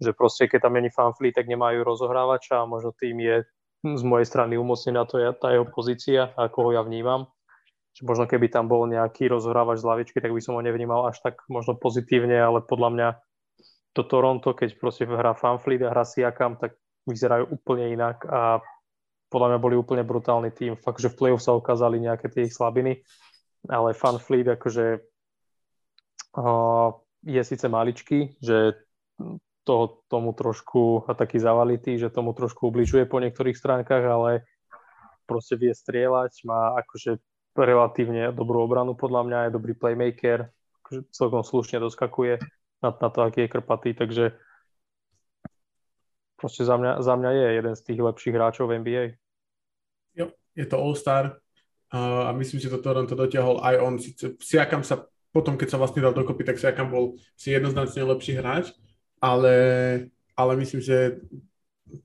že 0.00 0.16
proste 0.16 0.48
keď 0.48 0.64
tam 0.64 0.80
není 0.80 0.88
fanfly, 0.88 1.36
tak 1.36 1.52
nemajú 1.52 1.84
rozohrávača 1.84 2.64
a 2.64 2.70
možno 2.70 2.96
tým 2.96 3.20
je 3.20 3.36
z 3.82 4.02
mojej 4.06 4.26
strany 4.26 4.54
umocnená 4.56 5.04
to 5.04 5.18
je 5.18 5.28
tá 5.36 5.52
jeho 5.52 5.66
pozícia, 5.68 6.30
ako 6.38 6.70
ho 6.70 6.80
ja 6.80 6.82
vnímam. 6.86 7.28
Čiže 7.92 8.08
možno 8.08 8.24
keby 8.24 8.48
tam 8.48 8.72
bol 8.72 8.88
nejaký 8.88 9.28
rozhrávač 9.28 9.84
z 9.84 9.88
lavičky, 9.88 10.18
tak 10.20 10.32
by 10.32 10.40
som 10.40 10.56
ho 10.56 10.64
nevnímal 10.64 11.12
až 11.12 11.20
tak 11.20 11.44
možno 11.52 11.76
pozitívne, 11.76 12.40
ale 12.40 12.64
podľa 12.64 12.90
mňa 12.92 13.08
to 13.92 14.02
Toronto, 14.08 14.56
keď 14.56 14.80
proste 14.80 15.04
hrá 15.04 15.36
Fanfleet 15.36 15.84
a 15.84 15.92
hrá 15.92 16.08
Siakam, 16.08 16.56
tak 16.56 16.80
vyzerajú 17.04 17.52
úplne 17.52 17.92
inak 17.92 18.24
a 18.24 18.64
podľa 19.28 19.48
mňa 19.52 19.58
boli 19.60 19.74
úplne 19.76 20.04
brutálny 20.04 20.52
tým. 20.52 20.76
Fakt, 20.80 21.00
že 21.00 21.12
v 21.12 21.16
play-off 21.16 21.44
sa 21.44 21.56
ukázali 21.56 22.00
nejaké 22.00 22.32
tie 22.32 22.48
ich 22.48 22.56
slabiny, 22.56 23.00
ale 23.68 23.96
Fan 23.96 24.16
Fleet 24.16 24.48
akože 24.48 24.86
uh, 26.36 26.88
je 27.24 27.42
síce 27.44 27.66
maličký, 27.68 28.40
že 28.40 28.76
to, 29.62 30.02
tomu 30.10 30.34
trošku 30.34 31.06
a 31.06 31.14
taký 31.14 31.38
zavalitý, 31.38 31.96
že 31.96 32.10
tomu 32.10 32.34
trošku 32.34 32.68
ubližuje 32.68 33.06
po 33.06 33.22
niektorých 33.22 33.56
stránkach, 33.56 34.02
ale 34.02 34.44
proste 35.24 35.54
vie 35.54 35.70
strieľať, 35.70 36.44
má 36.44 36.76
akože 36.82 37.22
relatívne 37.56 38.32
dobrú 38.32 38.64
obranu 38.64 38.96
podľa 38.96 39.22
mňa, 39.28 39.38
je 39.48 39.56
dobrý 39.56 39.72
playmaker, 39.76 40.48
akože 40.82 41.00
celkom 41.12 41.44
slušne 41.44 41.78
doskakuje 41.80 42.40
na, 42.80 42.90
na 42.90 43.08
to, 43.08 43.18
aký 43.22 43.46
je 43.46 43.52
krpatý, 43.52 43.90
takže 43.92 44.32
proste 46.40 46.66
za 46.66 46.74
mňa, 46.74 46.98
za 47.04 47.14
mňa 47.14 47.30
je 47.30 47.48
jeden 47.54 47.74
z 47.78 47.82
tých 47.86 48.00
lepších 48.02 48.34
hráčov 48.34 48.66
v 48.66 48.82
NBA. 48.82 49.04
Jo, 50.18 50.34
je 50.58 50.66
to 50.66 50.76
All-Star 50.80 51.38
uh, 51.94 52.26
a 52.26 52.30
myslím, 52.34 52.58
že 52.58 52.72
to 52.72 52.82
Toronto 52.82 53.14
dotiahol 53.14 53.62
aj 53.62 53.74
on. 53.78 53.94
Siakam 54.42 54.82
sa 54.82 55.06
potom, 55.32 55.56
keď 55.56 55.76
sa 55.76 55.80
vlastne 55.80 56.02
dal 56.02 56.12
dokopy, 56.12 56.44
tak 56.44 56.60
Siakam 56.60 56.92
bol 56.92 57.16
si 57.38 57.54
jednoznačne 57.54 58.04
lepší 58.04 58.36
hráč, 58.36 58.74
ale, 59.22 59.54
ale 60.36 60.52
myslím, 60.60 60.82
že 60.82 61.22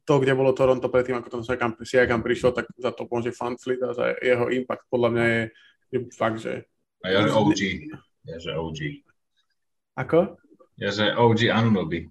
to, 0.03 0.14
kde 0.19 0.34
bolo 0.35 0.51
Toronto 0.51 0.88
predtým, 0.91 1.19
ako 1.19 1.30
tam 1.30 1.41
Siakam, 1.43 1.72
Siakam 1.84 2.22
prišiel, 2.23 2.51
tak 2.51 2.68
za 2.76 2.91
to 2.91 3.07
môže 3.07 3.31
Fanfleet 3.31 3.81
a 3.84 3.91
za 3.95 4.05
jeho 4.19 4.51
impact 4.51 4.85
podľa 4.91 5.09
mňa 5.14 5.26
je, 5.26 5.41
je 5.91 5.97
fakt, 6.15 6.39
že... 6.43 6.68
A 7.03 7.14
ja, 7.14 7.19
že 7.23 7.31
OG. 7.31 7.59
Ja, 8.27 8.38
že 8.41 8.51
OG. 8.57 8.80
Ako? 9.95 10.19
Ja, 10.77 10.89
že 10.91 11.15
OG 11.15 11.51
Anunobi. 11.51 12.07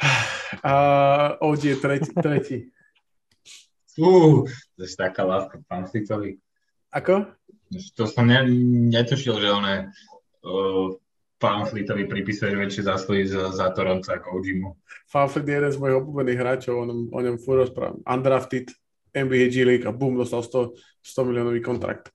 Uh, 0.62 1.34
OG 1.42 1.62
je 1.66 1.76
tretí. 1.82 2.10
tretí. 2.14 2.58
Fú, 3.90 4.46
to 4.46 4.80
je 4.86 4.90
taká 4.94 5.26
láska 5.26 5.58
Fanfleetovi. 5.66 6.38
Ako? 6.94 7.26
To 7.98 8.02
som 8.06 8.30
ne, 8.30 8.46
netušil, 8.86 9.34
že 9.42 9.48
on 9.50 9.64
je 9.66 9.78
uh, 10.46 10.94
Fanfleetovi 11.42 12.06
pripisuje 12.06 12.54
väčšie 12.54 12.86
zásluhy 12.86 13.26
za, 13.26 13.50
za 13.50 13.68
Toronto 13.74 14.08
ako 14.08 14.40
OGmu. 14.40 14.70
Fanfleet 15.10 15.46
je 15.48 15.54
jeden 15.58 15.72
z 15.74 15.80
mojich 15.82 15.98
obľúbených 16.00 16.40
hráčov, 16.40 16.74
o 16.78 16.84
ňom, 16.86 17.00
o 17.10 17.20
ňom 17.20 17.36
furt 17.42 17.66
rozprávam. 17.66 18.00
Undrafted, 18.06 18.70
NBA 19.14 19.50
G 19.50 19.66
League 19.66 19.86
a 19.86 19.92
boom, 19.92 20.18
dostal 20.18 20.42
100, 20.42 20.74
100 21.02 21.28
miliónový 21.28 21.60
kontrakt. 21.60 22.10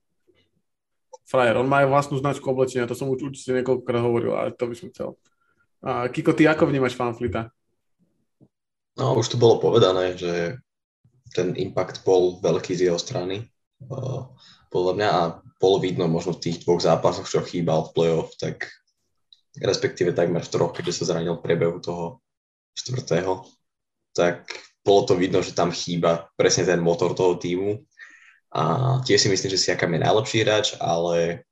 Frajer, 1.28 1.62
on 1.62 1.70
má 1.70 1.86
aj 1.86 1.88
vlastnú 1.94 2.16
značku 2.18 2.42
oblečenia, 2.50 2.90
to 2.90 2.98
som 2.98 3.06
už 3.06 3.30
určite 3.30 3.54
niekoľkokrát 3.60 4.02
hovoril, 4.02 4.34
ale 4.34 4.50
to 4.50 4.66
by 4.66 4.74
som 4.74 4.90
chcel. 4.90 5.14
A 5.80 6.10
Kiko, 6.10 6.34
ty 6.34 6.50
ako 6.50 6.66
vnímaš 6.66 6.98
Fanfleeta? 6.98 7.54
No, 8.98 9.14
už 9.14 9.32
tu 9.32 9.36
bolo 9.38 9.62
povedané, 9.62 10.18
že 10.18 10.58
ten 11.30 11.54
impact 11.54 12.02
bol 12.02 12.42
veľký 12.42 12.74
z 12.74 12.90
jeho 12.90 12.98
strany, 12.98 13.46
uh, 13.86 14.26
podľa 14.74 14.92
mňa, 14.98 15.08
a 15.08 15.22
bolo 15.62 15.78
vidno 15.78 16.10
možno 16.10 16.34
v 16.34 16.50
tých 16.50 16.66
dvoch 16.66 16.82
zápasoch, 16.82 17.30
čo 17.30 17.46
chýbal 17.46 17.86
v 17.86 17.92
playoff, 17.94 18.34
tak 18.34 18.66
respektíve 19.58 20.14
takmer 20.14 20.46
v 20.46 20.52
troch, 20.52 20.70
keďže 20.70 21.02
sa 21.02 21.14
zranil 21.14 21.34
v 21.38 21.44
priebehu 21.44 21.82
toho 21.82 22.22
štvrtého, 22.78 23.42
tak 24.14 24.46
bolo 24.86 25.02
to 25.06 25.14
vidno, 25.18 25.42
že 25.42 25.56
tam 25.56 25.74
chýba 25.74 26.30
presne 26.38 26.66
ten 26.66 26.78
motor 26.78 27.14
toho 27.14 27.34
týmu. 27.34 27.82
A 28.50 28.98
tiež 29.06 29.26
si 29.26 29.28
myslím, 29.30 29.50
že 29.54 29.62
Siakam 29.62 29.94
je 29.94 30.00
najlepší 30.02 30.38
hráč, 30.42 30.66
ale, 30.82 31.46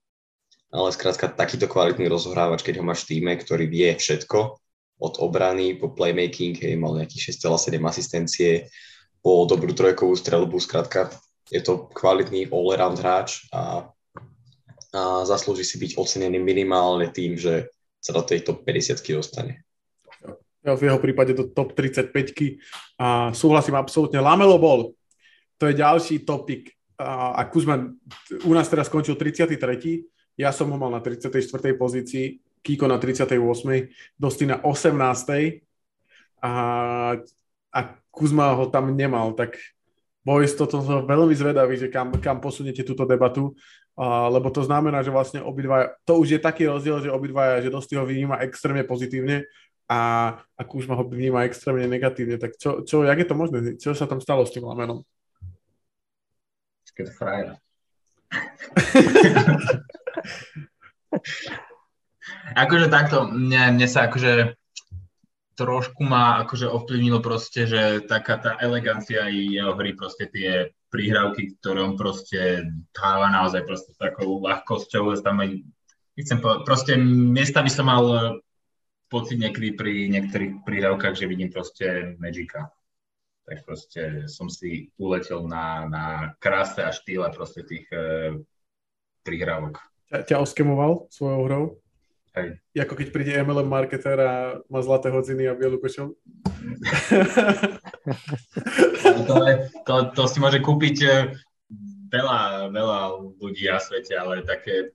ale 0.74 0.88
skrátka 0.90 1.30
takýto 1.30 1.70
kvalitný 1.70 2.10
rozhrávač, 2.10 2.66
keď 2.66 2.82
ho 2.82 2.84
máš 2.86 3.06
v 3.06 3.18
týme, 3.18 3.32
ktorý 3.38 3.70
vie 3.70 3.94
všetko, 3.94 4.58
od 4.98 5.14
obrany 5.22 5.78
po 5.78 5.94
playmaking, 5.94 6.58
hej, 6.58 6.74
mal 6.74 6.98
nejakých 6.98 7.38
6,7 7.38 7.78
asistencie, 7.86 8.66
po 9.22 9.46
dobrú 9.46 9.70
trojkovú 9.70 10.14
strelbu, 10.18 10.58
skrátka 10.58 11.10
je 11.48 11.62
to 11.62 11.86
kvalitný 11.94 12.50
all-around 12.50 12.98
hráč 12.98 13.46
a, 13.54 13.88
a 14.92 15.02
zaslúži 15.24 15.64
si 15.64 15.78
byť 15.80 15.96
ocenený 15.96 16.38
minimálne 16.42 17.08
tým, 17.14 17.38
že 17.38 17.70
sa 17.98 18.14
do 18.14 18.22
tejto 18.22 18.54
50 18.62 18.98
dostane. 19.14 19.66
V 20.62 20.82
jeho 20.82 20.98
prípade 20.98 21.32
do 21.32 21.48
top 21.48 21.72
35 21.72 22.10
a 22.98 23.30
súhlasím 23.32 23.78
absolútne. 23.78 24.18
Lamelo 24.18 24.58
bol. 24.58 24.92
To 25.58 25.64
je 25.70 25.74
ďalší 25.78 26.26
topik. 26.26 26.74
A 26.98 27.46
Kuzma 27.46 27.94
u 28.42 28.52
nás 28.52 28.66
teraz 28.66 28.90
skončil 28.90 29.14
33. 29.14 29.54
Ja 30.34 30.50
som 30.50 30.70
ho 30.70 30.76
mal 30.78 30.90
na 30.90 30.98
34. 30.98 31.30
pozícii, 31.78 32.42
Kiko 32.62 32.90
na 32.90 32.98
38. 32.98 33.38
Dosti 34.18 34.44
na 34.50 34.58
18. 34.62 35.62
A, 36.42 36.52
a 37.70 37.80
Kuzma 38.10 38.54
ho 38.58 38.66
tam 38.66 38.94
nemal, 38.94 39.34
tak 39.38 39.58
Boys, 40.26 40.52
toto 40.52 40.82
som 40.84 41.08
veľmi 41.08 41.32
zvedavý, 41.32 41.80
že 41.80 41.88
kam, 41.88 42.12
kam 42.20 42.36
posuniete 42.42 42.84
túto 42.84 43.08
debatu 43.08 43.56
lebo 44.06 44.46
to 44.54 44.62
znamená, 44.62 45.02
že 45.02 45.10
vlastne 45.10 45.42
obidva, 45.42 45.98
to 46.06 46.22
už 46.22 46.38
je 46.38 46.40
taký 46.40 46.70
rozdiel, 46.70 47.02
že 47.02 47.10
obidva, 47.10 47.58
že 47.58 47.66
dosť 47.66 47.98
ho 47.98 48.06
vníma 48.06 48.38
extrémne 48.46 48.86
pozitívne 48.86 49.42
a, 49.90 50.32
a 50.38 50.62
Kúžma 50.62 50.94
ho 50.94 51.02
vníma 51.02 51.42
extrémne 51.50 51.90
negatívne. 51.90 52.38
Tak 52.38 52.54
čo, 52.60 52.86
čo, 52.86 53.02
jak 53.02 53.18
je 53.18 53.26
to 53.26 53.34
možné? 53.34 53.58
Čo 53.74 53.98
sa 53.98 54.06
tam 54.06 54.22
stalo 54.22 54.46
s 54.46 54.54
tým 54.54 54.62
lamenom? 54.62 55.02
Keď 56.94 57.14
frajer. 57.14 57.58
akože 62.58 62.86
takto, 62.90 63.30
mne, 63.30 63.78
mne 63.78 63.86
sa 63.86 64.10
akože 64.10 64.58
trošku 65.58 66.06
ma 66.06 66.42
akože 66.46 66.70
ovplyvnilo 66.70 67.18
proste, 67.18 67.66
že 67.66 68.06
taká 68.06 68.38
tá 68.38 68.54
elegancia 68.62 69.26
jeho 69.26 69.74
hry, 69.74 69.94
proste 69.94 70.30
tie 70.30 70.70
prihrávky, 70.88 71.60
ktoré 71.60 71.84
on 71.84 71.94
proste 71.94 72.64
dáva 72.92 73.28
naozaj 73.28 73.64
proste 73.68 73.92
takou 73.96 74.40
ľahkosťou, 74.40 75.16
tam 75.20 75.44
aj, 75.44 75.60
chcem 76.16 76.38
povedať, 76.40 76.60
proste 76.64 76.92
miesta 76.98 77.60
by 77.60 77.70
som 77.70 77.86
mal 77.88 78.04
pocit 79.08 79.40
niekedy 79.40 79.72
pri 79.72 80.08
niektorých 80.12 80.64
prihrávkach, 80.64 81.16
že 81.16 81.28
vidím 81.28 81.48
proste 81.48 82.16
Magika. 82.20 82.68
Tak 83.48 83.64
proste 83.64 84.28
som 84.28 84.52
si 84.52 84.92
uletel 85.00 85.48
na, 85.48 85.88
na 85.88 86.04
kráse 86.36 86.84
a 86.84 86.92
štýle 86.92 87.32
proste 87.32 87.64
tých 87.64 87.88
e, 87.88 88.36
prihrávok. 89.24 89.80
Ťa, 90.12 90.28
ťa 90.28 90.36
oskemoval 90.44 91.08
svojou 91.08 91.40
hrou? 91.48 91.64
Ako 92.82 92.94
keď 92.94 93.08
príde 93.10 93.32
MLM 93.42 93.68
marketer 93.68 94.18
a 94.18 94.32
má 94.70 94.80
zlaté 94.82 95.10
hodziny 95.10 95.46
a 95.46 95.58
bielu 95.58 95.78
košel? 95.78 96.14
to, 99.28 99.34
to, 99.86 99.94
to 100.14 100.22
si 100.26 100.38
môže 100.38 100.58
kúpiť 100.62 100.96
e, 101.04 101.10
veľa, 102.10 102.72
veľa 102.72 103.00
ľudí 103.38 103.68
na 103.68 103.78
svete, 103.82 104.16
ale 104.16 104.46
také 104.46 104.94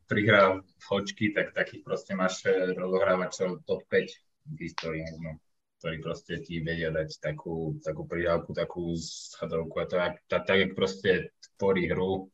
hočky, 0.90 1.32
tak 1.32 1.56
takých 1.56 1.84
proste 1.86 2.18
máš 2.18 2.44
e, 2.48 2.76
rozohrávačov 2.76 3.64
top 3.68 3.84
5 3.88 4.54
v 4.54 4.58
histórii 4.60 5.04
možno 5.08 5.40
ktorí 5.84 6.00
proste 6.00 6.40
ti 6.40 6.64
vedia 6.64 6.96
dať 6.96 7.20
takú, 7.20 7.76
takú 7.84 8.08
prihrávku, 8.08 8.56
takú 8.56 8.96
schadovku 8.96 9.84
a 9.84 9.86
tak, 9.92 10.24
tak, 10.32 10.48
tak 10.48 10.72
proste 10.80 11.36
tvorí 11.60 11.92
hru 11.92 12.32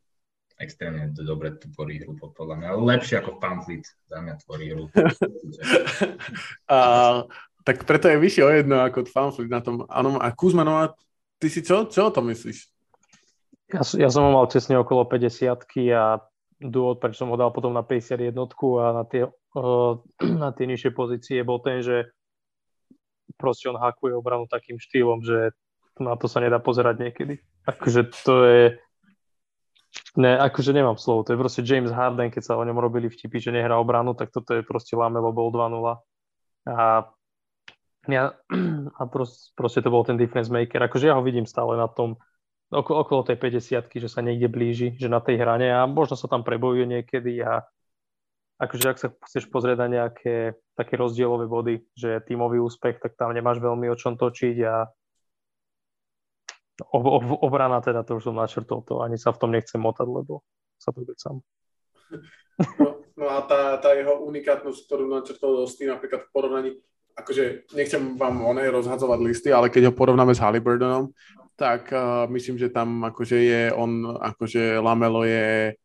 extrémne 0.60 1.08
dobre 1.16 1.56
tvorí 1.56 2.04
hru, 2.04 2.20
podľa 2.20 2.56
mňa. 2.60 2.68
Lepšie 2.76 3.24
ako 3.24 3.40
Pamphlet 3.40 3.88
za 4.06 4.20
mňa 4.20 4.34
tvorí 4.44 4.66
hru. 4.76 4.92
a, 6.76 6.78
tak 7.64 7.88
preto 7.88 8.12
je 8.12 8.20
vyššie 8.20 8.42
o 8.44 8.50
jedno 8.52 8.76
ako 8.84 9.08
Pamphlet 9.08 9.48
na 9.48 9.64
tom. 9.64 9.88
Áno, 9.88 10.20
a 10.20 10.28
Kuzmanova, 10.36 10.92
ty 11.40 11.48
si 11.48 11.64
čo? 11.64 11.88
Čo 11.88 12.12
o 12.12 12.14
tom 12.14 12.28
myslíš? 12.28 12.68
Ja, 13.72 13.82
ja 13.96 14.08
som 14.12 14.28
ho 14.28 14.30
mal 14.36 14.46
tesne 14.52 14.76
okolo 14.76 15.08
50 15.08 15.48
a 15.96 16.20
dôvod, 16.60 17.00
prečo 17.00 17.24
som 17.24 17.32
ho 17.32 17.40
dal 17.40 17.48
potom 17.56 17.72
na 17.72 17.80
51 17.80 18.36
a 18.36 18.86
na 18.92 19.04
tie, 19.08 19.24
na 20.44 20.50
tie 20.52 20.64
nižšie 20.68 20.92
pozície 20.92 21.40
bol 21.40 21.64
ten, 21.64 21.80
že 21.80 22.12
proste 23.40 23.72
on 23.72 23.80
hakuje 23.80 24.12
obranu 24.12 24.44
takým 24.44 24.76
štýlom, 24.76 25.24
že 25.24 25.56
na 25.96 26.16
to 26.20 26.28
sa 26.28 26.44
nedá 26.44 26.60
pozerať 26.60 27.08
niekedy. 27.08 27.40
Akože 27.64 28.12
to 28.24 28.34
je 28.44 28.64
Ne, 30.18 30.34
akože 30.38 30.74
nemám 30.74 30.98
slovo, 30.98 31.22
to 31.22 31.34
je 31.34 31.38
proste 31.38 31.62
James 31.62 31.90
Harden, 31.90 32.34
keď 32.34 32.42
sa 32.42 32.58
o 32.58 32.66
ňom 32.66 32.78
robili 32.78 33.06
vtipy, 33.06 33.38
že 33.38 33.54
nehrá 33.54 33.78
obranu, 33.78 34.14
tak 34.14 34.34
toto 34.34 34.58
je 34.58 34.66
proste 34.66 34.98
Lamelo 34.98 35.30
bol 35.30 35.54
2-0. 35.54 35.70
A, 36.66 37.06
ja, 38.10 38.24
a 38.98 39.02
proste, 39.06 39.54
proste 39.54 39.82
to 39.82 39.90
bol 39.90 40.02
ten 40.02 40.18
difference 40.18 40.50
maker. 40.50 40.82
Akože 40.82 41.10
ja 41.10 41.14
ho 41.14 41.22
vidím 41.22 41.46
stále 41.46 41.78
na 41.78 41.86
tom, 41.86 42.18
okolo, 42.70 43.06
okolo 43.06 43.20
tej 43.26 43.38
50 43.38 43.86
že 43.86 44.08
sa 44.10 44.22
niekde 44.22 44.46
blíži, 44.46 44.94
že 44.94 45.10
na 45.10 45.18
tej 45.18 45.42
hrane 45.42 45.70
a 45.74 45.86
možno 45.90 46.14
sa 46.14 46.30
tam 46.30 46.46
prebojuje 46.46 46.86
niekedy 46.86 47.42
a 47.42 47.66
akože 48.62 48.86
ak 48.86 48.98
sa 48.98 49.08
chceš 49.26 49.50
pozrieť 49.50 49.78
na 49.86 49.88
nejaké 49.88 50.54
také 50.78 50.94
rozdielové 50.94 51.50
body, 51.50 51.74
že 51.98 52.22
tímový 52.26 52.62
úspech, 52.62 53.02
tak 53.02 53.18
tam 53.18 53.34
nemáš 53.34 53.58
veľmi 53.58 53.90
o 53.90 53.98
čom 53.98 54.14
točiť 54.14 54.56
a 54.66 54.86
ob, 56.80 57.04
ob, 57.06 57.24
obrana 57.44 57.80
teda, 57.84 58.02
to 58.02 58.16
už 58.16 58.30
som 58.30 58.36
načrtol, 58.36 58.80
to 58.84 59.04
ani 59.04 59.20
sa 59.20 59.30
v 59.30 59.40
tom 59.40 59.50
nechcem 59.52 59.80
motať, 59.80 60.08
lebo 60.08 60.40
sa 60.80 60.90
to 60.90 61.04
sám. 61.16 61.44
No, 62.80 63.04
no 63.16 63.26
a 63.28 63.44
tá, 63.44 63.76
tá 63.80 63.92
jeho 63.96 64.24
unikátnosť, 64.24 64.80
ktorú 64.88 65.04
načrtol 65.08 65.64
Dosty 65.64 65.88
napríklad 65.88 66.26
v 66.26 66.32
porovnaní, 66.32 66.70
akože 67.16 67.72
nechcem 67.76 68.16
vám 68.16 68.40
onej 68.44 68.72
rozhadzovať 68.72 69.18
listy, 69.20 69.48
ale 69.52 69.68
keď 69.68 69.92
ho 69.92 69.96
porovnáme 69.96 70.32
s 70.32 70.40
Halliburtonom, 70.40 71.12
tak 71.60 71.92
uh, 71.92 72.24
myslím, 72.32 72.56
že 72.56 72.72
tam 72.72 73.04
akože 73.04 73.36
je 73.36 73.62
on, 73.76 74.16
akože 74.16 74.80
Lamelo 74.80 75.28
je 75.28 75.76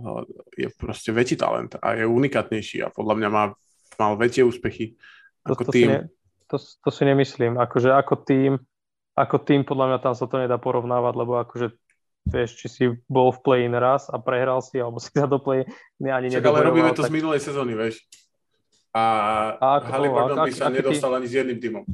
uh, 0.00 0.22
je 0.56 0.68
proste 0.80 1.12
väčší 1.12 1.36
talent 1.36 1.76
a 1.76 2.00
je 2.00 2.08
unikátnejší 2.08 2.80
a 2.80 2.88
podľa 2.88 3.14
mňa 3.20 3.28
má, 3.28 3.44
mal 4.00 4.16
väčšie 4.16 4.48
úspechy 4.48 4.96
ako 5.44 5.62
to, 5.64 5.68
to 5.68 5.72
tým. 5.72 5.88
Si 5.88 5.92
ne, 5.92 6.00
to, 6.48 6.56
to 6.56 6.90
si 6.92 7.02
nemyslím. 7.04 7.52
Akože 7.56 7.92
ako 7.92 8.14
tým, 8.24 8.56
ako 9.20 9.36
tým 9.44 9.62
podľa 9.62 9.86
mňa 9.92 9.98
tam 10.00 10.14
sa 10.16 10.24
to 10.24 10.40
nedá 10.40 10.56
porovnávať, 10.56 11.14
lebo 11.16 11.36
akože 11.44 11.76
vieš, 12.28 12.50
či 12.60 12.66
si 12.68 12.84
bol 13.08 13.32
v 13.32 13.40
play-in 13.40 13.74
raz 13.76 14.08
a 14.08 14.20
prehral 14.20 14.60
si, 14.64 14.80
alebo 14.80 15.00
si 15.04 15.12
sa 15.12 15.28
do 15.28 15.40
play 15.40 15.64
ani 16.00 16.32
Však, 16.32 16.44
ale 16.44 16.60
robíme 16.64 16.90
to 16.96 17.04
tak... 17.04 17.10
z 17.10 17.14
minulej 17.14 17.40
sezóny, 17.40 17.76
vieš. 17.76 18.04
A, 18.90 19.04
a 19.62 19.66
ako, 19.78 19.86
Halliburton 19.86 20.38
by 20.50 20.52
sa 20.52 20.66
nedostal 20.66 21.14
tým... 21.14 21.18
ani 21.22 21.26
s 21.30 21.34
jedným 21.34 21.58
týmom. 21.62 21.84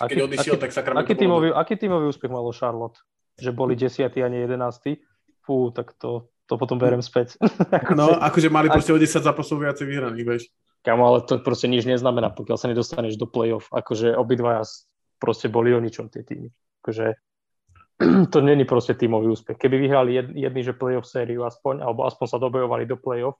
Keď 0.00 0.16
aký, 0.16 0.20
odišiel, 0.26 0.54
aký, 0.56 0.62
tak 0.66 0.70
sa 0.72 0.80
aký 0.82 1.14
tímový, 1.14 1.48
aký 1.52 1.74
tímový 1.76 2.08
úspech 2.10 2.32
malo 2.32 2.50
Charlotte? 2.56 2.98
Že 3.38 3.50
boli 3.54 3.78
desiatí 3.78 4.24
a 4.24 4.28
nie 4.32 4.42
jedenáctí? 4.42 4.98
Fú, 5.44 5.70
tak 5.70 5.94
to, 6.00 6.32
to 6.50 6.58
potom 6.58 6.80
berem 6.80 7.04
späť. 7.04 7.36
no, 8.00 8.18
akože 8.18 8.48
mali 8.50 8.72
proste 8.72 8.90
o 8.90 8.98
10 8.98 9.22
zápasov 9.22 9.62
viacej 9.62 9.86
vyhraných, 9.86 10.26
vieš. 10.26 10.42
Kamo, 10.80 11.04
ale 11.04 11.18
to 11.28 11.38
proste 11.44 11.68
nič 11.68 11.84
neznamená, 11.84 12.32
pokiaľ 12.32 12.56
sa 12.56 12.66
nedostaneš 12.72 13.20
do 13.20 13.28
play-off. 13.28 13.68
Akože 13.68 14.16
obidvaja 14.16 14.64
proste 15.20 15.52
boli 15.52 15.76
o 15.76 15.78
ničom 15.78 16.08
tie 16.08 16.24
týmy. 16.24 16.48
Akože 16.80 17.06
to 18.32 18.38
není 18.40 18.64
proste 18.64 18.96
tímový 18.96 19.28
úspech. 19.28 19.56
Keby 19.60 19.76
vyhrali 19.76 20.10
jed, 20.16 20.28
jedný, 20.32 20.60
že 20.64 20.72
playoff 20.72 21.06
sériu 21.06 21.44
aspoň, 21.44 21.84
alebo 21.84 22.08
aspoň 22.08 22.26
sa 22.26 22.38
dobojovali 22.40 22.88
do 22.88 22.96
playoff, 22.96 23.36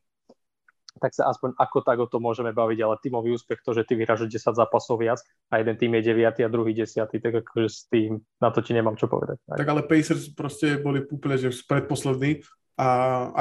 tak 1.01 1.15
sa 1.15 1.31
aspoň 1.31 1.55
ako 1.55 1.79
tak 1.87 1.99
o 2.03 2.07
to 2.11 2.19
môžeme 2.19 2.51
baviť, 2.51 2.79
ale 2.83 3.01
tímový 3.01 3.33
úspech 3.39 3.63
to, 3.63 3.73
že 3.73 3.87
ty 3.87 3.95
vyhráš 3.95 4.27
10 4.27 4.53
zápasov 4.53 4.99
viac 4.99 5.23
a 5.49 5.63
jeden 5.63 5.79
tým 5.79 5.95
je 5.97 6.13
9 6.13 6.43
a 6.45 6.49
druhý 6.51 6.75
10, 6.75 7.07
tak 7.07 7.35
akože 7.47 7.69
s 7.71 7.87
tým, 7.87 8.19
na 8.43 8.51
to 8.51 8.61
ti 8.61 8.75
nemám 8.75 8.99
čo 8.99 9.07
povedať. 9.07 9.39
Tak 9.47 9.69
ale 9.71 9.87
Pacers 9.87 10.35
proste 10.35 10.83
boli 10.83 11.07
úplne, 11.07 11.39
že 11.39 11.55
predposlední 11.65 12.43
a 12.81 12.87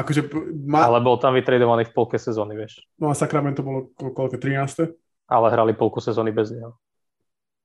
akože... 0.04 0.30
Ma... 0.68 0.92
Ale 0.92 1.00
bol 1.00 1.16
tam 1.16 1.32
vytredovaný 1.32 1.88
v 1.88 1.96
polke 1.96 2.20
sezóny, 2.20 2.60
vieš. 2.60 2.84
No 3.00 3.08
a 3.08 3.16
Sacramento 3.16 3.64
bolo 3.64 3.92
koľko, 3.96 4.36
13. 4.36 4.94
Ale 5.32 5.48
hrali 5.48 5.72
polku 5.78 6.04
sezóny 6.04 6.36
bez 6.36 6.52
neho. 6.52 6.76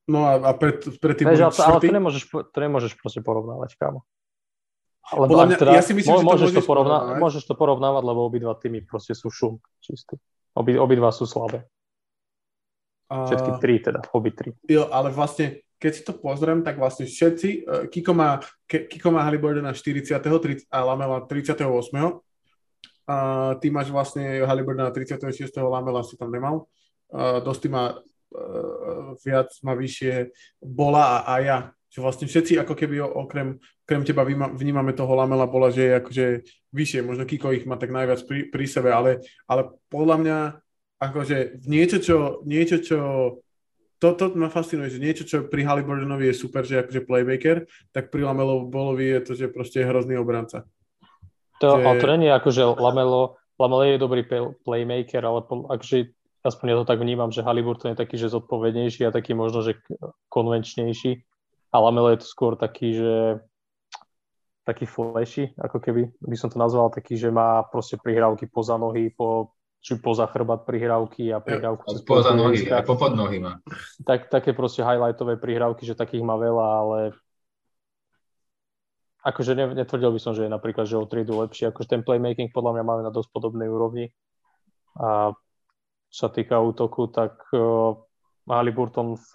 No 0.05 0.29
a, 0.29 0.37
a 0.37 0.51
pred, 0.53 0.85
tým 0.85 1.27
Veď, 1.33 1.49
ale, 1.49 1.55
ale 1.57 1.81
to 1.81 1.95
nemôžeš, 1.97 2.25
to 2.29 2.59
nemôžeš 2.61 2.93
proste 3.01 3.25
porovnávať, 3.25 3.81
kámo. 3.81 4.05
Lebo 5.13 5.37
Podľa 5.37 5.47
mňa, 5.49 5.57
teda, 5.61 5.71
ja 5.77 5.85
si 5.85 5.93
myslím, 5.93 6.17
že 6.17 6.25
to 6.25 6.29
môžeš, 6.29 6.51
to 6.53 6.65
porovna- 6.65 7.05
môžeš 7.21 7.43
to 7.45 7.55
porovnávať, 7.57 8.03
lebo 8.09 8.21
obidva 8.25 8.57
týmy 8.57 8.85
proste 8.89 9.13
sú 9.13 9.29
šum 9.29 9.61
čistý. 9.81 10.17
Obi, 10.57 10.77
obidva 10.81 11.13
sú 11.13 11.29
slabé. 11.29 11.69
A... 13.13 13.29
Všetky 13.29 13.61
tri 13.61 13.81
teda, 13.85 14.01
obi 14.17 14.33
tri. 14.33 14.57
Jo, 14.65 14.89
ale 14.89 15.13
vlastne, 15.13 15.61
keď 15.77 15.93
si 15.93 16.03
to 16.09 16.17
pozriem, 16.17 16.65
tak 16.65 16.81
vlastne 16.81 17.05
všetci, 17.05 17.49
uh, 17.69 17.85
Kiko 17.89 18.17
má, 18.17 18.41
Kiko 18.65 19.09
má 19.13 19.29
Halliburtona 19.29 19.77
40. 19.77 20.09
30, 20.21 20.73
a 20.73 20.79
Lamela 20.85 21.21
38. 21.21 21.69
A 23.05 23.17
ty 23.61 23.69
máš 23.69 23.93
vlastne 23.93 24.41
Halliburtona 24.41 24.89
36. 24.89 25.53
Lamela 25.61 26.01
si 26.01 26.17
tam 26.17 26.33
nemal. 26.33 26.65
Uh, 27.13 27.45
Dosti 27.45 27.69
má 27.69 27.93
uh, 27.93 28.14
viac 29.23 29.51
má 29.63 29.73
vyššie 29.79 30.35
bola 30.61 31.23
a, 31.23 31.31
a 31.31 31.35
ja. 31.41 31.59
Že 31.95 31.99
vlastne 32.03 32.27
všetci 32.27 32.59
ako 32.59 32.75
keby 32.75 32.99
okrem, 32.99 33.63
okrem 33.87 34.03
teba 34.03 34.27
vnímame 34.27 34.91
toho 34.99 35.15
Lamela 35.15 35.47
bola, 35.47 35.71
že 35.71 35.83
je 35.87 35.93
akože 36.03 36.27
vyššie, 36.75 37.01
možno 37.07 37.23
Kiko 37.23 37.55
ich 37.55 37.71
má 37.71 37.79
tak 37.79 37.95
najviac 37.95 38.27
pri, 38.27 38.51
pri 38.51 38.65
sebe, 38.67 38.91
ale, 38.91 39.23
ale 39.47 39.71
podľa 39.87 40.17
mňa 40.19 40.39
akože 40.99 41.63
niečo, 41.71 41.99
čo, 42.03 42.17
niečo, 42.43 42.83
čo 42.83 42.99
to, 44.03 44.13
to 44.19 44.25
ma 44.35 44.51
fascinuje, 44.51 44.91
že 44.91 44.99
niečo, 44.99 45.25
čo 45.25 45.47
pri 45.47 45.65
Halliburtonovi 45.65 46.29
je 46.29 46.35
super, 46.35 46.67
že 46.67 46.83
akože 46.83 47.07
playmaker, 47.07 47.65
tak 47.95 48.11
pri 48.11 48.27
Lamelo 48.27 48.67
Bolovi 48.67 49.15
je 49.15 49.21
to, 49.23 49.33
že 49.39 49.47
proste 49.49 49.81
je 49.81 49.89
hrozný 49.89 50.19
obranca. 50.19 50.67
To, 51.63 51.79
že... 51.79 51.85
ale 51.87 51.95
to 52.03 52.19
nie 52.19 52.29
je 52.29 52.37
ako, 52.37 52.51
že 52.51 52.63
Lamelo, 52.67 53.39
Lamelo 53.57 53.83
je 53.87 54.03
dobrý 54.03 54.27
playmaker, 54.67 55.23
ale 55.23 55.47
akože 55.47 56.11
aspoň 56.45 56.67
ja 56.69 56.77
to 56.85 56.87
tak 56.87 57.01
vnímam, 57.01 57.33
že 57.33 57.41
Halliburton 57.41 57.97
je 57.97 58.01
taký, 58.05 58.21
že 58.21 58.29
zodpovednejší 58.29 59.09
a 59.09 59.15
taký 59.15 59.33
možno, 59.33 59.65
že 59.65 59.81
konvenčnejší. 60.29 61.25
A 61.73 61.77
Lamelo 61.81 62.13
je 62.13 62.21
to 62.21 62.29
skôr 62.29 62.55
taký, 62.55 62.95
že 63.01 63.43
taký 64.65 64.85
flashy, 64.89 65.53
ako 65.57 65.81
keby 65.81 66.09
by 66.21 66.37
som 66.39 66.49
to 66.49 66.61
nazval, 66.61 66.93
taký, 66.93 67.17
že 67.17 67.29
má 67.33 67.65
proste 67.69 68.01
prihrávky 68.01 68.49
poza 68.49 68.81
nohy, 68.81 69.13
po, 69.13 69.53
či 69.85 70.01
poza 70.01 70.25
chrbát 70.25 70.65
prihrávky 70.65 71.29
a 71.33 71.41
prihrávku 71.45 71.85
cez 71.93 72.01
poza 72.01 72.33
nohy, 72.33 72.65
aj 72.73 72.89
popod 72.89 73.13
nohy 73.13 73.45
má. 73.45 73.61
Tak, 74.09 74.33
také 74.33 74.57
proste 74.57 74.81
highlightové 74.81 75.37
prihrávky, 75.37 75.85
že 75.85 75.93
takých 75.93 76.25
má 76.25 76.41
veľa, 76.41 76.67
ale 76.81 76.99
akože 79.25 79.53
netvrdil 79.53 80.13
by 80.17 80.21
som, 80.21 80.33
že 80.33 80.49
je 80.49 80.53
napríklad, 80.53 80.89
že 80.89 80.97
o 80.97 81.05
triedu 81.05 81.41
lepší, 81.41 81.69
akože 81.69 81.89
ten 81.89 82.01
playmaking 82.01 82.49
podľa 82.49 82.81
mňa 82.81 82.85
máme 82.85 83.03
na 83.05 83.13
dosť 83.13 83.33
podobnej 83.37 83.69
úrovni. 83.69 84.13
A 84.97 85.37
čo 86.15 86.19
sa 86.27 86.31
týka 86.31 86.63
útoku, 86.63 87.11
tak 87.11 87.43
uh, 87.51 87.99
Halliburton 88.47 89.19
v, 89.19 89.31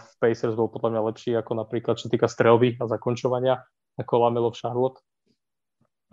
v 0.00 0.08
Pacers 0.16 0.56
bol 0.56 0.72
podľa 0.72 0.96
mňa 0.96 1.02
lepší 1.12 1.36
ako 1.36 1.60
napríklad 1.60 2.00
čo 2.00 2.08
týka 2.08 2.24
strelby 2.24 2.80
a 2.80 2.88
zakončovania 2.88 3.60
ako 4.00 4.12
Lamelo 4.16 4.48
v 4.48 4.56
Charlotte. 4.56 5.04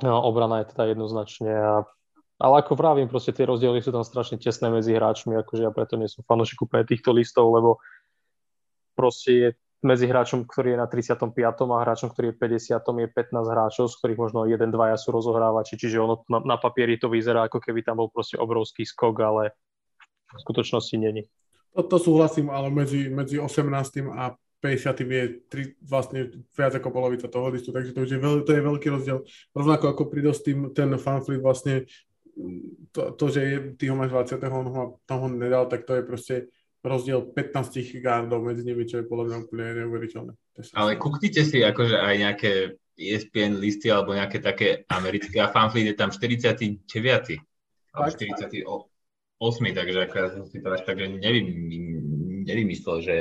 No, 0.04 0.20
obrana 0.28 0.64
je 0.64 0.76
teda 0.76 0.92
jednoznačne 0.92 1.52
a 1.56 1.74
ale 2.40 2.64
ako 2.64 2.80
vravím, 2.80 3.12
proste 3.12 3.36
tie 3.36 3.44
rozdiely 3.44 3.84
sú 3.84 3.92
tam 3.92 4.08
strašne 4.08 4.40
tesné 4.40 4.72
medzi 4.72 4.96
hráčmi, 4.96 5.36
akože 5.44 5.60
ja 5.68 5.76
preto 5.76 6.00
nie 6.00 6.08
som 6.08 6.24
fanúšik 6.24 6.64
úplne 6.64 6.88
týchto 6.88 7.12
listov, 7.12 7.52
lebo 7.52 7.84
proste 8.96 9.32
je 9.36 9.48
medzi 9.84 10.08
hráčom, 10.08 10.48
ktorý 10.48 10.76
je 10.76 10.80
na 10.80 10.88
35. 10.88 11.36
a 11.36 11.78
hráčom, 11.84 12.08
ktorý 12.16 12.32
je 12.32 12.36
50. 12.40 12.80
je 12.80 13.08
15 13.12 13.44
hráčov, 13.44 13.92
z 13.92 13.96
ktorých 14.00 14.20
možno 14.24 14.48
1-2 14.48 14.72
sú 14.96 15.10
rozohrávači, 15.12 15.76
čiže 15.76 16.00
ono 16.00 16.24
na, 16.32 16.56
na 16.56 16.56
papieri 16.56 16.96
to 16.96 17.12
vyzerá, 17.12 17.52
ako 17.52 17.60
keby 17.60 17.84
tam 17.84 18.00
bol 18.00 18.08
proste 18.08 18.40
obrovský 18.40 18.88
skok, 18.88 19.16
ale 19.20 19.44
v 20.36 20.42
skutočnosti 20.42 20.96
není. 20.98 21.24
To, 21.76 21.84
to 21.84 21.98
súhlasím, 22.00 22.50
ale 22.50 22.70
medzi, 22.70 23.10
medzi 23.10 23.40
18. 23.40 23.66
a 24.14 24.34
50. 24.60 25.00
je 25.08 25.24
tri, 25.48 25.64
vlastne 25.80 26.44
viac 26.52 26.76
ako 26.76 26.92
polovica 26.92 27.32
toho 27.32 27.48
listu, 27.48 27.72
takže 27.72 27.96
to, 27.96 28.04
už 28.04 28.12
je, 28.12 28.20
veľ, 28.20 28.44
to 28.44 28.52
je 28.52 28.62
veľký 28.62 28.88
rozdiel. 28.92 29.24
Rovnako 29.56 29.86
ako 29.96 30.04
pri 30.12 30.22
tým, 30.36 30.76
ten 30.76 30.92
fanflit 31.00 31.40
vlastne 31.40 31.88
to, 32.92 33.02
to 33.16 33.26
že 33.30 33.42
je, 33.42 33.58
ty 33.76 33.88
ho 33.92 33.96
máš 33.96 34.12
20. 34.12 34.40
on 34.48 34.68
ho 34.68 34.84
tam 35.04 35.18
ho 35.24 35.28
nedal, 35.28 35.68
tak 35.68 35.84
to 35.84 35.96
je 35.96 36.04
proste 36.04 36.36
rozdiel 36.80 37.28
15 37.36 38.00
gardov 38.00 38.40
medzi 38.40 38.64
nimi, 38.64 38.88
čo 38.88 39.04
je 39.04 39.08
podľa 39.08 39.26
mňa 39.28 39.38
úplne 39.44 39.66
neuveriteľné. 39.84 40.32
Ale 40.76 40.96
kúknite 40.96 41.44
si 41.44 41.60
akože 41.60 42.00
aj 42.00 42.16
nejaké 42.16 42.52
ESPN 43.00 43.60
listy 43.60 43.92
alebo 43.92 44.16
nejaké 44.16 44.44
také 44.44 44.84
americké 44.92 45.40
a 45.40 45.52
fanflit 45.52 45.92
je 45.92 45.96
tam 45.96 46.12
49. 46.12 46.84
alebo 47.96 48.10
48. 48.12 48.89
Takže 49.74 50.00
ako 50.04 50.16
ja 50.20 50.28
som 50.36 50.44
si 50.44 50.60
to 50.60 50.68
až 50.68 50.84
tak 50.84 51.00
nevym, 51.00 51.48
nevymyslel, 52.44 52.98
že 53.02 53.16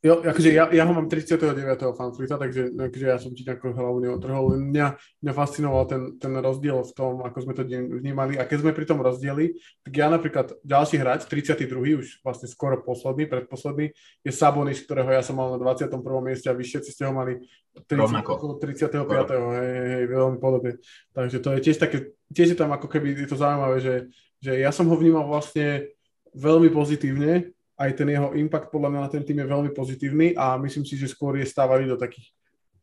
Jo, 0.00 0.24
akože 0.24 0.48
ja, 0.56 0.64
ja 0.72 0.88
ho 0.88 0.96
mám 0.96 1.12
39. 1.12 1.60
fanflita, 1.92 2.40
takže 2.40 2.72
akože 2.72 3.04
ja 3.04 3.20
som 3.20 3.36
ti 3.36 3.44
nejakú 3.44 3.76
hlavu 3.76 4.00
neotrhol. 4.00 4.56
Mňa, 4.56 4.96
mňa 4.96 5.32
fascinoval 5.36 5.84
ten, 5.84 6.16
ten 6.16 6.32
rozdiel 6.40 6.80
v 6.80 6.92
tom, 6.96 7.20
ako 7.20 7.38
sme 7.44 7.52
to 7.52 7.68
vnímali. 7.68 8.40
A 8.40 8.48
keď 8.48 8.64
sme 8.64 8.72
pri 8.72 8.88
tom 8.88 9.04
rozdieli, 9.04 9.60
tak 9.84 9.92
ja 9.92 10.08
napríklad 10.08 10.56
ďalší 10.64 10.96
hráč, 11.04 11.28
32. 11.28 12.00
už 12.00 12.24
vlastne 12.24 12.48
skoro 12.48 12.80
posledný, 12.80 13.28
predposledný, 13.28 13.92
je 14.24 14.32
Sabonis, 14.32 14.80
ktorého 14.80 15.12
ja 15.12 15.20
som 15.20 15.36
mal 15.36 15.52
na 15.52 15.60
21. 15.60 15.92
mieste 16.24 16.48
a 16.48 16.56
vy 16.56 16.64
všetci 16.64 16.96
ste 16.96 17.04
ho 17.04 17.12
mali 17.12 17.36
30, 17.84 18.24
35. 18.24 19.04
Hej, 19.04 19.68
hej, 19.68 19.88
hej, 20.00 20.04
veľmi 20.16 20.40
podobne. 20.40 20.80
Takže 21.12 21.44
to 21.44 21.52
je 21.52 21.60
tiež 21.60 21.76
také, 21.76 22.16
tiež 22.32 22.56
je 22.56 22.58
tam 22.58 22.72
ako 22.72 22.88
keby 22.88 23.20
je 23.20 23.28
to 23.28 23.36
zaujímavé, 23.36 23.84
že, 23.84 24.08
že 24.40 24.64
ja 24.64 24.72
som 24.72 24.88
ho 24.88 24.96
vnímal 24.96 25.28
vlastne 25.28 25.92
veľmi 26.32 26.72
pozitívne, 26.72 27.52
aj 27.80 27.90
ten 27.96 28.08
jeho 28.12 28.36
impact 28.36 28.68
podľa 28.68 28.92
mňa 28.92 29.00
na 29.00 29.10
ten 29.10 29.24
tým 29.24 29.40
je 29.40 29.46
veľmi 29.48 29.70
pozitívny 29.72 30.36
a 30.36 30.60
myslím 30.60 30.84
si, 30.84 31.00
že 31.00 31.08
skôr 31.08 31.40
je 31.40 31.48
stávali 31.48 31.88
do 31.88 31.96
takých 31.96 32.28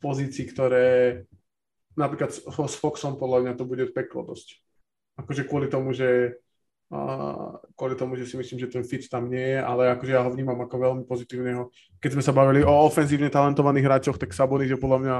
pozícií, 0.01 0.49
ktoré 0.49 1.21
napríklad 1.93 2.33
s, 2.33 2.41
s 2.41 2.75
Foxom 2.81 3.21
podľa 3.21 3.45
mňa 3.45 3.53
to 3.53 3.65
bude 3.69 3.85
peklo 3.93 4.25
dosť. 4.25 4.57
Akože 5.21 5.45
kvôli 5.45 5.69
tomu, 5.69 5.93
že 5.93 6.41
a 6.87 7.59
kvôli 7.75 7.99
tomu, 7.99 8.15
že 8.15 8.23
si 8.23 8.39
myslím, 8.39 8.63
že 8.63 8.71
ten 8.71 8.83
fit 8.87 9.03
tam 9.11 9.27
nie 9.27 9.43
je, 9.43 9.59
ale 9.59 9.91
akože 9.91 10.11
ja 10.15 10.23
ho 10.23 10.31
vnímam 10.31 10.55
ako 10.63 10.75
veľmi 10.79 11.03
pozitívneho. 11.03 11.67
Keď 11.99 12.15
sme 12.15 12.23
sa 12.23 12.31
bavili 12.31 12.63
o 12.63 12.71
ofenzívne 12.87 13.27
talentovaných 13.27 13.83
hráčoch, 13.83 14.15
tak 14.15 14.31
Sabonis 14.31 14.71
je 14.71 14.79
podľa 14.79 14.99
mňa 15.03 15.15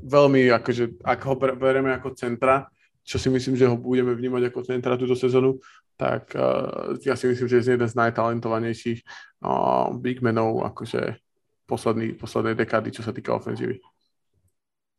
veľmi, 0.00 0.48
akože, 0.48 1.04
ak 1.04 1.20
ho 1.28 1.34
bereme 1.36 1.92
ako 1.92 2.16
centra, 2.16 2.72
čo 3.08 3.16
si 3.16 3.32
myslím, 3.32 3.56
že 3.56 3.64
ho 3.64 3.80
budeme 3.80 4.12
vnímať 4.12 4.52
ako 4.52 4.68
centra 4.68 5.00
túto 5.00 5.16
sezónu, 5.16 5.56
tak 5.96 6.28
uh, 6.36 6.92
ja 7.00 7.16
si 7.16 7.24
myslím, 7.32 7.48
že 7.48 7.64
je 7.64 7.72
jeden 7.72 7.88
z 7.88 7.96
najtalentovanejších 7.96 9.00
uh, 9.48 9.88
bigmenov 9.96 10.60
akože 10.68 11.16
posledný, 11.64 12.20
poslednej 12.20 12.52
dekády, 12.52 12.92
čo 12.92 13.00
sa 13.00 13.16
týka 13.16 13.32
ofenzívy. 13.32 13.80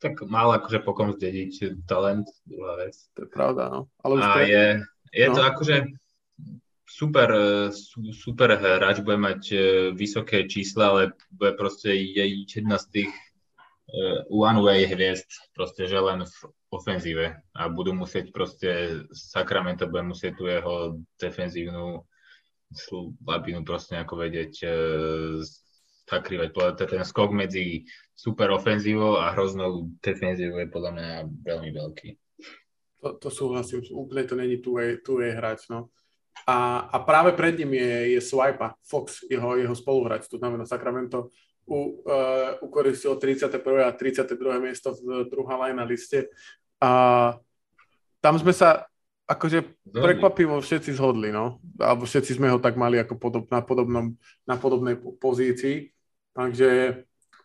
Tak 0.02 0.26
mal 0.26 0.50
akože 0.58 0.82
pokom 0.82 1.14
zdediť 1.14 1.86
talent, 1.86 2.26
druhá 2.50 2.82
vec. 2.82 2.98
To 3.14 3.28
je 3.28 3.30
pravda, 3.30 3.70
no. 3.70 3.80
Ale 4.02 4.14
už 4.18 4.26
A 4.26 4.34
to... 4.34 4.40
je, 4.42 4.66
je 5.14 5.28
no. 5.30 5.34
to 5.38 5.42
akože 5.46 5.76
super, 6.90 7.30
super 8.16 8.50
hráč, 8.58 9.06
bude 9.06 9.20
mať 9.22 9.42
vysoké 9.94 10.48
čísla, 10.50 10.84
ale 10.90 11.02
bude 11.30 11.54
proste 11.54 11.94
jedna 11.94 12.80
z 12.80 12.86
tých 12.90 13.12
one 14.32 14.62
way 14.64 14.88
hviezd, 14.88 15.28
proste, 15.52 15.86
že 15.86 16.00
len 16.00 16.24
v 16.24 16.38
ofenzíve 16.70 17.42
a 17.58 17.62
budú 17.70 17.98
musieť 17.98 18.30
proste, 18.30 19.02
Sacramento 19.10 19.90
bude 19.90 20.06
musieť 20.06 20.38
tú 20.38 20.46
jeho 20.46 21.02
defenzívnu 21.18 22.06
slabinu 22.70 23.66
proste 23.66 23.98
ako 23.98 24.14
vedieť 24.22 24.54
e, 24.62 24.70
zakrývať. 26.06 26.50
Ten 26.78 27.02
skok 27.02 27.34
medzi 27.34 27.86
super 28.14 28.54
ofenzívou 28.54 29.18
a 29.18 29.34
hroznou 29.34 29.90
defenzívou 30.02 30.62
je 30.62 30.70
podľa 30.70 30.92
mňa 30.94 31.10
veľmi 31.42 31.70
veľký. 31.74 32.10
To, 33.00 33.18
to 33.18 33.30
súhlasím, 33.32 33.82
úplne 33.96 34.24
to 34.28 34.36
není 34.36 34.60
tu 34.60 34.78
je 34.78 35.30
hráč, 35.32 35.72
no. 35.72 35.90
A, 36.48 36.88
a 36.88 36.98
práve 37.04 37.36
pred 37.36 37.58
ním 37.58 37.76
je, 37.76 38.16
je 38.16 38.22
Swipe, 38.22 38.76
Fox, 38.86 39.28
jeho, 39.28 39.60
jeho 39.60 39.76
spoluhráč, 39.76 40.28
to 40.28 40.40
znamená 40.40 40.64
Sacramento 40.64 41.30
u, 41.70 42.02
uh, 42.02 42.58
ukoristilo 42.66 43.16
31. 43.16 43.62
a 43.86 43.94
32. 43.94 44.34
miesto 44.58 44.98
v 44.98 45.30
druhá 45.30 45.56
line 45.62 45.78
na 45.78 45.86
liste. 45.86 46.26
A 46.82 47.38
tam 48.20 48.36
sme 48.42 48.50
sa 48.50 48.90
akože 49.30 49.86
prekvapivo 49.94 50.58
všetci 50.58 50.98
zhodli, 50.98 51.30
no. 51.30 51.62
Alebo 51.78 52.10
všetci 52.10 52.42
sme 52.42 52.50
ho 52.50 52.58
tak 52.58 52.74
mali 52.74 52.98
ako 52.98 53.14
podob, 53.22 53.46
na, 53.54 53.62
podobnom, 53.62 54.18
na 54.50 54.58
podobnej 54.58 54.98
pozícii. 54.98 55.94
Takže, 56.34 57.04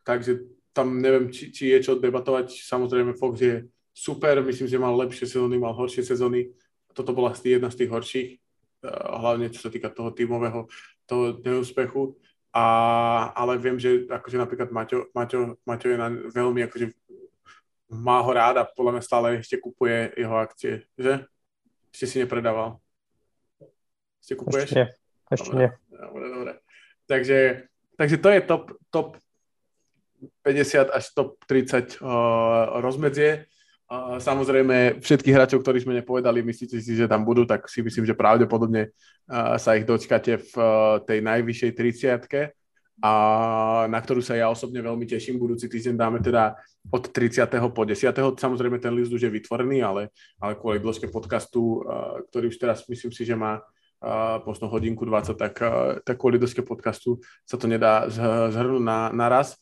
takže 0.09 0.49
tam 0.73 0.99
neviem, 0.99 1.29
či, 1.29 1.53
či 1.53 1.77
je 1.77 1.85
čo 1.85 2.01
debatovať. 2.01 2.57
Samozrejme, 2.65 3.13
Fox 3.21 3.37
je 3.45 3.69
super, 3.93 4.41
myslím, 4.41 4.67
že 4.67 4.81
mal 4.81 4.97
lepšie 4.97 5.29
sezóny, 5.29 5.61
mal 5.61 5.77
horšie 5.77 6.01
sezóny. 6.01 6.49
Toto 6.97 7.13
bola 7.13 7.37
jedna 7.37 7.69
z 7.69 7.85
tých 7.85 7.91
horších, 7.91 8.29
hlavne 9.21 9.51
čo 9.51 9.67
sa 9.67 9.71
týka 9.71 9.91
toho 9.91 10.15
tímového 10.15 10.71
toho 11.05 11.37
neúspechu. 11.41 12.17
A, 12.55 12.64
ale 13.35 13.59
viem, 13.59 13.74
že 13.82 14.06
akože 14.06 14.39
napríklad 14.39 14.70
Maťo, 14.70 15.10
Maťo, 15.10 15.59
Maťo 15.66 15.86
je 15.90 15.98
na 15.98 16.09
veľmi 16.31 16.62
akože 16.70 16.94
má 17.90 18.22
ho 18.22 18.31
rád 18.31 18.62
a 18.62 18.64
podľa 18.64 18.98
mňa 18.98 19.02
stále 19.02 19.26
ešte 19.43 19.59
kupuje 19.59 20.14
jeho 20.14 20.35
akcie, 20.39 20.86
že? 20.98 21.26
Ešte 21.94 22.06
si 22.06 22.16
nepredával. 22.22 22.78
Ešte 24.22 24.35
kupuješ? 24.39 24.68
Ešte 24.70 24.78
nie. 24.78 24.89
Ešte 25.31 25.51
dobre, 25.51 25.59
nie. 25.59 25.70
Dobre, 25.94 26.24
dobre. 26.31 26.52
Takže, 27.05 27.39
takže 27.98 28.16
to 28.18 28.28
je 28.31 28.40
top, 28.47 28.64
top 28.90 29.09
50 30.43 30.90
až 30.90 31.05
top 31.12 31.31
30 31.44 32.01
uh, 32.01 32.81
rozmedzie. 32.81 33.47
Samozrejme, 34.19 35.05
všetkých 35.05 35.35
hráčov, 35.36 35.61
ktorí 35.61 35.85
sme 35.85 36.01
nepovedali, 36.01 36.40
myslíte 36.40 36.81
si, 36.81 36.97
že 36.97 37.05
tam 37.05 37.20
budú, 37.20 37.44
tak 37.44 37.69
si 37.69 37.85
myslím, 37.85 38.09
že 38.09 38.16
pravdepodobne 38.16 38.97
sa 39.61 39.77
ich 39.77 39.85
dočkate 39.85 40.40
v 40.40 40.52
uh, 40.56 41.01
tej 41.05 41.20
najvyššej 41.20 41.70
30 41.77 43.05
a 43.05 43.12
na 43.90 43.98
ktorú 44.01 44.24
sa 44.24 44.40
ja 44.40 44.48
osobne 44.48 44.81
veľmi 44.81 45.05
teším. 45.05 45.36
Budúci 45.36 45.69
týždeň 45.69 46.01
dáme 46.01 46.19
teda 46.24 46.56
od 46.89 47.12
30. 47.12 47.44
po 47.77 47.82
10. 47.85 48.40
Samozrejme, 48.40 48.81
ten 48.81 48.97
list 48.97 49.12
už 49.12 49.28
je 49.28 49.35
vytvorený, 49.36 49.85
ale, 49.85 50.09
ale 50.40 50.56
kvôli 50.56 50.81
dĺžke 50.81 51.12
podcastu, 51.12 51.85
uh, 51.85 52.24
ktorý 52.32 52.48
už 52.48 52.56
teraz 52.56 52.89
myslím 52.89 53.12
si, 53.12 53.28
že 53.28 53.36
má 53.36 53.61
možno 54.44 54.69
hodinku 54.69 55.09
20, 55.09 55.32
tak, 55.32 55.56
tak 56.05 56.20
kvôli 56.20 56.36
dĺžke 56.36 56.61
podcastu 56.61 57.24
sa 57.48 57.56
to 57.56 57.65
nedá 57.65 58.05
zhrnúť 58.52 58.85
na, 58.85 59.09
na 59.16 59.32
raz. 59.32 59.56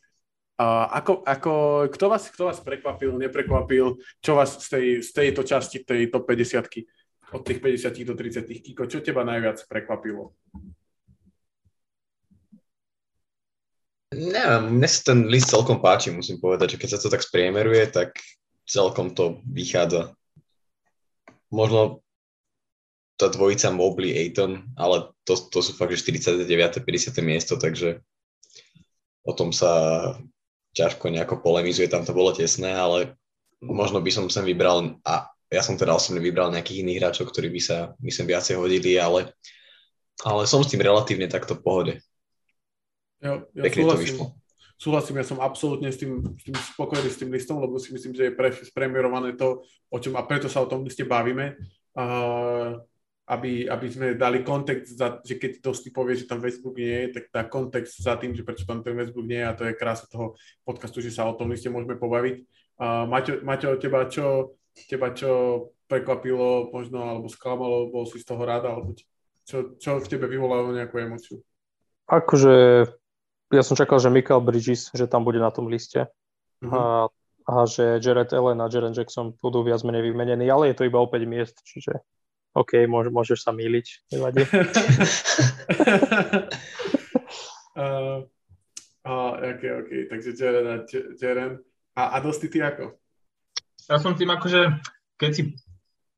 Ako, 0.60 1.24
ako, 1.24 1.52
kto, 1.90 2.06
vás, 2.12 2.28
kto 2.28 2.46
vás 2.46 2.60
prekvapil, 2.60 3.16
neprekvapil? 3.16 3.98
Čo 4.20 4.36
vás 4.36 4.60
z, 4.60 4.68
tej, 4.68 4.86
z 5.00 5.10
tejto 5.10 5.42
časti, 5.42 5.82
tej 5.82 6.12
top 6.12 6.28
50 6.28 6.68
od 7.32 7.42
tých 7.42 7.58
50 7.64 8.04
do 8.04 8.14
30 8.14 8.44
Kiko, 8.44 8.84
čo 8.84 9.00
teba 9.00 9.24
najviac 9.24 9.64
prekvapilo? 9.64 10.36
Neviem, 14.12 14.76
mne 14.76 14.88
sa 14.92 15.00
ten 15.08 15.24
list 15.24 15.48
celkom 15.48 15.80
páči, 15.80 16.12
musím 16.12 16.36
povedať, 16.36 16.76
že 16.76 16.80
keď 16.84 16.88
sa 16.92 17.00
to 17.00 17.08
tak 17.08 17.24
spriemeruje, 17.24 17.88
tak 17.88 18.12
celkom 18.68 19.16
to 19.16 19.40
vychádza. 19.48 20.12
Možno 21.48 22.04
tá 23.16 23.32
dvojica 23.32 23.72
Mobley, 23.72 24.12
Aiton, 24.12 24.68
ale 24.76 25.16
to, 25.24 25.32
to 25.36 25.64
sú 25.64 25.72
fakt, 25.72 25.96
že 25.96 26.04
49. 26.04 26.44
50. 26.84 26.84
miesto, 27.24 27.56
takže 27.56 28.04
o 29.24 29.32
tom 29.32 29.48
sa 29.48 29.72
ťažko 30.72 31.12
nejako 31.12 31.44
polemizuje, 31.44 31.88
tam 31.88 32.04
to 32.04 32.16
bolo 32.16 32.32
tesné, 32.32 32.72
ale 32.72 33.16
možno 33.62 34.00
by 34.02 34.10
som 34.10 34.26
sem 34.32 34.42
vybral, 34.42 34.98
a 35.04 35.28
ja 35.52 35.62
som 35.62 35.76
teda 35.76 35.92
osobne 35.92 36.18
vybral 36.18 36.48
nejakých 36.50 36.82
iných 36.82 36.98
hráčov, 36.98 37.30
ktorí 37.30 37.52
by 37.52 37.60
sa, 37.60 37.76
myslím, 38.00 38.32
viacej 38.32 38.56
hodili, 38.56 38.96
ale, 38.96 39.36
ale 40.24 40.48
som 40.48 40.64
s 40.64 40.72
tým 40.72 40.80
relatívne 40.80 41.28
takto 41.28 41.54
v 41.54 41.64
pohode. 41.64 41.94
Ja, 43.22 43.44
ja 43.54 43.62
Pekne 43.68 43.86
súhlasím, 43.86 43.94
to 43.94 44.02
vyšlo. 44.02 44.24
Súhlasím, 44.80 45.16
ja 45.22 45.26
som 45.28 45.38
absolútne 45.38 45.88
s 45.94 45.98
tým, 46.00 46.34
s 46.34 46.42
tým 46.42 46.56
spokojný 46.58 47.06
s 47.06 47.20
tým 47.20 47.30
listom, 47.30 47.62
lebo 47.62 47.78
si 47.78 47.94
myslím, 47.94 48.18
že 48.18 48.22
je 48.28 48.32
pre, 48.34 48.50
spremierované 48.50 49.38
to, 49.38 49.62
o 49.92 49.98
čom, 50.02 50.18
a 50.18 50.26
preto 50.26 50.50
sa 50.50 50.64
o 50.64 50.66
tom 50.66 50.82
liste 50.82 51.06
bavíme. 51.06 51.54
Uh, 51.94 52.82
aby, 53.22 53.70
aby 53.70 53.86
sme 53.86 54.18
dali 54.18 54.42
kontext, 54.42 54.98
za, 54.98 55.22
že 55.22 55.38
keď 55.38 55.62
Dosti 55.62 55.94
povie, 55.94 56.18
že 56.18 56.26
tam 56.26 56.42
Facebook 56.42 56.74
nie 56.74 57.06
je, 57.06 57.20
tak 57.20 57.24
dá 57.30 57.42
kontext 57.46 58.02
za 58.02 58.18
tým, 58.18 58.34
že 58.34 58.42
prečo 58.42 58.66
tam 58.66 58.82
ten 58.82 58.98
Facebook 58.98 59.26
nie 59.30 59.38
je 59.38 59.46
a 59.46 59.56
to 59.56 59.62
je 59.62 59.78
krása 59.78 60.10
toho 60.10 60.34
podcastu, 60.66 60.98
že 60.98 61.14
sa 61.14 61.30
o 61.30 61.38
tom 61.38 61.54
liste 61.54 61.70
môžeme 61.70 61.94
pobaviť. 61.94 62.42
Uh, 62.82 63.06
Maťo, 63.06 63.46
Maťo, 63.46 63.78
teba 63.78 64.10
čo, 64.10 64.58
teba 64.90 65.14
čo 65.14 65.30
prekvapilo 65.86 66.74
možno, 66.74 66.98
alebo 66.98 67.30
sklamalo, 67.30 67.94
bol 67.94 68.10
si 68.10 68.18
z 68.18 68.26
toho 68.26 68.42
rád, 68.42 68.66
alebo 68.66 68.98
čo, 69.46 69.78
čo 69.78 70.02
v 70.02 70.10
tebe 70.10 70.26
vyvolalo 70.26 70.74
nejakú 70.74 70.98
emociu? 70.98 71.38
Akože 72.10 72.84
ja 73.52 73.62
som 73.62 73.78
čakal, 73.78 74.02
že 74.02 74.10
Michael 74.10 74.42
Bridges, 74.42 74.90
že 74.90 75.06
tam 75.06 75.22
bude 75.22 75.38
na 75.38 75.52
tom 75.54 75.68
liste. 75.70 76.10
Uh-huh. 76.64 76.74
A, 76.74 76.82
a 77.46 77.54
že 77.68 78.00
Jared 78.00 78.32
Allen 78.32 78.58
a 78.58 78.66
Jaren 78.66 78.96
Jackson 78.96 79.36
budú 79.38 79.62
viac 79.62 79.84
menej 79.86 80.10
vymenení, 80.10 80.48
ale 80.48 80.72
je 80.72 80.82
to 80.82 80.88
iba 80.88 80.98
o 80.98 81.06
5 81.06 81.22
miest, 81.28 81.60
čiže 81.62 82.02
OK, 82.52 82.84
môž, 82.84 83.08
môžeš 83.08 83.48
sa 83.48 83.52
míliť, 83.56 84.12
nevadí. 84.12 84.44
uh, 87.80 88.28
uh, 89.08 89.32
OK, 89.40 89.62
OK, 89.64 89.90
takže 90.12 90.36
Jaren 90.36 90.66
a 90.68 90.76
Jaren. 91.16 91.64
A, 91.96 92.16
a 92.16 92.20
dosti 92.20 92.52
ty 92.52 92.60
ako? 92.60 92.92
Ja 93.88 93.96
som 93.96 94.12
tým 94.12 94.28
akože, 94.36 94.68
keď 95.16 95.30
si 95.32 95.42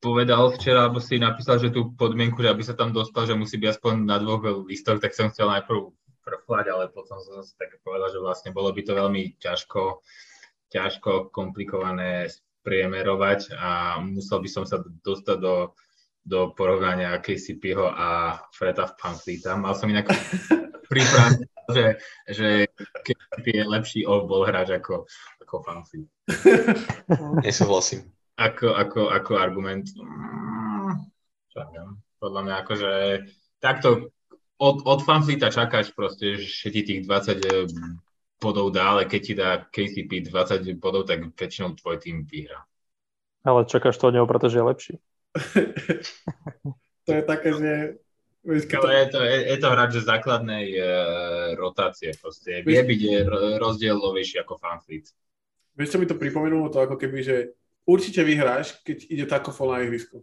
povedal 0.02 0.52
včera, 0.52 0.90
alebo 0.90 1.01
si 1.01 1.23
napísal, 1.23 1.62
že 1.62 1.73
tú 1.73 1.94
podmienku, 1.97 2.43
že 2.43 2.51
aby 2.51 2.66
sa 2.66 2.77
tam 2.77 2.90
dostal, 2.90 3.24
že 3.31 3.39
musí 3.39 3.56
byť 3.56 3.78
aspoň 3.78 3.94
na 4.05 4.19
dvoch 4.19 4.66
listoch, 4.66 4.98
tak 4.98 5.16
som 5.16 5.31
chcel 5.31 5.48
najprv 5.48 5.94
prflať, 6.20 6.66
ale 6.69 6.90
potom 6.90 7.16
som 7.23 7.40
si 7.40 7.55
tak 7.56 7.78
povedal, 7.81 8.11
že 8.11 8.19
vlastne 8.19 8.51
bolo 8.51 8.74
by 8.74 8.82
to 8.85 8.93
veľmi 8.93 9.39
ťažko, 9.40 10.05
ťažko 10.73 11.31
komplikované 11.31 12.28
spriemerovať 12.28 13.55
a 13.56 14.01
musel 14.01 14.40
by 14.40 14.48
som 14.48 14.65
sa 14.65 14.81
dostať 14.82 15.36
do 15.40 15.73
do 16.24 16.56
porovnania 16.56 17.20
KCPho 17.20 17.92
a 17.92 18.40
Freda 18.48 18.88
v 18.88 18.96
Pamflita. 18.96 19.60
Mal 19.60 19.76
som 19.76 19.92
inak 19.92 20.09
pripravené, 20.90 21.44
že, 21.68 21.86
že 22.24 22.48
KCP 23.05 23.46
je 23.60 23.64
lepší 23.68 24.01
off-ball 24.09 24.48
hráč 24.48 24.72
ako, 24.72 25.05
ako 25.44 25.55
Pamflit. 25.60 26.09
Nesúhlasím. 27.44 28.09
Ako, 28.40 28.72
ako, 28.72 29.12
ako 29.12 29.32
argument. 29.36 29.86
Mm, 29.94 31.12
podľa 32.18 32.40
mňa 32.42 32.55
akože 32.66 32.92
takto 33.60 34.10
od, 34.59 34.76
od 34.82 35.01
Fanflita 35.05 35.52
čakáš 35.52 35.92
proste, 35.92 36.40
že 36.40 36.72
ti 36.72 36.82
tých 36.82 37.01
20 37.05 37.36
eh, 37.36 37.68
bodov 38.40 38.72
dá, 38.72 38.96
ale 38.96 39.05
keď 39.05 39.20
ti 39.20 39.34
dá 39.36 39.51
KCP 39.60 40.32
20 40.32 40.66
bodov, 40.80 41.05
tak 41.05 41.20
väčšinou 41.36 41.76
tvoj 41.76 42.01
tým 42.01 42.24
vyhrá. 42.24 42.64
Ale 43.44 43.68
čakáš 43.68 44.01
to 44.01 44.09
od 44.09 44.16
neho, 44.16 44.26
pretože 44.26 44.56
je 44.56 44.64
lepší 44.64 44.94
to 47.06 47.11
je 47.11 47.23
také, 47.23 47.48
že... 47.55 47.70
to... 48.44 48.89
Je, 48.90 49.06
to, 49.09 49.20
je, 49.24 49.36
je 49.51 49.59
to 49.59 49.69
hráč 49.73 49.93
základnej 49.98 50.66
uh, 50.78 50.86
rotácie. 51.59 52.12
Proste. 52.15 52.62
Vie 52.62 52.82
byť 52.82 53.02
rozdielovejší 53.59 54.44
ako 54.44 54.61
fanfleet. 54.61 55.11
Vieš, 55.74 55.97
čo 55.97 55.98
mi 55.98 56.06
to 56.06 56.15
pripomenulo? 56.15 56.70
To 56.70 56.86
ako 56.86 56.94
keby, 56.94 57.19
že 57.24 57.36
určite 57.82 58.23
vyhráš, 58.23 58.78
keď 58.86 58.98
ide 59.11 59.24
takofol 59.27 59.74
na 59.74 59.82
ihrisko. 59.82 60.23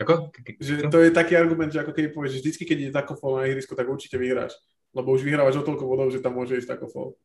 Ako? 0.00 0.34
Že 0.58 0.88
to 0.88 0.98
je 1.02 1.10
taký 1.14 1.34
argument, 1.38 1.70
že 1.70 1.82
ako 1.82 1.92
keby 1.94 2.08
povieš, 2.14 2.38
že 2.38 2.40
vždycky, 2.42 2.62
keď 2.66 2.78
ide 2.78 2.92
takofol 2.94 3.38
na 3.38 3.46
ihrisko, 3.50 3.74
tak 3.74 3.90
určite 3.90 4.16
vyhráš. 4.18 4.54
Lebo 4.92 5.14
už 5.14 5.24
vyhrávaš 5.24 5.62
o 5.62 5.66
toľko 5.66 5.84
bodov, 5.88 6.08
že 6.12 6.22
tam 6.22 6.36
môže 6.36 6.58
ísť 6.58 6.78
takofol. 6.78 7.16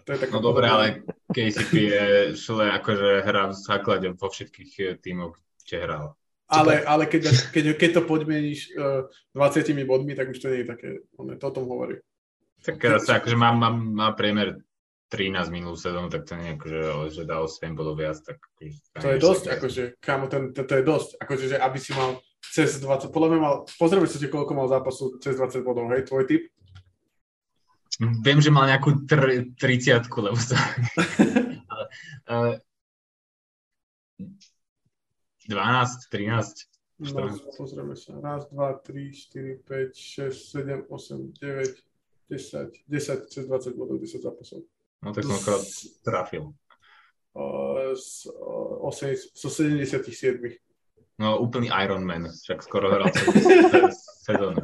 To 0.00 0.08
je 0.16 0.32
no 0.32 0.40
dobre, 0.40 0.64
ale 0.64 1.04
KCP 1.28 1.72
je 1.76 2.04
šle 2.32 2.72
akože 2.80 3.20
hrá 3.20 3.52
v 3.52 3.54
základe 3.54 4.08
vo 4.16 4.28
všetkých 4.32 4.72
eh, 4.80 4.96
tímoch, 4.96 5.36
kde 5.62 5.76
hral. 5.84 6.04
Ale, 6.50 6.82
ale 6.82 7.06
keď, 7.06 7.30
keď, 7.54 7.64
keď 7.78 7.90
to 7.94 8.02
podmieníš 8.10 8.74
uh, 8.74 9.06
20 9.38 9.70
bodmi, 9.86 10.18
tak 10.18 10.34
už 10.34 10.38
to 10.42 10.50
nie 10.50 10.66
je 10.66 10.70
také, 10.70 10.88
on 11.14 11.30
to 11.30 11.46
o 11.46 11.54
tom 11.54 11.70
hovorí. 11.70 12.02
Tak 12.66 12.76
sa 13.00 13.22
akože 13.22 13.38
má, 13.38 13.54
má, 13.54 13.70
má 13.70 14.08
priemer 14.12 14.58
13 15.10 15.50
minulú 15.50 15.74
sezónu, 15.74 16.06
tak 16.06 16.22
to 16.26 16.38
nie 16.38 16.54
je 16.54 16.56
akože, 16.58 16.80
že 17.10 17.22
dal 17.26 17.46
7 17.50 17.74
bodov 17.74 17.98
viac, 17.98 18.18
tak... 18.22 18.38
To 18.98 19.10
je 19.10 19.18
dosť, 19.18 19.44
sa... 19.46 19.50
akože, 19.58 19.82
kámo, 19.98 20.26
ten, 20.30 20.54
to, 20.54 20.62
to 20.62 20.74
je 20.78 20.84
dosť, 20.86 21.10
akože, 21.18 21.44
že 21.50 21.56
aby 21.58 21.78
si 21.82 21.90
mal 21.94 22.22
cez 22.42 22.78
20, 22.78 23.10
podľa 23.10 23.28
mňa 23.34 23.40
mal, 23.42 23.54
pozrieme 23.74 24.06
sa, 24.06 24.22
koľko 24.22 24.52
mal 24.54 24.70
zápasu 24.70 25.18
cez 25.18 25.34
20 25.34 25.66
bodov, 25.66 25.90
hej, 25.90 26.06
tvoj 26.06 26.24
typ? 26.30 26.42
Viem, 28.00 28.38
že 28.40 28.54
mal 28.54 28.70
nejakú 28.70 29.04
tr- 29.04 29.50
30 29.58 30.08
lebo 30.08 30.38
sa... 30.38 30.56
ale 31.72 31.84
uh, 32.30 32.54
12, 35.50 36.06
13, 36.14 36.70
14. 37.02 37.42
No, 37.42 37.52
pozrieme 37.58 37.98
sa. 37.98 38.14
Raz, 38.22 38.46
dva, 38.54 38.78
tri, 38.78 39.10
4, 39.10 39.66
5, 39.66 39.90
6, 39.90 40.30
7, 40.30 40.86
8, 40.86 41.34
9, 41.42 41.74
10, 42.30 42.70
10, 42.86 43.26
cez 43.26 43.42
20 43.50 43.74
bodov, 43.74 43.98
10 43.98 44.22
zápasov. 44.22 44.62
No 45.02 45.10
tak 45.10 45.26
som 45.26 45.34
akorát 45.34 45.64
trafil. 46.06 46.54
Z, 47.98 48.30
8, 48.30 49.34
zo 49.34 49.48
77. 49.50 50.60
No 51.18 51.36
úplný 51.42 51.68
Iron 51.82 52.06
Man, 52.06 52.30
však 52.30 52.62
skoro 52.62 52.94
hral 52.94 53.10
sezónu. 54.26 54.62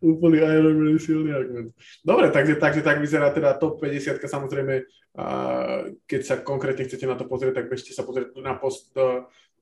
Úplný 0.00 0.42
Iron 0.42 0.76
Man 0.78 0.98
silný 0.98 1.30
argument. 1.32 1.72
Dobre, 2.04 2.30
takže, 2.30 2.56
takže 2.56 2.82
tak 2.82 3.00
vyzerá 3.00 3.30
teda 3.30 3.56
top 3.56 3.80
50 3.80 4.22
samozrejme, 4.22 4.86
a 5.12 5.24
keď 6.08 6.20
sa 6.24 6.34
konkrétne 6.40 6.88
chcete 6.88 7.04
na 7.04 7.16
to 7.20 7.28
pozrieť, 7.28 7.60
tak 7.60 7.68
bežte 7.68 7.92
sa 7.92 8.00
pozrieť 8.00 8.32
na 8.40 8.56
post 8.56 8.96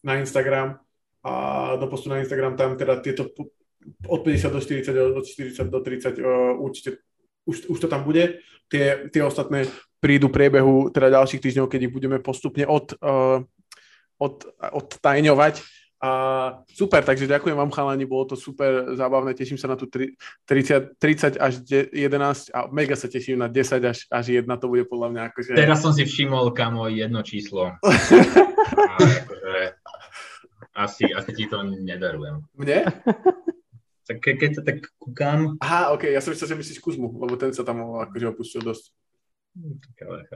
na 0.01 0.17
Instagram 0.17 0.81
a 1.21 1.33
do 1.77 1.87
postu 1.87 2.09
na 2.09 2.21
Instagram 2.25 2.57
tam 2.57 2.77
teda 2.77 3.01
tieto 3.05 3.29
od 4.09 4.21
50 4.25 4.53
do 4.53 4.61
40, 4.61 5.17
od 5.17 5.25
40 5.25 5.69
do 5.69 5.81
30 5.81 6.17
uh, 6.21 6.57
určite 6.57 7.01
už, 7.49 7.69
už 7.69 7.79
to 7.81 7.89
tam 7.89 8.05
bude. 8.05 8.41
Tie, 8.69 9.11
tie 9.11 9.23
ostatné 9.25 9.67
prídu 9.99 10.29
priebehu 10.29 10.93
teda 10.93 11.21
ďalších 11.21 11.41
týždňov, 11.41 11.67
keď 11.67 11.81
ich 11.89 11.93
budeme 11.93 12.21
postupne 12.21 12.65
od, 12.69 12.93
uh, 13.01 13.43
od, 14.21 14.35
odtajňovať 14.61 15.80
a 16.01 16.11
super, 16.73 17.05
takže 17.05 17.29
ďakujem 17.29 17.53
vám 17.53 17.69
chalani, 17.69 18.09
bolo 18.09 18.33
to 18.33 18.37
super 18.37 18.97
zábavné, 18.97 19.37
teším 19.37 19.61
sa 19.61 19.69
na 19.69 19.77
tú 19.77 19.85
30, 19.85 20.97
30 20.97 21.37
až 21.37 21.61
11 21.69 22.57
a 22.57 22.73
mega 22.73 22.97
sa 22.97 23.05
teším 23.05 23.45
na 23.45 23.53
10 23.53 23.85
až, 23.85 24.09
až 24.09 24.27
1, 24.33 24.49
to 24.49 24.67
bude 24.73 24.89
podľa 24.89 25.09
mňa 25.13 25.23
akože... 25.29 25.53
Teraz 25.53 25.85
som 25.85 25.93
si 25.93 26.09
všimol, 26.09 26.57
kamo, 26.57 26.89
jedno 26.89 27.21
číslo. 27.21 27.77
akože, 28.97 29.77
asi, 30.73 31.05
asi 31.13 31.31
ti 31.37 31.45
to 31.45 31.61
nedarujem. 31.69 32.49
Mne? 32.57 32.81
Tak 34.11 34.19
ke, 34.27 34.35
keď 34.35 34.51
sa 34.59 34.63
tak 34.67 34.91
kúkam... 34.99 35.55
Aha, 35.63 35.95
ok, 35.95 36.11
ja 36.11 36.19
som 36.19 36.35
myslel, 36.35 36.51
že 36.51 36.59
myslíš 36.59 36.83
Kuzmu, 36.83 37.15
lebo 37.15 37.39
ten 37.39 37.55
sa 37.55 37.63
tam 37.63 37.95
akože 37.95 38.35
opustil 38.35 38.59
dosť. 38.59 38.91
Tak 39.55 39.97
ale 40.03 40.27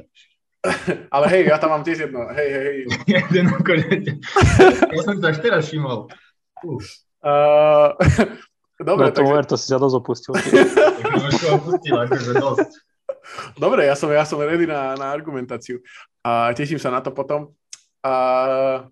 ale 1.15 1.27
hej, 1.29 1.43
ja 1.53 1.61
tam 1.61 1.77
mám 1.77 1.85
tiež 1.85 2.09
jedno. 2.09 2.25
Hej, 2.33 2.49
hej, 2.49 2.65
hej. 2.65 2.79
Jeden 3.21 3.47
Ja 4.91 5.01
som 5.05 5.21
to 5.21 5.27
až 5.29 5.39
teraz 5.45 5.69
všimol. 5.69 6.09
Uh, 7.21 7.93
dobre, 8.89 9.13
no, 9.13 9.17
takže... 9.17 9.49
to 9.49 9.57
si 9.61 9.67
sa 9.69 9.77
dosť 9.77 9.97
opustil. 10.01 10.33
opustil, 11.53 11.95
akože 12.09 12.33
dosť. 12.41 12.71
Dobre, 13.57 13.89
ja 13.89 13.97
som, 13.97 14.09
ja 14.13 14.25
som 14.25 14.41
ready 14.41 14.69
na, 14.69 14.97
na 14.97 15.13
argumentáciu. 15.13 15.81
A 16.25 16.53
teším 16.57 16.81
sa 16.81 16.93
na 16.93 17.01
to 17.01 17.13
potom. 17.13 17.53
A, 18.05 18.89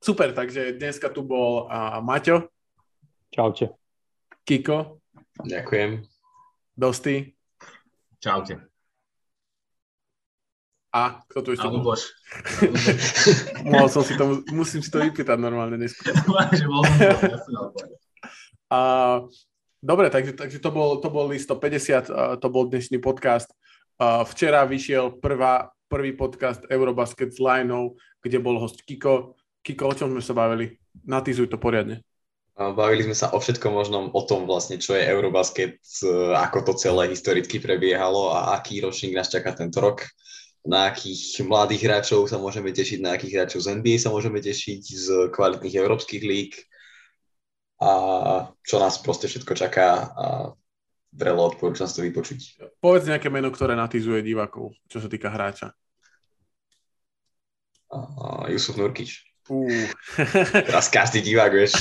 super, 0.00 0.32
takže 0.32 0.76
dneska 0.76 1.12
tu 1.12 1.24
bol 1.24 1.68
a, 1.68 2.00
Maťo. 2.00 2.48
Čaute. 3.32 3.76
Kiko. 4.44 5.00
Ďakujem. 5.44 6.04
Dosti. 6.76 7.32
Čaute. 8.20 8.71
A 10.92 11.24
kto 11.24 11.40
tu 11.40 11.48
ešte 11.56 11.64
bol? 11.72 11.80
Luboš. 11.80 12.12
Mohol 13.72 13.88
som 13.88 14.04
si 14.04 14.12
to, 14.12 14.44
musím 14.52 14.84
si 14.84 14.92
to 14.92 15.00
vypýtať 15.00 15.40
normálne 15.40 15.80
neskôr. 15.80 16.12
A, 18.72 18.80
dobre, 19.80 20.08
takže, 20.12 20.32
takže 20.36 20.60
to, 20.60 20.68
bol, 20.72 21.00
to 21.00 21.08
bol 21.08 21.28
list 21.28 21.48
150, 21.48 22.40
to 22.40 22.46
bol 22.52 22.68
dnešný 22.68 23.00
podcast. 23.00 23.48
A, 23.96 24.20
včera 24.28 24.68
vyšiel 24.68 25.16
prvá, 25.16 25.72
prvý 25.88 26.12
podcast 26.12 26.64
Eurobasket 26.68 27.32
s 27.32 27.40
Lineou, 27.40 27.96
kde 28.20 28.36
bol 28.40 28.60
host 28.60 28.84
Kiko. 28.84 29.36
Kiko, 29.64 29.92
o 29.92 29.96
čom 29.96 30.12
sme 30.12 30.20
sa 30.20 30.36
bavili? 30.36 30.76
Natizuj 31.08 31.48
to 31.48 31.56
poriadne. 31.56 32.04
Bavili 32.52 33.08
sme 33.08 33.16
sa 33.16 33.32
o 33.32 33.40
všetkom 33.40 33.72
možnom, 33.72 34.04
o 34.12 34.22
tom 34.28 34.44
vlastne, 34.44 34.76
čo 34.76 34.92
je 34.92 35.08
Eurobasket, 35.08 35.80
ako 36.36 36.68
to 36.68 36.72
celé 36.76 37.08
historicky 37.08 37.56
prebiehalo 37.56 38.28
a 38.28 38.60
aký 38.60 38.84
ročník 38.84 39.16
nás 39.16 39.32
čaká 39.32 39.56
tento 39.56 39.80
rok 39.80 40.04
na 40.62 40.86
akých 40.86 41.42
mladých 41.42 41.90
hráčov 41.90 42.30
sa 42.30 42.38
môžeme 42.38 42.70
tešiť, 42.70 43.02
na 43.02 43.18
akých 43.18 43.34
hráčov 43.34 43.66
z 43.66 43.82
NBA 43.82 43.98
sa 43.98 44.14
môžeme 44.14 44.38
tešiť, 44.38 44.82
z 44.82 45.06
kvalitných 45.34 45.74
európskych 45.74 46.22
líg 46.22 46.54
a 47.82 47.90
čo 48.62 48.78
nás 48.78 49.02
proste 49.02 49.26
všetko 49.26 49.58
čaká 49.58 50.14
a 50.14 50.26
vrelo 51.10 51.50
odporúčam 51.50 51.90
to 51.90 52.06
vypočuť. 52.06 52.70
Povedz 52.78 53.10
nejaké 53.10 53.26
meno, 53.26 53.50
ktoré 53.50 53.74
natizuje 53.74 54.22
divákov, 54.22 54.70
čo 54.86 55.02
sa 55.02 55.10
týka 55.10 55.34
hráča. 55.34 55.74
Uh, 57.92 58.46
Jusuf 58.48 58.78
Nurkič. 58.78 59.34
Uh. 59.50 59.90
Teraz 60.70 60.86
každý 60.88 61.20
divák, 61.26 61.52
vieš. 61.52 61.74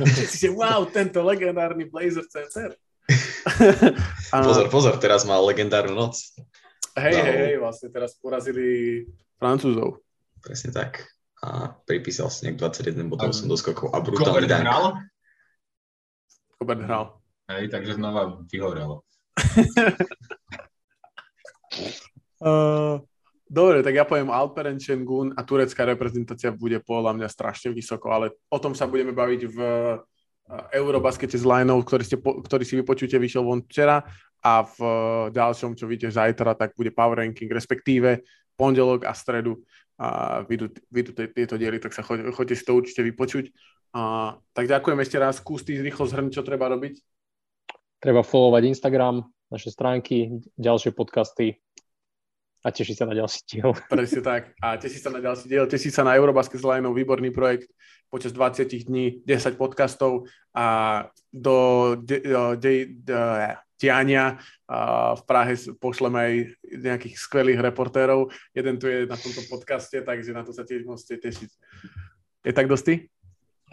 wow, 0.58 0.86
tento 0.86 1.20
legendárny 1.26 1.90
Blazer 1.90 2.24
center. 2.30 2.78
pozor, 4.30 4.70
pozor, 4.70 4.94
teraz 5.02 5.26
mal 5.26 5.42
legendárnu 5.42 5.98
noc. 5.98 6.30
Hej, 7.00 7.16
hej, 7.16 7.36
hej, 7.40 7.56
vlastne 7.56 7.88
teraz 7.88 8.12
porazili 8.20 9.08
Francúzov. 9.40 10.04
Presne 10.44 10.68
tak. 10.68 11.08
A 11.40 11.72
pripísal 11.88 12.28
si 12.28 12.44
nejak 12.44 12.60
21 12.60 13.08
bodov 13.08 13.32
som 13.32 13.48
doskokol 13.48 13.88
a 13.96 14.04
brutálny 14.04 14.44
dank. 14.44 14.68
hral? 14.68 15.00
Kobert 16.60 16.84
hral. 16.84 17.16
Hej, 17.48 17.72
takže 17.72 17.96
znova 17.96 18.44
vyhorelo. 18.44 19.00
uh, 22.44 23.00
dobre, 23.48 23.80
tak 23.80 23.96
ja 23.96 24.04
poviem 24.04 24.28
Alperen 24.28 24.76
Şengün 24.76 25.32
a 25.32 25.40
turecká 25.40 25.88
reprezentácia 25.88 26.52
bude 26.52 26.84
podľa 26.84 27.16
mňa 27.16 27.28
strašne 27.32 27.72
vysoko, 27.72 28.12
ale 28.12 28.36
o 28.52 28.60
tom 28.60 28.76
sa 28.76 28.84
budeme 28.84 29.16
baviť 29.16 29.40
v 29.48 29.58
Eurobaskete 30.74 31.38
s 31.38 31.46
Lineou, 31.46 31.78
ktorý, 31.86 32.02
ste, 32.02 32.18
ktorý 32.18 32.64
si 32.66 32.74
vypočujete, 32.82 33.16
vyšiel 33.22 33.46
von 33.46 33.62
včera 33.70 34.02
a 34.40 34.64
v 34.64 34.78
ďalšom, 35.32 35.76
čo 35.76 35.84
vidíte 35.84 36.16
zajtra, 36.16 36.56
tak 36.56 36.72
bude 36.76 36.90
power 36.90 37.20
ranking, 37.20 37.52
respektíve 37.52 38.24
pondelok 38.56 39.04
a 39.04 39.12
stredu 39.12 39.60
a 40.00 40.40
vyjdú, 40.48 40.72
vyjdú 40.88 41.10
tieto 41.12 41.60
diely, 41.60 41.76
tak 41.76 41.92
sa 41.92 42.00
choď, 42.00 42.32
choďte 42.32 42.56
si 42.56 42.64
to 42.64 42.72
určite 42.72 43.04
vypočuť. 43.04 43.52
A, 43.92 44.32
tak 44.56 44.64
ďakujem 44.64 44.98
ešte 45.04 45.20
raz. 45.20 45.44
Skús 45.44 45.60
ty 45.60 45.76
rýchlo 45.76 46.08
zhrnúť, 46.08 46.40
čo 46.40 46.46
treba 46.46 46.72
robiť. 46.72 46.96
Treba 48.00 48.24
followovať 48.24 48.62
Instagram, 48.72 49.20
naše 49.52 49.68
stránky, 49.68 50.40
ďalšie 50.56 50.96
podcasty 50.96 51.60
a 52.64 52.68
tešiť 52.68 52.96
sa 52.96 53.04
na 53.08 53.14
ďalší 53.16 53.40
diel. 53.44 53.76
Presne 53.92 54.20
tak. 54.24 54.56
A 54.60 54.76
tešiť 54.76 55.00
sa 55.04 55.10
na 55.12 55.20
ďalší 55.20 55.46
diel, 55.48 55.64
tešiť 55.68 55.92
sa 55.92 56.02
na 56.04 56.16
Eurobasket 56.16 56.60
s 56.60 56.64
Lineou, 56.64 56.96
výborný 56.96 57.32
projekt 57.32 57.68
počas 58.08 58.32
20 58.32 58.66
dní 58.88 59.20
10 59.24 59.60
podcastov 59.60 60.26
a 60.56 61.06
do, 61.28 61.92
de, 62.00 62.20
de, 62.56 62.72
de, 62.88 63.20
diania. 63.80 64.36
V 65.16 65.22
Prahe 65.24 65.56
pošleme 65.80 66.18
aj 66.20 66.34
nejakých 66.68 67.16
skvelých 67.16 67.64
reportérov. 67.64 68.28
Jeden 68.52 68.76
tu 68.76 68.86
je 68.86 69.08
na 69.08 69.16
tomto 69.16 69.40
podcaste, 69.48 69.96
takže 70.04 70.36
na 70.36 70.44
to 70.44 70.52
sa 70.52 70.62
tiež 70.62 70.84
môžete 70.84 71.18
tešiť. 71.24 71.50
Je 72.44 72.52
tak 72.52 72.68
dosti? 72.68 73.08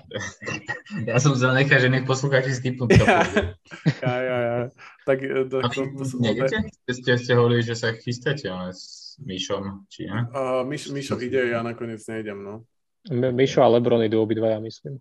Ja 1.10 1.20
som 1.20 1.36
zanechal, 1.36 1.84
že 1.84 1.92
nech 1.92 2.08
poslucháči 2.08 2.56
stýpnú 2.56 2.88
ja, 2.96 3.28
ja, 4.08 4.16
ja, 4.24 4.38
ja. 4.40 4.58
Tak, 5.04 5.20
to, 5.20 5.42
to, 5.52 5.58
to, 5.68 5.82
to 6.00 6.04
Nejdete? 6.24 6.58
Ste, 6.88 7.12
ste 7.20 7.34
hovorili, 7.36 7.64
že 7.64 7.76
sa 7.76 7.92
chystáte 7.92 8.48
ale 8.48 8.72
s 8.72 9.16
Myšom, 9.20 9.88
či 9.92 10.08
ne? 10.08 10.32
Uh, 10.32 10.64
Myš, 10.64 10.96
Myšo 10.96 11.20
ide, 11.20 11.52
ja 11.52 11.60
nakoniec 11.60 12.00
nejdem, 12.08 12.40
no. 12.40 12.64
Mišo 13.12 13.64
a 13.64 13.70
Lebron 13.72 14.04
idú 14.04 14.24
obidvaja, 14.24 14.60
myslím. 14.64 15.00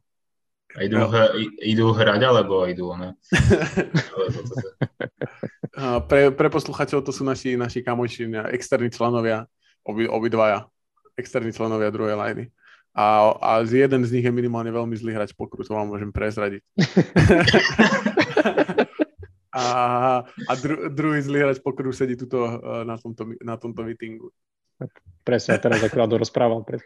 A 0.77 0.85
idú, 0.85 1.01
no. 1.01 1.09
hr- 1.09 1.33
idú 1.65 1.89
hrať, 1.97 2.21
alebo 2.21 2.69
idú 2.69 2.93
ne? 3.01 3.17
pre, 6.05 6.29
pre 6.37 6.49
posluchateľov 6.53 7.03
to 7.05 7.13
sú 7.17 7.25
naši, 7.25 7.57
naši 7.57 7.81
kamoši, 7.81 8.29
externí 8.53 8.93
členovia, 8.93 9.49
obi, 9.89 10.05
obidvaja, 10.05 10.69
externí 11.17 11.57
členovia 11.57 11.89
druhej 11.89 12.17
lajny. 12.21 12.45
A, 12.97 13.33
a 13.41 13.51
jeden 13.65 14.09
z 14.09 14.13
nich 14.13 14.25
je 14.25 14.33
minimálne 14.33 14.73
veľmi 14.73 14.97
zlý 14.97 15.13
hráč 15.17 15.37
pokru, 15.37 15.61
to 15.61 15.77
vám 15.77 15.93
môžem 15.93 16.09
prezradiť. 16.13 16.65
a 19.57 19.65
a 20.25 20.53
dru, 20.57 20.89
druhý 20.93 21.21
zlý 21.21 21.45
hráč 21.45 21.61
pokru 21.61 21.93
sedí 21.93 22.17
tuto 22.17 22.45
eh, 22.45 22.85
na 22.89 22.97
tomto, 22.97 23.23
na 23.45 23.57
tomto 23.61 23.81
meetingu. 23.85 24.33
Presne, 25.27 25.59
teraz 25.59 25.83
akurát 25.83 26.07
rozprával 26.07 26.63
pred 26.63 26.79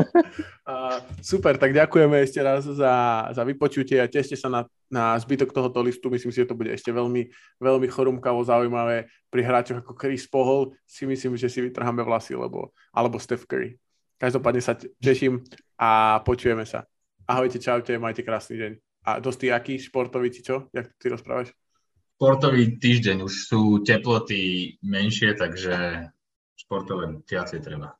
Super, 1.20 1.60
tak 1.60 1.76
ďakujeme 1.76 2.16
ešte 2.24 2.40
raz 2.40 2.64
za, 2.64 3.28
za 3.28 3.42
vypočutie 3.44 4.00
a 4.00 4.08
tešte 4.08 4.40
sa 4.40 4.48
na, 4.48 4.64
na 4.88 5.20
zbytok 5.20 5.52
tohoto 5.52 5.84
listu. 5.84 6.08
Myslím 6.08 6.32
si, 6.32 6.40
že 6.40 6.48
to 6.48 6.56
bude 6.56 6.72
ešte 6.72 6.88
veľmi, 6.88 7.28
veľmi 7.60 7.86
chorumkavo 7.92 8.40
zaujímavé. 8.40 9.12
Pri 9.28 9.44
hráčoch 9.44 9.84
ako 9.84 9.92
Chris 10.00 10.24
Pohol 10.24 10.72
si 10.88 11.04
myslím, 11.04 11.36
že 11.36 11.52
si 11.52 11.60
vytrháme 11.60 12.00
vlasy, 12.00 12.32
lebo, 12.32 12.72
alebo 12.88 13.20
Steph 13.20 13.44
Curry. 13.44 13.76
Každopádne 14.16 14.62
sa 14.64 14.72
teším 14.96 15.44
a 15.76 16.24
počujeme 16.24 16.64
sa. 16.64 16.88
Ahojte, 17.28 17.60
čaute, 17.60 18.00
majte 18.00 18.24
krásny 18.24 18.56
deň. 18.56 18.72
A 19.04 19.20
dosť 19.20 19.52
aký 19.52 19.76
športový, 19.76 20.32
či 20.32 20.40
čo? 20.40 20.72
Jak 20.72 20.88
ty 20.96 21.12
rozprávaš? 21.12 21.52
Športový 22.16 22.80
týždeň, 22.80 23.28
už 23.28 23.32
sú 23.44 23.60
teploty 23.84 24.76
menšie, 24.84 25.36
takže 25.36 26.08
športe 26.60 26.92
len 26.92 27.24
viacej 27.24 27.64
treba. 27.64 27.96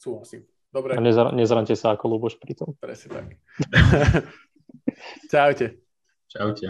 Súhlasím. 0.00 0.48
Dobre. 0.72 0.96
A 0.96 1.00
nezra- 1.04 1.30
nezrante 1.30 1.76
sa 1.76 1.92
ako 1.94 2.16
Luboš 2.16 2.40
pri 2.40 2.56
tom. 2.56 2.74
Presne 2.80 3.08
tak. 3.12 3.26
Čaute. 5.30 5.66
Čaute. 6.26 6.66